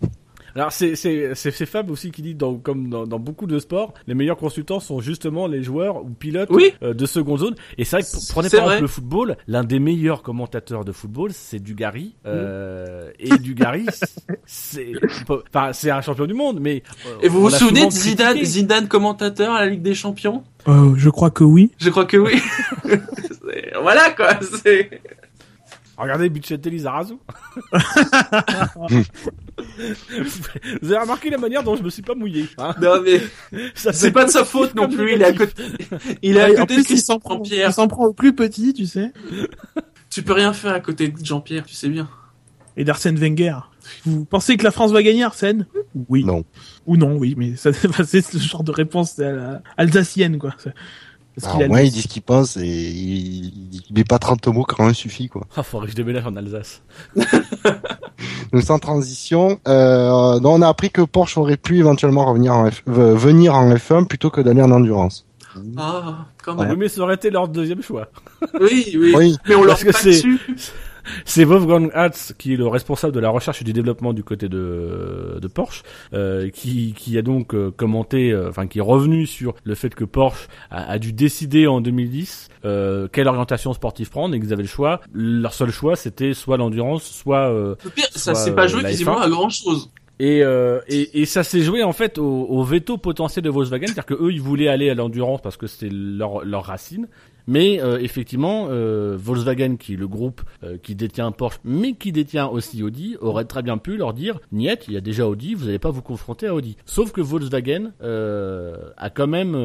Alors 0.56 0.72
c'est 0.72 0.96
c'est 0.96 1.32
c'est 1.36 1.52
c'est 1.52 1.66
Fab 1.66 1.90
aussi 1.92 2.12
qui 2.12 2.22
dit 2.22 2.36
dans 2.36 2.56
comme 2.56 2.90
dans, 2.90 3.06
dans 3.06 3.20
beaucoup 3.20 3.46
de 3.48 3.60
sports, 3.60 3.94
les 4.08 4.14
meilleurs 4.16 4.38
consultants 4.38 4.80
sont 4.80 5.00
justement 5.02 5.48
les 5.48 5.62
joueurs 5.64 6.04
ou 6.04 6.10
pilotes 6.10 6.50
Oui. 6.52 6.74
euh, 6.84 6.94
de 6.94 7.06
seconde 7.06 7.40
zone. 7.40 7.56
Et 7.78 7.84
c'est 7.86 7.98
vrai 7.98 8.04
que 8.04 8.32
prenez 8.32 8.50
par 8.50 8.60
vrai. 8.62 8.76
exemple 8.76 8.82
le 8.82 8.88
football, 8.88 9.38
l'un 9.48 9.64
des 9.64 9.80
meilleurs 9.80 10.24
commentateurs 10.24 10.86
de 10.86 10.92
football, 10.92 11.32
c'est 11.34 11.60
Dugarry. 11.60 12.16
Euh, 12.26 13.12
et 13.20 13.38
Dugarry, 13.38 13.86
c'est 14.46 14.92
enfin 15.54 15.74
c'est 15.74 15.92
un 15.92 16.02
champion 16.02 16.26
du 16.26 16.34
monde, 16.34 16.60
mais 16.60 16.84
euh, 17.06 17.18
Et 17.22 17.28
vous 17.30 17.42
vous 17.42 17.50
souvenez 17.50 17.86
de 17.86 17.92
Zidane, 17.92 18.30
critiqué. 18.36 18.46
Zidane 18.46 18.88
commentateur 18.88 19.54
à 19.54 19.62
la 19.62 19.68
Ligue 19.68 19.82
des 19.82 19.96
Champions? 19.96 20.44
Euh, 20.68 20.94
je 20.98 21.10
crois 21.10 21.30
que 21.30 21.44
oui. 21.44 21.72
Je 21.80 21.90
crois 21.90 22.06
que 22.06 22.18
oui. 22.18 22.42
Voilà 23.82 24.12
quoi. 24.12 24.30
C'est. 24.64 24.90
Regardez 25.98 26.30
Bichetelli 26.30 26.80
Zarazu. 26.80 27.16
Vous 30.82 30.92
avez 30.92 30.98
remarqué 31.02 31.30
la 31.30 31.38
manière 31.38 31.64
dont 31.64 31.76
je 31.76 31.84
me 31.84 31.90
suis 31.90 32.02
pas 32.02 32.16
mouillé. 32.16 32.48
Hein 32.58 32.76
Non 32.82 33.02
mais 33.04 33.22
Ça 33.76 33.94
c'est 33.94 34.12
pas 34.12 34.26
de 34.26 34.30
sa 34.30 34.46
faute 34.46 34.76
non 34.76 34.88
plus. 34.88 35.14
Il 35.16 35.22
est 35.22 35.26
à 35.26 35.34
côté. 35.34 35.64
Il 36.22 36.38
est 36.38 36.42
à 36.42 36.50
côté 36.54 36.78
de 36.78 36.84
plus, 36.84 36.92
il 36.92 37.00
s'en 37.00 37.18
Christian 37.18 37.20
prend, 37.20 37.40
Pierre. 37.40 37.70
il 37.70 37.74
s'en 37.74 37.88
prend 37.88 38.06
au 38.06 38.14
plus 38.14 38.34
petit, 38.34 38.74
tu 38.74 38.86
sais. 38.86 39.12
Tu 40.10 40.24
peux 40.24 40.34
rien 40.34 40.54
faire 40.54 40.74
à 40.74 40.80
côté 40.80 41.08
de 41.10 41.26
Jean-Pierre, 41.26 41.66
tu 41.66 41.74
sais 41.76 41.90
bien. 41.90 42.08
Et 42.76 42.84
d'Arsène 42.84 43.18
Wenger. 43.18 43.58
Vous 44.06 44.26
pensez 44.26 44.58
que 44.58 44.64
la 44.64 44.72
France 44.72 44.92
va 44.92 45.02
gagner, 45.02 45.24
Arsène? 45.24 45.66
Oui. 46.10 46.24
Non. 46.24 46.44
Ou 46.86 46.96
non, 46.98 47.16
oui, 47.18 47.34
mais 47.38 47.56
ça, 47.56 47.72
c'est 48.06 48.22
ce 48.22 48.38
genre 48.38 48.64
de 48.64 48.72
réponse 48.72 49.18
à 49.20 49.32
la- 49.32 49.62
alsacienne, 49.78 50.38
quoi. 50.38 50.54
Parce 51.40 51.54
qu'il 51.54 51.62
Alors, 51.64 51.76
a 51.76 51.76
ouais, 51.76 51.82
le- 51.84 51.88
il 51.88 51.92
dit 51.92 52.02
ce 52.02 52.08
qu'il 52.08 52.22
pense 52.24 52.58
et 52.58 52.66
il, 52.66 53.46
il 53.90 53.94
met 53.96 54.04
pas 54.04 54.18
30 54.18 54.48
mots 54.48 54.64
quand 54.64 54.86
un 54.88 54.94
suffit, 54.94 55.30
quoi. 55.30 55.44
Ah, 55.56 55.62
faudrait 55.64 55.86
que 55.88 55.92
je 55.92 55.96
déménage 55.98 56.26
en 56.26 56.36
Alsace. 56.36 56.82
Donc 58.52 58.64
sans 58.64 58.80
transition, 58.80 59.60
euh, 59.68 60.40
donc 60.40 60.58
on 60.58 60.62
a 60.62 60.68
appris 60.68 60.90
que 60.90 61.02
Porsche 61.02 61.38
aurait 61.38 61.58
pu 61.58 61.78
éventuellement 61.78 62.26
revenir 62.26 62.54
en 62.56 62.72
F... 62.72 62.82
euh, 62.88 63.14
venir 63.14 63.54
en 63.56 63.70
F1 63.74 64.08
plutôt 64.08 64.30
que 64.32 64.42
d'aller 64.42 64.62
en 64.62 64.72
endurance. 64.72 65.26
Ah, 65.78 66.26
quand 66.44 66.58
Oui, 66.58 66.66
même. 66.68 66.78
mais 66.78 66.88
ça 66.88 67.02
aurait 67.02 67.16
été 67.16 67.30
leur 67.30 67.48
deuxième 67.48 67.82
choix. 67.84 68.08
Oui, 68.60 68.96
oui. 68.98 69.14
Oui. 69.16 69.38
Mais 69.48 69.56
on 69.56 69.64
leur 69.64 69.78
que 69.80 69.92
pas 69.92 70.04
dessus. 70.04 70.40
C'est 71.26 71.44
Wolfgang 71.44 71.90
Hatz 71.94 72.34
qui 72.38 72.54
est 72.54 72.58
le 72.58 72.68
responsable 72.68 73.14
de 73.14 73.20
la 73.20 73.30
recherche 73.30 73.62
et 73.62 73.66
du 73.66 73.74
développement 73.74 74.14
du 74.14 74.24
côté 74.24 74.50
de, 74.50 75.38
de 75.42 75.48
Porsche, 75.48 75.84
euh, 76.14 76.50
qui, 76.50 76.94
qui 76.96 77.18
a 77.18 77.22
donc 77.22 77.54
euh, 77.54 77.72
commenté, 77.72 78.32
euh, 78.32 78.50
enfin 78.50 78.68
qui 78.68 78.80
est 78.80 78.82
revenu 78.82 79.26
sur 79.26 79.56
le 79.64 79.76
fait 79.76 79.94
que 79.94 80.04
Porsche 80.04 80.48
a, 80.72 80.92
a 80.92 81.00
dû 81.00 81.14
décider 81.14 81.68
en 81.68 81.82
2010 81.82 82.50
euh, 82.66 83.08
quelle 83.12 83.28
orientation 83.28 83.74
sportive 83.74 84.10
prendre 84.10 84.36
et 84.36 84.40
qu'ils 84.40 84.54
avaient 84.54 84.64
le 84.64 84.68
choix. 84.68 85.02
Leur 85.14 85.54
seul 85.54 85.72
choix, 85.72 85.96
c'était 85.96 86.34
soit 86.34 86.58
l'endurance, 86.58 87.04
soit 87.04 87.50
euh, 87.52 87.76
Le 87.84 87.90
pire, 87.90 88.08
ça 88.12 88.36
s'est 88.36 88.54
pas 88.54 88.68
joué 88.68 88.82
quasiment 88.82 89.20
F1. 89.20 89.24
à 89.24 89.30
grand 89.30 89.50
chose. 89.50 89.90
Et, 90.20 90.42
euh, 90.42 90.80
et, 90.88 91.22
et 91.22 91.26
ça 91.26 91.44
s'est 91.44 91.62
joué 91.62 91.84
en 91.84 91.94
fait 91.94 92.18
au, 92.18 92.26
au 92.26 92.64
veto 92.64 92.98
potentiel 92.98 93.46
de 93.46 93.52
Volkswagen, 93.52 93.86
c'est-à-dire 93.86 94.06
que 94.08 94.16
eux 94.16 94.32
ils 94.32 94.42
voulaient 94.42 94.68
aller 94.68 94.90
à 94.90 94.96
l'endurance 94.96 95.42
parce 95.42 95.58
que 95.58 95.68
c'était 95.68 95.94
leur, 95.94 96.44
leur 96.44 96.64
racine. 96.66 97.08
Mais 97.48 97.82
euh, 97.82 97.98
effectivement, 98.00 98.68
euh, 98.70 99.16
Volkswagen, 99.18 99.78
qui 99.78 99.94
est 99.94 99.98
le 99.98 100.08
groupe 100.08 100.42
euh, 100.64 100.78
qui 100.78 100.96
détient 100.96 101.32
Porsche, 101.32 101.60
mais 101.64 101.94
qui 101.94 102.12
détient 102.12 102.48
aussi 102.48 102.84
Audi, 102.84 103.16
aurait 103.22 103.46
très 103.46 103.64
bien 103.64 103.78
pu 103.78 103.96
leur 103.98 104.14
dire 104.14 104.40
Niet, 104.52 104.86
il 104.88 104.94
y 104.94 104.98
a 104.98 105.02
déjà 105.02 105.28
Audi, 105.28 105.54
vous 105.54 105.66
n'allez 105.66 105.80
pas 105.80 105.92
vous 105.92 106.02
confronter 106.02 106.48
à 106.48 106.54
Audi. 106.54 106.76
Sauf 106.86 107.12
que 107.12 107.22
Volkswagen 107.22 107.94
euh, 108.02 108.76
a 108.98 109.10
quand 109.10 109.28
même 109.28 109.56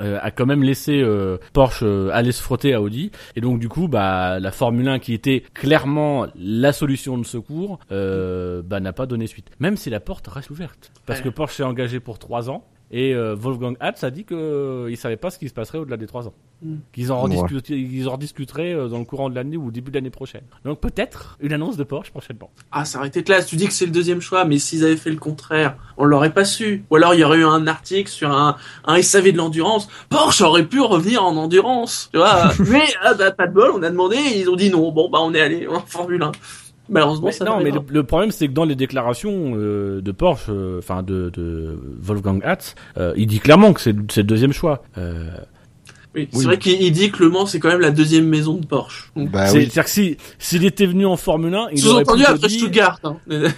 euh, 0.00 0.18
a 0.20 0.30
quand 0.30 0.46
même 0.46 0.62
laissé 0.62 1.00
euh, 1.00 1.36
Porsche 1.52 1.82
euh, 1.84 2.10
aller 2.12 2.32
se 2.32 2.42
frotter 2.42 2.72
à 2.74 2.80
Audi 2.82 3.10
et 3.36 3.40
donc 3.40 3.60
du 3.60 3.68
coup 3.68 3.88
bah 3.88 4.40
la 4.40 4.50
Formule 4.50 4.88
1 4.88 4.98
qui 4.98 5.12
était 5.14 5.42
clairement 5.54 6.26
la 6.34 6.72
solution 6.72 7.18
de 7.18 7.24
secours 7.24 7.78
euh, 7.92 8.62
bah 8.64 8.80
n'a 8.80 8.92
pas 8.94 9.06
donné 9.06 9.26
suite 9.26 9.50
même 9.60 9.76
si 9.76 9.90
la 9.90 10.00
porte 10.00 10.26
reste 10.28 10.50
ouverte 10.50 10.90
parce 11.06 11.20
Ouais. 11.20 11.26
que 11.26 11.28
Porsche 11.28 11.56
s'est 11.56 11.62
engagé 11.62 12.00
pour 12.00 12.18
trois 12.18 12.50
ans 12.50 12.64
et 12.92 13.14
euh, 13.14 13.34
Wolfgang 13.34 13.76
Hatz 13.80 14.04
a 14.04 14.10
dit 14.10 14.24
que 14.24 14.34
euh, 14.34 14.90
il 14.90 14.96
savait 14.96 15.16
pas 15.16 15.30
ce 15.30 15.38
qui 15.38 15.48
se 15.48 15.54
passerait 15.54 15.78
au-delà 15.78 15.96
des 15.96 16.06
trois 16.06 16.28
ans 16.28 16.34
Mm. 16.64 16.76
qu'ils 16.92 17.10
en 17.10 17.28
Ouais. 17.28 17.36
rediscuteraient 18.06 18.72
euh, 18.72 18.86
dans 18.86 19.00
le 19.00 19.04
courant 19.04 19.28
de 19.28 19.34
l'année 19.34 19.56
ou 19.56 19.66
au 19.66 19.70
début 19.72 19.90
de 19.90 19.96
l'année 19.96 20.10
prochaine 20.10 20.42
donc 20.64 20.78
peut-être 20.78 21.36
une 21.40 21.52
annonce 21.52 21.76
de 21.76 21.82
Porsche 21.82 22.12
prochainement 22.12 22.50
Ah, 22.70 22.84
ça 22.84 22.98
aurait 22.98 23.08
été 23.08 23.24
classe. 23.24 23.46
Tu 23.46 23.56
dis 23.56 23.66
que 23.66 23.72
c'est 23.72 23.84
le 23.86 23.90
deuxième 23.90 24.20
choix, 24.20 24.44
mais 24.44 24.58
s'ils 24.58 24.84
avaient 24.84 24.96
fait 24.96 25.10
le 25.10 25.16
contraire, 25.16 25.76
on 25.96 26.04
l'aurait 26.04 26.32
pas 26.32 26.44
su. 26.44 26.84
Ou 26.90 26.96
alors 26.96 27.14
il 27.14 27.20
y 27.20 27.24
aurait 27.24 27.38
eu 27.38 27.44
un 27.44 27.66
article 27.66 28.08
sur 28.08 28.30
un, 28.30 28.56
un 28.84 29.02
SAV 29.02 29.32
de 29.32 29.38
l'endurance. 29.38 29.88
Porsche 30.08 30.42
aurait 30.42 30.64
pu 30.66 30.80
revenir 30.80 31.24
en 31.24 31.34
endurance, 31.36 32.10
tu 32.12 32.18
vois. 32.18 32.52
mais 32.70 32.84
ah, 33.02 33.14
bah, 33.14 33.32
pas 33.32 33.48
de 33.48 33.54
bol, 33.54 33.72
on 33.74 33.82
a 33.82 33.90
demandé, 33.90 34.16
et 34.16 34.40
ils 34.40 34.48
ont 34.48 34.54
dit 34.56 34.70
non. 34.70 34.92
Bon, 34.92 35.08
bah 35.10 35.18
on 35.20 35.34
est 35.34 35.40
allé 35.40 35.66
en 35.66 35.80
Formule 35.80 36.22
1. 36.22 36.30
Malheureusement, 36.88 37.26
Mais 37.26 37.32
ça 37.32 37.44
non, 37.44 37.60
mais 37.62 37.70
le, 37.70 37.80
le 37.88 38.02
problème 38.02 38.30
c'est 38.32 38.48
que 38.48 38.52
dans 38.52 38.64
les 38.64 38.74
déclarations 38.74 39.52
euh, 39.56 40.00
de 40.00 40.12
Porsche, 40.12 40.46
euh, 40.48 40.78
enfin 40.78 41.02
de, 41.02 41.30
de 41.32 41.78
Wolfgang 42.00 42.40
Hatz, 42.44 42.74
euh, 42.98 43.12
il 43.16 43.26
dit 43.28 43.38
clairement 43.40 43.72
que 43.72 43.80
c'est 43.80 43.94
c'est 44.10 44.22
le 44.22 44.26
deuxième 44.26 44.52
choix. 44.52 44.82
Euh, 44.98 45.28
Oui, 46.14 46.28
Oui. 46.32 46.40
c'est 46.40 46.44
vrai 46.44 46.58
qu'il 46.58 46.82
il 46.82 46.92
dit 46.92 47.10
que 47.10 47.22
Le 47.22 47.30
Mans 47.30 47.46
c'est 47.46 47.60
quand 47.60 47.68
même 47.68 47.80
la 47.80 47.90
deuxième 47.92 48.26
maison 48.26 48.56
de 48.58 48.66
Porsche. 48.66 49.10
Donc, 49.16 49.30
Bah 49.30 49.44
oui. 49.44 49.50
C'est-à-dire 49.52 49.84
que 49.84 49.90
si 49.90 50.16
s'il 50.38 50.64
était 50.66 50.86
venu 50.86 51.06
en 51.06 51.16
Formule 51.16 51.54
1, 51.54 51.68
il 51.72 51.86
aurait 51.88 52.04
Sous-entendu 52.04 52.22
plutôt 52.24 52.34
après 52.36 52.48
dit- 52.48 52.58
Stuttgart. 52.58 53.00
Hein. 53.04 53.16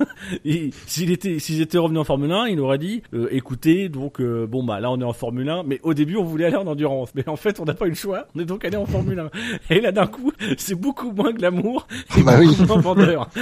il- 0.44 0.72
s'il 0.86 1.10
était 1.10 1.38
s'ils 1.38 1.60
étaient 1.60 1.78
revenus 1.78 2.00
en 2.00 2.04
Formule 2.04 2.32
1, 2.32 2.46
il 2.48 2.60
aurait 2.60 2.78
dit 2.78 3.02
euh, 3.14 3.28
écoutez 3.30 3.88
donc 3.88 4.20
euh, 4.20 4.46
bon 4.46 4.62
bah 4.64 4.80
là 4.80 4.90
on 4.90 5.00
est 5.00 5.04
en 5.04 5.12
Formule 5.12 5.48
1, 5.48 5.62
mais 5.64 5.80
au 5.82 5.94
début 5.94 6.16
on 6.16 6.24
voulait 6.24 6.46
aller 6.46 6.56
en 6.56 6.66
endurance, 6.66 7.10
mais 7.14 7.28
en 7.28 7.36
fait 7.36 7.60
on 7.60 7.64
n'a 7.64 7.74
pas 7.74 7.86
eu 7.86 7.90
le 7.90 7.94
choix, 7.94 8.26
on 8.34 8.40
est 8.40 8.44
donc 8.44 8.64
allé 8.64 8.76
en 8.76 8.86
Formule 8.86 9.18
1. 9.18 9.30
Et 9.74 9.80
là 9.80 9.92
d'un 9.92 10.06
coup 10.06 10.32
c'est 10.58 10.74
beaucoup 10.74 11.12
moins 11.12 11.32
glamour 11.32 11.86
et 12.18 12.22
Bah 12.22 12.36
oui. 12.38 12.48
beaucoup 12.48 12.66
moins 12.66 12.80
vendeur. 12.80 13.30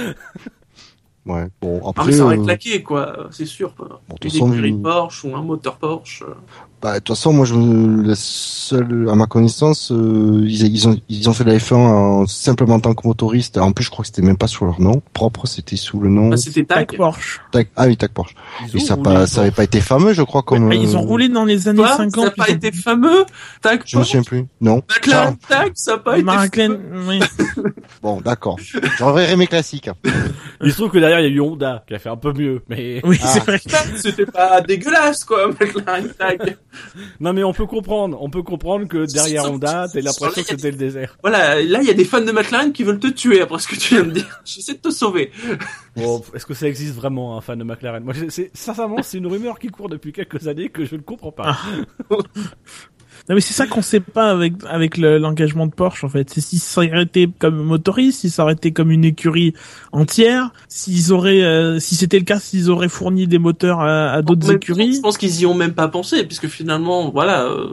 Ouais. 1.25 1.47
Bon, 1.61 1.79
Ah, 1.83 1.89
après, 1.89 2.05
mais 2.07 2.11
ça 2.13 2.23
aurait 2.25 2.39
euh, 2.39 2.43
claqué, 2.43 2.81
quoi, 2.81 3.27
c'est 3.29 3.45
sûr. 3.45 3.75
Quoi. 3.75 4.01
Bon, 4.09 4.15
de 4.19 4.27
Une 4.35 4.51
écurie 4.53 4.73
Porsche 4.73 5.25
ou 5.25 5.35
un 5.35 5.43
moteur 5.43 5.77
Porsche. 5.77 6.23
Euh. 6.79 6.81
bah, 6.81 6.93
de 6.95 6.99
toute 6.99 7.09
façon, 7.15 7.33
moi, 7.33 7.45
je 7.45 7.53
me, 7.53 8.03
la 8.07 8.15
seule, 8.15 9.07
à 9.09 9.15
ma 9.15 9.25
connaissance, 9.27 9.91
euh, 9.91 10.41
ils, 10.45 10.67
ils 10.67 10.87
ont, 10.87 10.97
ils 11.09 11.29
ont 11.29 11.33
fait 11.33 11.43
la 11.43 11.57
F1 11.57 11.75
en, 11.75 12.27
simplement 12.27 12.75
en 12.75 12.79
tant 12.79 12.93
que 12.93 13.07
motoriste. 13.07 13.57
En 13.57 13.71
plus, 13.71 13.85
je 13.85 13.89
crois 13.89 14.03
que 14.03 14.07
c'était 14.07 14.21
même 14.21 14.37
pas 14.37 14.47
sous 14.47 14.65
leur 14.65 14.79
nom 14.81 15.01
propre, 15.13 15.47
c'était 15.47 15.75
sous 15.75 15.99
le 15.99 16.09
nom. 16.09 16.31
Ah, 16.33 16.37
c'était 16.37 16.63
Tac. 16.63 16.95
Porsche. 16.95 17.41
Tac- 17.51 17.69
ah 17.75 17.87
oui, 17.87 17.97
Tac 17.97 18.11
Porsche. 18.11 18.35
Ils 18.73 18.81
ça, 18.81 18.97
pas, 18.97 19.27
ça 19.27 19.41
avait 19.41 19.49
Porsche. 19.49 19.55
pas 19.57 19.63
été 19.63 19.81
fameux, 19.81 20.13
je 20.13 20.21
crois, 20.23 20.43
comme. 20.43 20.71
Ah, 20.71 20.75
ils 20.75 20.95
ont 20.95 21.01
euh, 21.03 21.05
roulé 21.05 21.29
dans 21.29 21.45
les 21.45 21.67
années 21.67 21.79
Quoi? 21.79 21.97
50. 21.97 22.15
ça 22.15 22.21
n'a 22.25 22.31
pas 22.31 22.43
ont- 22.51 22.55
été 22.55 22.71
fameux? 22.71 23.25
TAC 23.61 23.81
Je 23.85 23.97
me 23.97 24.03
souviens 24.03 24.19
Porsche 24.21 24.29
plus. 24.29 24.45
Non. 24.61 24.81
McLaren 24.89 25.37
TAC, 25.47 25.71
ça 25.75 25.91
n'a 25.93 25.97
pas 25.99 26.15
été 26.17 26.23
McLaren, 26.25 26.77
fameux? 26.77 27.07
oui. 27.07 27.19
Bon, 28.01 28.21
d'accord. 28.21 28.57
Je 28.59 29.03
reverrai 29.03 29.35
mes 29.35 29.47
classiques. 29.47 29.89
Il 30.63 30.71
se 30.71 30.77
trouve 30.77 30.91
que 30.91 30.99
derrière 30.99 31.19
il 31.19 31.23
y 31.23 31.25
a 31.25 31.29
eu 31.35 31.41
Honda 31.41 31.83
qui 31.87 31.93
a 31.95 31.99
fait 31.99 32.07
un 32.09 32.15
peu 32.15 32.31
mieux, 32.31 32.61
mais 32.69 33.01
Oui, 33.03 33.19
Ah. 33.21 33.27
c'est 33.27 33.39
vrai. 33.43 33.59
C'était 33.97 34.25
pas 34.25 34.61
dégueulasse, 34.61 35.25
quoi, 35.25 35.47
McLaren 35.59 36.07
TAC. 36.17 36.57
non 37.19 37.33
mais 37.33 37.43
on 37.43 37.53
peut 37.53 37.65
comprendre, 37.65 38.17
on 38.21 38.29
peut 38.29 38.43
comprendre 38.43 38.87
que 38.87 39.11
derrière 39.11 39.51
Honda, 39.51 39.87
t'as 39.91 40.01
l'impression 40.01 40.41
que 40.41 40.47
c'était 40.49 40.71
le 40.71 40.77
désert. 40.77 41.17
Voilà, 41.21 41.61
là, 41.61 41.81
il 41.81 41.87
y 41.87 41.91
a 41.91 41.93
des 41.93 42.05
fans 42.05 42.21
de 42.21 42.31
McLaren 42.31 42.71
qui 42.71 42.83
veulent 42.83 42.99
te 42.99 43.07
tuer 43.07 43.41
après 43.41 43.59
ce 43.59 43.67
que 43.67 43.75
tu 43.75 43.95
viens 43.95 44.03
de 44.03 44.11
dire. 44.11 44.41
J'essaie 44.45 44.73
de 44.73 44.79
te 44.79 44.89
sauver. 44.89 45.31
Bon, 45.95 46.23
est-ce 46.33 46.45
que 46.45 46.53
ça 46.53 46.67
existe 46.67 46.95
vraiment 46.95 47.37
un 47.37 47.41
fan 47.41 47.59
de 47.59 47.63
McLaren? 47.63 48.03
Moi, 48.03 48.13
sincèrement, 48.53 49.01
c'est 49.01 49.17
une 49.17 49.27
rumeur 49.27 49.59
qui 49.59 49.67
court 49.67 49.89
depuis 49.89 50.11
quelques 50.11 50.47
années 50.47 50.69
que 50.69 50.85
je 50.85 50.95
ne 50.95 51.01
comprends 51.01 51.31
pas. 51.31 51.57
Non 53.29 53.35
mais 53.35 53.41
c'est 53.41 53.53
ça 53.53 53.67
qu'on 53.67 53.83
sait 53.83 53.99
pas 53.99 54.31
avec 54.31 54.53
avec 54.67 54.97
le- 54.97 55.19
l'engagement 55.19 55.67
de 55.67 55.71
Porsche 55.71 56.03
en 56.03 56.09
fait. 56.09 56.29
C'est 56.31 56.41
si 56.41 56.57
ça 56.57 56.81
aurait 56.81 57.03
été 57.03 57.29
comme 57.37 57.61
motoriste, 57.63 58.21
si 58.21 58.29
ça 58.31 58.41
aurait 58.43 58.53
été 58.53 58.71
comme 58.71 58.89
une 58.89 59.05
écurie 59.05 59.53
entière, 59.91 60.51
s'ils 60.67 61.13
auraient, 61.13 61.43
euh, 61.43 61.79
si 61.79 61.95
c'était 61.95 62.17
le 62.17 62.25
cas, 62.25 62.39
s'ils 62.39 62.69
auraient 62.71 62.89
fourni 62.89 63.27
des 63.27 63.37
moteurs 63.37 63.81
à, 63.81 64.11
à 64.13 64.21
d'autres 64.23 64.51
écuries, 64.51 64.93
Je 64.95 64.99
pense 65.01 65.17
qu'ils 65.17 65.41
y 65.41 65.45
ont 65.45 65.53
même 65.53 65.73
pas 65.73 65.87
pensé, 65.87 66.23
puisque 66.25 66.47
finalement, 66.47 67.11
voilà, 67.11 67.43
euh, 67.43 67.67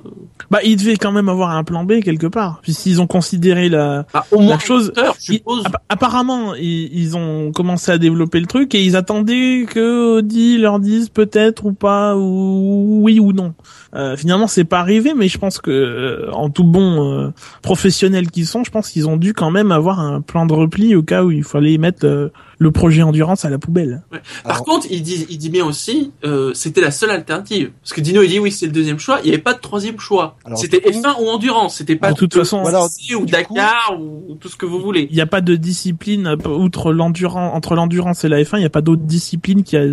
bah 0.51 0.59
ils 0.63 0.77
devaient 0.77 0.97
quand 0.99 1.13
même 1.13 1.29
avoir 1.31 1.51
un 1.51 1.65
plan 1.65 1.85
B 1.85 2.01
quelque 2.03 2.27
part. 2.27 2.61
Puis 2.63 2.75
s'ils 2.75 3.01
ont 3.01 3.07
considéré 3.07 3.69
la, 3.71 4.07
bah, 4.13 4.27
au 4.33 4.41
moins, 4.41 4.55
La 4.55 4.59
chose- 4.59 4.89
moteur, 4.89 5.17
je 5.19 5.33
suppose. 5.35 5.65
app- 5.65 5.83
apparemment 5.89 6.55
ils, 6.55 6.91
ils 6.97 7.17
ont 7.17 7.51
commencé 7.53 7.91
à 7.91 7.97
développer 7.99 8.41
le 8.41 8.47
truc 8.47 8.75
et 8.75 8.85
ils 8.85 8.95
attendaient 8.95 9.65
que 9.69 10.19
Audi 10.19 10.59
leur 10.59 10.81
dise 10.81 11.09
peut-être 11.09 11.65
ou 11.65 11.73
pas 11.73 12.15
ou 12.17 13.01
oui 13.03 13.21
ou 13.21 13.33
non. 13.33 13.55
Euh, 13.97 14.17
finalement 14.17 14.47
c'est 14.47 14.65
pas 14.65 14.81
arrivé, 14.81 15.15
mais 15.15 15.27
je 15.29 15.39
pense 15.39 15.59
que 15.59 15.71
euh, 15.71 16.31
en 16.33 16.51
tout 16.51 16.65
bon 16.65 17.25
euh, 17.25 17.31
professionnels 17.63 18.31
qu'ils 18.31 18.47
sont, 18.47 18.63
je 18.63 18.71
pense 18.71 18.91
qu'ils 18.91 19.09
ont 19.09 19.17
dû 19.17 19.33
quand 19.33 19.51
même 19.51 19.73
avoir 19.73 20.01
un 20.01 20.21
plan 20.21 20.45
de 20.45 20.53
repli 20.53 20.95
au 20.95 21.03
cas 21.03 21.25
où 21.25 21.31
il 21.31 21.45
fallait 21.45 21.79
mettre 21.79 22.05
euh, 22.05 22.29
le 22.59 22.71
projet 22.71 23.03
endurance 23.03 23.45
à 23.45 23.51
la 23.51 23.59
poubelle. 23.59 24.03
Par 24.11 24.21
Alors- 24.45 24.65
contre, 24.65 24.87
il 24.91 25.03
dit, 25.03 25.27
il 25.29 25.37
dit 25.39 25.51
bien 25.51 25.65
aussi, 25.67 26.13
euh, 26.25 26.53
c'était 26.55 26.81
la 26.81 26.91
seule 26.91 27.11
alternative. 27.11 27.71
Parce 27.83 27.93
que 27.93 28.01
Dino, 28.01 28.23
il 28.23 28.29
dit 28.29 28.39
oui, 28.39 28.51
c'est 28.51 28.67
le 28.67 28.73
deuxième 28.73 28.99
choix. 28.99 29.19
Il 29.23 29.25
n'y 29.29 29.35
avait 29.35 29.43
pas 29.43 29.53
de 29.55 29.61
troisième 29.61 29.99
choix. 30.01 30.37
C'était 30.55 30.81
du 30.81 30.97
coup- 30.99 31.03
F1 31.03 31.17
ou 31.23 31.29
endurance. 31.29 31.77
C'était 31.77 31.97
pas 31.97 32.13
De 32.13 32.17
toute 32.17 32.35
façon, 32.35 32.63
voilà, 32.63 32.85
ou 32.85 33.19
coup- 33.21 33.27
Dakar 33.27 33.95
ou 34.01 34.37
tout 34.41 34.49
ce 34.49 34.57
que 34.57 34.65
vous 34.67 34.81
voulez. 34.81 35.07
Il 35.11 35.15
n'y 35.15 35.21
a 35.21 35.27
pas 35.27 35.41
de 35.43 35.55
discipline 35.57 36.37
outre 36.47 36.93
l'endurance 36.93 37.55
entre 37.55 37.75
l'endurance 37.75 38.25
et 38.25 38.29
la 38.29 38.43
F1, 38.43 38.57
il 38.57 38.61
n'y 38.61 38.67
a 38.67 38.71
pas 38.71 38.81
d'autre 38.81 39.03
discipline 39.03 39.63
qui 39.63 39.77
a 39.77 39.85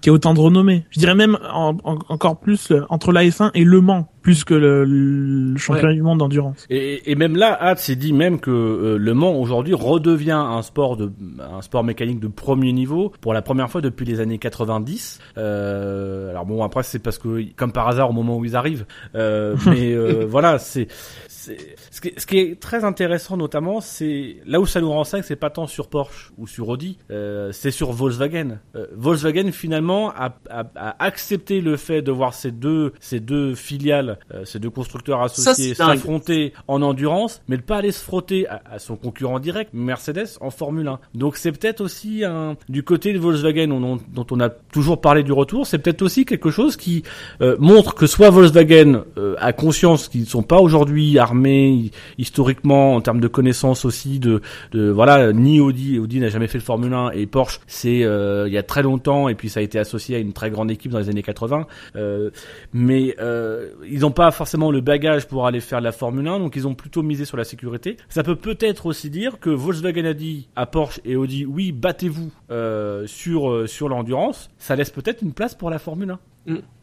qui 0.00 0.08
a 0.10 0.12
autant 0.12 0.34
de 0.34 0.40
renommée. 0.40 0.84
Je 0.90 1.00
dirais 1.00 1.14
même 1.14 1.38
en- 1.52 1.76
en- 1.84 1.98
encore 2.08 2.38
plus 2.38 2.70
euh, 2.70 2.84
entre 2.90 3.10
la 3.12 3.24
F1 3.24 3.50
et 3.54 3.64
Le 3.64 3.80
Mans 3.80 4.08
plus 4.24 4.42
que 4.42 4.54
le, 4.54 4.84
le 4.84 5.56
championnat 5.58 5.92
du 5.92 6.02
monde 6.02 6.18
d'endurance. 6.18 6.66
Et, 6.70 7.12
et 7.12 7.14
même 7.14 7.36
là, 7.36 7.56
Hatt 7.62 7.78
s'est 7.78 7.94
dit 7.94 8.12
même 8.14 8.40
que 8.40 8.50
euh, 8.50 8.96
Le 8.98 9.12
Mans 9.14 9.38
aujourd'hui 9.38 9.74
redevient 9.74 10.30
un 10.32 10.62
sport 10.62 10.96
de 10.96 11.12
un 11.38 11.60
sport 11.60 11.84
mécanique 11.84 12.18
de 12.20 12.28
premier 12.28 12.72
niveau 12.72 13.12
pour 13.20 13.34
la 13.34 13.42
première 13.42 13.70
fois 13.70 13.82
depuis 13.82 14.06
les 14.06 14.20
années 14.20 14.38
90. 14.38 15.20
Euh, 15.36 16.30
alors 16.30 16.46
bon, 16.46 16.64
après 16.64 16.82
c'est 16.82 16.98
parce 16.98 17.18
que 17.18 17.44
comme 17.54 17.70
par 17.72 17.86
hasard 17.86 18.10
au 18.10 18.12
moment 18.14 18.38
où 18.38 18.44
ils 18.44 18.56
arrivent, 18.56 18.86
euh, 19.14 19.56
mais 19.66 19.92
euh, 19.92 20.24
voilà, 20.28 20.58
c'est 20.58 20.88
c'est- 21.28 21.76
ce 21.90 21.93
qui, 22.10 22.20
ce 22.20 22.26
qui 22.26 22.38
est 22.38 22.60
très 22.60 22.84
intéressant 22.84 23.36
notamment, 23.36 23.80
c'est 23.80 24.36
là 24.46 24.60
où 24.60 24.66
ça 24.66 24.80
nous 24.80 24.90
renseigne, 24.90 25.22
c'est 25.22 25.36
pas 25.36 25.50
tant 25.50 25.66
sur 25.66 25.88
Porsche 25.88 26.32
ou 26.38 26.46
sur 26.46 26.68
Audi, 26.68 26.98
euh, 27.10 27.50
c'est 27.52 27.70
sur 27.70 27.92
Volkswagen. 27.92 28.58
Euh, 28.76 28.86
Volkswagen 28.96 29.50
finalement 29.52 30.10
a, 30.10 30.34
a- 30.50 30.64
a 30.76 31.04
accepté 31.04 31.60
le 31.60 31.76
fait 31.76 32.02
de 32.02 32.12
voir 32.12 32.34
ces 32.34 32.50
deux 32.50 32.92
ces 33.00 33.20
deux 33.20 33.54
filiales, 33.54 34.18
euh, 34.32 34.44
ces 34.44 34.58
deux 34.58 34.70
constructeurs 34.70 35.20
associés 35.22 35.74
s'affronter 35.96 36.52
en 36.68 36.82
endurance, 36.82 37.42
mais 37.48 37.56
de 37.56 37.62
pas 37.62 37.76
aller 37.78 37.92
se 37.92 38.02
frotter 38.02 38.46
à, 38.48 38.62
à 38.70 38.78
son 38.78 38.96
concurrent 38.96 39.40
direct, 39.40 39.70
Mercedes 39.74 40.38
en 40.40 40.50
Formule 40.50 40.88
1. 40.88 40.98
Donc 41.14 41.36
c'est 41.36 41.52
peut-être 41.52 41.80
aussi 41.80 42.24
un 42.24 42.56
du 42.68 42.82
côté 42.82 43.12
de 43.12 43.18
Volkswagen 43.18 43.70
on- 43.70 43.82
on- 43.94 44.00
dont 44.14 44.26
on 44.30 44.40
a 44.40 44.48
toujours 44.50 45.00
parlé 45.00 45.22
du 45.22 45.32
retour, 45.32 45.66
c'est 45.66 45.78
peut-être 45.78 46.02
aussi 46.02 46.24
quelque 46.24 46.50
chose 46.50 46.76
qui 46.76 47.02
euh, 47.40 47.56
montre 47.58 47.94
que 47.94 48.06
soit 48.06 48.30
Volkswagen 48.30 49.04
euh, 49.18 49.34
a 49.38 49.52
conscience 49.52 50.08
qu'ils 50.08 50.22
ne 50.22 50.26
sont 50.26 50.42
pas 50.42 50.58
aujourd'hui 50.60 51.18
armés 51.18 51.90
historiquement 52.18 52.94
en 52.94 53.00
termes 53.00 53.20
de 53.20 53.28
connaissances 53.28 53.84
aussi 53.84 54.18
de, 54.18 54.40
de 54.72 54.90
voilà 54.90 55.32
ni 55.32 55.60
Audi 55.60 55.98
Audi 55.98 56.20
n'a 56.20 56.28
jamais 56.28 56.46
fait 56.46 56.58
le 56.58 56.64
Formule 56.64 56.92
1 56.92 57.10
et 57.10 57.26
Porsche 57.26 57.60
c'est 57.66 58.04
euh, 58.04 58.46
il 58.46 58.52
y 58.52 58.58
a 58.58 58.62
très 58.62 58.82
longtemps 58.82 59.28
et 59.28 59.34
puis 59.34 59.48
ça 59.48 59.60
a 59.60 59.62
été 59.62 59.78
associé 59.78 60.16
à 60.16 60.18
une 60.18 60.32
très 60.32 60.50
grande 60.50 60.70
équipe 60.70 60.92
dans 60.92 60.98
les 60.98 61.08
années 61.08 61.22
80 61.22 61.66
euh, 61.96 62.30
mais 62.72 63.14
euh, 63.20 63.70
ils 63.88 64.00
n'ont 64.00 64.10
pas 64.10 64.30
forcément 64.30 64.70
le 64.70 64.80
bagage 64.80 65.26
pour 65.26 65.46
aller 65.46 65.60
faire 65.60 65.80
la 65.80 65.92
Formule 65.92 66.26
1 66.26 66.38
donc 66.38 66.56
ils 66.56 66.66
ont 66.66 66.74
plutôt 66.74 67.02
misé 67.02 67.24
sur 67.24 67.36
la 67.36 67.44
sécurité. 67.44 67.96
Ça 68.08 68.22
peut 68.22 68.36
peut-être 68.36 68.86
aussi 68.86 69.10
dire 69.10 69.38
que 69.40 69.50
Volkswagen 69.50 70.04
a 70.04 70.14
dit 70.14 70.48
à 70.56 70.66
Porsche 70.66 71.00
et 71.04 71.16
Audi 71.16 71.44
oui 71.44 71.72
battez-vous 71.72 72.30
sur 73.06 73.68
sur 73.68 73.88
l'endurance. 73.88 74.50
Ça 74.58 74.76
laisse 74.76 74.90
peut-être 74.90 75.22
une 75.22 75.32
place 75.32 75.54
pour 75.54 75.70
la 75.70 75.78
Formule 75.78 76.10
1 76.12 76.18
Mm. 76.18 76.33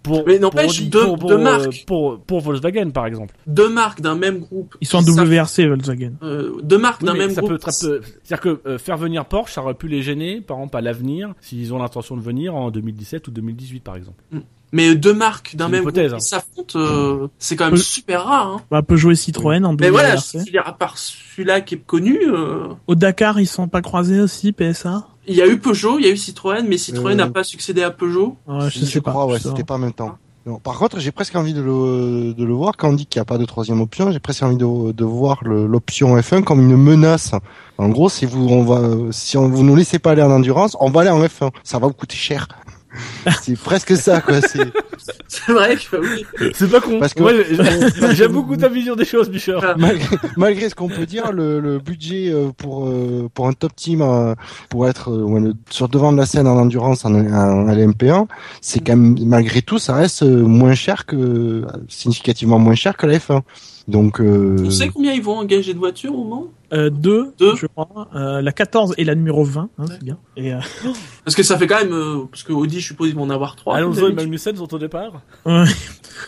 Pour, 0.04 0.24
Mais 0.26 0.40
n'empêche, 0.40 0.82
deux- 0.90 1.16
deux 1.16 1.34
euh, 1.36 1.38
marques. 1.38 1.84
pour, 1.86 2.20
pour 2.22 2.40
Volkswagen 2.42 2.90
par 2.90 3.06
exemple. 3.06 3.36
Deux 3.46 3.70
marques 3.70 4.02
d'un 4.02 4.16
même 4.16 4.40
groupe. 4.40 4.76
Ils 4.82 4.88
sont 4.88 4.98
en 4.98 5.02
WRC 5.04 5.68
Volkswagen. 5.68 6.14
euh, 6.24 6.54
deux 6.64 6.80
marques 6.80 7.02
Oui, 7.02 7.08
d'un 7.08 7.14
mais 7.14 7.20
même 7.20 7.32
ça 7.32 7.42
groupe. 7.42 7.60
c'est-à-dire 7.70 8.40
que 8.40 8.62
euh, 8.66 8.78
faire 8.80 8.98
venir 8.98 9.26
Porsche, 9.26 9.54
ça 9.54 9.62
aurait 9.62 9.76
pu 9.76 9.88
les 9.88 10.02
gêner, 10.02 10.42
par 10.42 10.58
exemple 10.58 10.78
à 10.78 10.82
l'avenir, 10.82 11.34
s'ils 11.40 11.72
ont 11.74 11.78
l'intention 11.78 12.18
de 12.18 12.22
venir 12.22 12.56
en 12.56 12.72
2017 12.72 13.28
ou 13.28 13.32
2018 13.32 13.82
par 13.82 13.96
exemple. 13.96 14.24
Mais 14.74 14.96
deux 14.96 15.14
marques 15.14 15.56
d'un 15.58 15.68
même 15.68 15.82
hypothèse, 15.82 16.12
groupe 16.14 16.16
hein. 16.16 16.24
qui 16.24 16.28
s'affrontent, 16.30 16.80
euh, 16.80 17.28
c'est 17.38 17.58
quand 17.58 17.66
même 17.66 17.76
super 17.78 18.24
rare. 18.24 18.48
Hein. 18.48 18.62
Bah, 18.72 18.82
peut 18.82 18.96
jouer 18.96 19.16
Citroën 19.16 19.66
en 19.66 19.76
Mais 19.78 19.90
voilà, 19.90 20.16
WRC. 20.16 20.46
je 20.52 20.58
à 20.60 20.72
part 20.72 20.98
celui-là 20.98 21.60
qui 21.62 21.76
est 21.76 21.86
connu, 21.86 22.18
euh, 22.26 22.70
Au 22.88 22.96
Dakar, 22.96 23.40
ils 23.42 23.48
sont 23.48 23.68
pas 23.68 23.82
croisés 23.82 24.22
aussi, 24.22 24.54
PSA 24.54 25.08
il 25.28 25.36
y 25.36 25.42
a 25.42 25.48
eu 25.48 25.58
Peugeot, 25.60 26.00
il 26.00 26.06
y 26.06 26.10
a 26.10 26.12
eu 26.12 26.18
Citroën, 26.18 26.64
mais 26.68 26.78
Citroën 26.78 27.12
Euh, 27.14 27.16
n'a 27.16 27.30
pas 27.30 27.44
succédé 27.44 27.84
à 27.84 27.92
Peugeot. 27.92 28.38
Ouais, 28.48 28.70
je 28.70 28.86
sais 28.86 29.02
pas. 29.02 29.26
ouais, 29.26 29.40
c'était 29.40 29.64
pas. 29.64 29.76
en 29.76 29.80
même 29.80 29.94
temps. 29.94 30.18
Non. 30.48 30.58
Par 30.58 30.80
contre, 30.80 31.00
j'ai 31.00 31.12
presque 31.12 31.36
envie 31.36 31.54
de 31.54 31.62
le, 31.62 32.34
de 32.34 32.44
le 32.44 32.54
voir 32.54 32.76
quand 32.76 32.90
on 32.90 32.94
dit 32.94 33.06
qu'il 33.06 33.20
n'y 33.20 33.22
a 33.22 33.26
pas 33.26 33.38
de 33.38 33.46
troisième 33.46 33.80
option. 33.80 34.12
J'ai 34.12 34.20
presque 34.20 34.42
envie 34.42 34.58
de, 34.58 34.92
de 34.92 35.06
voir 35.06 35.44
l'option 35.44 36.18
F1 36.18 36.44
comme 36.44 36.62
une 36.62 36.76
menace. 36.78 37.34
En 37.78 37.90
gros, 37.90 38.10
si 38.10 38.26
vous, 38.26 38.48
on 38.48 38.64
va, 38.64 39.12
si 39.12 39.38
on, 39.38 39.48
vous 39.48 39.62
nous 39.64 39.76
laissez 39.76 40.00
pas 40.00 40.12
aller 40.12 40.24
en 40.24 40.32
endurance, 40.32 40.76
on 40.80 40.90
va 40.90 41.02
aller 41.02 41.12
en 41.12 41.22
F1. 41.24 41.52
Ça 41.64 41.78
va 41.78 41.86
vous 41.86 41.94
coûter 41.94 42.16
cher. 42.16 42.48
C'est 43.42 43.58
presque 43.60 43.96
ça, 43.96 44.22
quoi. 44.22 44.42
C'est, 44.42 44.72
C'est 45.28 45.52
vrai 45.52 45.76
que 45.76 45.98
oui. 45.98 46.26
C'est 46.54 46.70
pas 46.70 46.82
con. 46.82 47.00
Parce 47.00 47.14
que- 47.14 47.22
Moi, 48.02 48.14
j'aime 48.14 48.32
beaucoup 48.34 48.56
ta 48.58 48.68
vision 48.70 48.96
des 48.96 49.06
choses, 49.06 49.30
Bichard. 49.30 49.78
malgré, 49.78 50.18
malgré 50.38 50.70
ce 50.70 50.76
qu'on 50.76 50.90
peut 50.90 51.06
dire, 51.06 51.32
le, 51.32 51.60
le 51.60 51.80
budget 51.80 52.32
euh, 52.32 52.50
pour 52.56 52.88
euh, 52.88 53.30
pour 53.34 53.48
un 53.48 53.54
top 53.54 53.76
team 53.76 54.02
euh, 54.02 54.36
pour 54.70 54.88
être 54.88 55.10
sur 55.70 55.88
devant 55.90 56.12
de 56.12 56.18
la 56.18 56.26
scène 56.26 56.48
en 56.48 56.58
endurance 56.58 57.06
en, 57.06 57.14
en, 57.16 57.26
en 57.28 57.68
LMP1, 57.74 58.28
c'est 58.62 58.80
quand 58.80 58.96
même 58.96 59.16
malgré 59.26 59.62
tout, 59.62 59.80
ça 59.80 59.94
reste 59.96 60.24
euh, 60.24 60.44
moins 60.44 60.76
cher 60.76 61.06
que 61.06 61.66
significativement 61.88 62.60
moins 62.60 62.76
cher 62.76 62.98
que 62.98 63.08
la 63.08 63.18
F1. 63.18 63.42
Donc 63.92 64.20
euh, 64.22 64.58
On 64.66 64.70
sait 64.72 64.88
combien 64.90 65.14
ils 65.14 65.22
vont 65.22 65.38
engager 65.38 65.74
de 65.74 65.80
voitures 65.80 66.18
au 66.18 66.24
Mans? 66.24 66.48
Euh, 66.74 66.90
deux, 66.90 67.34
Deux. 67.38 67.56
je 67.58 67.66
crois. 67.68 68.08
Euh, 68.16 68.42
la 68.42 68.52
14 68.54 68.96
et 68.98 69.04
la 69.04 69.14
numéro 69.14 69.44
20, 69.44 69.70
hein, 69.78 69.86
c'est 69.90 70.02
bien. 70.02 70.18
Et, 70.38 70.54
euh, 70.54 70.60
Parce 71.26 71.36
que 71.36 71.44
ça 71.44 71.58
fait 71.58 71.68
quand 71.68 71.80
même, 71.80 71.92
euh, 71.92 72.20
parce 72.32 72.44
que 72.44 72.54
Audi, 72.54 72.80
je 72.80 72.88
suppose, 72.88 73.10
ils 73.10 73.16
vont 73.16 73.24
en 73.24 73.30
avoir 73.30 73.58
trois. 73.58 73.76
Alonso 73.76 74.08
et. 74.08 74.14
Magnussen 74.14 74.56
sont 74.56 74.74
au 74.74 74.80
départ? 74.80 75.22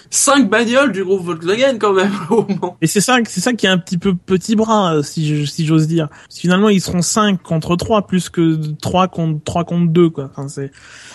Cinq 0.09 0.49
bagnoles 0.49 0.91
du 0.91 1.03
groupe 1.03 1.23
Volkswagen 1.25 1.77
quand 1.79 1.93
même 1.93 2.11
au 2.29 2.45
Mans. 2.61 2.77
Et 2.81 2.87
c'est 2.87 3.01
ça, 3.01 3.17
c'est 3.25 3.41
ça 3.41 3.53
qui 3.53 3.65
est 3.65 3.69
un 3.69 3.77
petit 3.77 3.97
peu 3.97 4.13
petit 4.15 4.55
bras, 4.55 4.95
euh, 4.95 5.03
si 5.03 5.45
si 5.47 5.65
j'ose 5.65 5.87
dire. 5.87 6.09
Parce 6.09 6.35
que 6.35 6.41
Finalement, 6.41 6.69
ils 6.69 6.81
seront 6.81 7.01
5 7.01 7.41
contre 7.41 7.75
3 7.75 8.05
plus 8.07 8.29
que 8.29 8.59
3 8.81 9.07
contre 9.07 9.43
3 9.43 9.63
contre 9.63 9.91
2 9.91 10.09
quoi. 10.09 10.29
Enfin, 10.35 10.47
c'est 10.47 10.71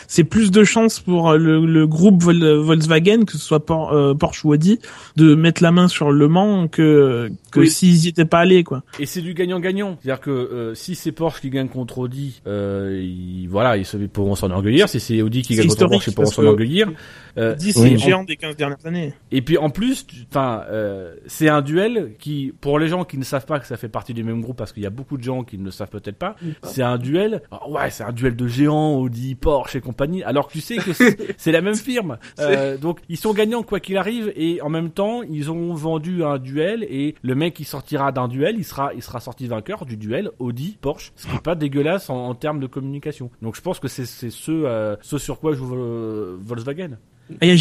c'est 0.07 0.25
plus 0.25 0.51
de 0.51 0.65
chances 0.65 1.01
pour 1.01 1.31
euh, 1.31 1.37
le, 1.37 1.65
le 1.67 1.87
groupe 1.87 2.23
Vol- 2.23 2.57
Volkswagen 2.61 3.25
que 3.25 3.33
ce 3.33 3.39
soit 3.39 3.65
Por- 3.67 3.93
euh, 3.93 4.15
Porsche 4.15 4.45
ou 4.47 4.53
Audi 4.53 4.79
de 5.17 5.35
mettre 5.35 5.63
la 5.63 5.71
main 5.71 5.87
sur 5.89 6.11
Le 6.11 6.29
Mans 6.29 6.67
que 6.69 7.31
que 7.51 7.61
Oui. 7.61 7.71
s'ils 7.71 8.05
y 8.05 8.09
étaient 8.09 8.25
pas 8.25 8.39
allés 8.41 8.65
quoi. 8.65 8.83
Et 8.99 9.07
c'est 9.07 9.21
du 9.21 9.35
gagnant-gagnant. 9.35 9.99
C'est-à-dire 10.03 10.21
que 10.21 10.31
euh, 10.31 10.75
si 10.75 10.95
c'est 10.95 11.13
Porsche 11.13 11.41
qui 11.41 11.51
gagne 11.51 11.69
contre 11.69 11.99
Audi, 11.99 12.41
euh, 12.47 13.01
ils, 13.03 13.47
voilà, 13.49 13.77
ils 13.77 13.85
se- 13.85 13.97
pourront 13.97 14.35
s'en 14.35 14.47
enorgueillir. 14.47 14.89
Si 14.89 14.99
c'est 15.01 15.21
Audi 15.23 15.43
qui 15.43 15.55
gagne 15.57 15.69
contre 15.69 15.87
Porsche, 15.89 16.09
ils 16.09 16.15
pourront 16.15 16.25
parce 16.25 16.35
s'en 16.37 16.43
que- 16.43 16.47
enorgueillir. 16.47 16.91
Euh, 17.37 17.53
Audi, 17.53 17.69
et 17.71 17.73
c'est 17.73 17.91
le 17.91 17.97
en- 17.97 17.99
géant 17.99 18.25
des 18.25 18.37
15 18.37 18.57
dernières 18.59 18.85
années. 18.85 19.15
Et 19.31 19.43
puis 19.43 19.57
en 19.57 19.71
plus, 19.71 20.07
enfin, 20.31 20.65
euh, 20.69 21.17
c'est 21.27 21.49
un 21.49 21.63
duel 21.63 22.15
qui, 22.19 22.53
pour 22.61 22.79
les 22.79 22.89
gens 22.89 23.05
qui 23.05 23.17
ne 23.17 23.25
savent 23.25 23.47
pas 23.47 23.59
que 23.59 23.67
ça 23.67 23.77
fait 23.77 23.89
partie 23.89 24.15
du 24.15 24.25
même 24.25 24.41
groupe, 24.41 24.57
parce 24.57 24.73
qu'il 24.73 24.83
y 24.83 24.87
a 24.87 24.91
beaucoup 24.91 25.17
de 25.17 25.23
gens 25.23 25.45
qui 25.45 25.57
ne 25.59 25.65
le 25.65 25.71
savent 25.71 25.89
peut-être 25.89 26.19
pas, 26.19 26.37
c'est 26.63 26.83
un 26.83 26.99
duel. 26.99 27.43
ah 27.51 27.69
ouais, 27.69 27.91
c'est 27.91 28.05
un 28.05 28.13
duel 28.13 28.37
de 28.37 28.47
géants, 28.47 28.97
Audi, 28.97 29.35
Porsche 29.35 29.77
et 29.77 29.81
compagnie. 29.81 30.23
Alors 30.23 30.49
que 30.49 30.53
tu 30.53 30.61
sais 30.61 30.77
que 30.77 30.93
c'est 30.93 31.53
la 31.53 31.61
même 31.61 31.75
firme. 31.77 32.19
Euh, 32.41 32.79
donc 32.79 33.01
ils 33.09 33.17
sont 33.17 33.33
gagnants 33.33 33.63
quoi 33.63 33.81
qu'il 33.81 33.97
arrive, 33.97 34.33
et 34.37 34.63
en 34.63 34.69
même 34.69 34.91
temps, 34.91 35.23
ils 35.23 35.51
ont 35.51 35.75
vendu 35.75 36.25
un 36.25 36.39
duel 36.39 36.85
et 36.85 37.15
le 37.23 37.35
mec 37.35 37.55
qui 37.55 37.65
sortira 37.65 38.13
d'un 38.13 38.29
duel, 38.29 38.55
il 38.59 38.65
sera, 38.65 38.95
il 38.95 39.03
sera 39.03 39.19
sorti 39.21 39.47
vainqueur 39.49 39.85
du 39.85 39.97
duel 39.97 40.31
Audi 40.39 40.79
Porsche, 40.81 41.13
ce 41.17 41.27
qui 41.27 41.35
est 41.35 41.43
pas 41.43 41.57
dégueulasse 41.57 42.11
en, 42.11 42.29
en 42.29 42.35
termes 42.35 42.61
de 42.61 42.67
communication. 42.67 43.31
Donc 43.43 43.57
je 43.57 43.61
pense 43.61 43.81
que 43.81 43.89
c'est 43.89 44.07
c'est 44.07 44.31
ce, 44.31 44.53
euh, 44.53 44.97
ce 45.01 45.19
sur 45.19 45.41
quoi 45.41 45.53
joue 45.55 45.75
euh, 45.75 46.37
Volkswagen. 46.41 46.99
Ah, 47.41 47.47
Il 47.47 47.49
y 47.49 47.53
a 47.53 47.57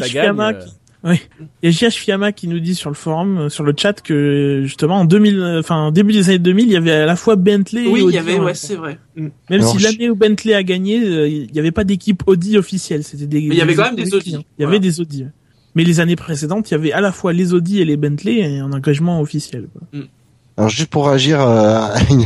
Fiamma 0.00 0.52
gagne, 0.52 0.62
qui- 0.62 0.68
euh, 0.68 0.72
Oui. 1.04 1.20
Il 1.62 1.66
y 1.70 1.84
a 1.84 1.88
JH 1.90 1.94
Fiamma 1.98 2.32
qui 2.32 2.48
nous 2.48 2.58
dit 2.58 2.74
sur 2.74 2.90
le 2.90 2.96
forum, 2.96 3.38
euh, 3.38 3.48
sur 3.48 3.62
le 3.62 3.74
chat, 3.76 4.00
que 4.02 4.62
justement 4.64 4.96
en 5.00 5.04
2000, 5.04 5.38
euh, 5.38 5.60
enfin 5.60 5.92
début 5.92 6.12
des 6.12 6.28
années 6.30 6.38
2000, 6.38 6.66
il 6.66 6.72
y 6.72 6.76
avait 6.76 6.90
à 6.92 7.06
la 7.06 7.14
fois 7.16 7.36
Bentley 7.36 7.84
et 7.84 7.88
Oui, 7.88 8.00
il 8.00 8.02
Audi 8.04 8.16
y 8.16 8.18
avait, 8.18 8.34
en 8.34 8.38
ouais, 8.40 8.44
même 8.46 8.54
c'est 8.54 8.74
vrai. 8.74 8.98
Même 9.14 9.30
Alors, 9.50 9.70
si 9.72 9.78
je- 9.78 9.84
l'année 9.84 10.10
où 10.10 10.16
Bentley 10.16 10.54
a 10.54 10.62
gagné, 10.62 11.00
euh, 11.04 11.28
il 11.28 11.52
n'y 11.52 11.58
avait 11.58 11.70
pas 11.70 11.84
d'équipe 11.84 12.22
Audi 12.26 12.56
officielle. 12.58 13.04
C'était 13.04 13.26
des. 13.26 13.40
Mais 13.42 13.54
il 13.54 13.58
y 13.58 13.60
avait 13.60 13.74
quand 13.74 13.84
même 13.84 13.96
des 13.96 14.12
Audi. 14.14 14.24
clients. 14.24 14.40
Il 14.58 14.62
y 14.62 14.64
Voilà. 14.64 14.70
avait 14.78 14.80
des 14.80 15.00
Audi. 15.00 15.26
Mais 15.74 15.84
les 15.84 16.00
années 16.00 16.16
précédentes, 16.16 16.70
il 16.70 16.72
y 16.72 16.74
avait 16.74 16.92
à 16.92 17.00
la 17.02 17.12
fois 17.12 17.32
les 17.34 17.52
Audi 17.52 17.80
et 17.80 17.84
les 17.84 17.96
Bentley 17.98 18.38
et 18.38 18.58
un 18.58 18.72
engagement 18.72 19.20
officiel. 19.20 19.68
quoi. 19.72 20.00
Alors 20.56 20.70
juste 20.70 20.88
pour 20.90 21.08
réagir 21.08 21.40
euh, 21.40 21.80
à 21.80 21.94
une, 22.10 22.24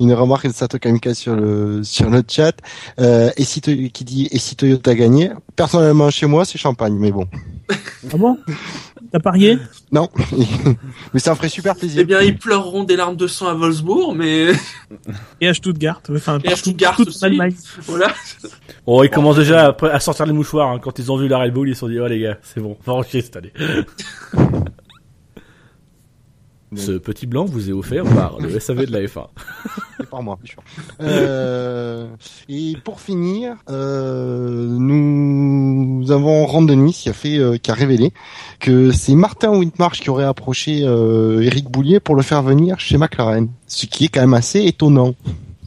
une 0.00 0.12
remarque 0.14 0.46
de 0.46 0.52
Sato 0.52 0.78
Kamika 0.78 1.14
sur 1.14 1.36
le 1.36 1.82
sur 1.84 2.08
le 2.08 2.22
chat, 2.26 2.56
euh, 3.00 3.30
et 3.36 3.44
si 3.44 3.60
qui 3.60 4.04
dit 4.04 4.28
et 4.30 4.38
si 4.38 4.56
Toyota 4.56 4.92
a 4.92 4.94
gagné, 4.94 5.30
personnellement 5.56 6.10
chez 6.10 6.26
moi 6.26 6.44
c'est 6.44 6.58
champagne, 6.58 6.94
mais 6.98 7.12
bon, 7.12 7.26
Ah 7.70 8.16
bon? 8.16 8.38
T'as 9.12 9.20
parié? 9.20 9.58
Non, 9.92 10.08
mais 11.14 11.20
ça 11.20 11.30
me 11.30 11.36
ferait 11.36 11.48
super 11.48 11.76
plaisir. 11.76 12.00
Eh 12.02 12.04
bien, 12.04 12.20
ils 12.20 12.36
pleureront 12.36 12.82
des 12.82 12.96
larmes 12.96 13.16
de 13.16 13.26
sang 13.26 13.46
à 13.46 13.54
Wolfsburg, 13.54 14.14
mais 14.16 14.48
Et 15.40 15.46
à 15.48 15.54
Stuttgart. 15.54 16.02
Enfin, 16.10 16.38
Et 16.42 16.52
à 16.52 16.56
Stuttgart 16.56 16.98
en 16.98 17.04
aussi. 17.04 17.24
Voilà. 17.86 18.12
Oh, 18.84 19.04
ils 19.04 19.10
commencent 19.10 19.36
déjà 19.36 19.68
à, 19.68 19.86
à 19.86 20.00
sortir 20.00 20.26
les 20.26 20.32
mouchoirs 20.32 20.70
hein. 20.70 20.80
quand 20.82 20.98
ils 20.98 21.12
ont 21.12 21.16
vu 21.16 21.28
la 21.28 21.38
Red 21.38 21.52
Bull, 21.52 21.68
ils 21.68 21.74
se 21.74 21.80
sont 21.80 21.88
dit 21.88 22.00
oh 22.00 22.06
les 22.06 22.20
gars, 22.20 22.38
c'est 22.42 22.60
bon, 22.60 22.76
on 22.86 23.00
va 23.00 23.06
cette 23.08 23.36
année. 23.36 23.52
Ce 26.74 26.92
petit 26.92 27.26
blanc 27.26 27.44
vous 27.44 27.70
est 27.70 27.72
offert 27.72 28.04
par 28.04 28.38
le 28.40 28.58
SAV 28.60 28.86
de 28.86 28.92
la 28.92 29.02
F1. 29.02 29.26
C'est 29.98 30.10
par 30.10 30.22
moi, 30.22 30.36
bien 30.42 30.52
sûr. 30.52 30.62
Euh, 31.00 32.08
et 32.48 32.74
pour 32.84 33.00
finir, 33.00 33.56
euh, 33.70 34.66
nous 34.66 36.10
avons 36.10 36.44
Ron 36.46 36.62
Denis 36.62 36.92
qui 36.92 37.08
a 37.08 37.12
fait, 37.12 37.38
euh, 37.38 37.56
qui 37.56 37.70
a 37.70 37.74
révélé 37.74 38.12
que 38.58 38.90
c'est 38.90 39.14
Martin 39.14 39.50
Whitmarsh 39.56 40.00
qui 40.00 40.10
aurait 40.10 40.24
approché 40.24 40.82
euh, 40.82 41.40
Eric 41.42 41.70
Boulier 41.70 42.00
pour 42.00 42.16
le 42.16 42.22
faire 42.22 42.42
venir 42.42 42.80
chez 42.80 42.98
McLaren, 42.98 43.48
ce 43.66 43.86
qui 43.86 44.06
est 44.06 44.08
quand 44.08 44.20
même 44.20 44.34
assez 44.34 44.64
étonnant. 44.64 45.14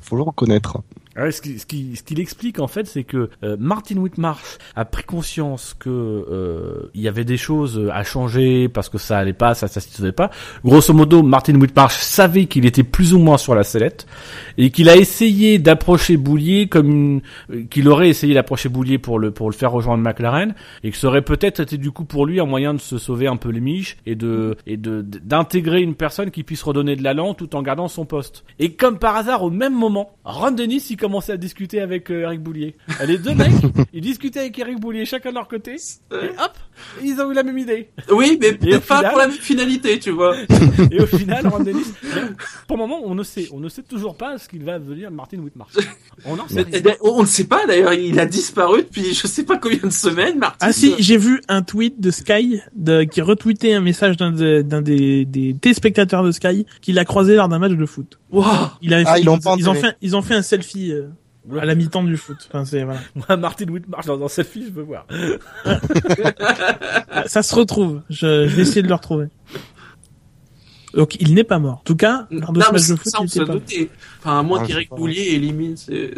Faut 0.01 0.17
le 0.17 0.23
reconnaître. 0.23 0.79
Ouais, 1.19 1.31
ce 1.31 1.41
qu'il 1.41 1.59
ce 1.59 1.65
qui, 1.65 1.95
ce 1.95 2.21
explique 2.21 2.59
en 2.59 2.67
fait, 2.67 2.87
c'est 2.87 3.03
que 3.03 3.29
euh, 3.43 3.57
Martin 3.59 3.97
Whitmarsh 3.97 4.57
a 4.75 4.85
pris 4.85 5.03
conscience 5.03 5.75
que 5.77 5.89
euh, 5.89 6.89
il 6.93 7.01
y 7.01 7.07
avait 7.07 7.25
des 7.25 7.35
choses 7.35 7.89
à 7.91 8.03
changer 8.03 8.69
parce 8.69 8.87
que 8.87 8.97
ça 8.97 9.17
allait 9.17 9.33
pas, 9.33 9.53
ça 9.53 9.67
ça 9.67 9.81
se 9.81 10.09
pas. 10.11 10.29
Grosso 10.63 10.93
modo, 10.93 11.21
Martin 11.21 11.59
Whitmarsh 11.59 11.97
savait 11.99 12.45
qu'il 12.45 12.65
était 12.65 12.83
plus 12.83 13.13
ou 13.13 13.19
moins 13.19 13.37
sur 13.37 13.53
la 13.53 13.63
sellette 13.63 14.07
et 14.57 14.69
qu'il 14.69 14.87
a 14.87 14.95
essayé 14.95 15.59
d'approcher 15.59 16.15
Boulier 16.15 16.67
comme 16.67 17.21
euh, 17.51 17.63
qu'il 17.69 17.89
aurait 17.89 18.09
essayé 18.09 18.33
d'approcher 18.33 18.69
Boulier 18.69 18.97
pour 18.97 19.19
le 19.19 19.31
pour 19.31 19.49
le 19.49 19.55
faire 19.55 19.71
rejoindre 19.71 20.03
McLaren 20.03 20.55
et 20.83 20.91
que 20.91 20.97
ça 20.97 21.07
aurait 21.07 21.21
peut-être 21.21 21.59
été 21.59 21.77
du 21.77 21.91
coup 21.91 22.05
pour 22.05 22.25
lui 22.25 22.39
un 22.39 22.45
moyen 22.45 22.73
de 22.73 22.79
se 22.79 22.97
sauver 22.97 23.27
un 23.27 23.35
peu 23.35 23.49
les 23.49 23.61
miches 23.61 23.97
et 24.05 24.15
de 24.15 24.55
et 24.65 24.77
de 24.77 25.01
d'intégrer 25.01 25.81
une 25.81 25.95
personne 25.95 26.31
qui 26.31 26.43
puisse 26.43 26.63
redonner 26.63 26.95
de 26.95 27.03
l'allant 27.03 27.33
tout 27.33 27.55
en 27.55 27.61
gardant 27.61 27.89
son 27.89 28.05
poste. 28.05 28.45
Et 28.57 28.73
comme 28.73 28.99
par 28.99 29.17
hasard 29.17 29.43
au 29.43 29.49
même 29.49 29.73
moment, 29.75 30.11
Ron 30.23 30.51
Dennis 30.51 30.87
il 30.89 30.97
commençait 31.09 31.31
à 31.31 31.37
discuter 31.37 31.81
avec 31.81 32.11
euh, 32.11 32.21
Eric 32.21 32.39
Boulier. 32.39 32.75
Les 33.07 33.17
deux 33.17 33.33
mecs, 33.33 33.49
ils 33.93 34.01
discutaient 34.01 34.41
avec 34.41 34.59
Eric 34.59 34.79
Boulier 34.79 35.05
chacun 35.05 35.31
de 35.31 35.35
leur 35.35 35.47
côté 35.47 35.77
et 36.11 36.29
hop, 36.37 36.55
ils 37.03 37.19
ont 37.21 37.31
eu 37.31 37.33
la 37.33 37.43
même 37.43 37.57
idée. 37.57 37.89
Oui, 38.11 38.37
mais 38.41 38.53
peut-être 38.53 38.85
pas 38.85 38.97
final- 38.97 39.11
pour 39.11 39.19
la 39.19 39.27
même 39.27 39.37
finalité, 39.37 39.99
tu 39.99 40.11
vois. 40.11 40.35
Et 40.91 41.01
au 41.01 41.05
final, 41.05 41.47
Ron 41.47 41.59
Dennis, 41.63 41.85
pour 42.67 42.77
le 42.77 42.83
moment, 42.83 43.01
on 43.03 43.15
ne 43.15 43.23
sait, 43.23 43.47
on 43.51 43.59
ne 43.59 43.69
sait 43.69 43.83
toujours 43.83 44.15
pas 44.15 44.37
ce 44.37 44.47
qu'il 44.49 44.63
va 44.63 44.79
devenir 44.79 45.11
Martin 45.11 45.37
Whitmarsh. 45.39 45.73
On 46.25 46.33
en 46.39 46.47
sait 46.47 46.55
Mais- 46.55 46.61
rien. 46.63 46.71
eh 46.73 46.81
ben, 46.81 46.95
on 47.01 47.21
ne 47.21 47.27
sait 47.27 47.45
pas 47.45 47.65
d'ailleurs, 47.65 47.93
il 47.93 48.19
a 48.19 48.25
disparu 48.25 48.83
depuis 48.83 49.13
je 49.13 49.27
sais 49.27 49.43
pas 49.43 49.57
combien 49.57 49.79
de 49.83 49.89
semaines, 49.89 50.37
Martin. 50.39 50.57
Ah 50.67 50.71
si, 50.73 50.95
j'ai 50.99 51.17
vu 51.17 51.41
un 51.47 51.61
tweet 51.61 51.99
de 51.99 52.11
Sky 52.11 52.61
de, 52.75 53.03
qui 53.03 53.21
retweetait 53.21 53.73
un 53.73 53.81
message 53.81 54.17
d'un 54.17 54.31
de- 54.31 54.61
d'un 54.61 54.81
des, 54.81 55.25
des 55.25 55.55
téléspectateurs 55.59 56.23
de 56.23 56.31
Sky 56.31 56.65
qu'il 56.81 56.97
a 56.99 57.05
croisé 57.05 57.35
lors 57.35 57.47
d'un 57.49 57.59
match 57.59 57.73
de 57.73 57.85
foot. 57.85 58.19
Il 58.81 58.93
a, 58.93 59.03
Ah, 59.05 59.19
ils 59.19 59.29
ont 59.29 59.39
fait, 59.73 59.95
ils 60.01 60.15
ont 60.15 60.21
fait 60.21 60.35
un 60.35 60.41
selfie 60.41 60.91
euh, 60.91 61.07
à 61.59 61.65
la 61.65 61.75
mi-temps 61.75 62.03
du 62.03 62.17
foot. 62.17 62.37
Enfin, 62.49 62.65
c'est 62.65 62.83
voilà. 62.83 62.99
Moi, 63.15 63.37
Martin 63.37 63.67
Whitmarsh 63.67 64.05
dans 64.05 64.23
un 64.23 64.27
selfie, 64.27 64.65
je 64.65 64.71
veux 64.71 64.83
voir. 64.83 65.05
Ça 67.25 67.43
se 67.43 67.55
retrouve. 67.55 68.01
Je, 68.09 68.47
je 68.47 68.55
vais 68.55 68.61
essayer 68.63 68.81
de 68.81 68.87
le 68.87 68.93
retrouver. 68.93 69.27
Donc 70.93 71.15
il 71.21 71.33
n'est 71.35 71.43
pas 71.43 71.59
mort. 71.59 71.75
En 71.79 71.83
tout 71.83 71.95
cas, 71.95 72.27
lors 72.31 72.51
de 72.51 72.59
Non, 72.59 72.65
ce 72.65 72.71
mais 72.71 72.79
match 72.79 72.87
de 72.89 72.95
foot, 72.95 73.05
ça, 73.05 73.17
il 73.19 73.21
on 73.21 73.25
était 73.25 73.33
se 73.33 73.39
pas 73.43 73.53
mort. 73.53 73.61
Enfin, 74.19 74.39
à 74.39 74.43
moins 74.43 74.59
Ah, 74.63 74.65
qu'Eric. 74.67 74.89
Boulier 74.89 75.33
élimine 75.35 75.77
ses... 75.77 76.13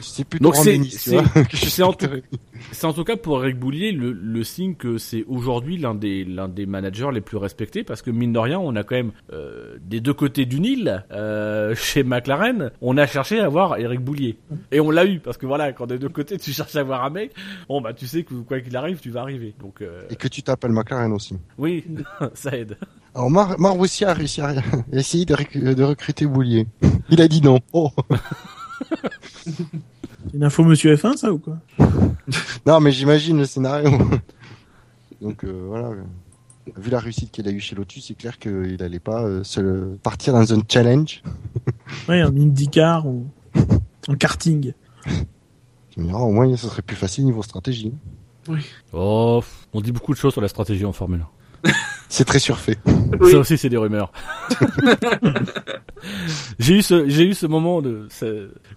C'est 0.00 0.24
plutôt 0.28 0.44
Donc 0.44 0.56
c'est- 0.56 0.80
c'est- 1.52 1.82
en 1.82 1.92
tout- 1.92 2.06
C'est 2.72 2.86
en 2.86 2.92
tout 2.92 3.04
cas 3.04 3.16
pour 3.16 3.42
Eric 3.44 3.58
Boulier 3.58 3.92
le, 3.92 4.12
le 4.12 4.44
signe 4.44 4.74
que 4.74 4.96
c'est 4.96 5.24
aujourd'hui 5.28 5.76
l'un 5.76 5.94
des 5.94 6.24
l'un 6.24 6.48
des 6.48 6.64
managers 6.66 7.08
les 7.12 7.20
plus 7.20 7.36
respectés 7.36 7.82
parce 7.84 8.00
que 8.00 8.10
mine 8.10 8.32
de 8.32 8.38
rien 8.38 8.58
on 8.58 8.74
a 8.76 8.84
quand 8.84 8.94
même 8.94 9.10
euh, 9.32 9.76
des 9.84 10.00
deux 10.00 10.14
côtés 10.14 10.46
du 10.46 10.60
Nil 10.60 11.04
euh, 11.12 11.74
chez 11.74 12.04
McLaren 12.04 12.70
on 12.80 12.96
a 12.96 13.06
cherché 13.06 13.40
à 13.40 13.46
avoir 13.46 13.76
Eric 13.78 14.00
Boulier 14.00 14.38
et 14.72 14.80
on 14.80 14.90
l'a 14.90 15.04
eu 15.04 15.18
parce 15.18 15.36
que 15.36 15.46
voilà 15.46 15.72
quand 15.72 15.86
des 15.86 15.98
deux 15.98 16.08
côtés 16.08 16.38
tu 16.38 16.52
cherches 16.52 16.74
à 16.76 16.80
avoir 16.80 17.04
un 17.04 17.10
mec 17.10 17.32
bon 17.68 17.80
bah 17.82 17.92
tu 17.92 18.06
sais 18.06 18.22
que 18.22 18.34
quoi 18.34 18.60
qu'il 18.60 18.76
arrive 18.76 19.00
tu 19.00 19.10
vas 19.10 19.20
arriver 19.22 19.54
donc 19.60 19.82
euh, 19.82 20.02
Et 20.10 20.16
que 20.16 20.28
tu 20.28 20.42
t'appelles 20.42 20.72
McLaren 20.72 21.12
aussi. 21.12 21.36
oui 21.58 21.84
ça 22.34 22.56
aide 22.56 22.78
Alors 23.14 23.30
Mar 23.30 23.58
Marc 23.60 23.78
aussi 23.78 24.04
a 24.04 24.12
réussi 24.12 24.40
à, 24.40 24.48
à 24.92 24.96
essayer 24.96 25.24
de, 25.24 25.82
recruter 25.82 26.26
Boulier. 26.26 26.66
Il 27.10 27.20
a 27.20 27.28
dit 27.28 27.40
non. 27.40 27.60
Oh. 27.72 27.90
C'est 29.44 30.34
une 30.34 30.42
info 30.42 30.64
Monsieur 30.64 30.94
F1 30.96 31.16
ça 31.16 31.32
ou 31.32 31.38
quoi? 31.38 31.58
Non, 32.66 32.80
mais 32.80 32.90
j'imagine 32.90 33.38
le 33.38 33.44
scénario. 33.44 33.90
Donc 35.20 35.44
euh, 35.44 35.66
voilà. 35.68 35.90
Vu 36.76 36.90
la 36.90 36.98
réussite 36.98 37.30
qu'il 37.30 37.46
a 37.46 37.50
eue 37.50 37.60
chez 37.60 37.76
Lotus, 37.76 38.06
c'est 38.06 38.14
clair 38.14 38.38
qu'il 38.38 38.82
allait 38.82 38.98
pas 38.98 39.22
euh, 39.22 39.44
se 39.44 39.94
partir 39.96 40.32
dans 40.32 40.52
un 40.52 40.62
challenge. 40.66 41.22
Ouais, 42.08 42.22
en 42.22 42.34
IndyCar 42.34 43.06
ou 43.06 43.26
en 44.08 44.14
karting. 44.14 44.72
Tu 45.90 46.00
me 46.00 46.06
diras, 46.06 46.20
au 46.20 46.32
moins, 46.32 46.56
ce 46.56 46.66
serait 46.68 46.80
plus 46.80 46.96
facile 46.96 47.26
niveau 47.26 47.42
stratégie. 47.42 47.92
oh 48.94 49.42
on 49.74 49.80
dit 49.82 49.92
beaucoup 49.92 50.14
de 50.14 50.18
choses 50.18 50.32
sur 50.32 50.40
la 50.40 50.48
stratégie 50.48 50.86
en 50.86 50.92
Formule 50.92 51.20
1 51.20 51.43
C'est 52.08 52.24
très 52.24 52.38
surfait. 52.38 52.76
Oui. 53.20 53.30
Ça 53.32 53.38
aussi, 53.38 53.58
c'est 53.58 53.68
des 53.68 53.76
rumeurs. 53.76 54.12
j'ai 56.58 56.74
eu 56.78 56.82
ce, 56.82 57.08
j'ai 57.08 57.24
eu 57.24 57.34
ce 57.34 57.46
moment 57.46 57.82
de, 57.82 58.08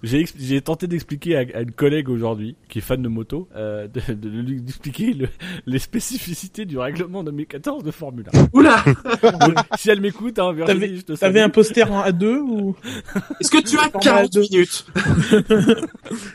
j'ai, 0.04 0.26
j'ai 0.40 0.62
tenté 0.62 0.88
d'expliquer 0.88 1.36
à, 1.38 1.40
à 1.58 1.62
une 1.62 1.72
collègue 1.72 2.10
aujourd'hui, 2.10 2.56
qui 2.70 2.80
est 2.80 2.82
fan 2.82 3.02
de 3.02 3.08
moto, 3.08 3.48
euh, 3.56 3.88
de, 3.88 4.14
de 4.14 4.30
lui 4.30 4.62
expliquer 4.68 5.14
le- 5.14 5.28
les 5.66 5.80
spécificités 5.80 6.66
du 6.66 6.78
règlement 6.78 7.24
2014 7.24 7.84
de 7.84 7.92
Formule 7.92 8.26
1. 8.34 8.48
Oula 8.54 8.84
si 9.78 9.90
elle 9.90 10.02
m'écoute, 10.02 10.40
hein, 10.40 10.54
Virginie, 10.54 10.80
T'avais 10.80 10.96
je 10.96 11.02
te 11.02 11.14
t'avais 11.14 11.42
un 11.42 11.50
poster 11.50 11.92
en 11.92 12.04
A2 12.04 12.38
ou? 12.40 12.76
Est-ce 13.40 13.52
que 13.52 13.62
tu 13.62 13.78
as 13.78 13.90
Format 13.90 14.00
40 14.00 14.34
deux. 14.34 14.42
minutes? 14.42 14.86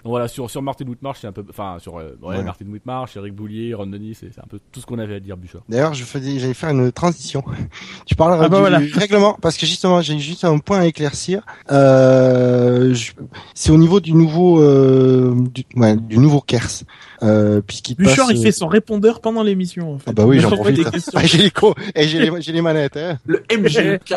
Voilà, 0.05 0.29
sur, 0.29 0.51
sur 0.51 0.63
Martin 0.63 0.85
Whitmarsh, 0.87 1.19
c'est 1.21 1.27
un 1.27 1.33
peu, 1.33 1.45
enfin, 1.49 1.77
sur, 1.79 1.99
euh, 1.99 2.17
ouais, 2.23 2.37
Ouais. 2.37 2.43
Martin 2.43 2.67
Whitmarsh, 2.67 3.17
Eric 3.17 3.35
Boulier, 3.35 3.75
Ron 3.75 3.87
Dennis, 3.87 4.17
c'est, 4.21 4.33
c'est 4.35 4.41
un 4.41 4.47
peu 4.49 4.59
tout 4.73 4.81
ce 4.81 4.87
qu'on 4.87 4.99
avait 4.99 5.15
à 5.17 5.21
dire, 5.21 5.37
Bouchard. 5.37 5.63
D'ailleurs, 5.69 5.95
je 5.95 6.05
faisais, 6.05 6.39
j'allais 6.43 6.55
faire 6.55 6.71
une 6.71 6.93
transition. 6.93 7.43
Tu 8.07 8.15
parles 8.15 8.35
Ah 8.43 8.49
bah 8.49 8.57
du 8.57 8.61
voilà. 8.61 8.81
règlement 8.95 9.39
parce 9.41 9.57
que 9.57 9.65
justement, 9.67 10.03
j'ai 10.03 10.19
juste 10.19 10.45
un 10.45 10.59
point 10.59 10.81
à 10.81 10.87
éclaircir. 10.87 11.43
Euh, 11.71 12.93
je- 12.95 13.13
c'est 13.55 13.71
au 13.73 13.79
niveau 13.79 14.01
du 14.01 14.13
nouveau, 14.13 14.61
euh, 14.61 15.35
du, 15.55 15.65
ouais, 15.77 15.97
du 15.97 16.19
nouveau 16.19 16.41
Kers, 16.41 16.83
euh, 17.23 17.61
puisqu'il 17.67 17.97
passe. 17.97 18.09
Bouchard, 18.09 18.33
il 18.33 18.43
fait 18.43 18.53
son 18.53 18.67
répondeur 18.67 19.21
pendant 19.21 19.43
l'émission. 19.43 19.95
En 19.95 19.99
fait. 19.99 20.05
Ah 20.11 20.13
bah 20.13 20.25
oui, 20.27 20.41
j'en 20.41 20.51
profite. 20.57 20.87
Ah, 21.15 21.25
j'ai 21.25 21.39
les 21.39 21.51
co, 21.51 21.75
et 21.95 22.07
j'ai 22.09 22.19
les, 22.19 22.31
j'ai 22.43 22.53
les 22.53 22.63
manettes. 22.63 22.97
Hein. 22.97 23.19
Le 23.27 23.43
MGK. 23.51 24.15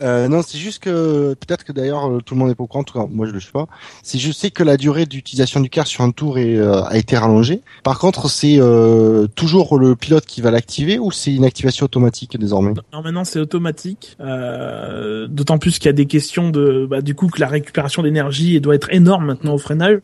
Euh, 0.00 0.28
non, 0.28 0.42
c'est 0.42 0.58
juste 0.58 0.82
que 0.82 1.34
peut-être 1.34 1.64
que 1.64 1.72
d'ailleurs 1.72 2.08
euh, 2.08 2.20
tout 2.24 2.34
le 2.34 2.40
monde 2.40 2.48
n'est 2.48 2.54
pas 2.54 2.64
au 2.64 2.66
courant. 2.66 2.80
En 2.80 2.84
tout 2.84 2.98
cas, 2.98 3.06
moi 3.08 3.26
je 3.26 3.32
le 3.32 3.40
suis 3.40 3.52
pas. 3.52 3.66
C'est 4.02 4.18
je 4.18 4.32
sais 4.32 4.50
que 4.50 4.62
la 4.62 4.76
durée 4.76 5.06
d'utilisation 5.06 5.60
du 5.60 5.70
car 5.70 5.86
sur 5.86 6.02
un 6.02 6.10
tour 6.10 6.38
est, 6.38 6.56
euh, 6.56 6.82
a 6.82 6.96
été 6.96 7.16
rallongée. 7.16 7.60
Par 7.84 7.98
contre, 7.98 8.28
c'est 8.28 8.56
euh, 8.58 9.26
toujours 9.28 9.78
le 9.78 9.94
pilote 9.94 10.26
qui 10.26 10.40
va 10.40 10.50
l'activer 10.50 10.98
ou 10.98 11.12
c'est 11.12 11.32
une 11.32 11.44
activation 11.44 11.84
automatique 11.84 12.38
désormais? 12.38 12.72
Non, 12.92 13.02
maintenant 13.02 13.24
c'est 13.24 13.38
automatique. 13.38 14.16
Euh, 14.20 15.28
D'autant 15.28 15.58
plus 15.58 15.78
qu'il 15.78 15.86
y 15.86 15.90
a 15.90 15.92
des 15.92 16.06
questions 16.06 16.50
de, 16.50 16.86
bah, 16.90 17.00
du 17.00 17.14
coup, 17.14 17.28
que 17.28 17.40
la 17.40 17.46
récupération 17.46 18.02
d'énergie 18.02 18.60
doit 18.60 18.74
être 18.74 18.92
énorme 18.92 19.26
maintenant 19.26 19.54
au 19.54 19.58
freinage, 19.58 19.98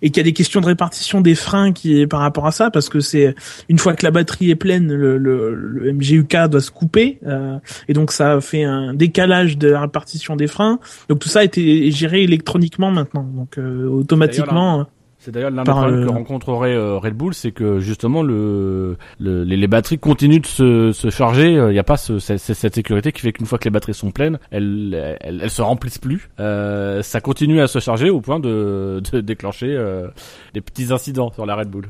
et 0.00 0.10
qu'il 0.10 0.18
y 0.18 0.20
a 0.20 0.24
des 0.24 0.32
questions 0.32 0.60
de 0.60 0.66
répartition 0.66 1.20
des 1.20 1.34
freins 1.34 1.72
qui 1.72 2.00
est 2.00 2.06
par 2.06 2.20
rapport 2.20 2.46
à 2.46 2.52
ça, 2.52 2.70
parce 2.70 2.88
que 2.88 3.00
c'est 3.00 3.34
une 3.68 3.78
fois 3.78 3.94
que 3.94 4.04
la 4.04 4.10
batterie 4.10 4.50
est 4.50 4.54
pleine, 4.54 4.92
le, 4.92 5.18
le, 5.18 5.54
le 5.54 5.92
MGUK 5.92 6.48
doit 6.48 6.60
se 6.60 6.70
couper, 6.70 7.18
euh, 7.26 7.58
et 7.88 7.94
donc 7.94 8.12
ça 8.12 8.40
fait 8.40 8.62
un 8.64 8.94
décalage 8.94 9.23
de 9.26 9.68
la 9.68 9.80
répartition 9.80 10.36
des 10.36 10.46
freins. 10.46 10.78
Donc 11.08 11.18
tout 11.18 11.28
ça 11.28 11.40
a 11.40 11.44
été 11.44 11.90
géré 11.90 12.22
électroniquement 12.22 12.90
maintenant, 12.90 13.22
donc 13.24 13.58
euh, 13.58 13.86
automatiquement. 13.88 14.80
euh, 14.80 14.84
C'est 15.18 15.30
d'ailleurs 15.32 15.50
l'un 15.50 15.64
des 15.64 15.70
problèmes 15.70 16.00
euh, 16.02 16.06
que 16.06 16.10
rencontrerait 16.12 16.74
euh, 16.74 16.98
Red 16.98 17.14
Bull, 17.14 17.32
c'est 17.34 17.50
que 17.52 17.78
justement 17.80 18.22
le, 18.22 18.96
le- 19.18 19.42
les, 19.44 19.56
les 19.56 19.66
batteries 19.66 19.98
continuent 19.98 20.40
de 20.42 20.46
se, 20.46 20.92
se 20.92 21.08
charger. 21.10 21.52
Il 21.52 21.68
n'y 21.68 21.78
a 21.78 21.84
pas 21.84 21.96
ce, 21.96 22.18
cette, 22.18 22.38
cette 22.40 22.74
sécurité 22.74 23.10
qui 23.12 23.22
fait 23.22 23.32
qu'une 23.32 23.46
fois 23.46 23.58
que 23.58 23.64
les 23.64 23.70
batteries 23.70 23.94
sont 23.94 24.10
pleines, 24.10 24.38
elles, 24.50 25.16
elles, 25.20 25.40
elles 25.42 25.50
se 25.50 25.62
remplissent 25.62 25.98
plus. 25.98 26.28
Euh, 26.40 27.00
ça 27.02 27.20
continue 27.22 27.60
à 27.60 27.66
se 27.68 27.78
charger 27.78 28.10
au 28.10 28.20
point 28.20 28.38
de, 28.38 29.00
de 29.12 29.20
déclencher 29.22 29.68
euh, 29.70 30.08
des 30.52 30.60
petits 30.60 30.92
incidents 30.92 31.32
sur 31.32 31.46
la 31.46 31.54
Red 31.56 31.68
Bull. 31.68 31.86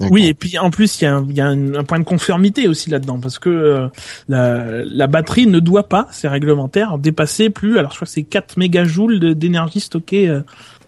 Oui, 0.00 0.26
et 0.26 0.34
puis 0.34 0.58
en 0.58 0.70
plus, 0.70 1.00
il 1.00 1.04
y 1.04 1.06
a, 1.06 1.14
un, 1.16 1.26
il 1.28 1.36
y 1.36 1.40
a 1.40 1.46
un, 1.46 1.74
un 1.74 1.84
point 1.84 1.98
de 2.00 2.04
conformité 2.04 2.66
aussi 2.68 2.90
là-dedans, 2.90 3.18
parce 3.20 3.38
que 3.38 3.48
euh, 3.48 3.88
la, 4.28 4.84
la 4.84 5.06
batterie 5.06 5.46
ne 5.46 5.60
doit 5.60 5.88
pas, 5.88 6.08
c'est 6.10 6.28
réglementaire, 6.28 6.98
dépasser 6.98 7.48
plus, 7.50 7.78
alors 7.78 7.90
je 7.92 7.96
crois 7.96 8.06
que 8.06 8.12
c'est 8.12 8.24
4 8.24 8.56
mégajoules 8.56 9.34
d'énergie 9.34 9.80
stockée 9.80 10.28
euh, 10.28 10.40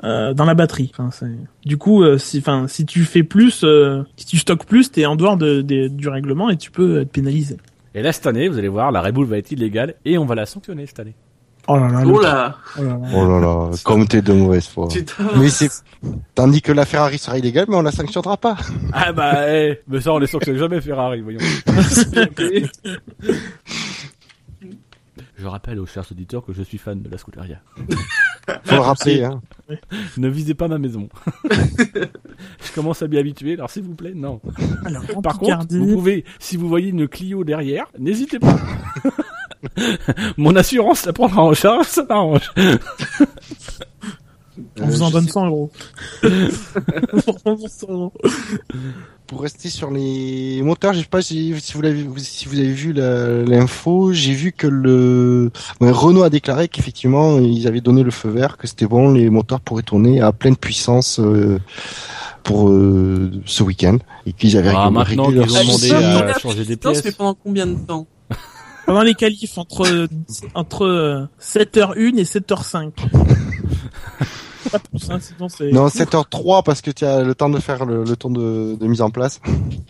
euh, 0.05 0.35
dans 0.35 0.45
la 0.45 0.55
batterie. 0.55 0.93
Enfin, 0.99 1.11
du 1.65 1.77
coup, 1.77 2.03
euh, 2.03 2.19
si, 2.19 2.39
enfin, 2.39 2.67
si 2.69 2.85
tu 2.85 3.05
fais 3.05 3.23
plus, 3.23 3.63
euh, 3.65 4.03
si 4.17 4.27
tu 4.27 4.39
stockes 4.39 4.67
plus, 4.67 4.91
t'es 4.91 5.07
en 5.07 5.17
dehors 5.17 5.37
de, 5.37 5.63
de- 5.63 5.89
du 5.89 6.09
règlement 6.09 6.51
et 6.51 6.57
tu 6.57 6.71
peux 6.71 7.01
être 7.03 7.11
pénalisé. 7.13 7.57
Et 7.95 8.03
là 8.03 8.13
cette 8.13 8.27
année, 8.27 8.49
vous 8.49 8.59
allez 8.59 8.69
voir, 8.69 8.93
la 8.93 9.01
Red 9.01 9.15
Bull 9.15 9.27
va 9.27 9.39
être 9.39 9.53
illégale 9.53 9.95
et 10.05 10.19
on 10.19 10.27
va 10.27 10.35
la 10.35 10.45
sanctionner 10.47 10.85
cette 10.87 11.01
année. 11.01 11.15
Oh 11.69 11.77
là 11.79 11.89
là, 11.89 12.01
le- 12.05 12.11
Oula 12.11 12.57
oh 12.79 12.83
là 12.83 12.89
là. 12.91 13.09
Oh 13.15 13.27
là 13.29 13.41
là, 13.41 13.71
comme 13.85 14.07
t'es 14.07 14.23
de 14.23 14.33
mauvaise 14.33 14.67
foi. 14.69 14.89
Mais 15.37 15.49
c'est 15.49 15.69
tandis 16.35 16.63
que 16.63 16.73
la 16.73 16.85
Ferrari 16.85 17.19
sera 17.19 17.39
illégale, 17.39 17.67
mais 17.69 17.77
on 17.77 17.83
la 17.83 17.91
sanctionnera 17.93 18.37
pas. 18.37 18.57
Ah 18.93 19.13
bah, 19.13 19.53
eh, 19.53 19.81
mais 19.89 20.01
ça 20.01 20.13
on 20.13 20.19
les 20.19 20.27
sanctionne 20.29 20.57
jamais 20.59 20.81
Ferrari, 20.81 21.21
voyons. 21.23 21.41
Je 25.39 25.47
rappelle 25.47 25.79
aux 25.79 25.87
chers 25.87 26.11
auditeurs 26.11 26.45
que 26.45 26.53
je 26.55 26.63
suis 26.63 26.79
fan 26.79 27.03
de 27.03 27.11
la 27.11 27.19
Scuderia. 27.19 27.61
Faut 28.65 28.75
le 28.75 28.81
rappeler. 28.81 29.23
Hein. 29.25 29.41
Ne 30.17 30.29
visez 30.29 30.55
pas 30.55 30.69
ma 30.69 30.79
maison. 30.79 31.09
je 31.51 32.73
commence 32.75 33.03
à 33.03 33.09
m'y 33.09 33.19
habituer, 33.19 33.55
alors 33.55 33.69
s'il 33.69 33.83
vous 33.83 33.95
plaît, 33.95 34.13
non. 34.15 34.41
Alors, 34.85 35.03
Par 35.23 35.39
contre, 35.39 35.67
vous 35.71 35.95
pouvez, 35.95 36.25
si 36.39 36.57
vous 36.57 36.69
voyez 36.69 36.89
une 36.91 37.07
Clio 37.09 37.45
derrière, 37.45 37.87
n'hésitez 37.99 38.39
pas. 38.39 38.57
Mon 40.37 40.55
assurance 40.57 41.07
la 41.07 41.13
prendra 41.13 41.43
en 41.43 41.55
charge, 41.55 41.87
ça 41.87 42.05
m'arrange. 42.09 42.51
on 44.81 44.87
vous 44.87 45.03
Euh, 45.03 45.05
en 45.07 45.11
donne 45.11 45.27
sais- 45.27 45.33
100 45.33 45.47
euros. 45.47 45.71
On 46.23 46.29
vous 47.13 47.23
en 47.45 47.55
donne 47.57 47.69
100 47.69 47.87
euros. 47.93 48.13
pour 49.27 49.43
rester 49.43 49.69
sur 49.69 49.91
les 49.91 50.63
moteurs, 50.63 50.93
je 50.95 51.01
sais 51.01 51.05
pas 51.07 51.21
si 51.21 51.53
vous 51.53 51.83
l'avez, 51.83 52.07
si 52.19 52.47
vous 52.49 52.59
avez 52.59 52.73
vu 52.73 52.93
l'info, 52.93 54.13
j'ai 54.13 54.33
vu 54.33 54.53
que 54.53 54.67
le 54.69 55.51
ouais, 55.81 55.91
Renault 55.91 56.23
a 56.23 56.31
déclaré 56.31 56.69
qu'effectivement 56.69 57.39
ils 57.39 57.67
avaient 57.67 57.81
donné 57.81 58.03
le 58.05 58.11
feu 58.13 58.29
vert, 58.31 58.57
que 58.57 58.67
c'était 58.67 58.87
bon, 58.87 59.13
les 59.13 59.29
moteurs 59.29 59.61
pourraient 59.61 59.83
tourner 59.83 60.21
à 60.21 60.33
pleine 60.33 60.57
puissance 60.57 61.19
euh, 61.19 61.59
pour 62.45 62.69
euh, 62.71 63.33
ce 63.47 63.65
week-end 63.65 63.99
et 64.27 64.33
qu'ils 64.33 64.57
avaient 64.57 64.73
Ah, 64.75 64.91
maintenant 64.91 65.29
leur 65.29 65.45
ont 65.45 65.49
demandé 65.49 65.91
à 65.93 66.39
changer 66.39 66.65
des 66.65 66.77
pièces. 66.77 67.05
Mais 67.05 67.13
pendant 67.13 67.35
combien 67.35 67.67
de 67.67 67.75
temps? 67.75 68.07
Pendant 68.87 69.03
les 69.03 69.15
qualifs, 69.15 69.59
entre, 69.59 70.09
entre 70.55 70.85
euh, 70.85 71.27
7h01 71.41 72.17
et 72.19 72.23
7h05. 72.25 72.91
Pas 74.71 74.79
plus, 74.81 75.11
hein, 75.11 75.19
sinon 75.21 75.49
c'est... 75.49 75.71
Non, 75.71 75.87
7h03 75.87 76.65
parce 76.65 76.81
que 76.81 76.91
tu 76.91 77.05
as 77.05 77.23
le 77.23 77.35
temps 77.37 77.49
de 77.49 77.59
faire 77.61 77.85
le, 77.87 78.03
le 78.05 78.17
tour 78.17 78.31
de, 78.31 78.75
de 78.75 78.87
mise 78.89 79.01
en 79.01 79.11
place. 79.11 79.41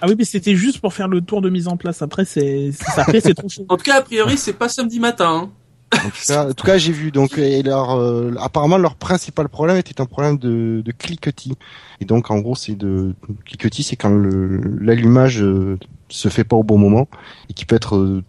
Ah 0.02 0.06
oui, 0.08 0.14
mais 0.18 0.24
c'était 0.24 0.54
juste 0.54 0.80
pour 0.80 0.92
faire 0.92 1.08
le 1.08 1.22
tour 1.22 1.40
de 1.40 1.48
mise 1.48 1.66
en 1.68 1.76
place. 1.78 2.02
Après, 2.02 2.24
c'est, 2.26 2.72
c'est- 2.72 3.00
après, 3.00 3.20
c'est 3.20 3.34
trop 3.34 3.48
chaud. 3.48 3.64
En 3.70 3.76
tout 3.78 3.84
cas, 3.84 3.96
a 3.98 4.02
priori, 4.02 4.36
c'est 4.36 4.52
pas 4.52 4.68
samedi 4.68 5.00
matin. 5.00 5.48
hein. 5.48 5.50
En 5.94 6.08
tout 6.10 6.26
cas, 6.26 6.48
en 6.48 6.52
tout 6.52 6.66
cas, 6.66 6.76
j'ai 6.78 6.92
vu. 6.92 7.10
Donc, 7.10 7.38
et 7.38 7.62
leur, 7.62 7.92
euh, 7.98 8.34
apparemment, 8.38 8.76
leur 8.76 8.96
principal 8.96 9.48
problème 9.48 9.76
était 9.78 9.98
un 10.00 10.04
problème 10.06 10.36
de, 10.36 10.82
de 10.84 10.92
cliquetis. 10.92 11.54
Et 12.00 12.04
donc, 12.04 12.30
en 12.30 12.38
gros, 12.40 12.54
c'est 12.54 12.74
de 12.74 13.14
cliquetis, 13.46 13.82
c'est 13.82 13.96
quand 13.96 14.10
le- 14.10 14.60
l'allumage 14.80 15.42
euh, 15.42 15.78
se 16.10 16.28
fait 16.28 16.44
pas 16.44 16.56
au 16.56 16.64
bon 16.64 16.76
moment 16.76 17.08
et 17.48 17.54
qui 17.54 17.64
peut 17.64 17.76
être 17.76 17.96
euh, 17.96 18.22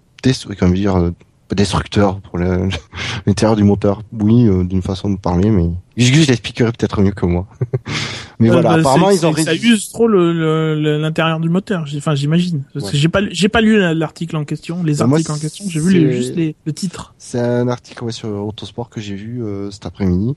comment 0.59 0.71
dire 0.73 0.95
euh, 0.95 1.11
destructeur 1.55 2.19
pour 2.21 2.37
l'intérieur 3.25 3.55
du 3.55 3.63
moteur. 3.63 4.01
Oui, 4.11 4.47
euh, 4.47 4.63
d'une 4.63 4.81
façon 4.81 5.09
de 5.09 5.17
parler, 5.17 5.49
mais 5.49 5.69
je, 5.95 6.05
je 6.13 6.27
l'expliquerai 6.27 6.71
peut-être 6.71 7.01
mieux 7.01 7.11
que 7.11 7.25
moi. 7.25 7.47
mais 8.39 8.47
voilà, 8.49 8.61
bah, 8.69 8.73
apparemment, 8.79 9.09
ils 9.09 9.25
ont 9.25 9.33
Ça 9.33 9.55
use 9.55 9.89
trop 9.89 10.07
l'intérieur 10.07 11.39
du 11.39 11.49
moteur. 11.49 11.85
Enfin, 11.97 12.15
j'imagine. 12.15 12.63
Ouais. 12.75 12.81
j'ai 12.93 13.07
pas, 13.09 13.21
lu- 13.21 13.29
j'ai 13.31 13.49
pas 13.49 13.61
lu 13.61 13.77
la- 13.79 13.93
l'article 13.93 14.35
en 14.35 14.43
question, 14.45 14.83
les 14.83 14.95
Bah, 14.95 15.07
moi, 15.07 15.17
articles 15.17 15.31
en 15.31 15.39
question. 15.39 15.65
J'ai 15.69 15.79
vu 15.79 15.93
les, 15.93 16.11
juste 16.11 16.35
les, 16.35 16.55
le 16.65 16.73
titre. 16.73 17.13
C'est 17.17 17.39
un 17.39 17.67
article 17.69 18.03
ouais, 18.03 18.11
sur 18.11 18.29
Autosport 18.45 18.89
que 18.89 18.99
j'ai 19.01 19.15
vu 19.15 19.41
euh, 19.43 19.71
cet 19.71 19.85
après-midi. 19.85 20.35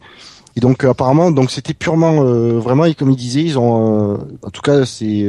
Et 0.57 0.61
donc 0.61 0.85
euh, 0.85 0.91
apparemment, 0.91 1.31
donc 1.31 1.51
c'était 1.51 1.75
purement 1.75 2.25
vraiment 2.25 2.85
et 2.85 2.95
comme 2.95 3.11
il 3.11 3.17
disait, 3.17 3.43
ils 3.43 3.57
ont 3.57 4.15
en 4.43 4.51
tout 4.51 4.63
cas 4.63 4.85
c'est 4.85 5.25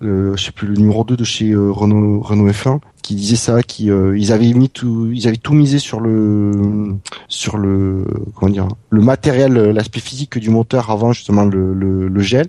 le, 0.00 0.36
je 0.36 0.44
sais 0.44 0.52
plus 0.52 0.66
le 0.68 0.74
numéro 0.74 1.04
2 1.04 1.16
de 1.16 1.24
chez 1.24 1.50
euh, 1.52 1.70
Renault 1.70 2.20
Renault 2.20 2.48
F1 2.50 2.78
qui 3.02 3.14
disait 3.16 3.36
ça, 3.36 3.62
qui 3.62 3.90
euh, 3.90 4.16
ils 4.16 4.32
avaient 4.32 4.52
mis 4.54 4.70
tout, 4.70 5.10
ils 5.12 5.28
avaient 5.28 5.36
tout 5.36 5.52
misé 5.52 5.78
sur 5.78 6.00
le 6.00 6.94
sur 7.28 7.58
le 7.58 8.04
comment 8.34 8.50
dire 8.50 8.66
le 8.90 9.00
matériel, 9.02 9.56
euh, 9.58 9.72
l'aspect 9.72 10.00
physique 10.00 10.38
du 10.38 10.48
moteur 10.50 10.90
avant 10.90 11.12
justement 11.12 11.44
le, 11.44 11.74
le, 11.74 12.08
le 12.08 12.20
gel. 12.22 12.46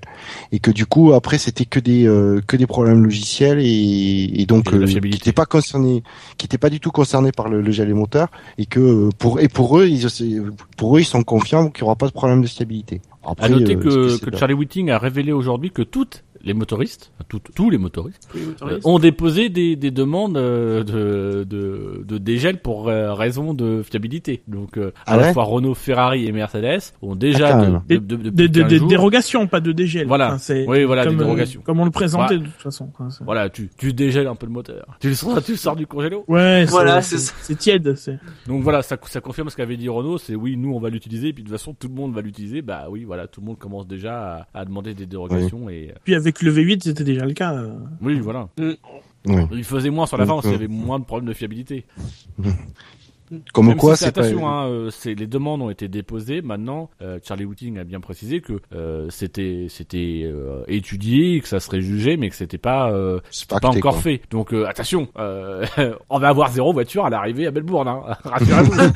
Et 0.54 0.60
que 0.60 0.72
du 0.72 0.86
coup 0.86 1.12
après 1.14 1.38
c'était 1.38 1.66
que 1.66 1.80
des 1.80 2.08
euh, 2.08 2.40
que 2.48 2.56
des 2.56 2.68
problèmes 2.68 3.04
logiciels 3.04 3.60
et, 3.60 4.42
et 4.42 4.46
donc 4.46 4.72
Et 4.72 4.76
euh, 4.78 4.86
qui 4.86 4.96
n'étaient 5.02 5.34
pas 5.34 5.46
concernés 5.46 6.04
qui 6.38 6.46
n'étaient 6.46 6.58
pas 6.58 6.70
du 6.70 6.80
tout 6.80 6.92
concernés 6.92 7.32
par 7.34 7.50
le, 7.50 7.62
le 7.62 7.72
gel 7.72 7.90
et 7.90 7.94
moteur 7.94 8.30
et 8.58 8.66
que 8.66 8.80
euh, 8.80 9.10
pour 9.20 9.40
et 9.42 9.48
pour 9.50 9.80
eux 9.80 9.88
ils 9.88 10.08
pour 10.78 10.96
eux 10.98 11.02
ils 11.02 11.06
sont 11.06 11.24
confiants 11.24 11.70
qu'il 11.70 11.84
n'y 11.84 11.88
aura 11.88 11.96
pas 11.98 12.08
de 12.08 12.14
problème 12.14 12.42
de 12.42 12.48
stabilité. 12.48 13.02
Après, 13.28 13.48
À 13.48 13.50
noter 13.50 13.76
que, 13.76 13.82
que 14.20 14.32
c'est- 14.32 14.38
Charlie 14.38 14.54
Whiting 14.54 14.90
a 14.92 15.00
révélé 15.00 15.32
aujourd'hui 15.32 15.72
que 15.72 15.82
toutes 15.82 16.24
les 16.46 16.54
motoristes, 16.54 17.12
enfin, 17.20 17.40
tous 17.56 17.70
les 17.70 17.78
motoristes, 17.78 18.30
euh, 18.36 18.46
motoriste. 18.48 18.86
ont 18.86 19.00
déposé 19.00 19.50
des, 19.50 19.76
des 19.76 19.92
demandes 19.92 20.38
euh, 20.38 20.84
de, 20.84 21.44
de, 21.44 22.04
de 22.08 22.18
dégel 22.18 22.62
pour 22.62 22.88
euh, 22.88 23.14
raison 23.14 23.54
de 23.54 23.82
fiabilité. 23.84 24.44
Donc 24.48 24.78
euh, 24.78 24.92
à 25.06 25.14
Ah 25.14 25.18
la 25.18 25.34
fois 25.34 25.44
Renault, 25.44 25.74
Ferrari 25.74 26.28
et 26.28 26.32
Mercedes 26.32 26.94
ont 27.02 27.14
Ah, 27.14 27.16
déjà 27.16 27.52
quand 27.54 27.84
de, 27.90 28.00
Des, 28.00 28.00
des, 28.48 28.60
15 28.62 28.68
des 28.70 28.78
jours- 28.78 28.88
dérogations, 28.88 29.48
pas 29.48 29.60
de 29.60 29.72
dégel. 29.72 30.08
Voilà. 30.08 30.28
Enfin, 30.28 30.38
c'est 30.38 30.68
Oui, 30.68 30.84
voilà, 30.84 31.04
des 31.04 31.10
comme, 31.10 31.20
euh, 31.20 31.24
dérogations. 31.24 31.62
comme 31.62 31.80
on 31.80 31.86
le 31.86 31.92
présentait 31.92 32.36
Voilà. 32.36 32.40
de 32.42 32.46
toute 32.52 32.62
façon. 32.62 32.88
quoi. 32.88 33.08
Voilà, 33.22 33.50
tu, 33.50 33.70
tu 33.78 33.92
dégèles 33.94 34.28
un 34.28 34.36
peu 34.36 34.46
le 34.46 34.52
moteur. 34.52 34.86
Tu 35.00 35.10
le 35.10 35.16
sors, 35.16 35.42
tu 35.44 35.52
le 35.52 35.58
sors 35.58 35.76
du 35.76 35.88
congélo. 35.88 36.24
Ouais, 36.28 36.66
Voilà, 36.66 37.02
c'est, 37.02 37.56
tiède. 37.56 37.96
C'est... 37.96 38.20
Donc 38.48 38.62
voilà, 38.64 38.82
ça, 38.82 38.98
ça 39.06 39.20
confirme 39.22 39.50
ce 39.50 39.56
qu'avait 39.56 39.78
dit 39.78 39.90
Renault, 39.90 40.18
c'est 40.20 40.36
oui, 40.36 40.58
nous 40.58 40.74
on 40.74 40.80
va 40.80 40.90
l'utiliser, 40.90 41.30
et 41.30 41.34
puis 41.34 41.44
de 41.44 41.50
toute 41.50 41.58
façon 41.58 41.74
tout 41.74 41.88
le 41.88 41.94
monde 41.96 42.14
va 42.14 42.22
l'utiliser. 42.22 42.62
Bah 42.62 42.86
oui, 42.90 43.04
voilà, 43.04 43.28
tout 43.28 43.42
le 43.42 43.48
monde 43.48 43.58
commence 43.58 43.88
déjà 43.88 44.46
à, 44.54 44.60
à 44.62 44.66
demander 44.66 44.94
des 44.94 45.06
dérogations 45.06 45.70
et 45.70 45.90
euh, 45.92 46.00
Puis 46.04 46.16
avec 46.16 46.35
le 46.42 46.52
V8, 46.54 46.84
c'était 46.84 47.04
déjà 47.04 47.26
le 47.26 47.34
cas. 47.34 47.54
euh. 47.54 47.76
oui, 48.02 48.20
voilà. 48.20 48.50
Ouais. 48.58 49.48
Il 49.54 49.64
faisait 49.64 49.90
moins 49.90 50.06
sur 50.06 50.18
la 50.18 50.26
fin 50.26 50.34
parce 50.34 50.42
qu'il 50.44 50.52
y 50.52 50.54
euh, 50.54 50.58
avait 50.58 50.68
moins 50.68 51.00
de 51.00 51.06
problèmes 51.06 51.28
de 51.28 51.34
fiabilité. 51.34 51.86
Comme 53.54 53.68
Même 53.68 53.78
quoi, 53.78 53.96
si 53.96 54.04
c'est 54.04 54.12
pas. 54.12 54.22
attention, 54.22 54.48
hein, 54.48 54.68
euh, 54.68 54.90
c'est 54.92 55.16
les 55.16 55.26
demandes 55.28 55.62
ont 55.62 55.70
été 55.70 55.88
déposées. 55.88 56.42
Maintenant, 56.42 56.90
euh, 57.02 57.18
Charlie 57.24 57.46
Whiting 57.46 57.80
a 57.80 57.84
bien 57.84 58.00
précisé 58.00 58.40
que 58.42 58.60
euh, 58.74 59.08
c'était 59.10 59.66
c'était 59.70 60.22
euh, 60.26 60.64
étudié, 60.68 61.40
que 61.42 61.48
ça 61.48 61.60
serait 61.60 61.82
jugé, 61.82 62.18
mais 62.18 62.30
que 62.30 62.36
c'était 62.36 62.58
pas 62.60 62.92
euh, 62.92 63.20
c'est 63.32 63.48
pas 63.50 63.56
acté, 63.58 63.68
encore 63.68 63.94
quoi. 63.94 64.02
fait. 64.02 64.22
Donc 64.30 64.54
euh, 64.54 64.66
attention, 64.68 65.08
euh, 65.18 65.66
on 66.10 66.20
va 66.20 66.28
avoir 66.28 66.52
zéro 66.52 66.72
voiture 66.72 67.06
à 67.06 67.10
l'arrivée 67.10 67.48
à 67.48 67.52
Melbourne. 67.52 67.88
Hein. 67.88 68.02
Rassurez-vous. 68.24 68.92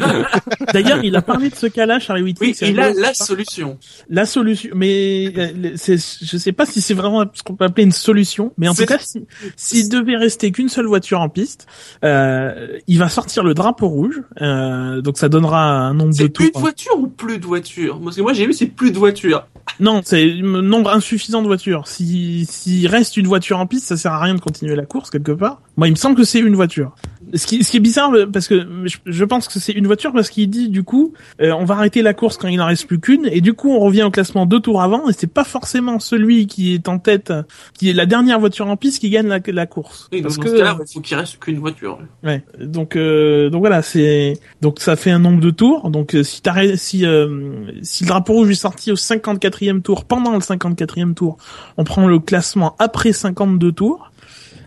D'ailleurs, 0.73 1.03
il 1.03 1.15
a 1.15 1.21
parlé 1.21 1.49
de 1.49 1.55
ce 1.55 1.67
cas-là, 1.67 1.99
Charlie 1.99 2.23
Whiting. 2.23 2.47
Oui, 2.61 2.69
il 2.69 2.79
a 2.79 2.93
la 2.93 3.13
solution. 3.13 3.77
la 4.09 4.25
solution, 4.25 4.69
mais 4.75 5.33
euh, 5.37 5.71
c'est, 5.75 5.97
je 5.97 6.37
sais 6.37 6.51
pas 6.51 6.65
si 6.65 6.81
c'est 6.81 6.93
vraiment 6.93 7.25
ce 7.33 7.41
qu'on 7.43 7.55
peut 7.55 7.65
appeler 7.65 7.83
une 7.85 7.91
solution, 7.91 8.53
mais 8.57 8.67
en 8.67 8.73
C'est- 8.73 8.85
tout 8.85 8.93
cas, 8.93 8.99
si- 8.99 9.25
s'il 9.55 9.89
devait 9.89 10.17
rester 10.17 10.51
qu'une 10.51 10.69
seule 10.69 10.85
voiture 10.85 11.21
en 11.21 11.29
piste, 11.29 11.67
euh, 12.03 12.77
il 12.87 12.99
va 12.99 13.09
sortir 13.09 13.43
le 13.43 13.53
drapeau 13.53 13.87
rouge, 13.87 14.18
euh, 14.41 15.01
donc 15.01 15.17
ça 15.17 15.29
donnera 15.29 15.63
un 15.63 15.93
nombre 15.93 16.11
de 16.11 16.15
C'est 16.15 16.29
tours. 16.29 16.45
une 16.53 16.59
voiture 16.61 16.97
ou 16.97 17.07
plus 17.07 17.39
de 17.39 17.45
voitures? 17.45 17.99
Parce 18.03 18.15
que 18.15 18.21
moi 18.21 18.33
j'ai 18.33 18.45
vu 18.45 18.53
c'est 18.53 18.67
plus 18.67 18.91
de 18.91 18.97
voitures. 18.97 19.45
Non, 19.79 20.01
c'est 20.03 20.39
un 20.41 20.61
nombre 20.61 20.91
insuffisant 20.91 21.41
de 21.41 21.47
voitures. 21.47 21.87
Si 21.87 22.45
s'il 22.49 22.87
reste 22.87 23.17
une 23.17 23.27
voiture 23.27 23.59
en 23.59 23.67
piste, 23.67 23.85
ça 23.87 23.97
sert 23.97 24.11
à 24.13 24.19
rien 24.21 24.35
de 24.35 24.41
continuer 24.41 24.75
la 24.75 24.85
course 24.85 25.09
quelque 25.09 25.31
part. 25.31 25.61
Moi, 25.77 25.87
il 25.87 25.91
me 25.91 25.95
semble 25.95 26.15
que 26.15 26.23
c'est 26.23 26.39
une 26.39 26.55
voiture. 26.55 26.95
Ce 27.33 27.45
qui, 27.45 27.63
ce 27.63 27.71
qui 27.71 27.77
est 27.77 27.81
bizarre, 27.81 28.11
parce 28.31 28.47
que 28.47 28.67
je, 28.85 28.97
je 29.05 29.25
pense 29.25 29.47
que 29.47 29.59
c'est 29.59 29.73
une 29.73 29.87
voiture 29.87 30.13
parce 30.13 30.29
qu'il 30.29 30.49
dit 30.49 30.69
du 30.69 30.83
coup, 30.83 31.13
euh, 31.41 31.51
on 31.51 31.65
va 31.65 31.75
arrêter 31.75 32.01
la 32.01 32.13
course 32.13 32.37
quand 32.37 32.47
il 32.47 32.61
en 32.61 32.65
reste 32.65 32.87
plus 32.87 32.99
qu'une, 32.99 33.27
et 33.31 33.41
du 33.41 33.53
coup, 33.53 33.69
on 33.69 33.79
revient 33.79 34.03
au 34.03 34.11
classement 34.11 34.45
deux 34.45 34.59
tours 34.59 34.81
avant, 34.81 35.09
et 35.09 35.13
c'est 35.13 35.31
pas 35.31 35.43
forcément 35.43 35.99
celui 35.99 36.47
qui 36.47 36.73
est 36.73 36.87
en 36.87 36.99
tête, 36.99 37.33
qui 37.73 37.89
est 37.89 37.93
la 37.93 38.05
dernière 38.05 38.39
voiture 38.39 38.67
en 38.67 38.77
piste 38.77 38.99
qui 38.99 39.09
gagne 39.09 39.27
la, 39.27 39.39
la 39.45 39.65
course. 39.65 40.09
Oui, 40.11 40.21
parce 40.21 40.37
dans 40.37 40.43
que 40.43 40.49
ce 40.49 40.55
cas-là, 40.55 40.77
il 40.79 40.93
faut 40.93 41.01
qu'il 41.01 41.17
reste 41.17 41.39
qu'une 41.39 41.59
voiture. 41.59 41.99
Ouais. 42.23 42.43
Donc 42.59 42.95
euh, 42.95 43.49
donc 43.49 43.61
voilà, 43.61 43.81
c'est 43.81 44.33
donc 44.61 44.79
ça 44.79 44.95
fait 44.95 45.11
un 45.11 45.19
nombre 45.19 45.39
de 45.39 45.49
tours. 45.49 45.89
Donc 45.89 46.15
euh, 46.15 46.23
si 46.23 46.41
t'arrêtes 46.41 46.77
si 46.77 47.05
euh, 47.05 47.71
si 47.81 48.03
le 48.03 48.09
drapeau 48.09 48.33
rouge 48.33 48.51
est 48.51 48.55
sorti 48.55 48.91
au 48.91 48.95
54e 48.95 49.81
tour 49.81 50.05
pendant 50.05 50.33
le 50.33 50.39
54e 50.39 51.13
tour, 51.13 51.37
on 51.77 51.83
prend 51.83 52.07
le 52.07 52.19
classement 52.19 52.75
après 52.79 53.13
52 53.13 53.71
tours 53.71 54.11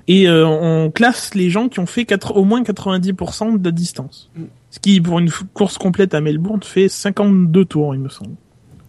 et 0.09 0.28
euh, 0.28 0.46
on 0.46 0.90
classe 0.90 1.34
les 1.34 1.50
gens 1.50 1.68
qui 1.68 1.80
ont 1.80 1.86
fait 1.86 2.07
au 2.34 2.44
moins 2.44 2.62
90% 2.62 3.59
de 3.59 3.64
la 3.64 3.70
distance. 3.70 4.30
Mm. 4.36 4.42
Ce 4.70 4.78
qui 4.80 5.00
pour 5.00 5.18
une 5.18 5.30
course 5.53 5.78
complète 5.78 6.14
à 6.14 6.20
Melbourne 6.20 6.62
fait 6.62 6.88
52 6.88 7.64
tours, 7.64 7.94
il 7.94 8.00
me 8.00 8.09
semble. 8.09 8.34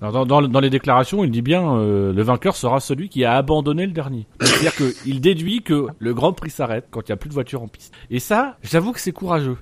Alors, 0.02 0.26
dans, 0.26 0.42
dans, 0.42 0.48
dans 0.50 0.60
les 0.60 0.70
déclarations, 0.70 1.24
il 1.24 1.32
dit 1.32 1.42
bien 1.42 1.78
euh, 1.78 2.12
le 2.12 2.24
vainqueur 2.24 2.58
sera 2.58 2.82
celui 2.82 3.08
qui 3.08 3.24
a 3.24 3.38
abandonné 3.38 3.86
le 3.86 3.94
dernier. 3.94 4.28
C'est-à-dire 4.42 4.74
qu'il 4.76 5.22
déduit 5.22 5.62
que 5.62 5.88
le 5.98 6.14
Grand 6.14 6.34
Prix 6.34 6.50
s'arrête 6.50 6.88
quand 6.92 7.02
il 7.08 7.12
n'y 7.12 7.14
a 7.14 7.18
plus 7.18 7.30
de 7.30 7.34
voiture 7.34 7.62
en 7.62 7.70
piste. 7.70 7.94
Et 8.10 8.20
ça, 8.20 8.58
j'avoue 8.64 8.92
que 8.92 9.00
c'est 9.00 9.14
courageux. 9.14 9.58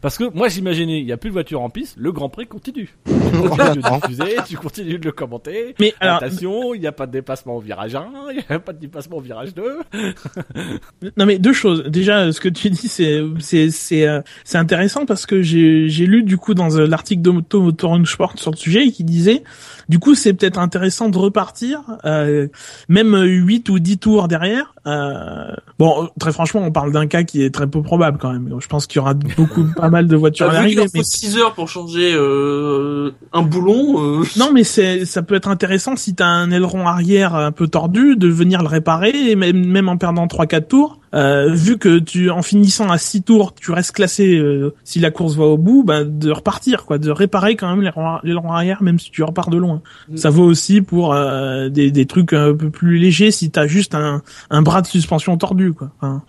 Parce 0.00 0.18
que 0.18 0.24
moi 0.34 0.48
j'imaginais, 0.48 1.00
il 1.00 1.06
n'y 1.06 1.12
a 1.12 1.16
plus 1.16 1.30
de 1.30 1.34
voiture 1.34 1.62
en 1.62 1.70
piste, 1.70 1.96
le 1.98 2.12
Grand 2.12 2.28
Prix 2.28 2.46
continue. 2.46 2.96
Tu 3.06 3.48
continues 3.48 3.82
de 3.82 3.88
le 3.88 4.00
diffuser, 4.00 4.36
tu 4.46 4.56
continues 4.56 4.98
de 4.98 5.04
le 5.04 5.12
commenter. 5.12 5.74
Mais 5.78 5.94
alors 6.00 6.22
Attention, 6.22 6.74
il 6.74 6.80
n'y 6.80 6.86
a 6.86 6.92
pas 6.92 7.06
de 7.06 7.12
dépassement 7.12 7.56
au 7.56 7.60
virage 7.60 7.94
1, 7.94 8.08
il 8.30 8.36
n'y 8.36 8.56
a 8.56 8.58
pas 8.58 8.72
de 8.72 8.78
dépassement 8.78 9.16
au 9.16 9.20
virage 9.20 9.54
2. 9.54 9.78
Non 11.16 11.26
mais 11.26 11.38
deux 11.38 11.52
choses. 11.52 11.84
Déjà, 11.84 12.32
ce 12.32 12.40
que 12.40 12.48
tu 12.48 12.70
dis, 12.70 12.88
c'est 12.88 13.22
c'est 13.38 13.70
c'est 13.70 14.06
euh, 14.06 14.20
c'est 14.44 14.58
intéressant 14.58 15.06
parce 15.06 15.26
que 15.26 15.42
j'ai 15.42 15.88
j'ai 15.88 16.06
lu 16.06 16.22
du 16.22 16.36
coup 16.36 16.54
dans 16.54 16.76
euh, 16.76 16.86
l'article 16.86 17.22
de 17.22 17.30
Moto 17.30 17.60
Motoren 17.60 18.04
Sport 18.06 18.34
sur 18.36 18.50
le 18.50 18.56
sujet 18.56 18.90
qui 18.90 19.04
disait, 19.04 19.42
du 19.88 19.98
coup, 19.98 20.14
c'est 20.14 20.32
peut-être 20.32 20.58
intéressant 20.58 21.08
de 21.08 21.18
repartir, 21.18 21.82
euh, 22.04 22.48
même 22.88 23.14
8 23.16 23.68
ou 23.68 23.78
10 23.78 23.98
tours 23.98 24.28
derrière. 24.28 24.74
Euh, 24.86 25.52
bon, 25.78 26.08
très 26.20 26.32
franchement, 26.32 26.62
on 26.64 26.70
parle 26.70 26.92
d'un 26.92 27.06
cas 27.06 27.24
qui 27.24 27.42
est 27.42 27.50
très 27.52 27.66
peu 27.66 27.82
probable 27.82 28.18
quand 28.18 28.32
même. 28.32 28.54
Je 28.60 28.66
pense 28.68 28.86
qu'il 28.86 28.96
y 28.96 29.00
aura 29.00 29.14
beaucoup, 29.14 29.64
pas 29.76 29.88
mal 29.90 30.06
de 30.06 30.16
voitures 30.16 30.46
à 30.50 30.62
faut 30.62 30.90
mais- 30.94 31.02
6 31.02 31.36
heures 31.38 31.54
pour 31.54 31.68
changer 31.68 32.12
euh, 32.14 33.10
un 33.32 33.42
boulon. 33.42 34.20
euh, 34.20 34.24
Non, 34.36 34.50
mais 34.52 34.64
c'est, 34.64 35.04
ça 35.04 35.22
peut 35.22 35.34
être 35.34 35.48
intéressant 35.48 35.96
si 35.96 36.14
t'as 36.14 36.26
un 36.26 36.50
aileron 36.50 36.86
arrière 36.86 37.34
un 37.34 37.52
peu 37.52 37.66
tordu, 37.68 38.16
de 38.16 38.28
venir 38.28 38.62
le 38.62 38.68
réparer, 38.68 39.30
et 39.30 39.36
même, 39.36 39.66
même 39.66 39.88
en 39.88 39.96
perdant 39.96 40.26
3-4 40.26 40.66
tours. 40.68 41.00
Euh, 41.14 41.50
vu 41.52 41.78
que 41.78 41.98
tu, 41.98 42.30
en 42.30 42.42
finissant 42.42 42.90
à 42.90 42.98
6 42.98 43.22
tours, 43.22 43.54
tu 43.54 43.70
restes 43.72 43.92
classé, 43.92 44.36
euh, 44.36 44.74
si 44.84 44.98
la 45.00 45.10
course 45.10 45.34
va 45.36 45.44
au 45.44 45.56
bout, 45.56 45.82
bah, 45.82 46.04
de 46.04 46.30
repartir, 46.30 46.84
quoi, 46.84 46.98
de 46.98 47.10
réparer 47.10 47.56
quand 47.56 47.70
même 47.70 47.80
l'aileron 47.80 48.18
l'aileron 48.22 48.52
arrière, 48.52 48.82
même 48.82 48.98
si 48.98 49.10
tu 49.10 49.22
repars 49.22 49.48
de 49.48 49.56
loin. 49.56 49.80
Mm. 50.10 50.16
Ça 50.16 50.30
vaut 50.30 50.44
aussi 50.44 50.82
pour 50.82 51.14
euh, 51.14 51.70
des, 51.70 51.90
des 51.90 52.04
trucs 52.06 52.32
un 52.34 52.54
peu 52.54 52.68
plus 52.70 52.98
légers 52.98 53.30
si 53.30 53.50
t'as 53.50 53.66
juste 53.66 53.94
un, 53.94 54.20
un 54.50 54.62
bras 54.62 54.75
de 54.82 54.86
suspension 54.86 55.36
tordu, 55.36 55.72
quoi. 55.72 55.90
Enfin, 55.96 56.22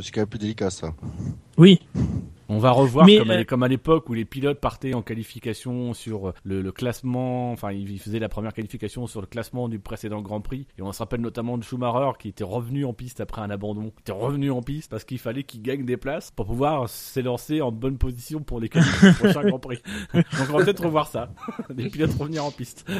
C'est 0.00 0.12
quand 0.12 0.20
même 0.20 0.28
plus 0.28 0.38
délicat 0.38 0.70
ça. 0.70 0.94
oui. 1.56 1.80
On 2.50 2.56
va 2.58 2.70
revoir 2.70 3.04
Mais, 3.04 3.18
comme, 3.18 3.30
euh, 3.30 3.44
comme 3.44 3.62
à 3.62 3.68
l'époque 3.68 4.08
où 4.08 4.14
les 4.14 4.24
pilotes 4.24 4.58
partaient 4.58 4.94
en 4.94 5.02
qualification 5.02 5.92
sur 5.92 6.32
le, 6.44 6.62
le 6.62 6.72
classement, 6.72 7.52
enfin 7.52 7.72
ils 7.72 7.98
faisaient 7.98 8.18
la 8.18 8.30
première 8.30 8.54
qualification 8.54 9.06
sur 9.06 9.20
le 9.20 9.26
classement 9.26 9.68
du 9.68 9.78
précédent 9.78 10.22
Grand 10.22 10.40
Prix. 10.40 10.66
Et 10.78 10.82
on 10.82 10.90
se 10.92 11.00
rappelle 11.00 11.20
notamment 11.20 11.58
de 11.58 11.62
Schumacher 11.62 12.12
qui 12.18 12.28
était 12.28 12.44
revenu 12.44 12.86
en 12.86 12.94
piste 12.94 13.20
après 13.20 13.42
un 13.42 13.50
abandon, 13.50 13.90
qui 13.90 14.00
était 14.00 14.12
revenu 14.12 14.50
en 14.50 14.62
piste 14.62 14.90
parce 14.90 15.04
qu'il 15.04 15.18
fallait 15.18 15.42
qu'il 15.42 15.60
gagne 15.60 15.84
des 15.84 15.98
places 15.98 16.30
pour 16.30 16.46
pouvoir 16.46 16.88
s'élancer 16.88 17.60
en 17.60 17.70
bonne 17.70 17.98
position 17.98 18.40
pour 18.40 18.60
les 18.60 18.70
qualifs 18.70 19.04
du 19.04 19.12
prochain 19.12 19.42
Grand 19.44 19.58
Prix. 19.58 19.82
Donc 20.14 20.24
on 20.48 20.56
va 20.56 20.64
peut-être 20.64 20.84
revoir 20.84 21.08
ça, 21.08 21.28
les 21.76 21.90
pilotes 21.90 22.14
revenir 22.18 22.46
en 22.46 22.50
piste. 22.50 22.90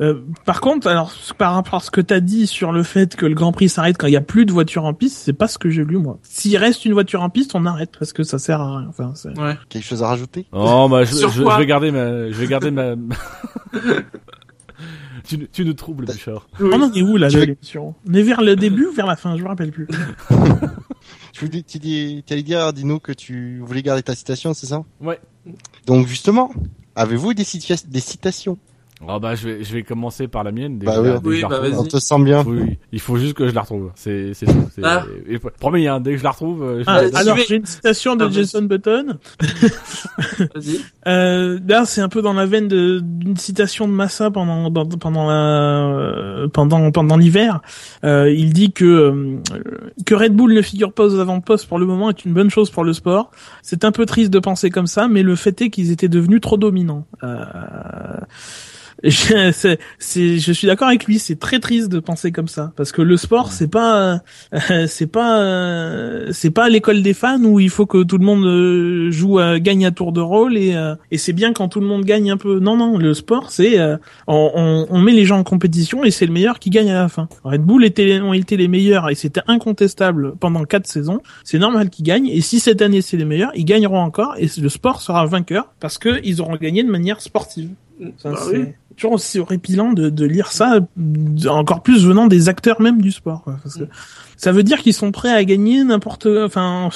Euh, 0.00 0.20
par 0.44 0.60
contre, 0.60 0.86
alors 0.86 1.12
par 1.38 1.54
rapport 1.54 1.74
à 1.76 1.80
ce 1.80 1.90
que 1.90 2.00
t'as 2.00 2.20
dit 2.20 2.46
sur 2.46 2.70
le 2.72 2.82
fait 2.84 3.16
que 3.16 3.26
le 3.26 3.34
Grand 3.34 3.50
Prix 3.52 3.68
s'arrête 3.68 3.96
quand 3.98 4.06
il 4.06 4.12
y 4.12 4.16
a 4.16 4.20
plus 4.20 4.46
de 4.46 4.52
voitures 4.52 4.84
en 4.84 4.94
piste, 4.94 5.18
c'est 5.18 5.32
pas 5.32 5.48
ce 5.48 5.58
que 5.58 5.70
j'ai 5.70 5.84
lu 5.84 5.96
moi. 5.98 6.18
S'il 6.22 6.56
reste 6.56 6.84
une 6.84 6.92
voiture 6.92 7.20
en 7.22 7.30
piste, 7.30 7.54
on 7.56 7.66
arrête 7.66 7.90
parce 7.98 8.12
que 8.12 8.22
ça 8.22 8.38
sert 8.38 8.60
à 8.60 8.78
rien. 8.78 8.86
Enfin, 8.88 9.12
Ouais. 9.36 9.56
Quelque 9.68 9.84
chose 9.84 10.02
à 10.04 10.08
rajouter? 10.08 10.46
Oh 10.52 10.86
bah 10.88 11.02
je, 11.04 11.14
Sur 11.14 11.30
je, 11.30 11.42
quoi 11.42 11.54
je 11.54 11.58
vais 11.58 11.66
garder 11.66 11.90
ma, 11.90 12.30
je 12.30 12.34
vais 12.36 12.46
garder 12.46 12.70
ma. 12.70 12.94
tu, 15.24 15.38
nous- 15.38 15.46
tu 15.52 15.64
nous 15.64 15.74
troubles, 15.74 16.06
Bouchard. 16.06 16.46
On 16.60 16.80
en 16.80 16.92
est 16.92 17.02
où 17.02 17.16
là 17.16 17.28
de 17.28 17.38
l'émission? 17.40 17.94
On 18.08 18.14
est 18.14 18.22
vers 18.22 18.42
le 18.42 18.56
début 18.56 18.86
ou 18.86 18.92
vers 18.92 19.06
la 19.06 19.16
fin 19.16 19.36
Je 19.36 19.42
me 19.42 19.48
rappelle 19.48 19.72
plus. 19.72 19.88
Tu, 21.32 21.46
voulais- 21.46 21.62
tu, 21.62 21.78
dis, 21.78 22.24
tu 22.26 22.32
allais 22.32 22.42
dire, 22.42 22.72
Dino, 22.72 22.98
que 22.98 23.12
tu 23.12 23.60
voulais 23.64 23.82
garder 23.82 24.02
ta 24.02 24.16
citation, 24.16 24.54
c'est 24.54 24.66
ça? 24.66 24.82
Ouais. 25.00 25.20
Donc 25.86 26.08
justement, 26.08 26.50
avez-vous 26.96 27.32
des 27.32 27.44
citations? 27.44 28.58
Oh 29.06 29.20
bah 29.20 29.34
je 29.36 29.48
vais, 29.48 29.62
je 29.64 29.72
vais 29.72 29.84
commencer 29.84 30.26
par 30.26 30.42
la 30.42 30.50
mienne. 30.50 30.78
Déjà, 30.80 30.90
Bah 31.00 31.20
oui. 31.24 31.40
bah, 31.42 31.58
retrouve. 31.58 31.78
On 31.78 31.84
te 31.84 31.98
sent 31.98 32.22
bien. 32.24 32.42
Oui, 32.44 32.78
il 32.90 32.98
faut 33.00 33.16
juste 33.16 33.34
que 33.34 33.46
je 33.48 33.54
la 33.54 33.60
retrouve. 33.60 33.92
C'est, 33.94 34.34
c'est 34.34 34.46
tout. 34.46 34.68
C'est... 34.74 34.82
Ah. 34.84 35.04
et- 35.28 35.38
promis, 35.38 35.86
hein, 35.86 36.00
dès 36.00 36.12
que 36.12 36.16
je 36.18 36.24
la 36.24 36.30
retrouve, 36.32 36.62
euh, 36.64 36.78
je 36.80 36.84
Ah, 36.88 37.02
la- 37.04 37.18
alors 37.20 37.36
vais- 37.36 37.44
j'ai 37.48 37.56
une 37.56 37.64
citation 37.66 38.16
de 38.16 38.24
Ah, 38.24 38.26
vas-y. 38.26 38.34
Jason 38.34 38.62
Button. 38.62 39.18
Vas-y. 40.38 40.80
Euh, 41.06 41.58
là, 41.66 41.84
c'est 41.84 42.00
un 42.00 42.08
peu 42.08 42.22
dans 42.22 42.32
la 42.32 42.46
veine 42.46 42.66
de- 42.68 43.00
d'une 43.02 43.36
citation 43.36 43.86
de 43.86 43.92
Massa 43.92 44.30
pendant 44.30 44.68
dans- 44.70 44.86
pendant 44.88 45.28
la, 45.28 45.86
euh, 45.88 46.48
pendant 46.48 46.90
pendant 46.90 47.16
l'hiver. 47.16 47.60
Euh, 48.04 48.30
il 48.30 48.52
dit 48.52 48.72
que 48.72 48.84
euh, 48.84 49.36
que 50.06 50.14
Red 50.14 50.34
Bull 50.34 50.54
ne 50.54 50.62
figure 50.62 50.92
pas 50.92 51.04
aux 51.04 51.18
avant-postes 51.18 51.66
pour 51.68 51.78
le 51.78 51.86
moment 51.86 52.10
est 52.10 52.24
une 52.24 52.32
bonne 52.34 52.50
chose 52.50 52.70
pour 52.70 52.84
le 52.84 52.92
sport. 52.92 53.30
C'est 53.62 53.84
un 53.84 53.92
peu 53.92 54.06
triste 54.06 54.32
de 54.32 54.38
penser 54.38 54.70
comme 54.70 54.86
ça, 54.88 55.08
mais 55.08 55.22
le 55.22 55.36
fait 55.36 55.60
est 55.62 55.70
qu'ils 55.70 55.90
étaient 55.92 56.08
devenus 56.08 56.40
trop 56.40 56.56
dominants. 56.56 57.06
Euh, 57.22 57.44
je, 59.04 59.52
c'est, 59.52 59.78
c'est, 59.98 60.38
je 60.38 60.52
suis 60.52 60.66
d'accord 60.66 60.88
avec 60.88 61.04
lui. 61.04 61.18
C'est 61.20 61.38
très 61.38 61.60
triste 61.60 61.88
de 61.88 62.00
penser 62.00 62.32
comme 62.32 62.48
ça 62.48 62.72
parce 62.76 62.90
que 62.90 63.00
le 63.00 63.16
sport, 63.16 63.52
c'est 63.52 63.68
pas, 63.68 64.20
euh, 64.52 64.86
c'est 64.88 65.06
pas, 65.06 65.40
euh, 65.40 66.32
c'est 66.32 66.50
pas 66.50 66.68
l'école 66.68 67.02
des 67.02 67.14
fans 67.14 67.42
où 67.44 67.60
il 67.60 67.70
faut 67.70 67.86
que 67.86 68.02
tout 68.02 68.18
le 68.18 68.24
monde 68.24 68.44
euh, 68.44 69.10
joue, 69.12 69.38
à, 69.38 69.60
gagne 69.60 69.86
à 69.86 69.92
tour 69.92 70.12
de 70.12 70.20
rôle 70.20 70.56
et 70.56 70.74
euh, 70.74 70.96
et 71.12 71.18
c'est 71.18 71.32
bien 71.32 71.52
quand 71.52 71.68
tout 71.68 71.80
le 71.80 71.86
monde 71.86 72.04
gagne 72.04 72.30
un 72.30 72.36
peu. 72.36 72.58
Non, 72.58 72.76
non, 72.76 72.98
le 72.98 73.14
sport, 73.14 73.50
c'est 73.50 73.78
euh, 73.78 73.96
on, 74.26 74.50
on, 74.54 74.86
on 74.90 74.98
met 75.00 75.12
les 75.12 75.24
gens 75.24 75.38
en 75.38 75.44
compétition 75.44 76.02
et 76.02 76.10
c'est 76.10 76.26
le 76.26 76.32
meilleur 76.32 76.58
qui 76.58 76.70
gagne 76.70 76.90
à 76.90 76.94
la 77.02 77.08
fin. 77.08 77.28
Red 77.44 77.62
Bull 77.62 77.84
était, 77.84 78.20
ont 78.20 78.32
été 78.32 78.56
les 78.56 78.66
meilleurs 78.68 79.08
et 79.10 79.14
c'était 79.14 79.42
incontestable 79.46 80.34
pendant 80.36 80.64
quatre 80.64 80.86
saisons. 80.88 81.20
C'est 81.44 81.58
normal 81.58 81.90
qu'ils 81.90 82.04
gagnent 82.04 82.26
et 82.28 82.40
si 82.40 82.58
cette 82.58 82.82
année 82.82 83.00
c'est 83.02 83.16
les 83.16 83.24
meilleurs, 83.24 83.52
ils 83.54 83.64
gagneront 83.64 84.00
encore 84.00 84.34
et 84.38 84.48
le 84.60 84.68
sport 84.68 85.00
sera 85.02 85.24
vainqueur 85.26 85.72
parce 85.78 85.98
que 85.98 86.20
ils 86.24 86.40
auront 86.40 86.56
gagné 86.56 86.82
de 86.82 86.90
manière 86.90 87.20
sportive. 87.20 87.70
Ça, 88.18 88.30
Bah 88.30 88.38
c'est 88.38 88.58
oui. 88.58 88.66
Toujours 88.98 89.12
aussi 89.12 89.38
horripilant 89.38 89.92
de, 89.92 90.10
de 90.10 90.24
lire 90.26 90.50
ça, 90.52 90.80
encore 91.48 91.82
plus 91.82 92.04
venant 92.04 92.26
des 92.26 92.48
acteurs 92.48 92.80
même 92.80 93.00
du 93.00 93.12
sport. 93.12 93.42
quoi, 93.44 93.58
parce 93.62 93.76
que 93.76 93.84
ça 94.36 94.52
veut 94.52 94.62
dire 94.62 94.82
qu'ils 94.82 94.94
sont 94.94 95.10
prêts 95.10 95.32
à 95.32 95.44
gagner 95.44 95.82
n'importe, 95.82 96.26
enfin, 96.26 96.90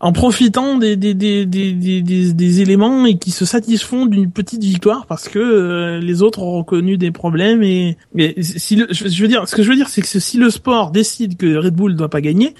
en 0.00 0.12
profitant 0.12 0.76
des 0.76 0.96
des, 0.96 1.14
des, 1.14 1.46
des, 1.46 1.72
des, 1.72 2.32
des- 2.32 2.60
éléments 2.60 3.06
et 3.06 3.16
qui 3.18 3.30
se 3.30 3.44
satisfont 3.44 4.06
d'une 4.06 4.30
petite 4.30 4.62
victoire 4.62 5.06
parce 5.06 5.28
que 5.28 5.38
euh, 5.38 5.98
les 6.00 6.22
autres 6.22 6.40
ont 6.42 6.58
reconnu 6.58 6.96
des 6.96 7.10
problèmes 7.10 7.62
et, 7.62 7.96
et 8.16 8.42
si 8.42 8.76
le, 8.76 8.86
je 8.90 9.08
je 9.08 9.22
veux 9.22 9.28
dire, 9.28 9.48
ce 9.48 9.56
que 9.56 9.62
je 9.62 9.70
veux 9.70 9.76
dire, 9.76 9.88
c'est 9.88 10.02
que 10.02 10.06
si 10.20 10.36
le 10.36 10.50
sport 10.50 10.90
décide 10.90 11.36
que 11.36 11.56
Red 11.56 11.74
Bull 11.74 11.96
doit 11.96 12.10
pas 12.10 12.20
gagner, 12.20 12.54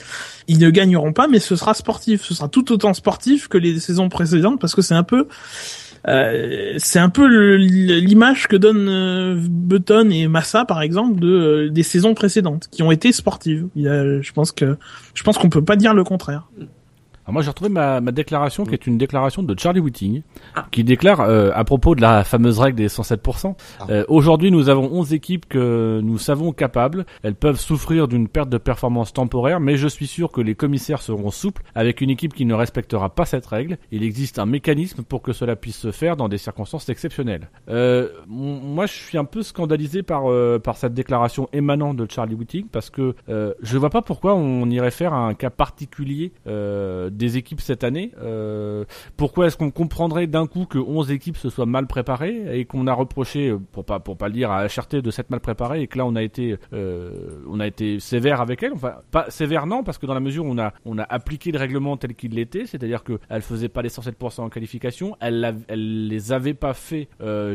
ils 0.48 0.58
ne 0.58 0.70
gagneront 0.70 1.12
pas, 1.12 1.28
mais 1.28 1.38
ce 1.38 1.54
sera 1.54 1.74
sportif, 1.74 2.22
ce 2.24 2.34
sera 2.34 2.48
tout 2.48 2.72
autant 2.72 2.94
sportif 2.94 3.46
que 3.48 3.58
les 3.58 3.78
saisons 3.78 4.08
précédentes 4.08 4.60
parce 4.60 4.74
que 4.74 4.82
c'est 4.82 4.94
un 4.94 5.04
peu 5.04 5.26
euh, 6.08 6.74
c'est 6.78 6.98
un 6.98 7.08
peu 7.10 7.26
l'image 7.56 8.48
que 8.48 8.56
donnent 8.56 8.88
euh, 8.88 9.36
Button 9.38 10.08
et 10.10 10.28
Massa 10.28 10.64
par 10.64 10.80
exemple 10.82 11.20
de 11.20 11.28
euh, 11.28 11.70
des 11.70 11.82
saisons 11.82 12.14
précédentes 12.14 12.68
qui 12.70 12.82
ont 12.82 12.90
été 12.90 13.12
sportives. 13.12 13.66
Il 13.76 13.82
y 13.82 13.88
a- 13.88 14.20
je 14.20 14.32
pense 14.32 14.52
que 14.52 14.76
je 15.14 15.22
pense 15.22 15.36
qu'on 15.38 15.50
peut 15.50 15.64
pas 15.64 15.76
dire 15.76 15.92
le 15.94 16.04
contraire. 16.04 16.48
Alors 17.24 17.34
moi 17.34 17.42
j'ai 17.42 17.48
retrouvé 17.50 17.70
ma, 17.70 18.00
ma 18.00 18.12
déclaration 18.12 18.64
qui 18.64 18.74
est 18.74 18.86
une 18.86 18.96
déclaration 18.98 19.42
de 19.42 19.58
Charlie 19.58 19.80
Whiting 19.80 20.22
Ah. 20.54 20.66
qui 20.70 20.84
déclare 20.84 21.20
euh, 21.20 21.50
à 21.54 21.64
propos 21.64 21.94
de 21.94 22.00
la 22.00 22.24
fameuse 22.24 22.58
règle 22.58 22.76
des 22.78 22.88
107%. 22.88 23.54
Ah. 23.80 23.86
euh, 23.90 24.04
Aujourd'hui 24.08 24.50
nous 24.50 24.68
avons 24.68 24.90
11 24.92 25.12
équipes 25.12 25.46
que 25.48 26.00
nous 26.02 26.18
savons 26.18 26.52
capables. 26.52 27.04
Elles 27.22 27.34
peuvent 27.34 27.60
souffrir 27.60 28.08
d'une 28.08 28.26
perte 28.26 28.48
de 28.48 28.58
performance 28.58 29.12
temporaire 29.12 29.60
mais 29.60 29.76
je 29.76 29.86
suis 29.86 30.06
sûr 30.06 30.32
que 30.32 30.40
les 30.40 30.54
commissaires 30.54 31.02
seront 31.02 31.30
souples 31.30 31.62
avec 31.74 32.00
une 32.00 32.10
équipe 32.10 32.34
qui 32.34 32.46
ne 32.46 32.54
respectera 32.54 33.10
pas 33.10 33.26
cette 33.26 33.46
règle. 33.46 33.76
Il 33.92 34.02
existe 34.02 34.38
un 34.38 34.46
mécanisme 34.46 35.02
pour 35.02 35.20
que 35.22 35.32
cela 35.32 35.56
puisse 35.56 35.76
se 35.76 35.92
faire 35.92 36.16
dans 36.16 36.28
des 36.28 36.38
circonstances 36.38 36.88
exceptionnelles. 36.88 37.48
Euh, 37.68 38.08
moi 38.28 38.86
je 38.86 38.92
suis 38.94 39.18
un 39.18 39.24
peu 39.24 39.42
scandalisé 39.42 40.02
par, 40.02 40.24
par 40.62 40.76
cette 40.76 40.94
déclaration 40.94 41.48
émanant 41.52 41.92
de 41.94 42.06
Charlie 42.10 42.34
Whiting 42.34 42.66
parce 42.72 42.88
que 42.90 43.14
je 43.28 43.78
vois 43.78 43.90
pas 43.90 44.02
pourquoi 44.02 44.34
on 44.34 44.68
irait 44.70 44.90
faire 44.90 45.12
un 45.12 45.34
cas 45.34 45.50
particulier 45.50 46.32
euh, 46.46 47.09
des 47.10 47.36
équipes 47.36 47.60
cette 47.60 47.84
année. 47.84 48.12
Euh, 48.22 48.84
pourquoi 49.16 49.46
est-ce 49.46 49.56
qu'on 49.56 49.70
comprendrait 49.70 50.26
d'un 50.26 50.46
coup 50.46 50.66
que 50.66 50.78
11 50.78 51.10
équipes 51.10 51.36
se 51.36 51.50
soient 51.50 51.66
mal 51.66 51.86
préparées 51.86 52.58
et 52.58 52.64
qu'on 52.64 52.86
a 52.86 52.92
reproché, 52.92 53.50
euh, 53.50 53.58
pour 53.72 53.84
pas 53.84 54.00
pour 54.00 54.16
pas 54.16 54.28
le 54.28 54.34
dire 54.34 54.50
à 54.50 54.66
HRT 54.66 54.96
de 54.96 55.10
s'être 55.10 55.30
mal 55.30 55.40
préparée 55.40 55.82
et 55.82 55.86
que 55.86 55.98
là 55.98 56.06
on 56.06 56.16
a 56.16 56.22
été 56.22 56.56
euh, 56.72 57.42
on 57.48 57.60
a 57.60 57.66
été 57.66 58.00
sévère 58.00 58.40
avec 58.40 58.62
elle. 58.62 58.72
Enfin 58.72 58.96
pas 59.10 59.30
sévère 59.30 59.66
non 59.66 59.82
parce 59.82 59.98
que 59.98 60.06
dans 60.06 60.14
la 60.14 60.20
mesure 60.20 60.44
où 60.44 60.50
on 60.50 60.58
a 60.58 60.72
on 60.84 60.98
a 60.98 61.04
appliqué 61.04 61.52
le 61.52 61.58
règlement 61.58 61.96
tel 61.96 62.14
qu'il 62.14 62.34
l'était, 62.34 62.66
c'est-à-dire 62.66 63.04
que 63.04 63.18
elle 63.28 63.42
faisait 63.42 63.68
pas 63.68 63.82
les 63.82 63.88
107% 63.88 64.40
en 64.40 64.48
qualification, 64.48 65.16
elle 65.20 65.56
elle 65.68 66.08
les 66.08 66.32
avait 66.32 66.54
pas 66.54 66.74
fait 66.74 67.08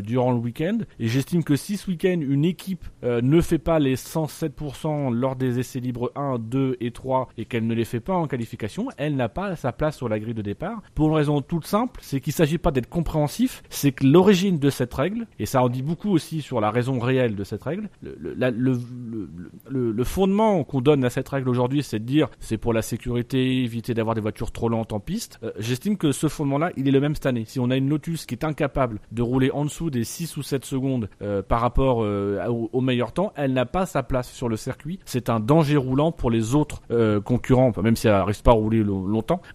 durant 0.04 0.32
le 0.32 0.40
week-end 0.40 0.80
et 1.00 1.08
j'estime 1.08 1.44
que 1.44 1.56
si 1.56 1.78
ce 1.78 1.90
week-end 1.90 2.20
une 2.22 2.46
équipe 2.46 2.86
ne 3.04 3.42
fait 3.42 3.60
pas 3.60 3.80
les 3.80 3.96
107% 3.96 5.14
lors 5.14 5.36
des 5.36 5.60
essais 5.60 5.80
libres 5.80 6.12
1, 6.16 6.40
2 6.40 6.78
et 6.80 6.92
3 6.92 7.30
et 7.38 7.46
qu'elle 7.46 7.68
ne 7.68 7.74
les 7.74 7.86
fait 7.86 8.00
pas 8.00 8.14
en 8.14 8.28
qualification, 8.28 8.88
elle 8.98 9.16
n'a 9.16 9.30
pas 9.30 9.45
sa 9.56 9.72
place 9.72 9.98
sur 9.98 10.10
la 10.10 10.20
grille 10.20 10.34
de 10.34 10.42
départ. 10.42 10.82
Pour 10.96 11.10
une 11.10 11.16
raison 11.16 11.42
toute 11.42 11.66
simple, 11.68 12.00
c'est 12.02 12.20
qu'il 12.20 12.34
s'agit 12.34 12.58
pas 12.58 12.72
d'être 12.72 12.90
compréhensif, 12.90 13.64
c'est 13.70 13.92
que 13.92 14.06
l'origine 14.06 14.58
de 14.60 14.70
cette 14.70 14.94
règle, 14.94 15.28
et 15.40 15.46
ça 15.46 15.62
en 15.62 15.70
dit 15.70 15.82
beaucoup 15.84 16.10
aussi 16.12 16.42
sur 16.42 16.60
la 16.62 16.72
raison 16.72 17.00
réelle 17.00 17.36
de 17.36 17.44
cette 17.44 17.64
règle, 17.64 17.90
le, 18.02 18.18
le, 18.20 18.80
le, 19.70 19.92
le, 19.92 20.04
fondement 20.04 20.64
qu'on 20.64 20.82
donne 20.82 21.04
à 21.04 21.10
cette 21.10 21.28
règle 21.30 21.50
aujourd'hui, 21.50 21.84
c'est 21.84 22.00
de 22.00 22.06
dire 22.06 22.30
c'est 22.40 22.58
pour 22.58 22.74
la 22.74 22.82
sécurité, 22.82 23.64
éviter 23.64 23.94
d'avoir 23.94 24.16
des 24.16 24.22
voitures 24.22 24.52
trop 24.52 24.70
lentes 24.70 24.94
en 24.94 25.00
piste. 25.00 25.40
Euh, 25.44 25.52
J'estime 25.60 25.98
que 25.98 26.12
ce 26.12 26.28
fondement-là, 26.28 26.72
il 26.78 26.88
est 26.88 26.92
le 26.92 27.00
même 27.00 27.16
cette 27.16 27.26
année. 27.26 27.44
Si 27.46 27.60
on 27.60 27.70
a 27.70 27.76
une 27.76 27.90
Lotus 27.90 28.26
qui 28.26 28.36
est 28.36 28.44
incapable 28.46 29.00
de 29.12 29.22
rouler 29.22 29.52
en 29.52 29.66
dessous 29.66 29.90
des 29.90 30.04
6 30.04 30.38
ou 30.38 30.44
7 30.44 30.66
secondes 30.66 31.10
euh, 31.22 31.42
par 31.42 31.62
rapport 31.62 32.04
euh, 32.04 32.46
au, 32.48 32.82
meilleur 32.82 33.12
temps, 33.12 33.34
elle 33.36 33.54
n'a 33.54 33.66
pas 33.66 33.86
sa 33.86 34.04
place 34.04 34.32
sur 34.32 34.48
le 34.50 34.58
circuit. 34.58 35.00
C'est 35.06 35.30
un 35.30 35.40
danger 35.40 35.78
roulant 35.78 36.12
pour 36.12 36.30
les 36.32 36.56
autres 36.56 36.82
concurrents, 37.24 37.72
même 37.82 37.96
si 37.96 38.08
elle 38.08 38.14
n'arrive 38.14 38.42
pas 38.42 38.52
à 38.52 38.56
rouler 38.56 38.84
lo- 38.84 39.08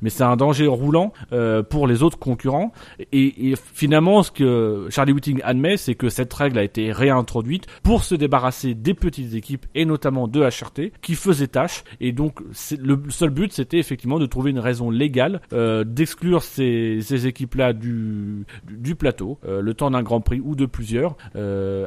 mais 0.02 0.10
c'est 0.10 0.22
un 0.22 0.36
danger 0.36 0.66
roulant 0.66 1.12
euh, 1.32 1.62
pour 1.62 1.86
les 1.86 2.02
autres 2.02 2.18
concurrents. 2.18 2.72
Et, 3.12 3.54
finalement, 3.74 4.22
ce 4.22 4.30
que 4.30 4.86
Charlie 4.90 5.12
Whiting 5.12 5.40
admet, 5.44 5.76
c'est 5.76 5.94
que 5.94 6.08
cette 6.08 6.32
règle 6.32 6.58
a 6.58 6.62
été 6.62 6.92
réintroduite 6.92 7.66
pour 7.82 8.04
se 8.04 8.14
débarrasser 8.14 8.74
des 8.74 8.94
petites 8.94 9.34
équipes 9.34 9.66
et 9.74 9.84
notamment 9.84 10.28
de 10.28 10.40
HRT 10.40 10.92
qui 11.02 11.14
faisaient 11.14 11.48
tâche. 11.48 11.84
Et 12.00 12.12
donc, 12.12 12.40
le 12.78 13.02
seul 13.08 13.30
but, 13.30 13.52
c'était 13.52 13.78
effectivement 13.78 14.18
de 14.18 14.26
trouver 14.26 14.50
une 14.50 14.58
raison 14.58 14.90
légale 14.90 15.40
euh, 15.52 15.84
d'exclure 15.84 16.42
ces, 16.42 17.26
équipes-là 17.26 17.72
du, 17.72 18.44
plateau, 18.98 19.38
euh, 19.46 19.60
le 19.60 19.74
temps 19.74 19.90
d'un 19.90 20.02
Grand 20.02 20.20
Prix 20.20 20.40
ou 20.42 20.54
de 20.54 20.66
plusieurs. 20.66 21.16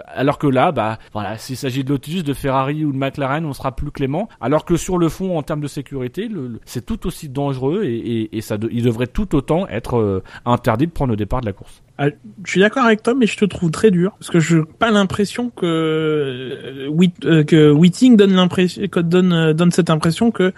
Alors 0.07 0.37
que 0.37 0.47
là, 0.47 0.71
bah 0.71 0.99
voilà, 1.13 1.37
s'il 1.37 1.57
s'agit 1.57 1.83
de 1.83 1.89
Lotus, 1.89 2.23
de 2.23 2.33
Ferrari 2.33 2.85
ou 2.85 2.91
de 2.91 2.97
McLaren, 2.97 3.45
on 3.45 3.53
sera 3.53 3.75
plus 3.75 3.91
clément. 3.91 4.29
Alors 4.41 4.65
que 4.65 4.77
sur 4.77 4.97
le 4.97 5.09
fond, 5.09 5.37
en 5.37 5.43
termes 5.43 5.61
de 5.61 5.67
sécurité, 5.67 6.29
c'est 6.65 6.85
tout 6.85 7.07
aussi 7.07 7.29
dangereux 7.29 7.82
et, 7.83 8.41
ça, 8.41 8.57
il 8.71 8.83
devrait 8.83 9.07
tout 9.07 9.35
autant 9.35 9.67
être 9.67 9.97
euh, 9.97 10.23
interdit 10.45 10.87
de 10.87 10.91
prendre 10.91 11.11
le 11.11 11.17
départ 11.17 11.41
de 11.41 11.45
la 11.45 11.53
course. 11.53 11.81
Ah, 11.97 12.07
je 12.43 12.51
suis 12.51 12.59
d'accord 12.59 12.85
avec 12.85 13.03
toi, 13.03 13.13
mais 13.13 13.27
je 13.27 13.37
te 13.37 13.45
trouve 13.45 13.69
très 13.69 13.91
dur 13.91 14.13
parce 14.17 14.31
que 14.31 14.39
je 14.39 14.57
n'ai 14.57 14.65
pas 14.79 14.89
l'impression 14.89 15.51
que 15.51 15.65
euh, 15.65 16.89
euh, 17.25 17.43
que 17.43 17.71
Whiting 17.71 18.17
donne 18.17 19.71
cette 19.71 19.89
impression 19.91 20.31
que 20.31 20.53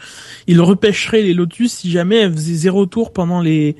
il 0.47 0.61
repêcherait 0.61 1.23
les 1.23 1.33
Lotus 1.33 1.73
si 1.73 1.91
jamais 1.91 2.19
elle 2.19 2.31
faisait 2.31 2.53
zéro 2.53 2.85
tour 2.85 3.11
pendant 3.11 3.41
les 3.41 3.75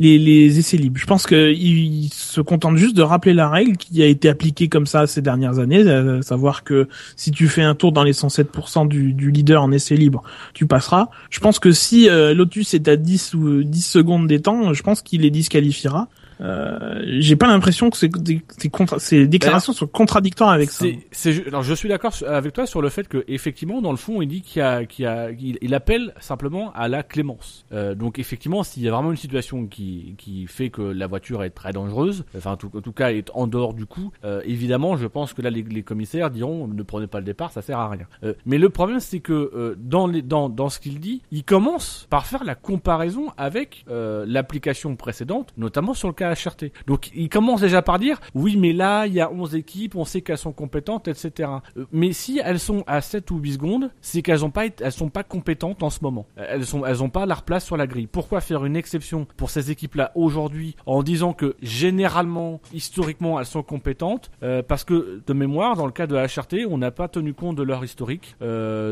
les, 0.00 0.18
les 0.18 0.58
essais 0.58 0.78
libres. 0.78 0.98
Je 0.98 1.06
pense 1.06 1.26
que 1.26 1.52
il 1.52 2.08
se 2.12 2.40
contente 2.40 2.76
juste 2.76 2.96
de 2.96 3.02
rappeler 3.02 3.34
la 3.34 3.48
règle 3.50 3.76
qui 3.76 4.02
a 4.02 4.06
été 4.06 4.30
appliquée 4.30 4.68
comme 4.68 4.86
ça 4.86 5.06
ces 5.06 5.20
dernières 5.20 5.58
années, 5.58 5.88
à 5.88 6.22
savoir 6.22 6.64
que 6.64 6.88
si 7.16 7.30
tu 7.30 7.48
fais 7.48 7.62
un 7.62 7.74
tour 7.74 7.92
dans 7.92 8.02
les 8.02 8.14
107% 8.14 8.88
du, 8.88 9.12
du 9.12 9.30
leader 9.30 9.62
en 9.62 9.70
essai 9.70 9.96
libre, 9.96 10.22
tu 10.54 10.66
passeras. 10.66 11.10
Je 11.28 11.38
pense 11.40 11.58
que 11.58 11.70
si 11.70 12.08
euh, 12.08 12.32
Lotus 12.32 12.72
est 12.72 12.88
à 12.88 12.96
10 12.96 13.34
ou 13.34 13.62
10 13.62 13.82
secondes 13.82 14.26
des 14.26 14.40
temps, 14.40 14.72
je 14.72 14.82
pense 14.82 15.02
qu'il 15.02 15.20
les 15.20 15.30
disqualifiera. 15.30 16.08
Euh, 16.40 17.02
j'ai 17.04 17.36
pas 17.36 17.46
l'impression 17.46 17.90
que 17.90 17.96
ces, 17.96 19.26
déclarations 19.26 19.72
sont 19.72 19.86
contradictoires 19.86 20.50
avec 20.50 20.70
ça. 20.70 20.86
C'est, 21.12 21.46
alors 21.46 21.62
je 21.62 21.74
suis 21.74 21.88
d'accord 21.88 22.14
avec 22.26 22.52
toi 22.52 22.66
sur 22.66 22.80
le 22.80 22.88
fait 22.88 23.08
que 23.08 23.24
effectivement 23.28 23.82
dans 23.82 23.90
le 23.90 23.96
fond 23.96 24.22
il 24.22 24.28
dit 24.28 24.42
qu'il 24.42 24.60
y 24.60 24.64
a, 24.64 24.84
qu'il 24.86 25.04
y 25.04 25.08
a, 25.08 25.30
il, 25.30 25.58
il 25.60 25.74
appelle 25.74 26.14
simplement 26.20 26.72
à 26.72 26.88
la 26.88 27.02
clémence. 27.02 27.66
Euh, 27.72 27.94
donc 27.94 28.18
effectivement 28.18 28.62
s'il 28.62 28.82
y 28.82 28.88
a 28.88 28.92
vraiment 28.92 29.10
une 29.10 29.16
situation 29.16 29.66
qui, 29.66 30.14
qui 30.18 30.46
fait 30.46 30.70
que 30.70 30.82
la 30.82 31.06
voiture 31.06 31.44
est 31.44 31.50
très 31.50 31.72
dangereuse, 31.72 32.24
enfin 32.36 32.52
en 32.52 32.56
tout, 32.56 32.70
en 32.74 32.80
tout 32.80 32.92
cas 32.92 33.10
est 33.10 33.30
en 33.34 33.46
dehors 33.46 33.74
du 33.74 33.86
coup, 33.86 34.10
euh, 34.24 34.40
évidemment 34.44 34.96
je 34.96 35.06
pense 35.06 35.34
que 35.34 35.42
là 35.42 35.50
les, 35.50 35.62
les 35.62 35.82
commissaires 35.82 36.30
diront 36.30 36.66
ne 36.66 36.82
prenez 36.82 37.06
pas 37.06 37.18
le 37.18 37.24
départ, 37.24 37.52
ça 37.52 37.62
sert 37.62 37.78
à 37.78 37.88
rien. 37.88 38.06
Mais 38.46 38.58
le 38.58 38.70
problème 38.70 39.00
c'est 39.00 39.20
que 39.20 39.76
dans 39.78 40.06
les, 40.06 40.22
dans, 40.22 40.48
dans 40.48 40.68
ce 40.68 40.78
qu'il 40.78 41.00
dit, 41.00 41.22
il 41.30 41.44
commence 41.44 42.06
par 42.08 42.26
faire 42.26 42.44
la 42.44 42.54
comparaison 42.54 43.26
avec 43.36 43.84
l'application 43.88 44.96
précédente, 44.96 45.52
notamment 45.56 45.94
sur 45.94 46.08
le 46.08 46.14
cas 46.14 46.29
HRT. 46.34 46.72
Donc 46.86 47.10
il 47.14 47.28
commence 47.28 47.60
déjà 47.60 47.82
par 47.82 47.98
dire 47.98 48.20
oui 48.34 48.56
mais 48.56 48.72
là 48.72 49.06
il 49.06 49.14
y 49.14 49.20
a 49.20 49.30
11 49.30 49.54
équipes, 49.54 49.96
on 49.96 50.04
sait 50.04 50.20
qu'elles 50.22 50.38
sont 50.38 50.52
compétentes, 50.52 51.08
etc. 51.08 51.50
Euh, 51.76 51.84
Mais 51.92 52.12
si 52.12 52.40
elles 52.44 52.60
sont 52.60 52.84
à 52.86 53.00
7 53.00 53.30
ou 53.30 53.38
8 53.38 53.52
secondes, 53.54 53.90
c'est 54.00 54.22
qu'elles 54.22 54.44
ont 54.44 54.50
pas 54.50 54.64
elles 54.80 54.92
sont 54.92 55.08
pas 55.08 55.24
compétentes 55.24 55.82
en 55.82 55.90
ce 55.90 56.00
moment. 56.02 56.26
Euh, 56.38 56.46
Elles 56.48 56.66
sont 56.66 56.84
elles 56.84 57.02
ont 57.02 57.08
pas 57.10 57.26
leur 57.26 57.42
place 57.42 57.64
sur 57.64 57.76
la 57.76 57.86
grille. 57.86 58.06
Pourquoi 58.06 58.40
faire 58.40 58.64
une 58.64 58.76
exception 58.76 59.26
pour 59.36 59.50
ces 59.50 59.70
équipes-là 59.70 60.12
aujourd'hui 60.14 60.76
en 60.86 61.02
disant 61.02 61.32
que 61.32 61.56
généralement, 61.62 62.60
historiquement, 62.72 63.38
elles 63.40 63.46
sont 63.46 63.62
compétentes? 63.62 64.30
Euh, 64.42 64.62
parce 64.62 64.84
que 64.84 65.22
de 65.26 65.32
mémoire, 65.32 65.76
dans 65.76 65.86
le 65.86 65.92
cas 65.92 66.06
de 66.06 66.16
HRT, 66.16 66.66
on 66.68 66.78
n'a 66.78 66.90
pas 66.90 67.08
tenu 67.08 67.34
compte 67.34 67.56
de 67.56 67.62
leur 67.62 67.84
historique 67.84 68.36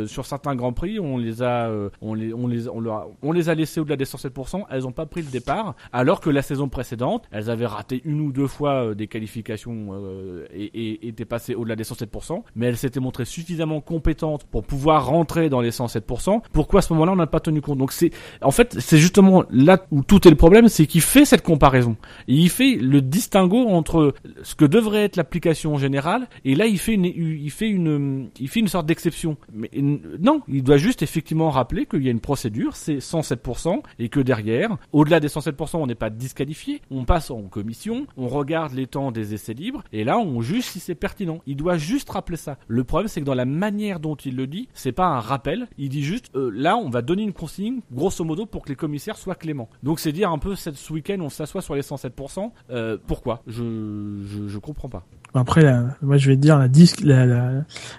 sur 0.07 0.27
certains 0.27 0.55
grands 0.55 0.73
prix. 0.73 0.99
On 1.01 1.17
les 1.19 1.43
a 1.43 1.71
on 2.01 2.15
les 2.15 2.33
on 2.35 2.47
les 2.47 2.69
on, 2.69 2.83
on 3.23 3.33
les 3.33 3.49
a 3.49 3.55
laissées 3.55 3.81
au-delà 3.81 3.97
des 3.97 4.05
107%. 4.05 4.65
Elles 4.71 4.87
ont 4.87 4.93
pas 4.93 5.07
pris 5.07 5.23
le 5.23 5.31
départ 5.31 5.75
alors 5.93 6.21
que 6.21 6.31
la 6.31 6.43
saison 6.43 6.69
précédente, 6.69 7.28
elles 7.31 7.51
avaient 7.51 7.67
raté 7.67 8.01
une 8.05 8.21
ou 8.21 8.33
deux 8.33 8.47
fois 8.47 8.85
euh, 8.85 8.95
des 8.95 9.07
qualifications 9.07 9.89
euh, 9.93 10.47
et, 10.53 11.09
étaient 11.09 11.25
passées 11.25 11.55
au-delà 11.55 11.77
des 11.77 11.85
107%, 11.85 12.43
mais 12.57 12.67
elles 12.67 12.77
s'étaient 12.77 13.01
montrées 13.01 13.25
suffisamment 13.25 13.81
compétentes 13.81 14.45
pour 14.45 14.65
pouvoir 14.65 15.07
rentrer 15.07 15.49
dans 15.49 15.61
les 15.61 15.71
107%. 15.71 16.43
Pourquoi 16.53 16.79
à 16.79 16.83
ce 16.83 16.93
moment-là 16.93 17.13
on 17.13 17.17
n'a 17.17 17.27
pas 17.27 17.41
tenu 17.41 17.61
compte? 17.61 17.79
Donc 17.79 17.93
c'est 17.93 18.11
en 18.43 18.51
fait 18.51 18.77
c'est 18.81 18.99
justement 18.99 19.45
là 19.51 19.85
où 19.91 20.03
tout 20.03 20.27
est 20.27 20.31
le 20.31 20.37
problème, 20.37 20.69
c'est 20.69 20.87
qu'il 20.87 21.01
fait 21.03 21.25
cette 21.25 21.43
comparaison. 21.43 21.97
Il 22.27 22.51
fait 22.51 22.77
le 22.77 23.03
distinguo 23.03 23.69
entre 23.69 24.15
ce 24.43 24.55
que 24.55 24.65
devrait 24.65 25.05
être 25.05 25.17
l'application 25.17 25.77
générale 25.79 26.29
et 26.45 26.55
là 26.55 26.67
il 26.67 26.79
fait 26.79 26.95
une 26.95 27.05
il 27.05 27.51
fait 27.51 27.69
une 27.69 28.29
il 28.39 28.49
fait 28.49 28.61
une 28.61 28.69
sorte 28.69 28.87
d'exception. 28.87 29.37
Mais 29.53 29.71
non, 29.75 30.43
il 30.49 30.63
doit 30.63 30.77
juste 30.77 31.03
effectivement 31.03 31.51
rappeler 31.51 31.87
qu'il 31.87 32.03
y 32.03 32.09
a 32.09 32.11
une 32.11 32.21
procédure, 32.21 32.77
c'est 32.77 32.99
107% 32.99 33.83
et 33.99 34.09
que 34.09 34.21
derrière, 34.21 34.77
au-delà 34.93 35.21
des 35.21 35.29
107%, 35.29 35.77
on 35.77 35.87
n'est 35.87 35.95
pas 35.95 36.11
disqualifié, 36.11 36.81
passe 37.09 37.31
en 37.31 37.45
commission, 37.45 38.07
on 38.19 38.29
regarde 38.29 38.75
les 38.75 38.87
temps 38.87 39.11
des 39.13 39.33
essais 39.33 39.55
libres 39.55 39.83
et 39.95 40.05
là 40.05 40.19
on 40.19 40.43
juge 40.43 40.65
si 40.65 40.79
c'est 40.79 40.95
pertinent. 40.95 41.41
Il 41.47 41.57
doit 41.57 41.79
juste 41.79 42.11
rappeler 42.11 42.37
ça. 42.37 42.59
Le 42.69 42.85
problème 42.85 43.09
c'est 43.09 43.21
que 43.23 43.25
dans 43.25 43.33
la 43.33 43.47
manière 43.47 43.99
dont 43.99 44.15
il 44.15 44.37
le 44.37 44.47
dit, 44.47 44.69
c'est 44.75 44.93
pas 44.93 45.07
un 45.07 45.21
rappel, 45.21 45.69
il 45.79 45.89
dit 45.89 46.03
juste 46.03 46.31
euh, 46.37 46.51
là 46.53 46.77
on 46.77 46.91
va 46.91 47.01
donner 47.01 47.23
une 47.23 47.33
consigne 47.33 47.81
grosso 47.91 48.23
modo 48.25 48.45
pour 48.45 48.63
que 48.63 48.69
les 48.69 48.77
commissaires 48.77 49.17
soient 49.17 49.37
cléments. 49.37 49.71
Donc 49.83 50.01
c'est 50.01 50.13
dire 50.13 50.31
un 50.31 50.39
peu 50.39 50.55
ce 50.55 50.93
week-end 50.93 51.17
on 51.21 51.31
s'assoit 51.31 51.63
sur 51.63 51.75
les 51.75 51.81
107%. 51.81 52.51
Euh, 52.69 52.99
pourquoi? 53.07 53.43
Je, 53.47 54.23
je 54.27 54.47
je 54.47 54.59
comprends 54.59 54.91
pas. 54.91 55.07
Après, 55.35 55.63
la, 55.63 55.85
moi, 56.03 56.17
je 56.17 56.31
vais 56.31 56.37
te 56.37 56.41
dire 56.41 56.59
la 56.59 56.69
disque, 56.69 57.01
la, 57.03 57.27
la, 57.27 57.53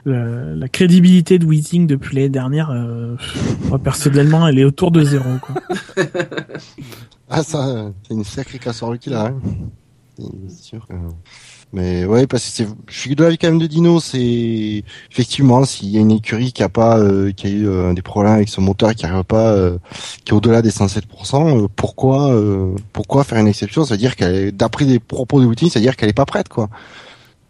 la, 0.06 0.56
la 0.56 0.68
crédibilité 0.68 1.40
de 1.40 1.46
Whiting 1.46 1.88
depuis 1.88 2.16
l'année 2.16 2.30
dernière, 2.30 2.72
euh, 2.72 3.16
moi 3.70 3.80
personnellement, 3.80 4.48
elle 4.48 4.60
est 4.60 4.64
autour 4.66 4.92
de 4.92 5.04
zéro. 5.04 5.30
Quoi. 5.42 5.56
Ah 7.32 7.44
ça, 7.44 7.92
c'est 8.08 8.16
une 8.16 8.24
sacrée 8.24 8.58
casserole 8.58 8.98
qu'il 8.98 9.14
a. 9.14 9.28
Hein. 9.28 9.40
C'est 10.48 10.64
sûr. 10.64 10.88
Mais 11.72 12.04
ouais, 12.06 12.26
parce 12.26 12.44
que 12.46 12.50
c'est, 12.52 12.68
je 12.88 13.00
suis 13.00 13.16
de 13.16 13.24
l'avis 13.24 13.38
quand 13.38 13.48
même 13.48 13.60
de 13.60 13.68
Dino. 13.68 14.00
C'est 14.00 14.84
effectivement 15.12 15.64
s'il 15.64 15.90
y 15.90 15.98
a 15.98 16.02
une 16.02 16.12
écurie 16.12 16.52
qui 16.52 16.64
a 16.64 16.70
pas, 16.70 16.98
euh, 16.98 17.32
qui 17.32 17.46
a 17.46 17.50
eu 17.52 17.68
euh, 17.68 17.94
des 17.94 18.02
problèmes 18.02 18.34
avec 18.34 18.50
son 18.50 18.64
moteur, 18.64 18.96
qui 18.96 19.06
arrive 19.06 19.24
pas, 19.24 19.52
euh, 19.52 19.78
qui 20.26 20.32
est 20.32 20.34
au-delà 20.34 20.64
des 20.64 20.72
107%, 20.72 21.66
euh, 21.66 21.68
pourquoi, 21.76 22.34
euh, 22.34 22.74
pourquoi 22.92 23.24
faire 23.24 23.38
une 23.38 23.48
exception? 23.48 23.86
C'est-à-dire 23.86 24.16
qu'elle, 24.16 24.52
d'après 24.52 24.86
les 24.86 24.98
propos 24.98 25.40
de 25.40 25.46
Whitney, 25.46 25.70
c'est-à-dire 25.70 25.96
qu'elle 25.96 26.10
est 26.10 26.14
pas 26.14 26.26
prête, 26.26 26.50
quoi. 26.50 26.70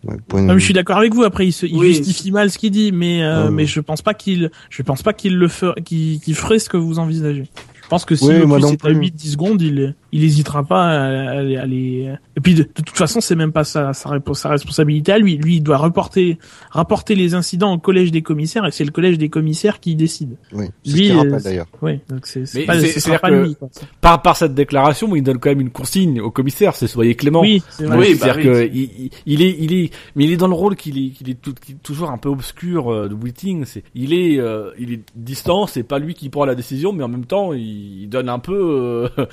Ouais, 0.06 0.16
point 0.28 0.42
de 0.42 0.46
Non, 0.46 0.54
mais 0.54 0.56
vue. 0.56 0.60
je 0.62 0.66
suis 0.66 0.74
d'accord 0.74 0.98
avec 0.98 1.14
vous. 1.14 1.24
Après, 1.24 1.46
il, 1.48 1.52
se, 1.52 1.66
il 1.66 1.76
Oui. 1.78 1.88
justifie 1.94 2.32
mal 2.32 2.50
ce 2.50 2.58
qu'il 2.58 2.72
dit, 2.72 2.92
mais 2.92 3.22
euh, 3.24 3.46
Ouais. 3.46 3.52
mais 3.52 3.66
je 3.66 3.80
pense 3.82 4.02
pas 4.02 4.14
qu'il, 4.14 4.50
je 4.70 4.82
pense 4.82 5.02
pas 5.04 5.12
qu'il 5.14 5.36
le 5.38 5.48
ferait, 5.50 5.82
qu'il 5.84 6.20
qu'il 6.22 6.36
ferait 6.36 6.60
ce 6.60 6.70
que 6.70 6.78
vous 6.78 7.00
envisagez. 7.00 7.46
Je 7.84 7.88
pense 7.90 8.06
que 8.06 8.16
si 8.16 8.26
Oui, 8.26 8.36
le 8.36 8.46
moi 8.46 8.58
plus 8.58 8.64
non 8.68 8.72
est 8.74 8.86
à 8.86 8.90
plus. 8.90 8.96
8-10 9.10 9.32
secondes, 9.32 9.62
il 9.62 9.96
il 10.12 10.24
hésitera 10.24 10.64
pas 10.64 10.84
à, 10.86 11.02
à, 11.02 11.38
à 11.40 11.66
les. 11.66 12.14
Et 12.38 12.42
puis 12.42 12.54
de, 12.56 12.64
de 12.64 12.70
toute 12.84 12.98
façon, 12.98 13.22
c'est 13.22 13.36
même 13.36 13.52
pas 13.52 13.64
sa, 13.64 13.94
sa, 13.94 14.20
sa 14.34 14.50
responsabilité 14.50 15.12
à 15.12 15.18
lui. 15.20 15.38
Lui, 15.38 15.56
il 15.58 15.62
doit 15.62 15.78
reporter 15.78 16.38
rapporter 16.72 17.16
les 17.16 17.34
incidents 17.36 17.74
au 17.74 17.78
collège 17.78 18.12
des 18.12 18.22
commissaires, 18.22 18.66
et 18.66 18.72
c'est 18.72 18.86
le 18.86 18.92
collège 18.92 19.18
des 19.18 19.30
commissaires 19.30 19.80
qui 19.80 19.96
décide. 19.96 20.36
Oui, 20.54 20.66
c'est 20.84 20.92
ce 20.92 20.96
Lui, 20.98 21.12
euh, 21.12 21.40
d'ailleurs. 21.40 21.68
Oui, 21.82 22.00
donc 22.10 22.26
c'est 22.26 22.66
pas, 22.66 22.74
pas 23.20 23.30
que- 23.30 23.44
lui. 23.44 23.56
Quoi. 23.56 23.70
Par 24.02 24.22
par 24.22 24.38
cette 24.38 24.54
déclaration, 24.54 25.16
il 25.16 25.22
donne 25.24 25.38
quand 25.40 25.50
même 25.50 25.62
une 25.62 25.70
consigne 25.70 26.22
au 26.22 26.32
commissaire, 26.32 26.76
c'est 26.76 26.88
soyez 26.88 27.16
clément. 27.16 27.42
Oui, 27.42 27.62
c'est 27.70 27.86
vrai. 27.86 27.96
Donc, 27.98 28.06
Oui, 28.06 28.14
bah 28.16 28.20
c'est-à-dire 28.34 28.52
oui. 28.54 28.90
que 28.90 29.12
il, 29.26 29.42
est, 29.42 29.56
il 29.60 29.74
est, 29.74 29.94
mais 30.16 30.24
il 30.26 30.32
est 30.32 30.38
dans 30.38 30.48
le 30.48 30.54
rôle 30.54 30.76
qu'il 30.76 30.98
est, 30.98 31.10
qu'il 31.12 31.30
est 31.30 31.40
tout- 31.42 31.54
qu'il 31.54 31.76
est 31.76 31.84
toujours 31.84 32.12
un 32.12 32.18
peu 32.18 32.30
obscur 32.30 32.92
euh, 32.92 33.08
de 33.10 33.14
Whiting. 33.14 33.66
C'est, 33.66 33.84
il 33.96 34.14
est, 34.14 34.40
euh, 34.40 34.72
il 34.80 34.94
est 34.94 35.02
distant. 35.16 35.68
C'est 35.68 35.84
pas 35.84 36.00
lui 36.00 36.14
qui 36.14 36.30
prend 36.30 36.46
la 36.46 36.56
décision, 36.56 36.94
mais 36.94 37.04
en 37.04 37.08
même 37.10 37.26
temps, 37.26 37.54
il, 37.54 38.04
il 38.04 38.10
donne 38.10 38.30
un 38.30 38.40
peu. 38.40 39.10
euh, 39.18 39.26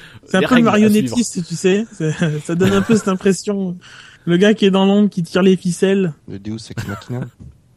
Marionnettiste, 0.67 1.47
tu 1.47 1.55
sais. 1.55 1.87
Ça 2.45 2.55
donne 2.55 2.73
un 2.73 2.83
peu 2.83 2.95
cette 2.97 3.09
impression. 3.09 3.77
Le 4.25 4.37
gars 4.37 4.55
qui 4.55 4.67
est 4.67 4.71
dans 4.71 4.85
l'ombre, 4.85 5.09
qui 5.09 5.23
tire 5.23 5.43
les 5.43 5.57
ficelles. 5.57 6.13
Le 6.29 6.39
Deus 6.39 6.59
Ex 6.71 6.87
Machina. 6.87 7.21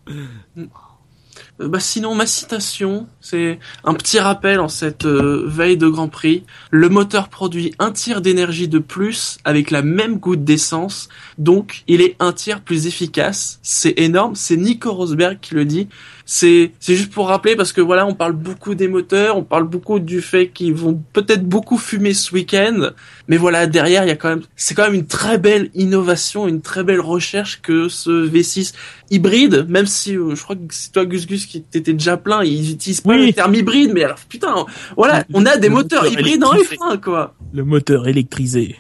Euh, 1.62 1.68
Bah 1.68 1.80
sinon, 1.80 2.16
ma 2.16 2.26
citation, 2.26 3.08
c'est 3.22 3.60
un 3.84 3.94
petit 3.94 4.20
rappel 4.20 4.60
en 4.60 4.68
cette 4.68 5.06
euh, 5.06 5.44
veille 5.46 5.78
de 5.78 5.88
Grand 5.88 6.08
Prix. 6.08 6.44
Le 6.72 6.90
moteur 6.90 7.30
produit 7.30 7.74
un 7.80 7.92
tiers 7.92 8.22
d'énergie 8.22 8.68
de 8.68 8.80
plus 8.80 9.38
avec 9.44 9.72
la 9.72 9.82
même 9.82 10.18
goutte 10.18 10.44
d'essence, 10.44 11.10
donc 11.38 11.84
il 11.88 12.02
est 12.02 12.16
un 12.20 12.34
tiers 12.34 12.62
plus 12.62 12.88
efficace. 12.88 13.60
C'est 13.62 13.94
énorme, 13.98 14.36
c'est 14.36 14.58
Nico 14.58 14.94
Rosberg 14.94 15.40
qui 15.42 15.56
le 15.56 15.66
dit. 15.66 15.88
C'est 16.26 16.74
c'est 16.80 16.96
juste 16.96 17.12
pour 17.12 17.28
rappeler 17.28 17.56
parce 17.56 17.74
que 17.74 17.82
voilà, 17.82 18.06
on 18.06 18.14
parle 18.14 18.34
beaucoup 18.34 18.76
des 18.76 18.88
moteurs, 18.88 19.36
on 19.36 19.44
parle 19.44 19.64
beaucoup 19.64 20.00
du 20.00 20.22
fait 20.22 20.50
qu'ils 20.50 20.76
vont 20.76 21.02
peut-être 21.12 21.44
beaucoup 21.44 21.80
fumer 21.80 22.14
ce 22.14 22.36
week-end, 22.36 22.92
mais 23.28 23.38
voilà 23.38 23.66
derrière 23.66 24.04
il 24.04 24.10
y 24.10 24.12
a 24.12 24.16
quand 24.16 24.30
même 24.30 24.44
c'est 24.56 24.76
quand 24.76 24.84
même 24.84 24.94
une 24.94 25.08
très 25.08 25.40
belle 25.40 25.72
innovation, 25.74 26.48
une 26.48 26.62
très 26.62 26.84
belle 26.84 27.02
recherche 27.02 27.62
que 27.64 27.90
ce 27.90 28.30
V6 28.30 28.74
hybride, 29.10 29.66
même 29.70 29.88
si 29.88 30.16
euh, 30.16 30.36
je 30.36 30.44
crois 30.44 30.56
que 30.56 30.62
c'est 30.70 30.92
toi 30.92 31.06
Gus 31.06 31.26
Gus 31.26 31.48
qui 31.50 31.62
t'étais 31.64 31.94
déjà 31.94 32.16
plein, 32.18 32.44
ils 32.44 32.72
utilisent 32.72 33.02
pas 33.02 33.10
Oui. 33.12 33.28
le 33.28 33.34
terme 33.34 33.56
hybride, 33.56 33.92
mais 33.94 34.04
alors 34.04 34.20
putain, 34.30 34.66
voilà, 34.96 35.24
on 35.34 35.46
a 35.46 35.58
des 35.58 35.68
Le 35.68 35.74
moteurs 35.74 36.04
moteur 36.04 36.20
hybrides 36.20 36.44
en 36.44 36.54
électrifié. 36.54 36.78
F1 36.78 37.00
quoi. 37.02 37.36
Le 37.54 37.64
moteur 37.64 38.08
électrisé. 38.08 38.76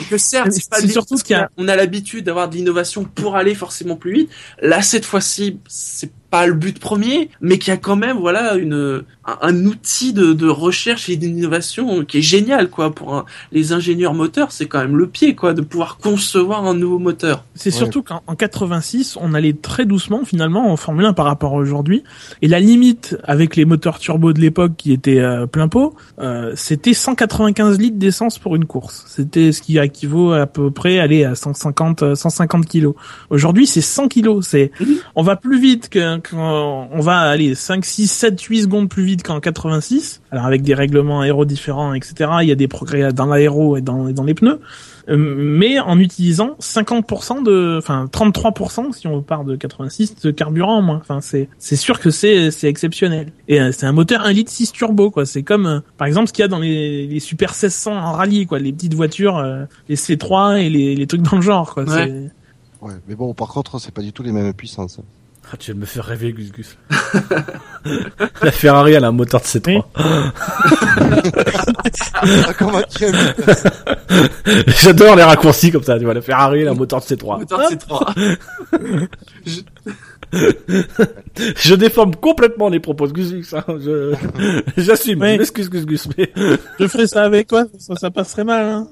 Et 0.00 0.04
que 0.10 0.16
certes, 0.18 0.52
C'est 0.52 0.70
pas 0.70 0.76
surtout 0.78 0.92
surtout 0.92 1.16
ce 1.18 1.24
qu'il 1.24 1.34
y 1.34 1.38
a- 1.38 1.50
on 1.56 1.66
a 1.66 1.74
l'habitude 1.74 2.24
d'avoir 2.24 2.48
de 2.48 2.54
l'innovation 2.54 3.02
pour 3.04 3.34
aller 3.36 3.54
forcément 3.54 3.96
plus 3.96 4.12
vite. 4.14 4.30
Là, 4.62 4.80
cette 4.80 5.04
fois-ci, 5.04 5.58
c'est 5.66 6.12
pas 6.30 6.46
le 6.46 6.54
but 6.54 6.78
premier, 6.78 7.30
mais 7.40 7.58
qu'il 7.58 7.72
y 7.72 7.74
a 7.74 7.78
quand 7.78 7.96
même, 7.96 8.16
voilà, 8.18 8.54
une, 8.54 9.02
un, 9.28 9.36
un 9.48 9.64
outil 9.66 10.12
de, 10.12 10.32
de 10.32 10.48
recherche 10.48 11.08
et 11.08 11.16
d'innovation 11.16 12.04
qui 12.04 12.18
est 12.18 12.22
génial, 12.22 12.68
quoi, 12.70 12.94
pour 12.94 13.14
un- 13.14 13.24
les 13.52 13.72
ingénieurs 13.72 14.14
moteurs. 14.14 14.52
C'est 14.52 14.66
quand 14.66 14.78
même 14.80 14.96
le 14.96 15.06
pied, 15.06 15.34
quoi, 15.34 15.52
de 15.54 15.60
pouvoir 15.60 15.98
concevoir 15.98 16.64
un 16.66 16.74
nouveau 16.74 16.98
moteur. 16.98 17.44
C'est 17.54 17.70
Ouais. 17.70 17.76
surtout 17.76 18.02
qu'en 18.02 18.22
en 18.26 18.34
86, 18.34 19.16
on 19.20 19.34
allait 19.34 19.52
très 19.52 19.84
doucement 19.86 20.24
finalement 20.24 20.72
en 20.72 20.76
Formule 20.76 21.04
1 21.04 21.12
par 21.12 21.26
rapport 21.26 21.52
à 21.52 21.56
aujourd'hui. 21.56 22.02
Et 22.42 22.48
la 22.48 22.60
limite 22.60 23.16
avec 23.24 23.56
les 23.56 23.64
moteurs 23.64 23.98
turbo 23.98 24.32
de 24.32 24.40
l'époque 24.40 24.72
qui 24.76 24.92
étaient 24.92 25.20
euh, 25.20 25.46
plein 25.46 25.68
pot, 25.68 25.94
euh, 26.20 26.52
c'était 26.56 26.94
195 26.94 27.78
litres 27.78 27.98
d'essence 27.98 28.38
pour 28.38 28.56
une 28.56 28.64
course. 28.64 29.04
C'était 29.08 29.52
ce 29.52 29.60
qui 29.62 29.78
équivaut 29.78 30.32
à 30.32 30.46
peu 30.46 30.70
près 30.70 30.98
aller 30.98 31.24
à 31.24 31.34
150 31.34 32.02
euh, 32.02 32.14
150 32.14 32.66
kilos. 32.66 32.94
Aujourd'hui, 33.30 33.66
c'est 33.66 33.80
100 33.80 34.08
kilos. 34.08 34.46
C'est 34.46 34.70
on 35.14 35.22
va 35.22 35.36
plus 35.36 35.60
vite 35.60 35.90
euh, 35.96 36.18
quand 36.30 36.88
on 36.92 37.00
va 37.00 37.18
aller 37.20 37.54
5, 37.54 37.84
6, 37.84 38.06
7, 38.10 38.40
8 38.40 38.62
secondes 38.62 38.88
plus 38.88 39.04
vite 39.04 39.17
qu'en 39.22 39.40
86, 39.40 40.22
alors 40.30 40.46
avec 40.46 40.62
des 40.62 40.74
règlements 40.74 41.20
aéro 41.20 41.44
différents, 41.44 41.94
etc., 41.94 42.30
il 42.42 42.48
y 42.48 42.52
a 42.52 42.54
des 42.54 42.68
progrès 42.68 43.12
dans 43.12 43.26
l'aéro 43.26 43.76
et 43.76 43.80
dans, 43.80 44.08
et 44.08 44.12
dans 44.12 44.24
les 44.24 44.34
pneus, 44.34 44.60
euh, 45.08 45.16
mais 45.16 45.78
en 45.78 45.98
utilisant 45.98 46.56
50% 46.60 47.42
de, 47.42 47.76
enfin 47.78 48.08
33% 48.12 48.92
si 48.92 49.06
on 49.06 49.22
part 49.22 49.44
de 49.44 49.56
86 49.56 50.16
de 50.16 50.30
carburant 50.30 50.78
en 50.78 50.82
moins. 50.82 50.98
Enfin 51.00 51.20
c'est 51.20 51.48
c'est 51.58 51.76
sûr 51.76 52.00
que 52.00 52.10
c'est 52.10 52.50
c'est 52.50 52.68
exceptionnel. 52.68 53.32
Et 53.48 53.60
euh, 53.60 53.72
c'est 53.72 53.86
un 53.86 53.92
moteur 53.92 54.22
1 54.24 54.32
litre 54.32 54.50
6 54.50 54.72
turbo 54.72 55.10
quoi. 55.10 55.24
C'est 55.24 55.42
comme 55.42 55.66
euh, 55.66 55.80
par 55.96 56.06
exemple 56.06 56.28
ce 56.28 56.32
qu'il 56.32 56.42
y 56.42 56.44
a 56.44 56.48
dans 56.48 56.58
les, 56.58 57.06
les 57.06 57.20
Super 57.20 57.50
1600 57.50 57.92
en 57.92 58.12
rallye 58.12 58.46
quoi, 58.46 58.58
les 58.58 58.72
petites 58.72 58.94
voitures, 58.94 59.42
les 59.88 59.96
C3 59.96 60.58
et 60.58 60.68
les, 60.68 60.94
les 60.94 61.06
trucs 61.06 61.22
dans 61.22 61.36
le 61.36 61.42
genre 61.42 61.74
quoi. 61.74 61.84
Ouais, 62.80 62.94
mais 63.08 63.14
bon, 63.14 63.34
par 63.34 63.48
contre, 63.48 63.80
c'est 63.80 63.92
pas 63.92 64.02
du 64.02 64.12
tout 64.12 64.22
les 64.22 64.32
mêmes 64.32 64.52
puissances. 64.54 65.00
Ah, 65.50 65.56
tu 65.56 65.66
viens 65.66 65.76
de 65.76 65.80
me 65.80 65.86
faire 65.86 66.04
rêver, 66.04 66.32
Gus 66.32 66.52
Gus. 66.52 66.76
la 68.42 68.52
Ferrari, 68.52 68.92
elle 68.92 69.04
a 69.04 69.08
un 69.08 69.12
moteur 69.12 69.40
de 69.40 69.46
C3. 69.46 69.70
Oui. 69.70 69.82
Ah, 72.14 72.52
Comment 72.58 72.82
tu 72.82 73.04
aimes 73.04 73.16
J'adore 74.66 75.16
les 75.16 75.22
raccourcis 75.22 75.70
comme 75.70 75.82
ça, 75.82 75.98
tu 75.98 76.04
vois. 76.04 76.12
La 76.12 76.20
Ferrari, 76.20 76.60
elle 76.60 76.68
a 76.68 76.72
un 76.72 76.74
moteur 76.74 77.00
de 77.00 77.04
C3. 77.06 77.38
Moteur 77.40 77.60
C3. 77.70 79.08
Je 81.56 81.74
déforme 81.74 82.14
complètement 82.16 82.68
les 82.68 82.80
propos 82.80 83.06
de 83.06 83.12
Gus 83.12 83.32
Gus, 83.32 83.54
hein. 83.54 83.64
Je, 83.68 84.14
j'assume. 84.76 85.22
Oui. 85.22 85.32
Je 85.32 85.38
m'excuse, 85.38 85.70
Gus 85.70 85.86
Gus, 85.86 86.08
mais 86.18 86.30
Je 86.78 86.86
ferai 86.86 87.06
ça 87.06 87.22
avec 87.22 87.46
toi, 87.48 87.64
ça, 87.78 87.94
ça 87.96 88.10
passerait 88.10 88.44
mal. 88.44 88.66
Hein. 88.66 88.88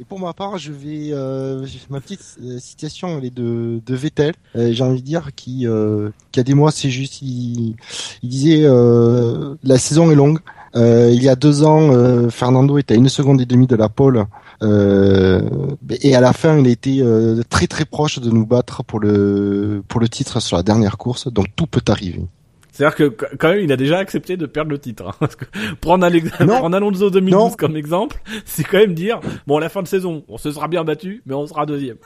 Et 0.00 0.04
pour 0.04 0.18
ma 0.18 0.32
part, 0.32 0.58
je 0.58 0.72
vais 0.72 1.10
euh, 1.12 1.64
ma 1.88 2.00
petite 2.00 2.36
euh, 2.42 2.58
citation 2.58 3.16
elle 3.18 3.26
est 3.26 3.34
de 3.34 3.80
de 3.86 3.94
Vettel. 3.94 4.34
Euh, 4.56 4.72
J'ai 4.72 4.82
envie 4.82 5.00
de 5.00 5.06
dire 5.06 5.30
qui 5.36 5.68
euh, 5.68 6.10
qui 6.32 6.40
a 6.40 6.42
des 6.42 6.54
mois, 6.54 6.72
c'est 6.72 6.90
juste 6.90 7.22
il, 7.22 7.76
il 8.22 8.28
disait 8.28 8.64
euh, 8.64 9.54
la 9.62 9.78
saison 9.78 10.10
est 10.10 10.16
longue. 10.16 10.40
Euh, 10.74 11.12
il 11.14 11.22
y 11.22 11.28
a 11.28 11.36
deux 11.36 11.62
ans, 11.62 11.92
Fernando 12.30 12.78
était 12.78 12.94
à 12.94 12.96
une 12.96 13.08
seconde 13.08 13.40
et 13.40 13.46
demie 13.46 13.68
de 13.68 13.76
la 13.76 13.88
pole. 13.88 14.26
Et 14.60 16.16
à 16.16 16.20
la 16.20 16.32
fin, 16.32 16.58
il 16.58 16.66
était 16.66 16.98
euh, 17.00 17.42
très 17.48 17.68
très 17.68 17.84
proche 17.84 18.18
de 18.18 18.30
nous 18.30 18.46
battre 18.46 18.82
pour 18.82 18.98
le 18.98 19.84
pour 19.86 20.00
le 20.00 20.08
titre 20.08 20.40
sur 20.40 20.56
la 20.56 20.64
dernière 20.64 20.98
course. 20.98 21.32
Donc 21.32 21.46
tout 21.54 21.68
peut 21.68 21.82
arriver. 21.86 22.24
C'est-à-dire 22.74 22.96
que 22.96 23.08
qu- 23.08 23.36
quand 23.38 23.50
même, 23.50 23.60
il 23.60 23.70
a 23.72 23.76
déjà 23.76 23.98
accepté 23.98 24.36
de 24.36 24.46
perdre 24.46 24.70
le 24.72 24.78
titre. 24.78 25.06
hein. 25.08 25.14
Parce 25.20 25.36
que 25.36 25.44
prendre, 25.80 26.08
prendre 26.46 26.76
Alonso 26.76 27.08
2012 27.08 27.32
Non. 27.40 27.50
comme 27.56 27.76
exemple, 27.76 28.16
c'est 28.44 28.64
quand 28.64 28.78
même 28.78 28.94
dire, 28.94 29.20
bon, 29.46 29.58
à 29.58 29.60
la 29.60 29.68
fin 29.68 29.80
de 29.82 29.86
saison, 29.88 30.24
on 30.28 30.38
se 30.38 30.50
sera 30.50 30.66
bien 30.66 30.82
battu, 30.82 31.22
mais 31.24 31.34
on 31.34 31.46
sera 31.46 31.66
deuxième. 31.66 31.96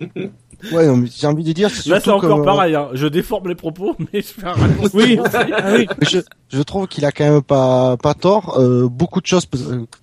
Ouais, 0.72 0.86
non, 0.86 0.96
mais 0.96 1.08
j'ai 1.16 1.26
envie 1.26 1.44
de 1.44 1.52
dire. 1.52 1.70
c'est 1.70 1.88
Là, 1.88 1.96
c'est 2.00 2.04
surtout 2.04 2.26
encore 2.26 2.40
que- 2.40 2.44
pareil, 2.44 2.74
hein. 2.74 2.88
Je 2.92 3.06
déforme 3.06 3.48
les 3.48 3.54
propos, 3.54 3.94
mais 4.12 4.20
je 4.20 4.26
fais 4.40 4.46
un 4.46 4.52
raccourci. 4.52 4.90
Oui, 4.96 5.18
ah 5.34 5.44
oui. 5.76 5.86
je, 6.02 6.18
je 6.50 6.62
trouve 6.62 6.88
qu'il 6.88 7.04
a 7.04 7.12
quand 7.12 7.24
même 7.30 7.42
pas 7.42 7.96
pas 7.96 8.14
tort. 8.14 8.58
Euh, 8.58 8.88
beaucoup 8.88 9.20
de 9.20 9.26
choses, 9.26 9.44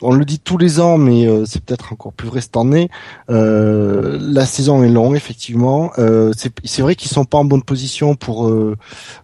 on 0.01 0.13
le 0.13 0.23
dit 0.23 0.39
tous 0.39 0.57
les 0.57 0.79
ans, 0.79 0.97
mais 0.97 1.27
euh, 1.27 1.43
c'est 1.45 1.61
peut-être 1.63 1.91
encore 1.91 2.13
plus 2.13 2.27
vrai 2.29 2.39
cette 2.41 2.55
année. 2.55 2.89
Euh, 3.29 4.17
la 4.21 4.45
saison 4.45 4.81
est 4.83 4.89
longue, 4.89 5.15
effectivement. 5.15 5.91
Euh, 5.97 6.31
c'est 6.37 6.53
c'est 6.63 6.81
vrai 6.81 6.95
qu'ils 6.95 7.11
sont 7.11 7.25
pas 7.25 7.37
en 7.37 7.45
bonne 7.45 7.63
position 7.63 8.15
pour, 8.15 8.47
euh, 8.47 8.75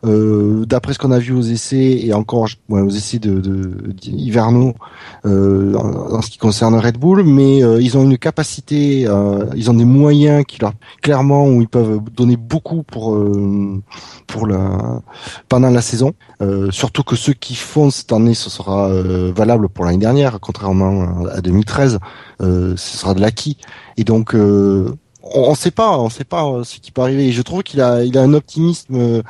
euh, 0.05 0.65
d'après 0.65 0.93
ce 0.93 0.99
qu'on 0.99 1.11
a 1.11 1.19
vu 1.19 1.31
aux 1.33 1.41
essais 1.41 1.99
et 2.03 2.13
encore 2.13 2.47
ouais, 2.69 2.81
aux 2.81 2.89
essais 2.89 3.19
de, 3.19 3.39
de, 3.39 3.93
hivernaux 4.05 4.73
euh, 5.25 5.75
en, 5.75 6.15
en 6.15 6.21
ce 6.21 6.29
qui 6.29 6.37
concerne 6.37 6.75
Red 6.75 6.97
Bull, 6.97 7.23
mais 7.23 7.63
euh, 7.63 7.81
ils 7.81 7.97
ont 7.97 8.03
une 8.03 8.17
capacité, 8.17 9.05
euh, 9.07 9.45
ils 9.55 9.69
ont 9.69 9.73
des 9.75 9.85
moyens 9.85 10.43
qui 10.45 10.59
leur 10.59 10.73
clairement 11.01 11.20
où 11.29 11.61
ils 11.61 11.67
peuvent 11.67 11.99
donner 12.11 12.37
beaucoup 12.37 12.83
pour 12.83 13.13
euh, 13.13 13.81
pour 14.27 14.47
la 14.47 15.01
pendant 15.49 15.69
la 15.69 15.81
saison. 15.81 16.13
Euh, 16.41 16.71
surtout 16.71 17.03
que 17.03 17.15
ceux 17.15 17.33
qui 17.33 17.55
font 17.55 17.89
cette 17.89 18.11
année, 18.11 18.33
ce 18.33 18.49
sera 18.49 18.89
euh, 18.89 19.31
valable 19.35 19.69
pour 19.69 19.85
l'année 19.85 19.97
dernière, 19.97 20.39
contrairement 20.39 21.25
à 21.27 21.41
2013, 21.41 21.99
euh, 22.41 22.75
ce 22.75 22.97
sera 22.97 23.13
de 23.13 23.21
l'acquis. 23.21 23.57
Et 23.97 24.03
donc, 24.03 24.33
on 24.33 25.49
ne 25.49 25.55
sait 25.55 25.71
pas, 25.71 25.97
on 25.97 26.09
sait 26.09 26.23
pas 26.23 26.45
ce 26.63 26.79
qui 26.79 26.91
peut 26.91 27.01
arriver. 27.01 27.27
Et 27.27 27.31
je 27.31 27.41
trouve 27.41 27.63
qu'il 27.63 27.81
a, 27.81 28.03
il 28.03 28.17
a 28.17 28.21
un 28.21 28.33
optimisme 28.33 29.21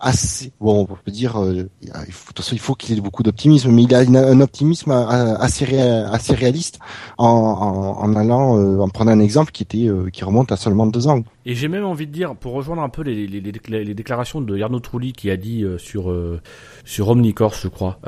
assez. 0.00 0.52
Bon, 0.60 0.86
on 0.88 0.94
peut 0.94 1.10
dire, 1.10 1.40
euh, 1.42 1.68
il 1.82 2.12
faut- 2.12 2.30
de 2.30 2.34
toute 2.34 2.44
façon, 2.44 2.54
il 2.54 2.58
faut 2.60 2.74
qu'il 2.74 2.96
ait 2.98 3.00
beaucoup 3.00 3.22
d'optimisme, 3.22 3.70
mais 3.70 3.82
il 3.84 3.94
a 3.94 4.02
une- 4.02 4.16
un 4.16 4.40
optimisme 4.40 4.90
euh, 4.90 5.36
assez, 5.38 5.78
assez 5.78 6.34
réaliste 6.34 6.78
en, 7.18 7.26
en, 7.26 8.02
en 8.02 8.16
allant, 8.16 8.58
euh, 8.58 8.78
en 8.80 8.88
prenant 8.88 9.12
un 9.12 9.20
exemple 9.20 9.52
qui 9.52 9.62
était, 9.62 9.88
euh, 9.88 10.08
qui 10.12 10.24
remonte 10.24 10.52
à 10.52 10.56
seulement 10.56 10.86
deux 10.86 11.08
ans. 11.08 11.22
Et 11.44 11.54
j'ai 11.54 11.68
même 11.68 11.84
envie 11.84 12.06
de 12.08 12.12
dire, 12.12 12.34
pour 12.34 12.52
rejoindre 12.54 12.82
un 12.82 12.88
peu 12.88 13.02
les, 13.02 13.26
les, 13.26 13.40
les, 13.40 13.84
les 13.84 13.94
déclarations 13.94 14.40
de 14.40 14.56
Jarno 14.56 14.80
Trulli 14.80 15.12
qui 15.12 15.30
a 15.30 15.36
dit 15.36 15.62
euh, 15.62 15.78
sur 15.78 16.10
euh, 16.10 16.40
sur 16.84 17.08
Omnicorse, 17.08 17.60
je 17.62 17.68
crois, 17.68 17.98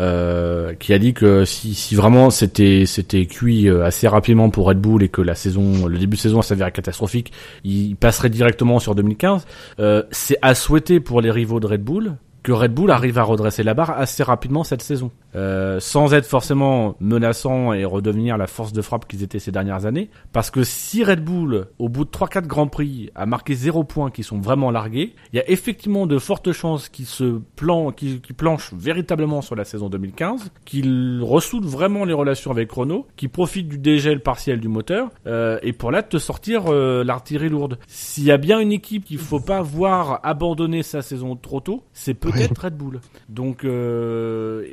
qui 0.78 0.92
a 0.92 0.98
dit 0.98 1.12
que 1.14 1.44
si, 1.44 1.74
si 1.74 1.94
vraiment 1.94 2.30
c'était 2.30 2.84
c'était 2.86 3.26
cuit 3.26 3.68
assez 3.68 4.06
rapidement 4.08 4.50
pour 4.50 4.66
Red 4.66 4.80
Bull 4.80 5.02
et 5.02 5.08
que 5.08 5.20
la 5.22 5.34
saison, 5.34 5.86
le 5.86 5.98
début 5.98 6.16
de 6.16 6.20
saison 6.20 6.42
s'avérait 6.42 6.72
catastrophique, 6.72 7.32
il 7.64 7.96
passerait 7.96 8.30
directement 8.30 8.78
sur 8.78 8.94
2015. 8.94 9.46
Euh, 9.80 10.02
c'est 10.10 10.38
à 10.42 10.54
souhaiter 10.54 11.00
pour 11.00 11.20
les 11.20 11.30
rivaux 11.30 11.60
de 11.60 11.66
Red 11.66 11.77
Bull 11.82 12.16
que 12.42 12.52
Red 12.52 12.72
Bull 12.72 12.90
arrive 12.90 13.18
à 13.18 13.24
redresser 13.24 13.62
la 13.62 13.74
barre 13.74 13.90
assez 13.90 14.22
rapidement 14.22 14.64
cette 14.64 14.80
saison, 14.80 15.10
euh, 15.34 15.80
sans 15.80 16.14
être 16.14 16.26
forcément 16.26 16.96
menaçant 17.00 17.72
et 17.72 17.84
redevenir 17.84 18.38
la 18.38 18.46
force 18.46 18.72
de 18.72 18.82
frappe 18.82 19.06
qu'ils 19.06 19.22
étaient 19.22 19.38
ces 19.38 19.52
dernières 19.52 19.84
années. 19.86 20.10
Parce 20.32 20.50
que 20.50 20.64
si 20.64 21.04
Red 21.04 21.22
Bull, 21.22 21.66
au 21.78 21.88
bout 21.88 22.04
de 22.04 22.10
3-4 22.10 22.46
grands 22.46 22.66
prix, 22.66 23.10
a 23.14 23.26
marqué 23.26 23.54
0 23.54 23.84
points 23.84 24.10
qui 24.10 24.22
sont 24.22 24.40
vraiment 24.40 24.70
largués, 24.70 25.14
il 25.32 25.36
y 25.36 25.40
a 25.40 25.50
effectivement 25.50 26.06
de 26.06 26.18
fortes 26.18 26.52
chances 26.52 26.88
qu'ils 26.88 27.06
se 27.06 27.40
plan, 27.56 27.92
qu'ils 27.92 28.20
planchent 28.20 28.72
véritablement 28.74 29.42
sur 29.42 29.54
la 29.54 29.64
saison 29.64 29.88
2015, 29.88 30.50
qu'ils 30.64 31.20
ressoudent 31.22 31.66
vraiment 31.66 32.04
les 32.04 32.12
relations 32.14 32.50
avec 32.50 32.70
Renault, 32.70 33.06
qu'ils 33.16 33.30
profitent 33.30 33.68
du 33.68 33.78
dégel 33.78 34.20
partiel 34.20 34.60
du 34.60 34.68
moteur, 34.68 35.10
euh, 35.26 35.58
et 35.62 35.72
pour 35.72 35.90
là 35.90 36.02
te 36.02 36.18
sortir 36.18 36.64
euh, 36.68 37.04
l'artillerie 37.04 37.48
lourde. 37.48 37.78
S'il 37.86 38.24
y 38.24 38.30
a 38.30 38.36
bien 38.38 38.60
une 38.60 38.72
équipe 38.72 39.04
qu'il 39.04 39.18
faut 39.18 39.40
pas 39.40 39.62
voir 39.62 40.20
abandonner 40.22 40.82
sa 40.82 41.02
saison 41.02 41.36
trop 41.36 41.60
tôt, 41.60 41.84
c'est 41.92 42.14
peut-être 42.14 42.62
Red 42.62 42.76
Bull. 42.76 43.00
Donc 43.28 43.64
euh, 43.64 44.64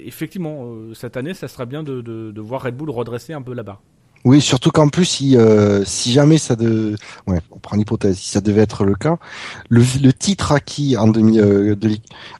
euh, 0.47 0.93
cette 0.93 1.17
année, 1.17 1.33
ça 1.33 1.47
serait 1.47 1.65
bien 1.65 1.83
de, 1.83 2.39
voir 2.41 2.63
Red 2.63 2.75
Bull 2.75 2.89
redresser 2.89 3.33
un 3.33 3.41
peu 3.41 3.53
barre. 3.63 3.81
Oui, 4.25 4.41
surtout 4.41 4.71
qu'en 4.71 4.89
plus, 4.89 5.05
si, 5.05 5.37
euh, 5.37 5.83
si 5.85 6.11
jamais 6.11 6.39
ça 6.39 6.55
de, 6.55 6.95
ouais, 7.27 7.39
on 7.51 7.59
prend 7.59 7.77
l'hypothèse, 7.77 8.17
si 8.17 8.31
ça 8.31 8.41
devait 8.41 8.63
être 8.63 8.83
le 8.83 8.95
cas, 8.95 9.17
le, 9.69 9.83
le 10.01 10.13
titre 10.13 10.51
acquis 10.51 10.97
en 10.97 11.07
2000, 11.07 11.39
euh, 11.39 11.75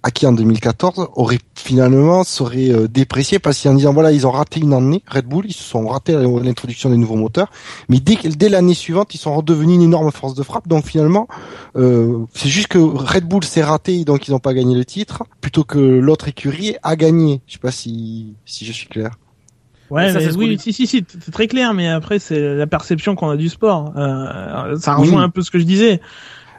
acquis 0.02 0.26
en 0.26 0.32
2014 0.32 1.10
aurait 1.14 1.38
finalement 1.54 2.24
serait 2.24 2.72
euh, 2.72 2.88
déprécié 2.88 3.38
parce 3.38 3.62
qu'en 3.62 3.76
disant 3.76 3.94
voilà, 3.94 4.12
ils 4.12 4.26
ont 4.26 4.32
raté 4.32 4.62
une 4.62 4.74
année, 4.74 5.04
Red 5.08 5.28
Bull, 5.28 5.46
ils 5.48 5.54
se 5.54 5.62
sont 5.62 5.88
ratés 5.88 6.16
à 6.16 6.22
l'introduction 6.22 6.90
des 6.90 6.98
nouveaux 6.98 7.18
moteurs, 7.18 7.52
mais 7.88 8.00
dès, 8.00 8.18
dès 8.36 8.50
l'année 8.50 8.74
suivante, 8.74 9.14
ils 9.14 9.20
sont 9.20 9.36
redevenus 9.36 9.76
une 9.76 9.84
énorme 9.84 10.12
force 10.12 10.34
de 10.34 10.42
frappe. 10.42 10.68
Donc 10.68 10.88
finalement, 10.88 11.28
euh, 11.76 12.26
c'est 12.34 12.50
juste 12.50 12.70
que 12.70 12.80
Red 12.80 13.26
Bull 13.28 13.44
s'est 13.44 13.64
raté, 13.64 14.06
donc 14.06 14.28
ils 14.28 14.32
n'ont 14.32 14.40
pas 14.40 14.56
gagné 14.56 14.76
le 14.76 14.86
titre, 14.86 15.24
plutôt 15.40 15.64
que 15.64 15.78
l'autre 15.78 16.30
écurie 16.30 16.78
a 16.82 16.96
gagné. 16.96 17.42
Je 17.46 17.54
sais 17.54 17.60
pas 17.60 17.72
si, 17.72 18.34
si 18.44 18.66
je 18.66 18.72
suis 18.72 18.88
clair. 18.88 19.12
Ouais, 19.92 20.12
ça, 20.12 20.20
mais 20.20 20.36
oui, 20.36 20.56
dit. 20.58 20.62
si, 20.62 20.74
si, 20.74 20.88
si, 20.88 21.06
c'est 21.20 21.32
très 21.32 21.48
clair, 21.48 21.74
mais 21.74 21.88
après, 21.88 22.20
c'est 22.20 22.56
la 22.56 22.68
perception 22.68 23.16
qu'on 23.16 23.30
a 23.30 23.38
du 23.38 23.50
sport. 23.50 23.94
Euh, 23.98 24.76
ça 24.78 24.96
rejoint 24.96 25.20
Oui. 25.20 25.24
un 25.26 25.30
peu 25.30 25.42
ce 25.42 25.52
que 25.52 25.60
je 25.60 25.66
disais. 25.66 26.02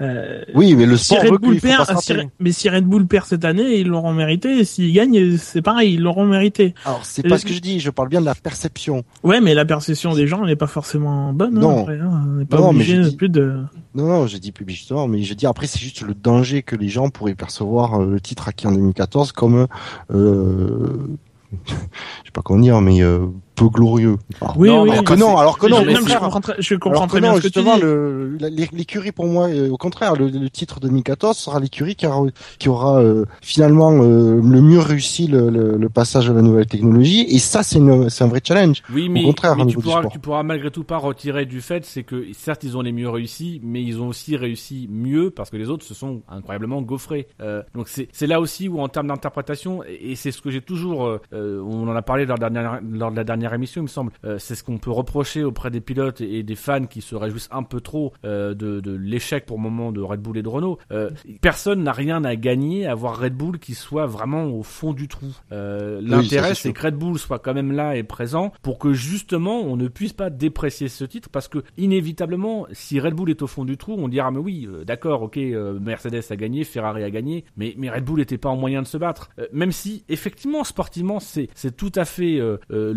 Euh, 0.03 0.43
Oui, 0.55 0.75
mais 0.75 0.85
le 0.85 0.99
si 0.99 1.07
sport 1.07 1.21
Red 1.23 1.31
veut 1.33 1.39
Bull 1.39 1.59
perd, 1.59 1.87
si. 2.01 2.13
Red- 2.13 2.29
mais 2.39 2.53
si 2.53 2.69
Red 2.69 2.85
Bull 2.85 3.07
perd 3.07 3.25
cette 3.25 3.47
année, 3.47 3.81
ils 3.81 3.87
l'auront 3.89 4.13
mérité. 4.13 4.59
Et 4.59 4.65
s'ils 4.67 4.93
gagnent, 4.93 5.39
c'est 5.39 5.63
pareil, 5.63 5.95
ils 5.95 6.03
l'auront 6.03 6.27
mérité. 6.27 6.75
Alors, 6.85 7.01
c'est 7.03 7.27
pas 7.27 7.39
ce 7.39 7.47
que 7.47 7.55
je 7.55 7.61
dis, 7.61 7.81
je 7.81 7.89
parle 7.91 8.11
bien 8.11 8.21
de 8.21 8.27
la 8.27 8.35
perception. 8.35 9.05
Ouais, 9.25 9.41
mais 9.41 9.55
la 9.55 9.65
perception 9.65 10.13
des 10.15 10.27
gens, 10.27 10.43
elle 10.43 10.49
n'est 10.51 10.55
pas 10.57 10.67
forcément 10.67 11.33
bonne. 11.33 11.57
hein, 11.57 11.61
Non. 11.61 11.81
après, 11.81 11.99
hein. 11.99 12.11
On 12.27 12.33
n'est 12.35 12.45
pas 12.45 12.59
Non, 12.59 12.73
mais 12.75 12.81
obligé 12.81 13.01
dis- 13.05 13.17
plus 13.17 13.31
de. 13.31 13.55
Non, 13.95 14.07
non, 14.07 14.27
je 14.27 14.37
dis 14.37 14.53
plus 14.53 14.67
justement, 14.69 15.09
mais 15.09 15.23
je 15.23 15.33
dis 15.33 15.47
après, 15.47 15.67
c'est 15.67 15.81
juste 15.81 16.03
le 16.03 16.13
danger 16.13 16.63
que 16.63 16.77
les 16.77 16.89
gens 16.89 17.09
pourraient 17.09 17.35
percevoir 17.35 18.03
euh, 18.03 18.07
le 18.11 18.21
titre 18.21 18.49
acquis 18.49 18.67
en 18.67 18.73
2014 18.73 19.33
comme, 19.33 19.67
euh, 20.11 21.07
je 21.67 21.73
sais 21.73 22.33
pas 22.33 22.43
comment 22.43 22.61
dire, 22.61 22.81
mais 22.81 23.03
euh, 23.03 23.27
peu 23.57 23.69
glorieux. 23.69 24.17
Alors, 24.41 24.57
Oui, 24.59 24.69
Non, 24.69 24.83
oui. 24.83 24.91
alors 24.93 25.05
que 25.05 25.15
non, 25.15 25.37
alors 25.39 25.59
que 25.59 25.67
Je- 25.67 25.73
non, 25.73 25.79
non, 25.81 25.87
mais 25.87 25.95
je 25.95 26.19
comprends 26.19 26.41
très, 26.41 26.55
je 26.59 26.75
comprends 26.77 27.07
très 27.07 27.21
bien 27.21 27.31
non, 27.33 27.37
ce 27.37 27.43
que 27.43 27.49
tu 27.49 27.61
justement, 27.61 27.77
dis. 27.79 28.67
l'écurie 28.73 29.13
pour 29.13 29.27
moi, 29.27 29.49
euh, 29.49 29.71
au 29.71 29.77
contraire, 29.77 30.15
le, 30.15 30.29
le 30.29 30.51
titre 30.51 30.79
2014 30.81 31.37
sera 31.37 31.59
l'écurie 31.61 31.97
qui 31.97 32.07
aura, 32.07 32.27
qui 32.59 32.69
aura 32.69 33.01
euh, 33.01 33.25
finalement 33.43 33.93
euh, 34.03 34.41
le 34.43 34.61
mieux 34.63 34.79
réussi 34.81 35.27
le, 35.27 35.51
le, 35.51 35.77
le 35.77 35.89
passage 35.89 36.29
à 36.31 36.33
la 36.33 36.43
nouvelle 36.43 36.67
technologie, 36.67 37.27
et 37.29 37.39
ça, 37.39 37.63
c'est 37.63 37.79
un 37.79 38.27
vrai 38.29 38.41
challenge. 38.45 38.83
Oui, 38.93 39.09
mais, 39.09 39.23
contraire, 39.23 39.57
mais 39.57 39.63
au 39.63 39.67
tu, 39.67 39.79
pourras, 39.79 40.05
tu 40.07 40.19
pourras 40.19 40.43
malgré 40.43 40.71
tout 40.71 40.85
pas 40.85 40.99
retirer 40.99 41.47
du 41.47 41.61
fait, 41.61 41.85
c'est 41.85 42.03
que 42.03 42.27
certes 42.33 42.63
ils 42.65 42.77
ont 42.77 42.83
les 42.83 42.93
mieux 42.93 43.09
réussi, 43.09 43.61
mais 43.65 43.83
ils 43.83 44.01
ont 44.01 44.09
aussi 44.09 44.37
réussi 44.37 44.89
mieux 44.91 45.31
parce 45.31 45.51
que 45.51 45.57
les 45.57 45.71
autres 45.71 45.85
se 45.85 45.95
sont 45.95 46.21
incroyablement 46.29 46.83
gaufrés. 46.83 47.27
Euh, 47.41 47.63
donc 47.75 47.89
c'est 47.89 48.27
là 48.27 48.41
aussi 48.41 48.69
où 48.69 48.81
en 48.81 48.89
termes 48.89 49.09
d'interprétation, 49.09 49.83
et, 49.85 50.13
et 50.13 50.17
c'est 50.17 50.31
ce 50.31 50.41
que 50.43 50.51
j'ai 50.51 50.61
toujours, 50.61 51.07
euh, 51.33 51.63
on 51.67 51.89
en 51.89 51.97
a 51.97 52.03
parlé 52.03 52.27
lors 52.27 52.37
de 52.39 52.43
la 52.43 52.51
dernière, 52.51 52.81
lors 52.91 53.11
de 53.11 53.17
la 53.17 53.25
dernière 53.25 53.46
dernière 53.47 53.61
émission, 53.61 53.81
il 53.81 53.85
me 53.85 53.89
semble. 53.89 54.13
Euh, 54.25 54.39
c'est 54.39 54.55
ce 54.57 54.65
qu'on 54.65 54.79
peut 54.79 54.91
reprocher 54.91 55.45
auprès 55.45 55.71
des 55.71 55.81
pilotes 55.81 56.21
et 56.21 56.43
des 56.43 56.55
fans 56.57 56.87
qui 56.87 57.01
se 57.01 57.15
réjouissent 57.15 57.49
un 57.53 57.63
peu 57.63 57.81
trop 57.81 58.13
euh, 58.25 58.55
de, 58.55 58.81
de 58.81 58.93
l'échec 58.93 59.47
pour 59.47 59.57
le 59.57 59.63
moment 59.63 59.93
de 59.93 60.01
Red 60.01 60.21
Bull 60.21 60.39
et 60.39 60.43
de 60.43 60.49
Renault. 60.49 60.79
Euh, 60.91 61.11
personne 61.41 61.85
n'a 61.85 61.93
rien 61.93 62.25
à 62.25 62.35
gagner 62.35 62.87
à 62.87 62.95
voir 62.95 63.19
Red 63.19 63.35
Bull 63.35 63.59
qui 63.59 63.75
soit 63.75 64.07
vraiment 64.07 64.47
au 64.47 64.63
fond 64.63 64.93
du 64.93 65.07
trou. 65.07 65.29
L'intérêt, 65.51 66.55
c'est 66.55 66.67
c'est 66.67 66.73
que 66.73 66.83
Red 66.83 66.97
Bull 66.97 67.19
soit 67.19 67.39
quand 67.39 67.55
même 67.55 67.71
là 67.71 67.97
et 67.97 68.03
présent 68.03 68.53
pour 68.63 68.79
que 68.79 68.93
justement 68.93 69.61
on 69.61 69.77
ne 69.77 69.87
puisse 69.87 70.13
pas 70.13 70.31
déprécier 70.31 70.89
ce 70.89 71.05
titre 71.05 71.29
parce 71.29 71.47
que 71.47 71.63
inévitablement, 71.77 72.67
si 72.73 72.99
Red 72.99 73.15
Bull 73.15 73.31
est 73.31 73.43
au 73.43 73.47
fond 73.47 73.65
du 73.65 73.77
trou, 73.77 73.95
on 73.97 74.09
dira 74.09 74.33
mais 74.33 74.39
oui, 74.39 74.69
d'accord, 74.85 75.23
ok, 75.23 75.37
Mercedes 75.37 76.23
a 76.31 76.37
gagné, 76.37 76.65
Ferrari 76.65 77.05
a 77.05 77.11
gagné, 77.11 77.45
mais, 77.57 77.75
mais 77.79 77.89
Red 77.91 78.05
Bull 78.05 78.19
n'était 78.19 78.39
pas 78.39 78.49
en 78.49 78.57
moyen 78.57 78.83
de 78.83 78.87
se 78.89 78.97
battre. 78.97 79.31
Même 79.53 79.71
si 79.71 80.05
effectivement 80.09 80.65
sportivement 80.65 81.21
c'est 81.21 81.77
tout 81.77 81.93
à 81.95 82.05
fait 82.05 82.41
euh, 82.73 82.93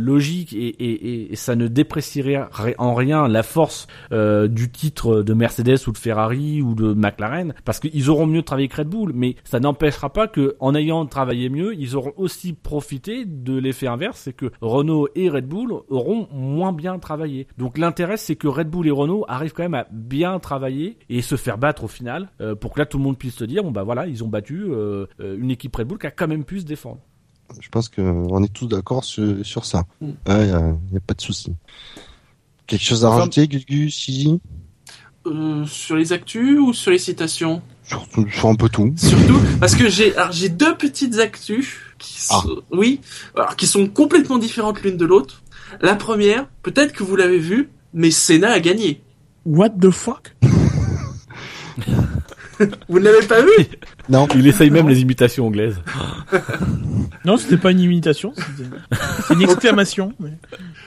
et, 0.52 1.30
ça 1.36 1.56
ne 1.56 1.68
déprécierait 1.68 2.48
en 2.78 2.94
rien 2.94 3.28
la 3.28 3.44
force 3.44 3.88
euh, 4.12 4.48
du 4.48 4.70
titre 4.72 5.22
de 5.22 5.34
Mercedes 5.34 5.88
ou 5.88 5.92
de 5.92 5.98
Ferrari 5.98 6.62
ou 6.62 6.76
de 6.76 6.94
McLaren 6.94 7.54
parce 7.66 7.80
qu'ils 7.80 8.10
auront 8.10 8.26
mieux 8.26 8.42
travaillé 8.42 8.68
que 8.68 8.78
Red 8.78 8.88
Bull, 8.88 9.12
mais 9.14 9.36
ça 9.44 9.60
n'empêchera 9.60 10.12
pas 10.12 10.28
que 10.28 10.56
en 10.60 10.76
ayant 10.76 11.06
travaillé 11.06 11.50
mieux, 11.50 11.74
ils 11.76 11.96
auront 11.96 12.14
aussi 12.18 12.54
profité 12.54 13.26
de 13.26 13.58
l'effet 13.58 13.88
inverse, 13.88 14.20
c'est 14.24 14.34
que 14.34 14.52
Renault 14.62 15.08
et 15.16 15.30
Red 15.30 15.48
Bull 15.48 15.74
auront 15.90 16.28
moins 16.32 16.74
bien 16.74 17.00
travaillé. 17.00 17.48
Donc 17.58 17.78
l'intérêt 17.78 18.18
c'est 18.18 18.36
que 18.36 18.48
Red 18.48 18.70
Bull 18.70 18.88
et 18.88 18.92
Renault 18.92 19.26
arrivent 19.28 19.54
quand 19.54 19.64
même 19.64 19.74
à 19.74 19.88
bien 19.92 20.40
travailler 20.40 20.98
et 21.10 21.22
se 21.22 21.36
faire 21.36 21.58
battre 21.58 21.84
au 21.84 21.88
final 21.88 22.30
euh, 22.42 22.56
pour 22.56 22.74
que 22.74 22.80
là 22.80 22.86
tout 22.86 22.98
le 22.98 23.04
monde 23.04 23.18
puisse 23.18 23.36
se 23.36 23.46
dire 23.46 23.64
bon 23.64 23.72
bah 23.72 23.84
voilà 23.84 24.08
ils 24.08 24.24
ont 24.24 24.28
battu 24.28 24.66
euh, 24.70 25.06
une 25.20 25.52
équipe 25.52 25.76
Red 25.76 25.88
Bull 25.88 26.00
qui 26.00 26.08
a 26.08 26.12
quand 26.12 26.28
même 26.28 26.44
pu 26.44 26.60
se 26.60 26.66
défendre. 26.66 27.00
Je 27.60 27.70
pense 27.70 27.90
qu'on 27.90 28.44
est 28.44 28.54
tous 28.54 28.68
d'accord 28.68 29.04
sur, 29.04 29.46
sur 29.46 29.66
ça. 29.66 29.84
Mm. 30.02 30.10
Il 30.28 30.34
n'y 30.34 30.42
a, 30.52 30.60
y 30.94 30.98
a 30.98 31.00
pas 31.06 31.14
de 31.14 31.22
souci. 31.22 31.54
Quelque 32.68 32.84
chose 32.84 33.04
à 33.06 33.10
Enfin- 33.10 33.18
rajouter, 33.20 33.48
Gugus, 33.48 33.96
Sisi 33.96 34.40
Euh, 35.26 35.66
sur 35.66 35.96
les 35.96 36.14
actus 36.14 36.60
ou 36.60 36.74
sur 36.74 36.92
les 36.92 36.98
citations? 36.98 37.62
Sur, 37.84 38.06
sur 38.32 38.48
un 38.50 38.56
peu 38.56 38.70
tout. 38.70 38.94
Surtout 38.96 39.40
parce 39.60 39.76
que 39.76 39.90
j'ai 39.90 40.50
deux 40.50 40.76
petites 40.78 41.18
actus 41.20 41.78
qui 41.98 42.18
Ah. 42.30 42.42
sont, 42.44 42.62
oui 42.72 43.02
alors, 43.36 43.56
qui 43.56 43.68
sont 43.68 43.88
complètement 43.88 44.38
différentes 44.38 44.82
l'une 44.84 44.98
de 44.98 45.06
l'autre. 45.06 45.42
La 45.82 45.96
première, 45.96 46.48
peut-être 46.64 46.94
que 46.94 47.04
vous 47.04 47.16
l'avez 47.16 47.38
vu, 47.40 47.70
mais 47.94 48.12
Senna 48.12 48.52
a 48.52 48.60
gagné. 48.60 49.02
What 49.46 49.72
the 49.82 49.90
fuck? 49.90 50.36
Vous 52.88 53.00
ne 53.00 53.06
l'avez 53.06 53.26
pas 53.28 53.42
vu 53.42 53.50
Non, 54.10 54.28
Il 54.36 54.46
essaye 54.48 54.70
même 54.70 54.90
les 54.90 55.00
imitations 55.02 55.48
anglaises. 55.48 55.82
Non, 57.26 57.38
c'était 57.38 57.58
pas 57.58 57.72
une 57.72 57.80
imitation, 57.82 58.34
c'était 58.36 58.70
c'est 59.28 59.34
une 59.34 59.42
exclamation. 59.42 60.14
mais- 60.20 60.38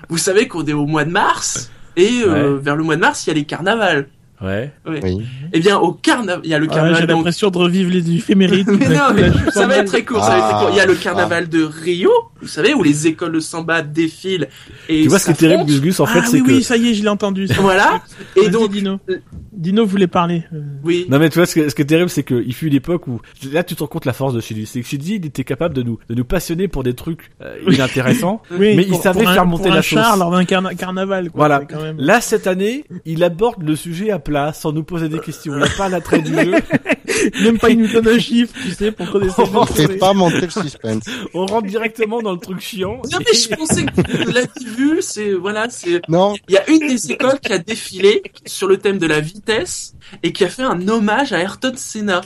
Vous 0.08 0.16
savez 0.18 0.48
qu'on 0.48 0.64
est 0.64 0.72
au 0.72 0.86
mois 0.86 1.04
de 1.04 1.10
mars 1.10 1.70
et 1.96 2.22
euh, 2.26 2.58
vers 2.58 2.74
le 2.74 2.82
mois 2.84 2.96
de 2.96 3.00
mars 3.00 3.26
il 3.26 3.30
y 3.30 3.32
a 3.32 3.34
les 3.34 3.44
carnavals. 3.44 4.08
Ouais. 4.42 4.72
oui. 4.86 5.20
Eh 5.52 5.60
bien 5.60 5.78
au 5.78 5.92
carnaval, 5.92 6.40
il 6.44 6.50
y 6.50 6.54
a 6.54 6.58
le 6.58 6.66
Ah, 6.70 6.74
carnaval 6.74 7.00
J'ai 7.00 7.06
donc 7.06 7.16
l'impression 7.18 7.50
de 7.50 7.58
revivre 7.58 7.90
les 7.90 8.10
éphémérides. 8.16 8.68
Mais 8.78 8.88
non, 8.88 9.12
mais 9.14 9.30
ça 9.52 9.66
va 9.66 9.76
être 9.78 9.86
très 9.88 10.04
court, 10.04 10.22
ça 10.24 10.30
va 10.30 10.38
être 10.38 10.48
très 10.48 10.58
court. 10.58 10.68
Il 10.72 10.76
y 10.76 10.80
a 10.80 10.86
le 10.86 10.96
Ah. 10.98 11.02
carnaval 11.02 11.48
de 11.48 11.62
Rio, 11.62 12.10
vous 12.40 12.48
savez, 12.48 12.74
où 12.74 12.82
les 12.82 13.06
écoles 13.06 13.32
de 13.32 13.40
samba 13.40 13.82
défilent 13.82 14.48
et 14.88 15.02
Tu 15.02 15.08
vois 15.08 15.18
ce 15.18 15.26
qui 15.26 15.30
est 15.30 15.34
terrible. 15.34 15.64
Gus 15.64 15.80
Gus, 15.80 16.00
en 16.00 16.06
fait, 16.06 16.20
ah 16.22 16.26
c'est 16.26 16.40
oui, 16.40 16.46
que 16.46 16.52
oui, 16.52 16.62
ça 16.62 16.76
y 16.76 16.88
est, 16.90 16.94
je 16.94 17.02
l'ai 17.02 17.08
entendu. 17.08 17.46
ça. 17.46 17.54
Voilà. 17.60 18.02
Et 18.36 18.48
donc, 18.48 18.72
Dino. 18.72 18.98
euh, 19.10 19.18
Dino 19.52 19.84
voulait 19.86 20.06
parler. 20.08 20.42
euh, 20.52 20.60
oui. 20.82 21.06
Non 21.08 21.18
mais 21.18 21.28
tu 21.30 21.38
vois 21.38 21.46
ce, 21.46 21.54
que, 21.54 21.68
ce 21.68 21.74
qui 21.74 21.82
est 21.82 21.86
terrible 21.86 22.08
c'est 22.10 22.24
qu'il 22.24 22.52
fut 22.54 22.66
une 22.66 22.74
époque 22.74 23.06
où 23.06 23.20
là 23.52 23.62
tu 23.62 23.74
te 23.76 23.80
rends 23.80 23.86
compte 23.86 24.06
la 24.06 24.12
force 24.12 24.32
de 24.34 24.40
Shinji 24.40 24.66
c'est 24.66 24.80
que 24.80 24.86
Shinji 24.88 25.16
il 25.16 25.26
était 25.26 25.44
capable 25.44 25.74
de 25.74 25.82
nous 25.82 25.98
de 26.08 26.14
nous 26.14 26.24
passionner 26.24 26.66
pour 26.68 26.82
des 26.82 26.94
trucs 26.94 27.30
euh, 27.42 27.56
inintéressants 27.70 28.42
Oui, 28.50 28.74
Mais 28.76 28.84
il 28.88 28.94
savait 28.96 29.24
faire 29.24 29.46
monter 29.46 29.68
la 29.68 29.82
sauce. 29.82 30.00
lors 30.18 30.30
d'un 30.30 30.44
carna- 30.44 30.74
carnaval. 30.74 31.30
Voilà. 31.34 31.62
là 31.98 32.20
cette 32.20 32.46
année 32.46 32.84
il 33.04 33.22
aborde 33.22 33.62
le 33.62 33.76
sujet 33.76 34.10
à 34.10 34.18
plat 34.32 34.52
sans 34.54 34.72
nous 34.72 34.82
poser 34.82 35.08
des 35.10 35.20
questions 35.20 35.52
il 35.54 35.60
n'a 35.60 35.68
pas 35.68 35.88
l'attrait 35.88 36.20
du 36.20 36.34
jeu 36.34 36.54
Même 37.42 37.58
pas, 37.58 37.70
il 37.70 37.78
nous 37.78 37.88
donne 37.88 38.08
un 38.08 38.18
chiffre, 38.18 38.52
tu 38.64 38.70
sais, 38.72 38.90
pour 38.90 39.18
le 39.18 39.28
C'est 39.28 39.44
trouver. 39.44 39.98
pas 39.98 40.12
monter 40.12 40.40
le 40.40 40.50
suspense. 40.50 41.04
on 41.34 41.46
rentre 41.46 41.68
directement 41.68 42.20
dans 42.20 42.32
le 42.32 42.38
truc 42.38 42.58
chiant 42.60 43.00
Non 43.12 43.18
mais 43.20 43.38
je 43.38 43.54
pensais 43.54 43.84
que 43.84 44.32
l'aviez 44.32 44.66
vu, 44.66 45.02
c'est 45.02 45.32
voilà, 45.32 45.68
c'est 45.70 46.00
Non, 46.08 46.34
il 46.48 46.54
y 46.54 46.56
a 46.56 46.68
une 46.68 46.88
des 46.88 47.12
écoles 47.12 47.38
qui 47.38 47.52
a 47.52 47.58
défilé 47.58 48.22
sur 48.46 48.66
le 48.66 48.78
thème 48.78 48.98
de 48.98 49.06
la 49.06 49.20
vitesse 49.20 49.94
et 50.22 50.32
qui 50.32 50.44
a 50.44 50.48
fait 50.48 50.62
un 50.62 50.88
hommage 50.88 51.32
à 51.32 51.40
Ayrton 51.40 51.74
Senna. 51.76 52.22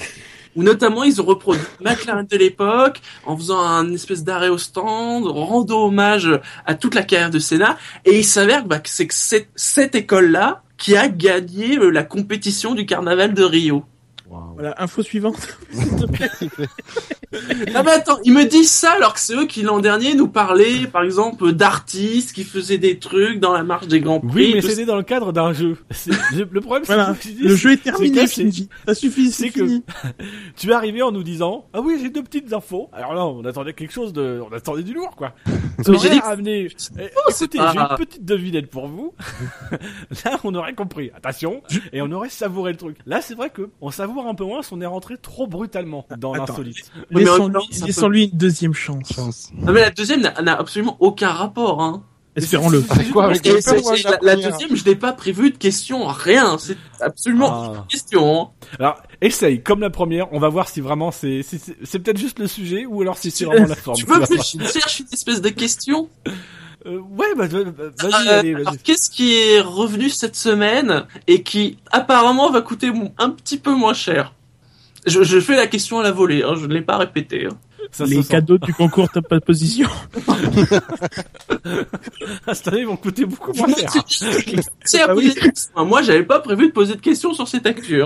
Où 0.54 0.62
notamment 0.62 1.04
ils 1.04 1.20
ont 1.20 1.24
reproduit 1.24 1.62
McLaren 1.84 2.26
de 2.26 2.36
l'époque 2.38 3.02
en 3.26 3.36
faisant 3.36 3.60
un 3.60 3.92
espèce 3.92 4.24
d'arrêt 4.24 4.48
au 4.48 4.56
stand, 4.56 5.26
rendant 5.26 5.84
hommage 5.84 6.30
à 6.64 6.74
toute 6.74 6.94
la 6.94 7.02
carrière 7.02 7.28
de 7.28 7.38
Senna. 7.38 7.76
Et 8.06 8.20
il 8.20 8.24
s'avère 8.24 8.64
bah, 8.64 8.78
que 8.78 8.88
c'est 8.88 9.06
que 9.06 9.12
cette, 9.12 9.50
cette 9.54 9.94
école-là 9.94 10.62
qui 10.76 10.96
a 10.96 11.08
gagné 11.08 11.78
euh, 11.78 11.90
la 11.90 12.04
compétition 12.04 12.74
du 12.74 12.86
carnaval 12.86 13.34
de 13.34 13.42
Rio. 13.42 13.84
Voilà, 14.28 14.74
info 14.78 15.02
suivante. 15.02 15.56
Ah 17.74 17.82
bah 17.82 17.92
attends, 17.96 18.18
ils 18.24 18.32
me 18.32 18.44
disent 18.44 18.70
ça 18.70 18.92
alors 18.92 19.12
que 19.12 19.20
c'est 19.20 19.34
eux 19.34 19.46
qui 19.46 19.62
l'an 19.62 19.80
dernier 19.80 20.14
nous 20.14 20.28
parlaient 20.28 20.86
par 20.86 21.02
exemple 21.02 21.52
d'artistes 21.52 22.32
qui 22.32 22.44
faisaient 22.44 22.78
des 22.78 22.98
trucs 22.98 23.40
dans 23.40 23.52
la 23.52 23.62
marche 23.62 23.88
des 23.88 24.00
grands 24.00 24.20
prix. 24.20 24.28
oui 24.46 24.52
mais 24.54 24.62
c'était 24.62 24.86
dans 24.86 24.96
le 24.96 25.02
cadre 25.02 25.32
d'un 25.32 25.52
jeu 25.52 25.76
le 26.50 26.60
problème 26.60 26.84
c'est 26.86 26.94
Voilà. 26.94 27.14
que 27.14 27.28
Le 27.42 27.54
jeu 27.56 27.72
est 27.72 27.82
terminé, 27.82 28.26
c'est- 28.26 28.42
Shinji. 28.42 28.68
Ça 28.86 28.94
suffit, 28.94 29.30
c'est 29.30 29.50
que- 29.50 29.66
fini. 29.66 29.82
tu 30.56 30.70
es 30.70 30.72
arrivé 30.72 31.02
en 31.02 31.12
nous 31.12 31.22
disant 31.24 31.66
ah 31.74 31.80
oui 31.82 31.98
j'ai 32.00 32.08
deux 32.08 32.22
petites 32.22 32.50
infos 32.54 32.88
alors 32.92 33.12
là 33.12 33.26
on 33.26 33.44
attendait 33.44 33.74
quelque 33.74 33.92
chose 33.92 34.12
de 34.14 34.40
on 34.48 34.54
attendait 34.54 34.82
du 34.84 34.94
lourd 34.94 35.14
quoi 35.16 35.34
Mais 35.46 35.52
mais 35.88 35.98
j'ai 35.98 36.08
j'ai 36.08 36.10
dit- 36.14 36.20
ramené 36.20 36.60
écoutez 36.66 37.58
pas- 37.58 37.72
j'ai 37.72 37.78
une 37.80 37.96
petite 37.98 38.24
devinette 38.24 38.70
pour 38.70 38.86
vous 38.86 39.12
là 40.24 40.38
on 40.44 40.54
aurait 40.54 40.74
compris 40.74 41.10
attention 41.14 41.62
et 41.92 42.00
on 42.00 42.10
aurait 42.12 42.30
savouré 42.30 42.70
le 42.72 42.78
truc 42.78 42.96
là 43.04 43.20
c'est 43.20 43.34
vrai 43.34 43.50
que 43.50 43.68
on 43.82 43.90
savoure 43.90 44.15
un 44.24 44.34
peu 44.34 44.44
moins 44.44 44.60
on 44.72 44.80
est 44.80 44.86
rentré 44.86 45.16
trop 45.18 45.46
brutalement 45.46 46.06
dans 46.18 46.32
l'insolite 46.34 46.90
Oui, 47.12 47.24
Laissons-lui 47.84 48.24
une 48.24 48.38
deuxième 48.38 48.72
chance. 48.74 49.12
chance. 49.14 49.50
Non 49.54 49.72
mais 49.72 49.80
la 49.82 49.90
deuxième 49.90 50.22
n'a 50.22 50.58
absolument 50.58 50.96
aucun 51.00 51.28
rapport. 51.30 51.82
Hein. 51.82 52.02
Espérons-le. 52.36 52.84
La, 54.04 54.18
la 54.22 54.36
deuxième, 54.36 54.76
je 54.76 54.84
n'ai 54.84 54.94
pas 54.94 55.12
prévu 55.14 55.50
de 55.50 55.56
questions, 55.56 56.06
rien. 56.06 56.58
C'est 56.58 56.76
absolument 57.00 57.48
Ah. 57.50 57.72
une 57.80 57.86
question. 57.86 58.42
Hein. 58.42 58.48
alors 58.78 59.02
essaye 59.22 59.62
comme 59.62 59.80
la 59.80 59.88
première 59.90 60.30
on 60.32 60.38
va 60.38 60.48
voir 60.50 60.68
si 60.68 60.80
vraiment 60.82 61.10
c'est 61.10 61.40
c'est 61.42 61.98
peut-être 61.98 62.18
juste 62.18 62.38
le 62.38 62.46
sujet 62.46 62.84
ou 62.86 63.00
alors 63.02 63.16
si 63.16 63.30
c'est 63.30 63.44
vraiment 63.46 63.66
la 63.68 63.74
forme 63.74 63.96
Tu 63.96 64.04
veux 64.04 64.20
que 64.20 64.34
je 64.36 64.64
cherche 64.78 65.00
une 65.00 65.06
espèce 65.12 65.40
de 65.40 65.48
question? 65.48 66.08
Euh, 66.86 66.98
ouais 67.00 67.34
bah, 67.36 67.46
bah, 67.48 67.58
bah, 67.64 67.84
vas-y 67.98 68.28
Euh, 68.28 68.54
alors, 68.54 68.64
vas-y 68.72 68.78
Qu'est-ce 68.78 69.10
qui 69.10 69.34
est 69.34 69.60
revenu 69.60 70.08
cette 70.08 70.36
semaine 70.36 71.04
et 71.26 71.42
qui 71.42 71.78
apparemment 71.90 72.50
va 72.50 72.60
coûter 72.62 72.92
un 73.18 73.30
petit 73.30 73.58
peu 73.58 73.74
moins 73.74 73.94
cher? 73.94 74.32
Je, 75.06 75.22
je 75.22 75.40
fais 75.40 75.56
la 75.56 75.66
question 75.66 75.98
à 76.00 76.02
la 76.02 76.12
volée, 76.12 76.42
hein, 76.42 76.54
je 76.56 76.66
ne 76.66 76.74
l'ai 76.74 76.82
pas 76.82 76.96
répété. 76.98 77.46
hein. 77.46 77.56
Ça 77.92 78.04
Les 78.04 78.22
cadeaux 78.24 78.58
du 78.58 78.74
concours 78.74 79.08
top 79.10 79.28
pas 79.28 79.38
de 79.38 79.44
position. 79.44 79.88
Ah, 82.46 82.54
cette 82.54 82.68
année 82.68 82.80
ils 82.80 82.86
vont 82.86 82.96
coûter 82.96 83.24
beaucoup 83.24 83.52
moins 83.52 83.66
cher 83.74 83.90
Ah 85.08 85.14
oui. 85.14 85.34
Moi, 85.76 86.02
j'avais 86.02 86.22
pas 86.22 86.40
prévu 86.40 86.68
de 86.68 86.72
poser 86.72 86.94
de 86.94 87.00
questions 87.00 87.32
sur 87.34 87.48
cette 87.48 87.66
actu. 87.66 88.02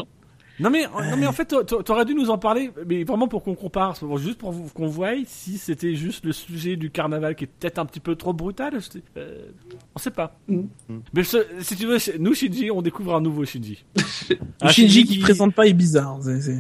Non 0.61 0.71
mais, 0.71 0.85
non 0.85 1.17
mais 1.17 1.27
en 1.27 1.33
fait, 1.33 1.45
t'a- 1.47 1.65
t'a- 1.65 1.83
t'aurais 1.83 2.05
dû 2.05 2.15
nous 2.15 2.31
en 2.31 2.39
parler, 2.39 2.71
mais 2.87 3.05
vraiment 3.05 3.27
pour 3.29 3.43
qu'on 3.43 3.55
compare, 3.55 3.97
juste 4.19 4.39
pour 4.39 4.55
qu'on 4.75 4.87
voie 4.87 5.11
si 5.27 5.59
c'était 5.59 5.95
juste 5.95 6.25
le 6.25 6.33
sujet 6.33 6.77
du 6.77 6.91
carnaval 6.91 7.35
qui 7.35 7.45
est 7.45 7.47
peut-être 7.47 7.79
un 7.79 7.87
petit 7.87 8.01
peu 8.01 8.15
trop 8.17 8.33
brutal. 8.33 8.79
euh, 9.17 9.39
on 9.95 9.99
sait 9.99 10.11
pas. 10.11 10.37
Mm. 10.49 10.61
Mais 11.15 11.25
ce- 11.25 11.45
si 11.61 11.77
tu 11.77 11.87
veux, 11.87 11.99
nous 12.19 12.35
Shinji, 12.35 12.71
on 12.71 12.83
découvre 12.83 13.15
un 13.15 13.21
nouveau 13.21 13.45
Shinji. 13.45 13.85
Un 14.63 14.69
Shinji 14.69 15.05
qui 15.05 15.19
présente 15.19 15.55
pas 15.55 15.67
est 15.67 15.73
bizarre. 15.73 16.19
c'est- 16.23 16.41
c'est- 16.41 16.59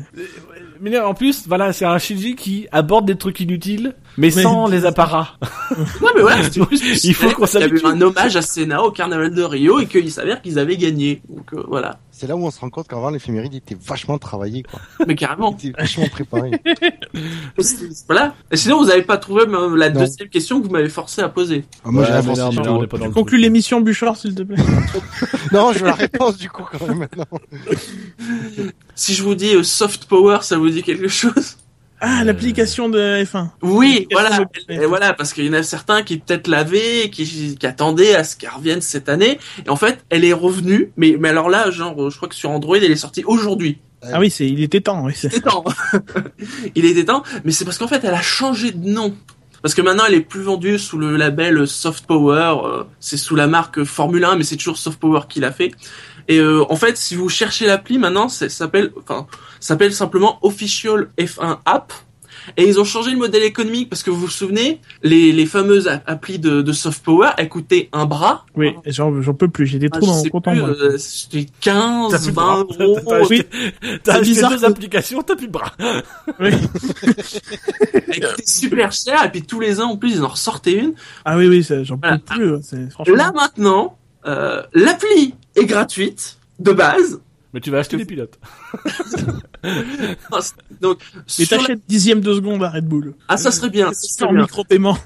Mais 0.81 0.98
en 0.98 1.12
plus, 1.14 1.47
voilà, 1.47 1.72
c'est 1.74 1.85
un 1.85 1.98
Shinji 1.98 2.35
qui 2.35 2.66
aborde 2.72 3.06
des 3.06 3.16
trucs 3.16 3.39
inutiles, 3.40 3.94
mais, 4.16 4.31
Mais- 4.35 4.43
sans 4.43 4.66
les 4.66 4.85
apparats. 4.86 5.39
Ouais, 6.01 6.10
mais 6.16 6.22
voilà, 6.22 6.43
juste 6.43 6.56
Il 7.05 7.14
faut 7.14 7.28
c'est- 7.28 7.35
qu'on 7.35 7.44
Il 7.47 7.52
y 7.52 7.56
avait 7.62 7.78
s'habitue. 7.78 7.86
un 7.86 8.01
hommage 8.01 8.36
à 8.36 8.43
Senna 8.43 8.82
au 8.82 8.90
carnaval 8.90 9.32
de 9.35 9.43
Rio 9.43 9.78
et 9.81 9.86
qu'il 9.86 10.10
s'avère 10.10 10.43
qu'ils 10.43 10.59
avaient 10.59 10.77
gagné. 10.77 11.22
Donc 11.28 11.52
euh, 11.55 11.62
voilà. 11.68 12.01
C'est 12.20 12.26
là 12.26 12.36
où 12.36 12.44
on 12.44 12.51
se 12.51 12.60
rend 12.60 12.68
compte 12.68 12.86
qu'avant 12.86 13.09
l'éphéméride 13.09 13.55
était 13.55 13.78
vachement 13.80 14.18
travaillé, 14.18 14.62
quoi. 14.62 14.78
Mais 15.06 15.14
carrément. 15.14 15.56
Il 15.62 15.70
était 15.70 15.80
vachement 15.80 16.06
préparé. 16.09 16.51
voilà. 18.06 18.34
Et 18.51 18.59
sinon, 18.59 18.84
vous 18.84 18.90
avez 18.90 19.01
pas 19.01 19.16
trouvé 19.16 19.47
même 19.47 19.74
la 19.74 19.88
Non. 19.88 20.01
deuxième 20.01 20.28
question 20.28 20.60
que 20.60 20.66
vous 20.66 20.70
m'avez 20.70 20.90
forcé 20.90 21.22
à 21.22 21.30
poser. 21.30 21.64
Ah, 21.82 21.90
moi, 21.90 22.05
j'ai 22.05 22.10
Ouais, 22.12 22.36
la 22.36 22.51
dans 22.51 22.78
le 22.78 23.10
Conclue 23.10 23.38
l'émission 23.38 23.80
Bouchard, 23.80 24.18
s'il 24.18 24.34
te 24.34 24.42
plaît. 24.42 24.59
Non, 25.52 25.72
je 25.72 25.78
veux 25.78 25.86
la 25.86 25.94
réponse 25.94 26.36
du 26.36 26.51
coup 26.51 26.62
quand 26.70 26.86
même 26.86 26.98
maintenant. 26.98 27.24
Si 28.94 29.14
je 29.14 29.22
vous 29.22 29.34
dis 29.34 29.55
euh, 29.55 29.62
soft 29.62 30.05
power, 30.05 30.40
ça 30.42 30.59
vous 30.59 30.68
dit 30.68 30.82
quelque 30.82 31.09
chose? 31.09 31.56
Ah, 32.01 32.24
l'application 32.24 32.89
de 32.89 32.98
F1. 33.24 33.48
Oui, 33.62 34.06
voilà. 34.10 34.39
de- 34.68 34.86
voilà, 34.86 35.12
parce 35.12 35.32
qu'il 35.35 35.44
y 35.44 35.51
en 35.51 35.52
a 35.52 35.62
certains 35.62 36.02
qui 36.02 36.16
peut-être 36.18 36.48
l'avaient, 36.48 37.10
qui, 37.10 37.56
qui 37.59 37.66
attendaient 37.66 38.14
à 38.14 38.24
ce 38.24 38.36
qu'elle 38.36 38.51
revienne 38.51 38.81
cette 38.81 39.09
année. 39.10 39.39
Et 39.66 39.68
en 39.70 39.77
fait, 39.77 40.02
elle 40.09 40.24
est 40.24 40.32
revenue. 40.32 40.93
Mais, 40.97 41.16
mais 41.20 41.28
alors 41.28 41.51
là, 41.51 41.70
genre, 41.70 42.02
euh, 42.02 42.10
je 42.10 42.16
crois 42.16 42.28
que 42.28 42.35
sur 42.35 42.51
Android, 42.51 42.77
elle 42.77 42.90
est 42.90 42.97
sortie 42.97 43.22
aujourd'hui. 43.24 43.78
Ah 44.02 44.18
oui, 44.18 44.31
c'est, 44.31 44.47
il 44.48 44.62
était 44.62 44.81
temps. 44.81 45.05
Oui, 45.05 45.12
c'est- 45.14 45.28
Il 45.28 45.36
était 45.36 45.40
temps. 45.51 45.64
Il 46.74 46.85
était 46.86 47.05
temps. 47.05 47.22
Mais 47.44 47.52
c'est 47.52 47.64
parce 47.66 47.77
qu'en 47.77 47.89
fait, 47.89 48.02
elle 48.02 48.14
a 48.14 48.22
changé 48.22 48.70
de 48.70 48.89
nom. 48.89 49.14
Parce 49.62 49.74
que 49.74 49.82
maintenant, 49.82 50.05
elle 50.09 50.14
est 50.14 50.20
plus 50.22 50.40
vendue 50.40 50.78
sous 50.78 50.97
le 50.97 51.16
label 51.18 51.66
Soft 51.68 52.06
Power. 52.06 52.55
euh, 52.64 52.85
c'est 52.98 53.18
sous 53.18 53.36
la 53.36 53.47
marque 53.47 53.85
Formule 53.85 54.24
1, 54.24 54.36
mais 54.36 54.44
c'est 54.44 54.56
toujours 54.56 54.78
Soft 54.78 54.98
Power 54.98 55.20
qui 55.28 55.40
l'a 55.40 55.52
fait. 55.52 55.72
Et 56.28 56.39
euh, 56.39 56.64
en 56.70 56.77
fait, 56.77 56.97
si 56.97 57.14
vous 57.14 57.28
cherchez 57.28 57.66
l'appli 57.66 57.98
maintenant, 57.98 58.31
ça 58.31 58.48
s'appelle, 58.48 58.90
enfin, 58.98 59.27
s'appelle 59.61 59.93
simplement 59.93 60.39
Official 60.43 61.09
F1 61.19 61.59
App. 61.65 61.93
Et 62.57 62.66
ils 62.66 62.81
ont 62.81 62.85
changé 62.85 63.11
le 63.11 63.19
modèle 63.19 63.43
économique 63.43 63.91
parce 63.91 64.03
que 64.03 64.09
vous 64.11 64.20
vous 64.20 64.28
souvenez, 64.31 64.81
les, 65.03 65.31
les 65.31 65.45
fameuses 65.45 65.89
applis 66.07 66.39
de, 66.39 66.62
de 66.62 66.73
Soft 66.73 67.05
Power, 67.05 67.28
elles 67.37 67.51
coûtaient 67.51 67.91
un 67.93 68.07
bras. 68.07 68.47
Oui, 68.57 68.74
j'en 68.87 69.20
j'en 69.20 69.35
peux 69.35 69.49
plus, 69.49 69.66
j'ai 69.66 69.78
des 69.78 69.89
Ah, 69.93 69.99
trous 69.99 70.07
je 70.07 70.11
dans 70.11 70.16
mon 70.24 70.31
compte 70.31 70.49
en 70.49 70.57
euh, 70.57 70.97
C'était 70.97 71.47
T'as 71.61 71.73
15, 72.11 72.23
plus 72.23 72.31
de 72.31 72.35
20 72.35 72.43
bras. 72.43 72.65
euros. 72.81 73.01
T'as 73.07 73.16
acheté, 73.20 73.47
C'est 73.82 74.09
acheté 74.09 74.23
bizarre 74.24 74.51
deux 74.53 74.65
applications, 74.65 75.23
t'as 75.23 75.37
plus 75.37 75.49
de 75.49 75.53
bras. 75.53 75.73
Oui. 76.41 76.51
Elles 77.93 78.20
coûtaient 78.20 78.47
super 78.47 78.91
cher. 78.93 79.24
Et 79.24 79.31
puis 79.31 79.43
tous 79.43 79.61
les 79.61 79.81
ans, 79.81 79.91
en 79.91 79.97
plus, 79.97 80.12
ils 80.15 80.23
en 80.24 80.28
ressortaient 80.28 80.73
une. 80.73 80.95
Ah 81.24 81.37
oui, 81.37 81.47
oui, 81.47 81.62
j'en 81.62 81.97
peux 81.99 82.09
Voilà. 82.09 82.19
plus. 82.19 82.55
hein, 82.55 82.61
c'est- 82.62 82.91
Franchement. 82.91 83.15
Là 83.16 83.32
maintenant, 83.32 83.99
euh, 84.27 84.62
l'appli 84.74 85.35
est 85.57 85.66
gratuite 85.66 86.39
de 86.59 86.73
base. 86.73 87.20
Mais 87.52 87.60
tu 87.60 87.70
vas 87.70 87.78
acheter 87.78 87.97
des 87.97 88.05
pilotes. 88.05 88.39
Donc, 90.81 91.01
Et 91.39 91.44
sur 91.44 91.56
la- 91.56 91.62
t'achètes 91.64 91.81
dixième 91.89 92.20
de 92.20 92.32
seconde 92.35 92.62
à 92.64 92.70
Red 92.70 92.86
Bull. 92.86 93.14
ah, 93.28 93.36
ça 93.36 93.51
serait 93.51 93.68
bien. 93.70 93.90
Sans 93.93 94.32
micro-paiement. 94.32 94.97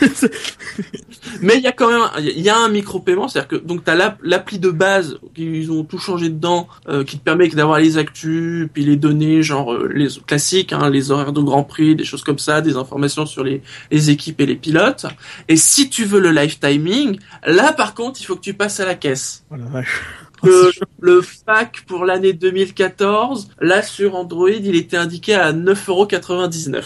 Mais 1.40 1.56
il 1.56 1.62
y 1.62 1.66
a 1.66 1.72
quand 1.72 1.88
même, 1.90 2.08
il 2.20 2.40
y 2.40 2.48
a 2.48 2.56
un 2.56 2.68
micro-paiement, 2.68 3.26
c'est-à-dire 3.28 3.48
que 3.48 3.56
donc 3.56 3.82
t'as 3.84 3.94
l'app- 3.94 4.20
l'appli 4.22 4.58
de 4.58 4.70
base, 4.70 5.18
ils 5.36 5.72
ont 5.72 5.82
tout 5.84 5.98
changé 5.98 6.28
dedans, 6.28 6.68
euh, 6.88 7.02
qui 7.04 7.18
te 7.18 7.24
permet 7.24 7.48
d'avoir 7.48 7.78
les 7.80 7.96
actus, 7.98 8.68
puis 8.72 8.84
les 8.84 8.96
données, 8.96 9.42
genre 9.42 9.72
euh, 9.74 9.90
les 9.92 10.08
classiques, 10.26 10.72
hein, 10.72 10.90
les 10.90 11.10
horaires 11.10 11.32
de 11.32 11.40
Grand 11.40 11.64
Prix, 11.64 11.96
des 11.96 12.04
choses 12.04 12.22
comme 12.22 12.38
ça, 12.38 12.60
des 12.60 12.76
informations 12.76 13.26
sur 13.26 13.42
les, 13.42 13.62
les 13.90 14.10
équipes 14.10 14.40
et 14.40 14.46
les 14.46 14.56
pilotes. 14.56 15.06
Et 15.48 15.56
si 15.56 15.88
tu 15.90 16.04
veux 16.04 16.20
le 16.20 16.30
live 16.30 16.58
timing, 16.58 17.18
là 17.46 17.72
par 17.72 17.94
contre, 17.94 18.20
il 18.20 18.24
faut 18.24 18.36
que 18.36 18.42
tu 18.42 18.54
passes 18.54 18.78
à 18.80 18.84
la 18.84 18.94
caisse. 18.94 19.44
Voilà, 19.48 19.64
vache. 19.66 20.02
Le, 20.44 20.70
le 21.00 21.20
FAQ 21.22 21.82
pour 21.86 22.04
l'année 22.04 22.32
2014, 22.32 23.48
là 23.60 23.82
sur 23.82 24.14
Android, 24.14 24.48
il 24.50 24.76
était 24.76 24.96
indiqué 24.96 25.34
à 25.34 25.52
9,99€. 25.52 26.82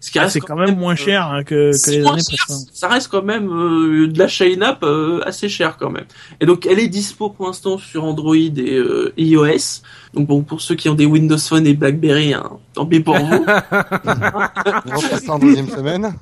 Ce 0.00 0.12
qui 0.12 0.18
Ah, 0.20 0.22
reste 0.22 0.34
c'est 0.34 0.40
quand 0.40 0.54
même 0.54 0.76
moins 0.78 0.92
euh, 0.92 0.96
cher 0.96 1.26
hein, 1.26 1.42
que, 1.42 1.72
que 1.72 1.90
les 1.90 2.06
années 2.06 2.22
précédentes. 2.24 2.68
Ça 2.72 2.86
reste 2.86 3.08
quand 3.08 3.22
même 3.24 3.48
euh, 3.50 4.06
de 4.06 4.16
la 4.16 4.28
Shine-Up 4.28 4.78
euh, 4.84 5.20
assez 5.26 5.48
cher 5.48 5.76
quand 5.76 5.90
même. 5.90 6.04
Et 6.40 6.46
donc 6.46 6.66
elle 6.66 6.78
est 6.78 6.86
dispo 6.86 7.30
pour 7.30 7.46
l'instant 7.48 7.78
sur 7.78 8.04
Android 8.04 8.36
et 8.36 8.76
euh, 8.76 9.12
iOS. 9.16 9.82
Donc 10.14 10.28
bon, 10.28 10.42
pour 10.42 10.60
ceux 10.60 10.76
qui 10.76 10.88
ont 10.88 10.94
des 10.94 11.04
Windows 11.04 11.36
Phone 11.36 11.66
et 11.66 11.74
BlackBerry, 11.74 12.32
hein, 12.32 12.48
tant 12.74 12.86
pis 12.86 13.00
pour 13.00 13.16
vous. 13.18 13.44
On 13.44 14.96
repasse 14.96 15.24
ça 15.24 15.32
en 15.32 15.38
deuxième 15.40 15.68
semaine. 15.68 16.14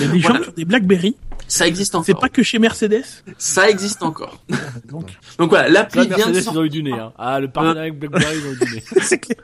Il 0.00 0.06
y 0.06 0.08
a 0.08 0.12
des 0.12 0.18
gens 0.20 0.28
Voilà. 0.30 0.42
qui 0.44 0.48
ont 0.50 0.54
des 0.56 0.64
Blackberry. 0.64 1.16
Ça 1.46 1.66
existe 1.66 1.92
C'est 1.92 2.12
encore. 2.12 2.20
pas 2.20 2.28
que 2.28 2.42
chez 2.42 2.58
Mercedes. 2.58 3.04
Ça 3.38 3.68
existe 3.68 4.02
encore. 4.02 4.40
Donc, 4.88 5.10
Donc 5.38 5.50
voilà, 5.50 5.68
l'appli 5.68 6.06
vient 6.06 6.26
de 6.28 6.32
Mercedes, 6.32 6.52
ils 6.52 6.58
ont 6.58 6.64
eu 6.64 6.70
du 6.70 6.82
nez. 6.82 6.92
Hein. 6.92 7.12
Ah, 7.18 7.38
le 7.40 7.48
partenariat 7.48 7.82
avec 7.82 7.98
BlackBerry, 7.98 8.36
ils 8.38 8.46
ont 8.46 8.52
eu 8.52 8.66
du 8.66 8.74
nez. 8.74 8.84
c'est 9.02 9.18
clair. 9.18 9.38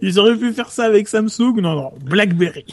Ils 0.00 0.18
auraient 0.18 0.36
pu 0.36 0.52
faire 0.52 0.70
ça 0.70 0.84
avec 0.84 1.08
Samsung. 1.08 1.60
Non, 1.60 1.74
non, 1.74 1.92
Blackberry. 2.02 2.64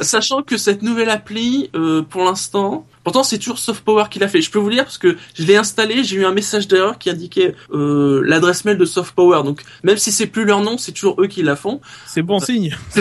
Sachant 0.00 0.42
que 0.42 0.56
cette 0.56 0.82
nouvelle 0.82 1.10
appli, 1.10 1.70
euh, 1.74 2.02
pour 2.02 2.24
l'instant, 2.24 2.86
pourtant 3.10 3.24
c'est 3.24 3.38
toujours 3.38 3.58
Soft 3.58 3.84
Power 3.84 4.04
qui 4.10 4.18
l'a 4.20 4.28
fait. 4.28 4.40
Je 4.40 4.50
peux 4.50 4.58
vous 4.60 4.68
le 4.68 4.74
dire 4.76 4.84
parce 4.84 4.98
que 4.98 5.16
je 5.34 5.42
l'ai 5.44 5.56
installé, 5.56 6.04
j'ai 6.04 6.16
eu 6.16 6.24
un 6.24 6.32
message 6.32 6.68
d'erreur 6.68 6.96
qui 6.98 7.10
indiquait 7.10 7.54
euh, 7.72 8.22
l'adresse 8.24 8.64
mail 8.64 8.78
de 8.78 8.84
Soft 8.84 9.14
Power. 9.14 9.42
Donc 9.42 9.62
même 9.82 9.96
si 9.96 10.12
c'est 10.12 10.26
plus 10.26 10.44
leur 10.44 10.60
nom, 10.62 10.78
c'est 10.78 10.92
toujours 10.92 11.20
eux 11.20 11.26
qui 11.26 11.42
la 11.42 11.56
font. 11.56 11.80
C'est 12.06 12.22
bon 12.22 12.38
signe. 12.38 12.76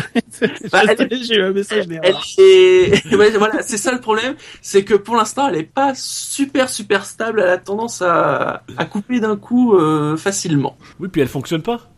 Bah, 0.71 0.83
J'ai 1.21 1.35
eu 1.35 1.41
un 1.41 1.51
message 1.51 1.85
d'erreur. 1.87 2.23
est... 2.37 3.13
ouais, 3.15 3.29
voilà, 3.31 3.61
c'est 3.61 3.77
ça 3.77 3.91
le 3.91 3.99
problème, 3.99 4.35
c'est 4.61 4.85
que 4.85 4.93
pour 4.93 5.17
l'instant, 5.17 5.49
elle 5.49 5.57
est 5.57 5.63
pas 5.63 5.91
super 5.95 6.69
super 6.69 7.03
stable. 7.05 7.41
Elle 7.41 7.49
a 7.49 7.57
tendance 7.57 8.01
à, 8.01 8.63
à 8.77 8.85
couper 8.85 9.19
d'un 9.19 9.35
coup 9.35 9.75
euh, 9.75 10.15
facilement. 10.15 10.77
Oui, 10.99 11.09
puis 11.09 11.19
elle 11.21 11.27
fonctionne 11.27 11.61
pas. 11.61 11.89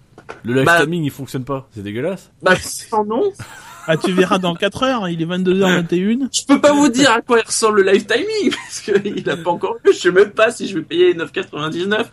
Le 0.43 0.55
live 0.55 0.65
Bah- 0.65 0.81
timing, 0.81 1.03
il 1.03 1.11
fonctionne 1.11 1.43
pas. 1.43 1.67
C'est 1.75 1.83
dégueulasse. 1.83 2.31
Bah, 2.41 2.55
sans 2.55 3.05
nom, 3.05 3.31
Ah, 3.87 3.97
tu 3.97 4.11
verras 4.11 4.37
dans 4.37 4.53
4 4.55 4.83
heures. 4.83 5.09
Il 5.09 5.21
est 5.21 5.25
22h21. 5.25 6.27
je 6.31 6.45
peux 6.45 6.61
pas 6.61 6.73
vous 6.73 6.89
dire 6.89 7.11
à 7.11 7.21
quoi 7.21 7.39
il 7.39 7.45
ressemble 7.45 7.81
le 7.81 7.91
live 7.91 8.05
timing 8.05 8.51
parce 8.55 8.81
qu'il 8.81 9.29
a 9.29 9.37
pas 9.37 9.49
encore 9.51 9.77
eu. 9.85 9.91
Je 9.93 9.97
sais 9.97 10.11
même 10.11 10.31
pas 10.31 10.51
si 10.51 10.67
je 10.67 10.75
vais 10.77 10.83
payer 10.83 11.13
9,99. 11.13 12.05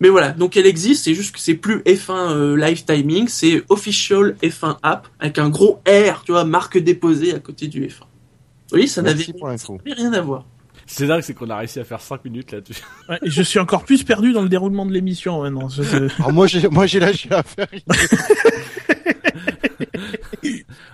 Mais 0.00 0.08
voilà, 0.08 0.30
donc 0.30 0.56
elle 0.56 0.66
existe, 0.66 1.04
c'est 1.04 1.14
juste 1.14 1.32
que 1.34 1.40
c'est 1.40 1.54
plus 1.54 1.78
F1 1.80 2.10
euh, 2.32 2.56
live 2.56 2.84
timing, 2.84 3.28
c'est 3.28 3.62
official 3.68 4.34
F1 4.42 4.78
app 4.82 5.06
avec 5.20 5.38
un 5.38 5.48
gros 5.48 5.80
R, 5.86 6.24
tu 6.24 6.32
vois, 6.32 6.44
marque 6.44 6.76
déposée 6.76 7.32
à 7.34 7.38
côté 7.38 7.68
du 7.68 7.86
F1. 7.86 8.00
Oui, 8.72 8.88
ça 8.88 9.00
n'avait 9.02 9.24
rien 9.86 10.12
à 10.12 10.20
voir. 10.20 10.44
C'est 10.86 11.06
dingue, 11.06 11.22
c'est 11.22 11.34
qu'on 11.34 11.48
a 11.50 11.56
réussi 11.58 11.78
à 11.78 11.84
faire 11.84 12.00
5 12.00 12.24
minutes 12.24 12.50
là-dessus. 12.50 12.82
Ouais, 13.08 13.18
et 13.22 13.30
je 13.30 13.42
suis 13.42 13.60
encore 13.60 13.84
plus 13.84 14.02
perdu 14.02 14.32
dans 14.32 14.42
le 14.42 14.48
déroulement 14.48 14.86
de 14.86 14.92
l'émission 14.92 15.40
maintenant. 15.42 15.68
Je- 15.68 16.08
moi 16.32 16.48
j'ai 16.48 16.66
moi 16.68 16.86
j'ai 16.86 16.98
lâché 16.98 17.28
l'affaire. 17.28 17.68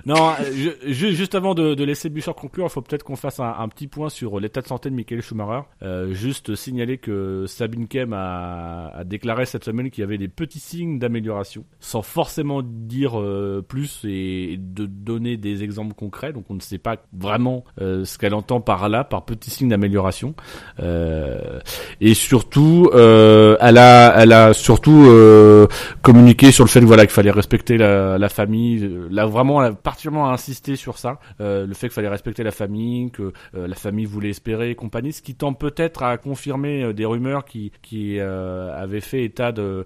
Non, 0.06 0.30
euh, 0.40 0.44
je- 0.84 0.92
ju- 0.92 1.14
juste 1.14 1.34
avant 1.34 1.54
de, 1.54 1.74
de 1.74 1.84
laisser 1.84 2.08
Bouchard 2.08 2.34
conclure, 2.34 2.66
il 2.66 2.70
faut 2.70 2.82
peut-être 2.82 3.02
qu'on 3.02 3.16
fasse 3.16 3.40
un, 3.40 3.68
petit 3.68 3.86
point 3.86 4.08
sur 4.08 4.40
l'état 4.40 4.60
de 4.60 4.66
santé 4.66 4.90
de 4.90 4.94
Michael 4.94 5.22
Schumacher. 5.22 5.62
Euh, 5.82 6.12
juste 6.12 6.54
signaler 6.54 6.98
que 6.98 7.44
Sabine 7.46 7.86
Kem 7.88 8.12
a, 8.12 8.88
a 8.94 9.04
déclaré 9.04 9.46
cette 9.46 9.64
semaine 9.64 9.90
qu'il 9.90 10.02
y 10.02 10.04
avait 10.04 10.18
des 10.18 10.28
petits 10.28 10.60
signes 10.60 10.98
d'amélioration, 10.98 11.64
sans 11.80 12.02
forcément 12.02 12.62
dire 12.62 13.18
euh, 13.20 13.64
plus 13.66 14.00
et, 14.04 14.56
de 14.58 14.86
donner 14.86 15.36
des 15.36 15.62
exemples 15.64 15.94
concrets. 15.94 16.32
Donc 16.32 16.44
on 16.50 16.54
ne 16.54 16.60
sait 16.60 16.78
pas 16.78 16.96
vraiment 17.12 17.64
euh, 17.80 18.04
ce 18.04 18.18
qu'elle 18.18 18.34
entend 18.34 18.60
par 18.60 18.88
là, 18.88 19.04
par 19.04 19.24
petits 19.24 19.50
signes 19.50 19.68
d'amélioration. 19.68 20.34
Euh, 20.80 21.60
et 22.00 22.14
surtout, 22.14 22.90
euh, 22.94 23.56
elle 23.60 23.78
a, 23.78 24.14
elle 24.22 24.32
a 24.32 24.52
surtout 24.54 25.04
euh, 25.06 25.66
communiqué 26.02 26.50
sur 26.52 26.64
le 26.64 26.68
fait 26.68 26.80
voilà 26.80 27.04
qu'il 27.06 27.12
fallait 27.12 27.30
respecter 27.30 27.76
la, 27.76 28.18
la 28.18 28.28
famille. 28.28 28.84
Euh, 28.84 29.08
Là 29.10 29.26
vraiment, 29.38 29.72
particulièrement 29.74 30.30
insisté 30.30 30.76
sur 30.76 30.98
ça, 30.98 31.18
euh, 31.40 31.66
le 31.66 31.74
fait 31.74 31.88
qu'il 31.88 31.94
fallait 31.94 32.08
respecter 32.08 32.42
la 32.42 32.50
famille, 32.50 33.10
que 33.10 33.32
euh, 33.54 33.66
la 33.66 33.74
famille 33.76 34.04
voulait 34.04 34.30
espérer 34.30 34.70
et 34.70 34.74
compagnie, 34.74 35.12
ce 35.12 35.22
qui 35.22 35.34
tend 35.34 35.52
peut-être 35.54 36.02
à 36.02 36.16
confirmer 36.18 36.82
euh, 36.82 36.92
des 36.92 37.04
rumeurs 37.04 37.44
qui 37.44 37.72
avaient 38.20 39.00
fait 39.00 39.24
état 39.24 39.52
de- 39.52 39.84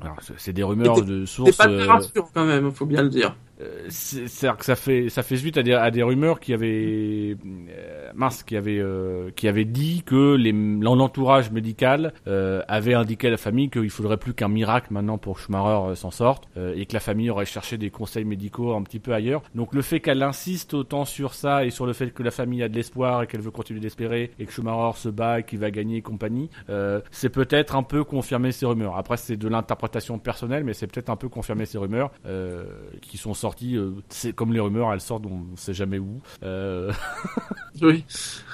alors, 0.00 0.16
c'est- 0.20 0.34
c'est 0.36 0.52
des 0.52 0.62
rumeurs 0.62 1.02
de 1.02 1.24
C'est 1.24 1.32
sources. 1.32 1.56
pas 1.56 1.68
euh, 1.68 1.78
très 1.78 1.86
rassurant 1.86 2.28
quand 2.34 2.44
même, 2.44 2.70
faut 2.70 2.86
bien 2.86 3.02
le 3.02 3.08
dire. 3.08 3.34
euh, 3.60 3.86
c'est- 3.88 4.28
C'est-à-dire 4.28 4.58
que 4.58 4.64
ça 4.64 4.76
fait 4.76 5.08
ça 5.08 5.22
fait 5.24 5.36
suite 5.36 5.56
à 5.58 5.62
des, 5.64 5.72
à 5.72 5.90
des 5.90 6.02
rumeurs 6.04 6.38
qui 6.38 6.52
avaient 6.54 7.36
euh, 7.44 8.10
mince 8.14 8.42
qui 8.44 8.56
avaient 8.56 8.78
euh, 8.78 9.30
qui 9.34 9.48
avaient 9.48 9.64
dit 9.64 10.02
que 10.06 10.34
les 10.36 10.52
l'entourage 10.52 11.50
médical 11.50 12.12
euh, 12.28 12.62
avait 12.68 12.94
indiqué 12.94 13.26
à 13.26 13.30
la 13.30 13.36
famille 13.36 13.68
qu'il 13.70 13.90
faudrait 13.90 14.16
plus 14.16 14.34
qu'un 14.34 14.46
miracle 14.48 14.92
maintenant 14.92 15.18
pour 15.18 15.34
que 15.36 15.42
Schumacher 15.42 15.96
s'en 15.96 16.10
sorte 16.12 16.44
euh, 16.56 16.74
et 16.76 16.86
que 16.86 16.94
la 16.94 17.00
famille 17.00 17.30
aurait 17.30 17.44
cherché 17.46 17.78
des 17.78 17.90
conseils 17.90 18.24
médicaux 18.24 18.74
un 18.74 18.82
petit 18.82 19.00
peu 19.00 19.12
ailleurs. 19.12 19.42
Donc 19.56 19.74
le 19.74 19.82
fait 19.82 19.98
qu'elle 19.98 20.22
insiste 20.22 20.74
autant 20.74 21.04
sur 21.04 21.34
ça 21.34 21.64
et 21.64 21.70
sur 21.70 21.86
le 21.86 21.92
fait 21.92 22.10
que 22.12 22.22
la 22.22 22.30
famille 22.30 22.62
a 22.62 22.68
de 22.68 22.74
l'espoir 22.76 23.22
et 23.22 23.26
qu'elle 23.26 23.40
veut 23.40 23.50
continuer 23.50 23.80
d'espérer 23.80 24.30
et 24.38 24.46
que 24.46 24.52
Schumacher 24.52 24.96
se 24.98 25.08
bat 25.08 25.40
et 25.40 25.42
qu'il 25.42 25.58
va 25.58 25.70
gagner 25.72 25.96
et 25.96 26.02
compagnie, 26.02 26.48
euh, 26.70 27.00
c'est 27.10 27.28
peut-être 27.30 27.74
un 27.74 27.82
peu 27.82 28.04
confirmer 28.04 28.52
ces 28.52 28.66
rumeurs. 28.66 28.96
Après 28.96 29.16
c'est 29.16 29.36
de 29.36 29.48
l'interprétation 29.48 29.87
personnelle 29.88 30.64
mais 30.64 30.74
c'est 30.74 30.86
peut-être 30.86 31.10
un 31.10 31.16
peu 31.16 31.28
confirmer 31.28 31.66
ces 31.66 31.78
rumeurs 31.78 32.10
euh, 32.26 32.64
qui 33.02 33.16
sont 33.18 33.34
sorties 33.34 33.76
euh, 33.76 33.90
c'est 34.08 34.32
comme 34.34 34.52
les 34.52 34.60
rumeurs 34.60 34.92
elles 34.92 35.00
sortent 35.00 35.26
on 35.26 35.56
sait 35.56 35.74
jamais 35.74 35.98
où. 35.98 36.20
Euh, 36.42 36.92
Oui. 37.82 38.04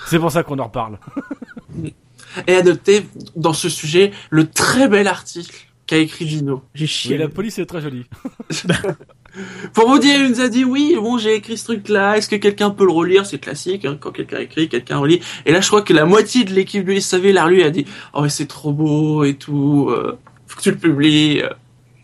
c'est 0.07 0.19
pour 0.19 0.31
ça 0.31 0.43
qu'on 0.43 0.59
en 0.59 0.65
reparle. 0.65 0.99
Et 2.47 2.55
à 2.57 2.63
noter, 2.63 3.07
dans 3.37 3.53
ce 3.53 3.69
sujet, 3.69 4.11
le 4.31 4.49
très 4.51 4.89
bel 4.89 5.07
article 5.07 5.69
qu'a 5.87 5.99
écrit 5.99 6.27
Gino. 6.27 6.63
J'ai 6.75 6.85
Oui, 6.85 6.89
chié. 6.89 7.19
la 7.19 7.29
police 7.29 7.59
est 7.59 7.67
très 7.67 7.81
jolie. 7.81 8.05
Pour 9.73 9.89
vous 9.89 9.99
dire, 9.99 10.21
il 10.21 10.31
nous 10.31 10.41
a 10.41 10.49
dit, 10.49 10.65
oui, 10.65 10.95
bon, 10.97 11.19
j'ai 11.19 11.35
écrit 11.35 11.57
ce 11.59 11.65
truc-là, 11.65 12.17
est-ce 12.17 12.29
que 12.29 12.37
quelqu'un 12.37 12.71
peut 12.71 12.85
le 12.85 12.93
relire? 12.93 13.27
C'est 13.27 13.39
classique, 13.39 13.85
hein, 13.85 13.97
quand 14.01 14.13
quelqu'un 14.13 14.39
écrit, 14.39 14.69
quelqu'un 14.69 14.99
relit. 14.99 15.21
Et 15.47 15.53
là, 15.53 15.61
je 15.61 15.67
crois 15.69 15.83
que 15.83 15.93
la 15.93 16.05
moitié 16.05 16.45
de 16.45 16.53
l'équipe 16.53 16.85
du 16.85 17.01
SAV 17.01 17.31
l'a 17.33 17.45
relu 17.45 17.61
et 17.61 17.65
a 17.65 17.71
dit, 17.71 17.85
oh, 18.15 18.23
mais 18.23 18.29
c'est 18.29 18.47
trop 18.47 18.73
beau 18.73 19.25
et 19.25 19.35
tout, 19.35 19.89
euh, 19.91 20.17
tu 20.61 20.71
le 20.71 20.77
publies. 20.77 21.43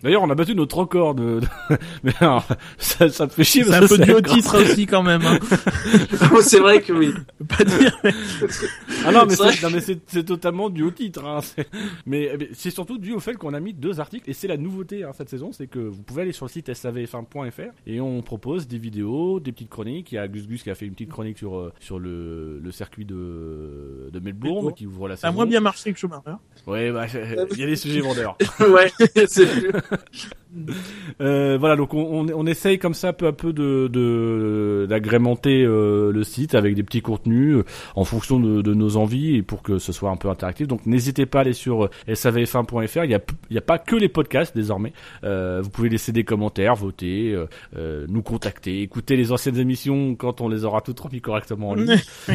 D'ailleurs, 0.02 0.22
on 0.22 0.31
a 0.31 0.35
battu 0.35 0.55
notre 0.55 0.77
record 0.78 1.14
de. 1.14 1.40
de- 1.40 1.47
Mais 2.02 2.12
alors, 2.20 2.47
ça, 2.78 3.09
ça 3.10 3.27
me 3.27 3.31
fait 3.31 3.44
chier 3.44 3.64
C'est 3.64 3.74
un 3.74 3.86
peu 3.86 3.98
dû 3.98 4.12
au 4.12 4.20
titre 4.20 4.60
aussi 4.62 4.86
quand 4.86 5.02
même. 5.02 5.22
Hein. 5.24 5.39
c'est 6.43 6.59
vrai 6.60 6.81
que 6.81 6.93
oui. 6.93 7.12
Pas 7.48 7.64
dire. 7.64 7.97
mais- 8.05 8.12
Ah 9.05 9.12
non, 9.12 9.24
mais 9.27 9.35
C'est 9.36 9.43
vrai. 9.43 9.52
c'est 9.52 9.62
non, 9.66 9.70
mais 9.74 9.81
c'est 9.81 9.98
c'est 10.06 10.24
totalement 10.24 10.70
dû 10.70 10.82
au 10.82 10.90
titre. 10.90 11.24
Hein. 11.24 11.40
C'est- 11.43 11.68
Mais, 12.06 12.31
mais 12.39 12.48
c'est 12.55 12.70
surtout 12.70 12.98
dû 12.98 13.12
au 13.12 13.20
fait 13.20 13.35
qu'on 13.35 13.55
a 13.55 13.60
mis 13.60 13.74
deux 13.74 14.01
articles 14.01 14.28
et 14.28 14.32
c'est 14.32 14.48
la 14.48 14.56
nouveauté 14.56 15.05
hein, 15.05 15.10
cette 15.16 15.28
saison, 15.28 15.51
c'est 15.52 15.66
que 15.66 15.78
vous 15.78 16.02
pouvez 16.02 16.22
aller 16.22 16.32
sur 16.32 16.47
le 16.47 16.51
site 16.51 16.68
savf1.fr 16.70 17.72
et 17.86 18.01
on 18.01 18.22
propose 18.22 18.68
des 18.68 18.78
vidéos, 18.78 19.40
des 19.40 19.52
petites 19.52 19.70
chroniques. 19.70 20.12
Il 20.12 20.16
y 20.16 20.18
a 20.18 20.28
Gus 20.28 20.47
Gus 20.47 20.62
qui 20.62 20.70
a 20.70 20.74
fait 20.74 20.86
une 20.86 20.93
petite 20.93 21.10
chronique 21.10 21.39
sur 21.39 21.56
euh, 21.59 21.72
sur 21.81 21.98
le, 21.98 22.59
le 22.59 22.72
circuit 22.72 23.05
de 23.05 24.09
de 24.12 24.18
Melbourne 24.20 24.55
Melbourne. 24.55 24.74
qui 24.74 24.86
ouvre 24.86 25.09
la 25.09 25.16
Ça 25.16 25.28
a 25.28 25.31
saison. 25.31 25.36
moins 25.36 25.47
bien 25.47 25.60
marché 25.60 25.93
que 25.93 25.98
Schumacher. 25.98 26.35
Ouais, 26.66 26.90
bah, 26.90 27.06
il 27.52 27.59
y 27.59 27.62
a 27.62 27.66
des 27.66 27.77
sujets 27.77 28.01
vendeurs. 28.01 28.36
ouais, 28.60 28.93
c'est 29.27 29.47
Euh, 31.21 31.57
voilà, 31.59 31.77
donc 31.77 31.95
on, 31.95 32.01
on, 32.01 32.27
on 32.35 32.47
essaye 32.47 32.79
comme 32.79 32.95
ça 32.95 33.12
peu 33.12 33.29
à 33.29 33.33
peu 33.33 33.53
de 33.53 33.89
de- 33.93 34.87
d'agrémenter 34.89 35.62
euh, 35.65 36.11
le 36.11 36.25
site 36.25 36.57
avec 36.57 36.75
des 36.75 36.83
petits 36.83 37.03
contenus 37.03 37.59
euh, 37.59 37.65
en 37.95 38.05
fonction 38.05 38.41
de, 38.41 38.61
de 38.61 38.75
nos 38.75 38.97
envies 38.97 39.37
et 39.37 39.43
pour 39.43 39.62
que 39.62 39.79
ce 39.79 39.93
soit 39.93 40.11
un 40.11 40.17
peu 40.17 40.29
interactif. 40.29 40.67
Donc 40.67 40.87
n'hésitez 40.87 41.25
pas 41.27 41.39
à 41.39 41.41
aller 41.43 41.53
sur 41.53 41.85
euh, 41.85 41.91
savf1.fr. 42.09 43.05
Il 43.05 43.11
y 43.11 43.15
a 43.15 43.21
il 43.51 43.55
y 43.55 43.59
a 43.59 43.62
pas 43.62 43.79
que 43.79 43.95
les 43.95 44.09
podcasts 44.09 44.55
désormais. 44.57 44.93
Euh, 45.23 45.61
vous 45.62 45.71
pouvez 45.71 45.89
laisser 45.89 46.11
des 46.11 46.25
commentaires, 46.25 46.75
voter, 46.75 47.37
nous 48.09 48.23
contacter, 48.23 48.83
écouter 48.83 49.17
les 49.17 49.31
anciennes 49.33 49.59
émissions 49.59 50.17
quand 50.17 50.41
on 50.41 50.49
les 50.49 50.65
aura 50.65 50.81
toutes 50.81 50.99
remises 50.99 51.21
correctement 51.23 51.71
en 51.71 51.75
ligne. 51.75 51.97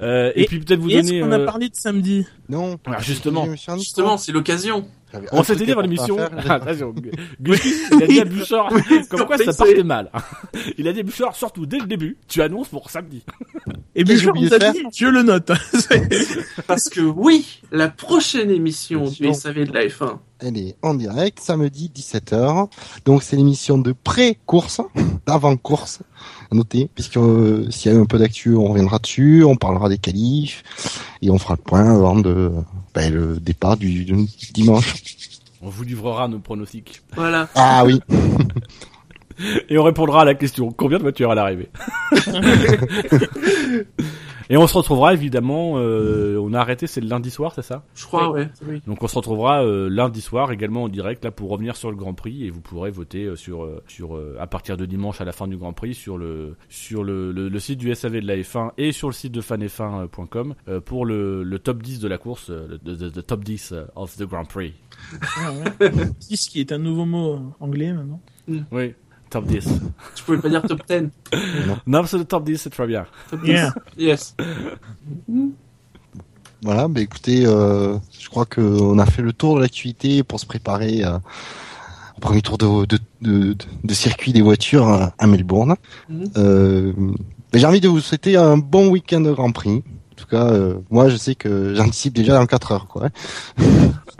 Euh, 0.00 0.32
et, 0.34 0.42
Et- 0.42 0.46
puis 0.46 0.60
peut-être 0.60 0.78
vous 0.80 0.88
Et 0.88 0.94
Est-ce 0.94 1.08
donner. 1.08 1.20
qu'on 1.20 1.32
a 1.32 1.40
parlé 1.40 1.68
de 1.68 1.74
samedi? 1.74 2.24
Non. 2.48 2.78
Alors, 2.86 3.00
justement. 3.00 3.40
Rendu 3.42 3.80
Justement, 3.80 4.10
compte. 4.10 4.18
c'est 4.20 4.32
l'occasion. 4.32 4.86
On 5.32 5.42
s'était 5.42 5.66
dit 5.66 5.72
avant 5.72 5.80
l'émission. 5.80 6.18
Attention, 6.48 6.94
Gus, 7.40 7.60
il 7.92 8.02
a 8.02 8.06
dit 8.06 8.20
à 8.20 8.24
Bouchard, 8.24 8.72
comme 9.08 9.26
quoi 9.26 9.38
ça 9.38 9.52
partait 9.52 9.82
mal. 9.82 10.10
Il 10.78 10.86
a 10.88 10.92
dit 10.92 11.00
à 11.00 11.02
Bouchard, 11.02 11.34
surtout 11.34 11.66
dès 11.66 11.78
le 11.78 11.86
début, 11.86 12.16
tu 12.28 12.42
annonces 12.42 12.68
pour 12.68 12.90
samedi. 12.90 13.24
Et 13.94 14.04
Bouchard 14.04 14.34
nous 14.34 14.54
a 14.54 14.58
dit, 14.58 14.84
je 14.94 15.06
le 15.06 15.22
note. 15.22 15.50
Parce 16.66 16.88
que 16.88 17.00
oui, 17.00 17.60
la 17.72 17.88
prochaine 17.88 18.50
émission 18.50 19.04
du. 19.08 19.32
SAV 19.32 19.64
de 19.64 19.72
la 19.72 19.86
F1, 19.86 20.18
Elle 20.40 20.58
est 20.58 20.76
en 20.82 20.94
direct, 20.94 21.40
samedi 21.40 21.90
17h. 21.94 22.68
Donc 23.04 23.22
c'est 23.22 23.36
l'émission 23.36 23.78
de 23.78 23.92
pré-course, 23.92 24.80
d'avant-course, 25.26 26.00
à 26.50 26.54
noter, 26.54 26.88
puisque 26.94 27.16
euh, 27.16 27.70
s'il 27.70 27.92
y 27.92 27.94
a 27.94 27.98
eu 27.98 28.00
un 28.00 28.06
peu 28.06 28.18
d'actu, 28.18 28.54
on 28.54 28.66
reviendra 28.68 28.98
dessus, 28.98 29.44
on 29.44 29.56
parlera 29.56 29.88
des 29.88 29.98
qualifs, 29.98 30.62
et 31.22 31.30
on 31.30 31.38
fera 31.38 31.54
le 31.54 31.62
point 31.62 31.94
avant 31.94 32.16
de, 32.16 32.52
ben, 32.94 33.12
le 33.12 33.38
départ 33.38 33.76
du, 33.76 34.04
du 34.04 34.26
dimanche. 34.52 34.94
On 35.62 35.68
vous 35.68 35.82
livrera 35.84 36.26
nos 36.28 36.38
pronostics. 36.38 37.02
voilà. 37.14 37.48
Ah 37.54 37.84
oui, 37.84 38.00
Et 39.68 39.78
on 39.78 39.84
répondra 39.84 40.22
à 40.22 40.24
la 40.24 40.34
question, 40.34 40.70
combien 40.70 40.98
de 40.98 41.02
voitures 41.02 41.30
à 41.30 41.34
l'arrivée? 41.34 41.70
Et 44.50 44.56
on 44.56 44.66
se 44.66 44.76
retrouvera 44.76 45.14
évidemment, 45.14 45.74
euh, 45.78 46.36
on 46.42 46.52
a 46.54 46.58
arrêté, 46.60 46.86
c'est 46.88 47.00
le 47.00 47.06
lundi 47.08 47.30
soir, 47.30 47.52
c'est 47.54 47.62
ça? 47.62 47.84
Je 47.94 48.04
crois, 48.04 48.30
ouais. 48.32 48.48
Donc 48.86 49.02
on 49.02 49.06
se 49.08 49.14
retrouvera 49.14 49.64
euh, 49.64 49.88
lundi 49.88 50.20
soir 50.20 50.50
également 50.50 50.82
en 50.82 50.88
direct 50.88 51.24
là 51.24 51.30
pour 51.30 51.50
revenir 51.50 51.76
sur 51.76 51.90
le 51.90 51.96
Grand 51.96 52.14
Prix 52.14 52.44
et 52.44 52.50
vous 52.50 52.60
pourrez 52.60 52.90
voter 52.90 53.24
euh, 53.26 53.36
sur 53.36 53.66
sur 53.86 54.16
euh, 54.16 54.36
à 54.40 54.46
partir 54.48 54.76
de 54.76 54.84
dimanche 54.86 55.20
à 55.20 55.24
la 55.24 55.30
fin 55.32 55.46
du 55.46 55.56
Grand 55.56 55.72
Prix 55.72 55.94
sur 55.94 56.18
le 56.18 56.56
sur 56.68 57.04
le, 57.04 57.30
le, 57.32 57.48
le 57.48 57.58
site 57.60 57.78
du 57.78 57.94
SAV 57.94 58.14
de 58.20 58.26
la 58.26 58.36
F1 58.36 58.72
et 58.76 58.90
sur 58.92 59.08
le 59.08 59.14
site 59.14 59.32
de 59.32 59.40
fanf1.com 59.40 60.54
euh, 60.68 60.80
pour 60.80 61.06
le, 61.06 61.42
le 61.44 61.58
top 61.60 61.80
10 61.82 62.00
de 62.00 62.08
la 62.08 62.18
course, 62.18 62.50
le, 62.50 62.78
the- 62.78 63.12
the 63.12 63.24
top 63.24 63.44
10 63.44 63.74
of 63.94 64.16
the 64.16 64.24
Grand 64.24 64.44
Prix. 64.44 64.74
Ah 65.38 65.52
ouais. 65.80 65.90
10 66.28 66.48
qui 66.48 66.60
est 66.60 66.72
un 66.72 66.78
nouveau 66.78 67.04
mot 67.04 67.38
anglais 67.60 67.92
maintenant. 67.92 68.20
Oui, 68.72 68.94
top 69.30 69.46
10. 69.46 69.68
Tu 70.14 70.24
pouvais 70.24 70.38
pas 70.38 70.48
dire 70.48 70.62
top 70.62 70.82
10. 70.88 71.08
non, 71.86 72.04
c'est 72.04 72.18
le 72.18 72.24
top 72.24 72.44
10, 72.44 72.58
c'est 72.58 72.70
très 72.70 72.86
bien. 72.86 73.06
Top 73.30 73.40
10. 73.42 73.48
Yeah. 73.48 73.74
Yes. 73.96 74.36
voilà, 76.62 76.88
ben 76.88 77.02
écoutez, 77.02 77.46
euh, 77.46 77.96
je 78.18 78.28
crois 78.28 78.44
qu'on 78.44 78.98
a 78.98 79.06
fait 79.06 79.22
le 79.22 79.32
tour 79.32 79.56
de 79.56 79.60
l'activité 79.60 80.22
pour 80.22 80.38
se 80.40 80.46
préparer 80.46 81.04
euh, 81.04 81.16
au 82.16 82.20
premier 82.20 82.42
tour 82.42 82.58
de, 82.58 82.84
de, 82.86 82.98
de, 83.22 83.56
de 83.84 83.94
circuit 83.94 84.32
des 84.32 84.42
voitures 84.42 85.10
à 85.16 85.26
Melbourne. 85.26 85.76
Mhm. 86.08 86.30
Euh, 86.36 86.92
ben, 87.52 87.58
j'ai 87.58 87.66
envie 87.66 87.80
de 87.80 87.88
vous 87.88 88.00
souhaiter 88.00 88.36
un 88.36 88.58
bon 88.58 88.88
week-end 88.88 89.20
de 89.20 89.32
Grand 89.32 89.52
Prix. 89.52 89.82
En 90.12 90.14
tout 90.16 90.26
cas, 90.26 90.48
euh, 90.48 90.74
moi 90.90 91.08
je 91.08 91.16
sais 91.16 91.34
que 91.34 91.74
j'anticipe 91.74 92.14
déjà 92.14 92.34
dans 92.34 92.46
4 92.46 92.72
heures, 92.72 92.86
quoi. 92.86 93.08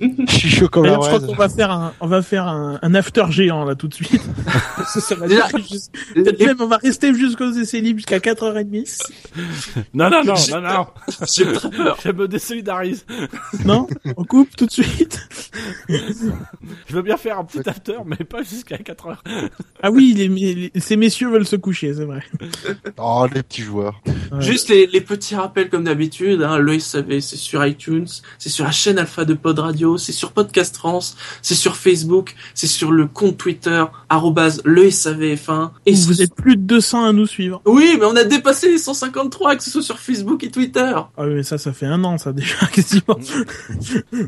je 0.00 0.32
suis 0.32 0.48
chaud 0.50 0.68
comme 0.68 0.84
D'ailleurs, 0.84 1.02
je 1.02 1.08
crois 1.08 1.20
qu'on 1.20 1.34
va 1.34 1.48
faire 1.48 1.70
un, 1.70 1.92
on 2.00 2.06
va 2.06 2.22
faire 2.22 2.46
un, 2.46 2.78
un 2.82 2.94
after 2.94 3.24
géant 3.30 3.64
là 3.64 3.74
tout 3.74 3.88
de 3.88 3.94
suite. 3.94 4.20
ça, 4.86 5.00
ça 5.00 5.14
va 5.14 5.26
Déjà, 5.28 5.48
durer 5.48 5.62
jus- 5.62 5.78
Les- 6.14 6.22
Peut-être 6.24 6.46
même 6.46 6.56
on 6.60 6.66
va 6.66 6.76
rester 6.78 7.14
jusqu'aux 7.14 7.52
essais 7.52 7.80
libres 7.80 7.98
jusqu'à 7.98 8.18
4h30. 8.18 9.00
Non, 9.94 10.10
non, 10.10 10.22
non, 10.24 10.34
non, 10.50 10.60
non. 10.60 10.86
J'ai 11.32 11.52
très 11.52 11.70
peur. 11.70 11.98
Je 12.04 12.10
me 12.10 12.28
désolidarise. 12.28 13.04
Non 13.64 13.86
On 14.16 14.24
coupe 14.24 14.54
tout 14.56 14.66
de 14.66 14.70
suite 14.72 15.20
Je 15.88 16.94
veux 16.94 17.02
bien 17.02 17.16
faire 17.16 17.38
un 17.38 17.44
petit 17.44 17.68
after, 17.68 17.98
mais 18.06 18.16
pas 18.16 18.42
jusqu'à 18.42 18.78
4 18.78 19.06
heures. 19.06 19.24
Ah 19.82 19.90
oui, 19.90 20.14
les, 20.16 20.28
les- 20.28 20.80
ces 20.80 20.96
messieurs 20.96 21.30
veulent 21.30 21.46
se 21.46 21.56
coucher, 21.56 21.94
c'est 21.94 22.04
vrai. 22.04 22.22
Oh, 22.98 23.26
les 23.32 23.42
petits 23.42 23.62
joueurs. 23.62 24.00
Ouais. 24.32 24.40
Juste 24.40 24.68
les, 24.68 24.86
les 24.86 25.00
petits 25.00 25.34
rappels 25.34 25.68
comme 25.70 25.84
d'habitude, 25.84 26.42
hein, 26.42 26.58
le 26.58 26.78
SAV 26.78 27.20
c'est 27.20 27.36
sur 27.36 27.64
iTunes, 27.64 28.06
c'est 28.38 28.48
sur 28.48 28.64
la 28.64 28.70
chaîne 28.72 28.97
Alpha 28.98 29.24
de 29.24 29.34
Pod 29.34 29.58
Radio, 29.58 29.96
c'est 29.98 30.12
sur 30.12 30.32
Podcast 30.32 30.76
France, 30.76 31.16
c'est 31.42 31.54
sur 31.54 31.76
Facebook, 31.76 32.34
c'est 32.54 32.66
sur 32.66 32.90
le 32.92 33.06
compte 33.06 33.36
Twitter, 33.36 33.84
arrobase 34.08 34.60
le 34.64 34.84
SAVF1. 34.88 35.70
Et 35.86 35.94
Vous 35.94 36.22
êtes 36.22 36.34
plus 36.34 36.56
de 36.56 36.62
200 36.62 37.04
à 37.04 37.12
nous 37.12 37.26
suivre. 37.26 37.62
Oui, 37.64 37.96
mais 37.98 38.04
on 38.06 38.16
a 38.16 38.24
dépassé 38.24 38.68
les 38.70 38.78
153, 38.78 39.56
que 39.56 39.62
ce 39.62 39.70
soit 39.70 39.82
sur 39.82 39.98
Facebook 39.98 40.42
et 40.44 40.50
Twitter. 40.50 40.92
Ah 40.94 41.06
oui, 41.20 41.34
mais 41.34 41.42
ça, 41.42 41.58
ça 41.58 41.72
fait 41.72 41.86
un 41.86 42.02
an, 42.04 42.18
ça 42.18 42.32
déjà, 42.32 42.66
quasiment. 42.72 43.18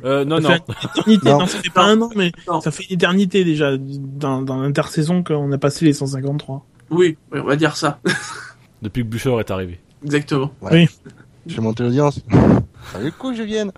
Euh, 0.04 0.24
non, 0.24 0.40
Ça 0.40 0.48
non. 0.48 0.54
fait 0.54 0.62
une 1.06 1.12
éternité. 1.12 1.30
Non. 1.30 1.38
Non, 1.40 1.46
ça 1.46 1.58
fait 1.58 1.70
pas 1.70 1.84
un 1.84 2.00
an, 2.00 2.10
mais 2.16 2.32
Non. 2.48 2.60
ça 2.60 2.70
fait 2.70 2.84
une 2.84 2.94
éternité 2.94 3.44
déjà 3.44 3.76
dans, 3.78 4.42
dans 4.42 4.60
l'intersaison 4.60 5.22
qu'on 5.22 5.50
a 5.52 5.58
passé 5.58 5.84
les 5.84 5.92
153. 5.92 6.66
Oui, 6.90 7.16
oui, 7.32 7.40
on 7.40 7.44
va 7.44 7.56
dire 7.56 7.76
ça. 7.76 8.00
Depuis 8.82 9.02
que 9.02 9.08
Bouchard 9.08 9.38
est 9.40 9.50
arrivé. 9.50 9.80
Exactement. 10.04 10.50
Je 11.46 11.56
vais 11.56 11.62
monter 11.62 11.82
l'audience. 11.82 12.20
Valait 12.92 13.04
le 13.06 13.10
coup 13.12 13.34
je 13.34 13.42
vienne. 13.42 13.72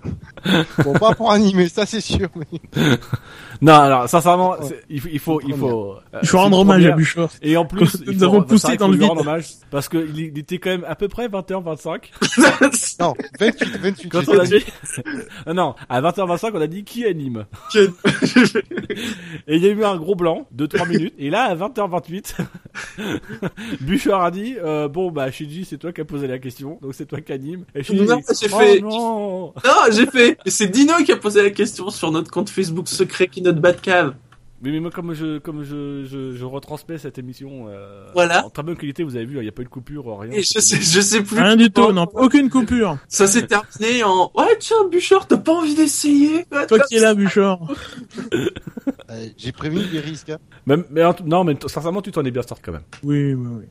Bon, 0.83 0.93
pas 0.93 1.13
pour 1.13 1.31
animer, 1.31 1.69
ça 1.69 1.85
c'est 1.85 2.01
sûr. 2.01 2.29
mais- 2.35 2.59
Non, 3.61 3.73
alors, 3.73 4.09
sincèrement, 4.09 4.55
c'est- 4.61 4.81
il 4.89 4.99
faut, 4.99 5.07
il 5.13 5.19
faut, 5.19 5.41
il 5.47 5.53
faut, 5.55 5.93
euh, 5.93 6.19
faut 6.19 6.25
c'est 6.25 6.35
rendre 6.37 6.59
hommage 6.59 6.85
à. 6.85 6.91
Bouchard. 6.91 7.29
Et 7.41 7.55
en 7.55 7.65
plus, 7.65 7.79
Nous 8.05 8.11
il 8.11 8.17
faut- 8.19 8.25
avons 8.25 8.43
poussé 8.43 8.69
qu'il 8.69 8.77
dans 8.77 8.87
le 8.89 8.97
vide. 8.97 9.09
hommage 9.15 9.45
parce 9.71 9.87
que 9.87 10.05
il 10.15 10.37
était 10.37 10.57
quand 10.57 10.71
même 10.71 10.85
à 10.85 10.95
peu 10.95 11.07
près 11.07 11.27
21-25 11.29 12.11
Non, 12.99 13.13
28, 13.39 13.77
28. 13.77 14.09
quand 14.09 14.27
on 14.27 14.39
a 14.39 14.45
dit. 14.45 14.65
Ah 15.45 15.53
non, 15.53 15.75
à 15.87 16.01
21-25 16.01 16.51
on 16.55 16.61
a 16.61 16.67
dit 16.67 16.83
qui 16.83 17.05
anime. 17.05 17.45
Et 19.47 19.55
il 19.57 19.63
y 19.63 19.67
a 19.67 19.71
eu 19.71 19.83
un 19.83 19.95
gros 19.97 20.15
blanc 20.15 20.45
de 20.51 20.65
3 20.65 20.85
minutes. 20.87 21.13
Et 21.17 21.29
là, 21.29 21.43
à 21.43 21.55
20h28, 21.55 22.35
Bouchard 23.81 24.23
a 24.23 24.31
dit, 24.31 24.55
euh, 24.63 24.87
bon, 24.87 25.11
bah, 25.11 25.31
Shinji, 25.31 25.65
c'est 25.65 25.77
toi 25.77 25.91
qui 25.93 26.01
as 26.01 26.05
posé 26.05 26.27
la 26.27 26.39
question, 26.39 26.79
donc 26.81 26.93
c'est 26.95 27.05
toi 27.05 27.21
qui 27.21 27.31
anime. 27.31 27.63
Et 27.75 27.83
Shinji 27.83 28.05
Non, 28.05 28.17
dit, 28.17 28.23
oh 28.29 28.57
fait- 28.59 28.81
non. 28.81 28.92
Non, 28.99 29.53
j'ai 29.91 30.05
fait. 30.05 30.37
C'est 30.45 30.67
Dino 30.67 30.93
qui 31.05 31.11
a 31.11 31.17
posé 31.17 31.41
la 31.43 31.49
question 31.51 31.89
sur 31.89 32.11
notre 32.11 32.31
compte 32.31 32.49
Facebook 32.49 32.87
secret 32.87 33.27
qui 33.27 33.41
note 33.41 33.57
Batcave. 33.59 34.15
Mais, 34.61 34.71
mais 34.71 34.79
moi, 34.79 34.91
comme 34.91 35.13
je, 35.13 35.39
comme 35.39 35.63
je, 35.65 36.05
je, 36.05 36.31
je 36.31 36.45
retransmets 36.45 36.97
cette 36.97 37.17
émission, 37.17 37.65
euh, 37.67 38.05
Voilà. 38.13 38.45
en 38.45 38.49
très 38.49 38.63
bonne 38.63 38.77
qualité, 38.77 39.03
vous 39.03 39.17
avez 39.17 39.25
vu, 39.25 39.35
il 39.35 39.41
n'y 39.41 39.49
a 39.49 39.51
pas 39.51 39.61
eu 39.61 39.65
de 39.65 39.69
coupure, 39.69 40.17
rien. 40.19 40.31
Et 40.31 40.41
je 40.41 40.57
sais, 40.59 40.77
je 40.79 41.01
sais 41.01 41.21
plus. 41.21 41.37
Rien 41.37 41.57
du 41.57 41.69
tout, 41.69 41.91
non, 41.91 42.07
aucune 42.13 42.49
coupure. 42.49 42.97
Ça 43.09 43.27
s'est 43.27 43.45
terminé 43.45 44.03
en 44.05 44.31
ouais 44.35 44.55
tiens 44.59 44.77
Bouchard 44.89 45.27
t'as 45.27 45.35
pas 45.35 45.51
envie 45.51 45.75
d'essayer? 45.75 46.45
Toi 46.69 46.79
qui 46.87 46.95
es 46.95 46.99
là, 47.01 47.13
Bouchard. 47.13 47.59
Euh, 48.31 49.25
J'ai 49.37 49.51
prévenu 49.51 49.83
des 49.87 49.99
risques. 49.99 50.29
hein. 50.29 50.37
Même, 50.65 50.85
mais 50.89 51.01
non, 51.25 51.43
mais 51.43 51.57
sincèrement, 51.67 52.01
tu 52.01 52.11
t'en 52.11 52.23
es 52.23 52.31
bien 52.31 52.41
sorti 52.41 52.63
quand 52.63 52.71
même. 52.71 52.83
Oui, 53.03 53.33
oui, 53.33 53.47
oui. 53.59 53.65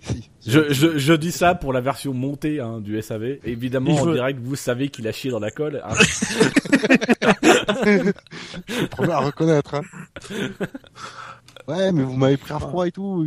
Si. 0.00 0.30
Je, 0.46 0.72
je, 0.72 0.98
je 0.98 1.12
dis 1.14 1.32
ça 1.32 1.54
pour 1.54 1.72
la 1.72 1.80
version 1.80 2.12
montée 2.14 2.60
hein, 2.60 2.80
du 2.80 3.00
SAV. 3.02 3.38
Évidemment, 3.44 3.96
je 3.96 4.02
en 4.02 4.06
veux- 4.06 4.14
direct, 4.14 4.38
vous 4.42 4.56
savez 4.56 4.88
qu'il 4.88 5.06
a 5.08 5.12
chié 5.12 5.30
dans 5.30 5.40
la 5.40 5.50
colle. 5.50 5.82
hein. 5.84 5.94
Premier 8.90 9.12
à 9.12 9.18
reconnaître. 9.20 9.74
Hein. 9.74 9.82
Ouais, 11.66 11.92
mais 11.92 12.02
vous 12.02 12.16
m'avez 12.16 12.36
pris 12.36 12.52
à 12.52 12.58
froid 12.58 12.86
et 12.86 12.92
tout. 12.92 13.26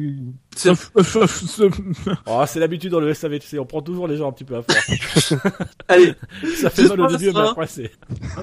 C'est- 0.56 0.72
oh, 2.28 2.44
c'est 2.48 2.60
l'habitude 2.60 2.92
dans 2.92 3.00
le 3.00 3.14
SAV, 3.14 3.40
tu 3.40 3.48
sais, 3.48 3.60
on 3.60 3.66
prend 3.66 3.82
toujours 3.82 4.08
les 4.08 4.18
gens 4.18 4.30
un 4.30 4.32
petit 4.32 4.44
peu 4.44 4.58
à 4.58 4.62
froid. 4.62 5.40
Allez, 5.88 6.14
ça 6.56 6.70
fait 6.70 6.88
mal 6.88 7.02
au 7.02 7.08
début, 7.08 7.32
mais 7.34 7.40
après 7.40 7.68
c'est... 7.68 7.92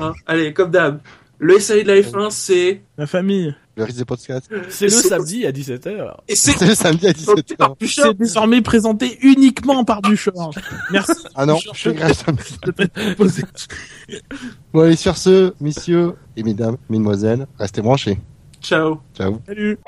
hein, 0.01 0.13
allez 0.27 0.53
comme 0.53 0.71
d'hab. 0.71 1.01
Le 1.39 1.59
SAV 1.59 1.83
de 1.83 1.89
la 1.89 2.01
F1 2.01 2.31
c'est 2.31 2.83
La 2.97 3.07
famille. 3.07 3.55
Le 3.77 3.83
risque 3.85 3.99
des 3.99 4.05
podcasts. 4.05 4.49
C'est 4.69 4.85
le 4.85 4.91
C'est- 4.91 5.09
samedi 5.09 5.45
à 5.47 5.51
17h. 5.53 6.15
et 6.29 6.37
c'est 6.37 6.61
le 6.65 6.75
samedi 6.77 7.09
à 7.09 7.13
présenté 7.13 7.43
17h. 7.43 7.57
par 7.57 7.75
Bouchard. 7.77 8.07
C'est 8.07 8.15
désormais 8.19 8.63
présenté 8.63 9.19
uniquement 9.23 9.85
par 9.85 10.01
Bouchard. 10.01 10.51
Merci. 10.93 11.13
Ah 11.35 11.45
non, 11.45 11.55
Bouchard, 11.55 11.75
je 11.75 11.81
suis 11.81 11.93
grave. 11.93 12.25
Bon, 14.73 14.81
allez, 14.83 14.97
sur 14.97 15.17
ce, 15.17 15.55
messieurs 15.61 16.15
et 16.37 16.43
mesdames, 16.45 16.77
mesdemoiselles, 16.89 17.47
restez 17.59 17.83
branchés. 17.83 18.19
Ciao. 18.63 19.01
Ciao. 19.17 19.41
Salut. 19.47 19.79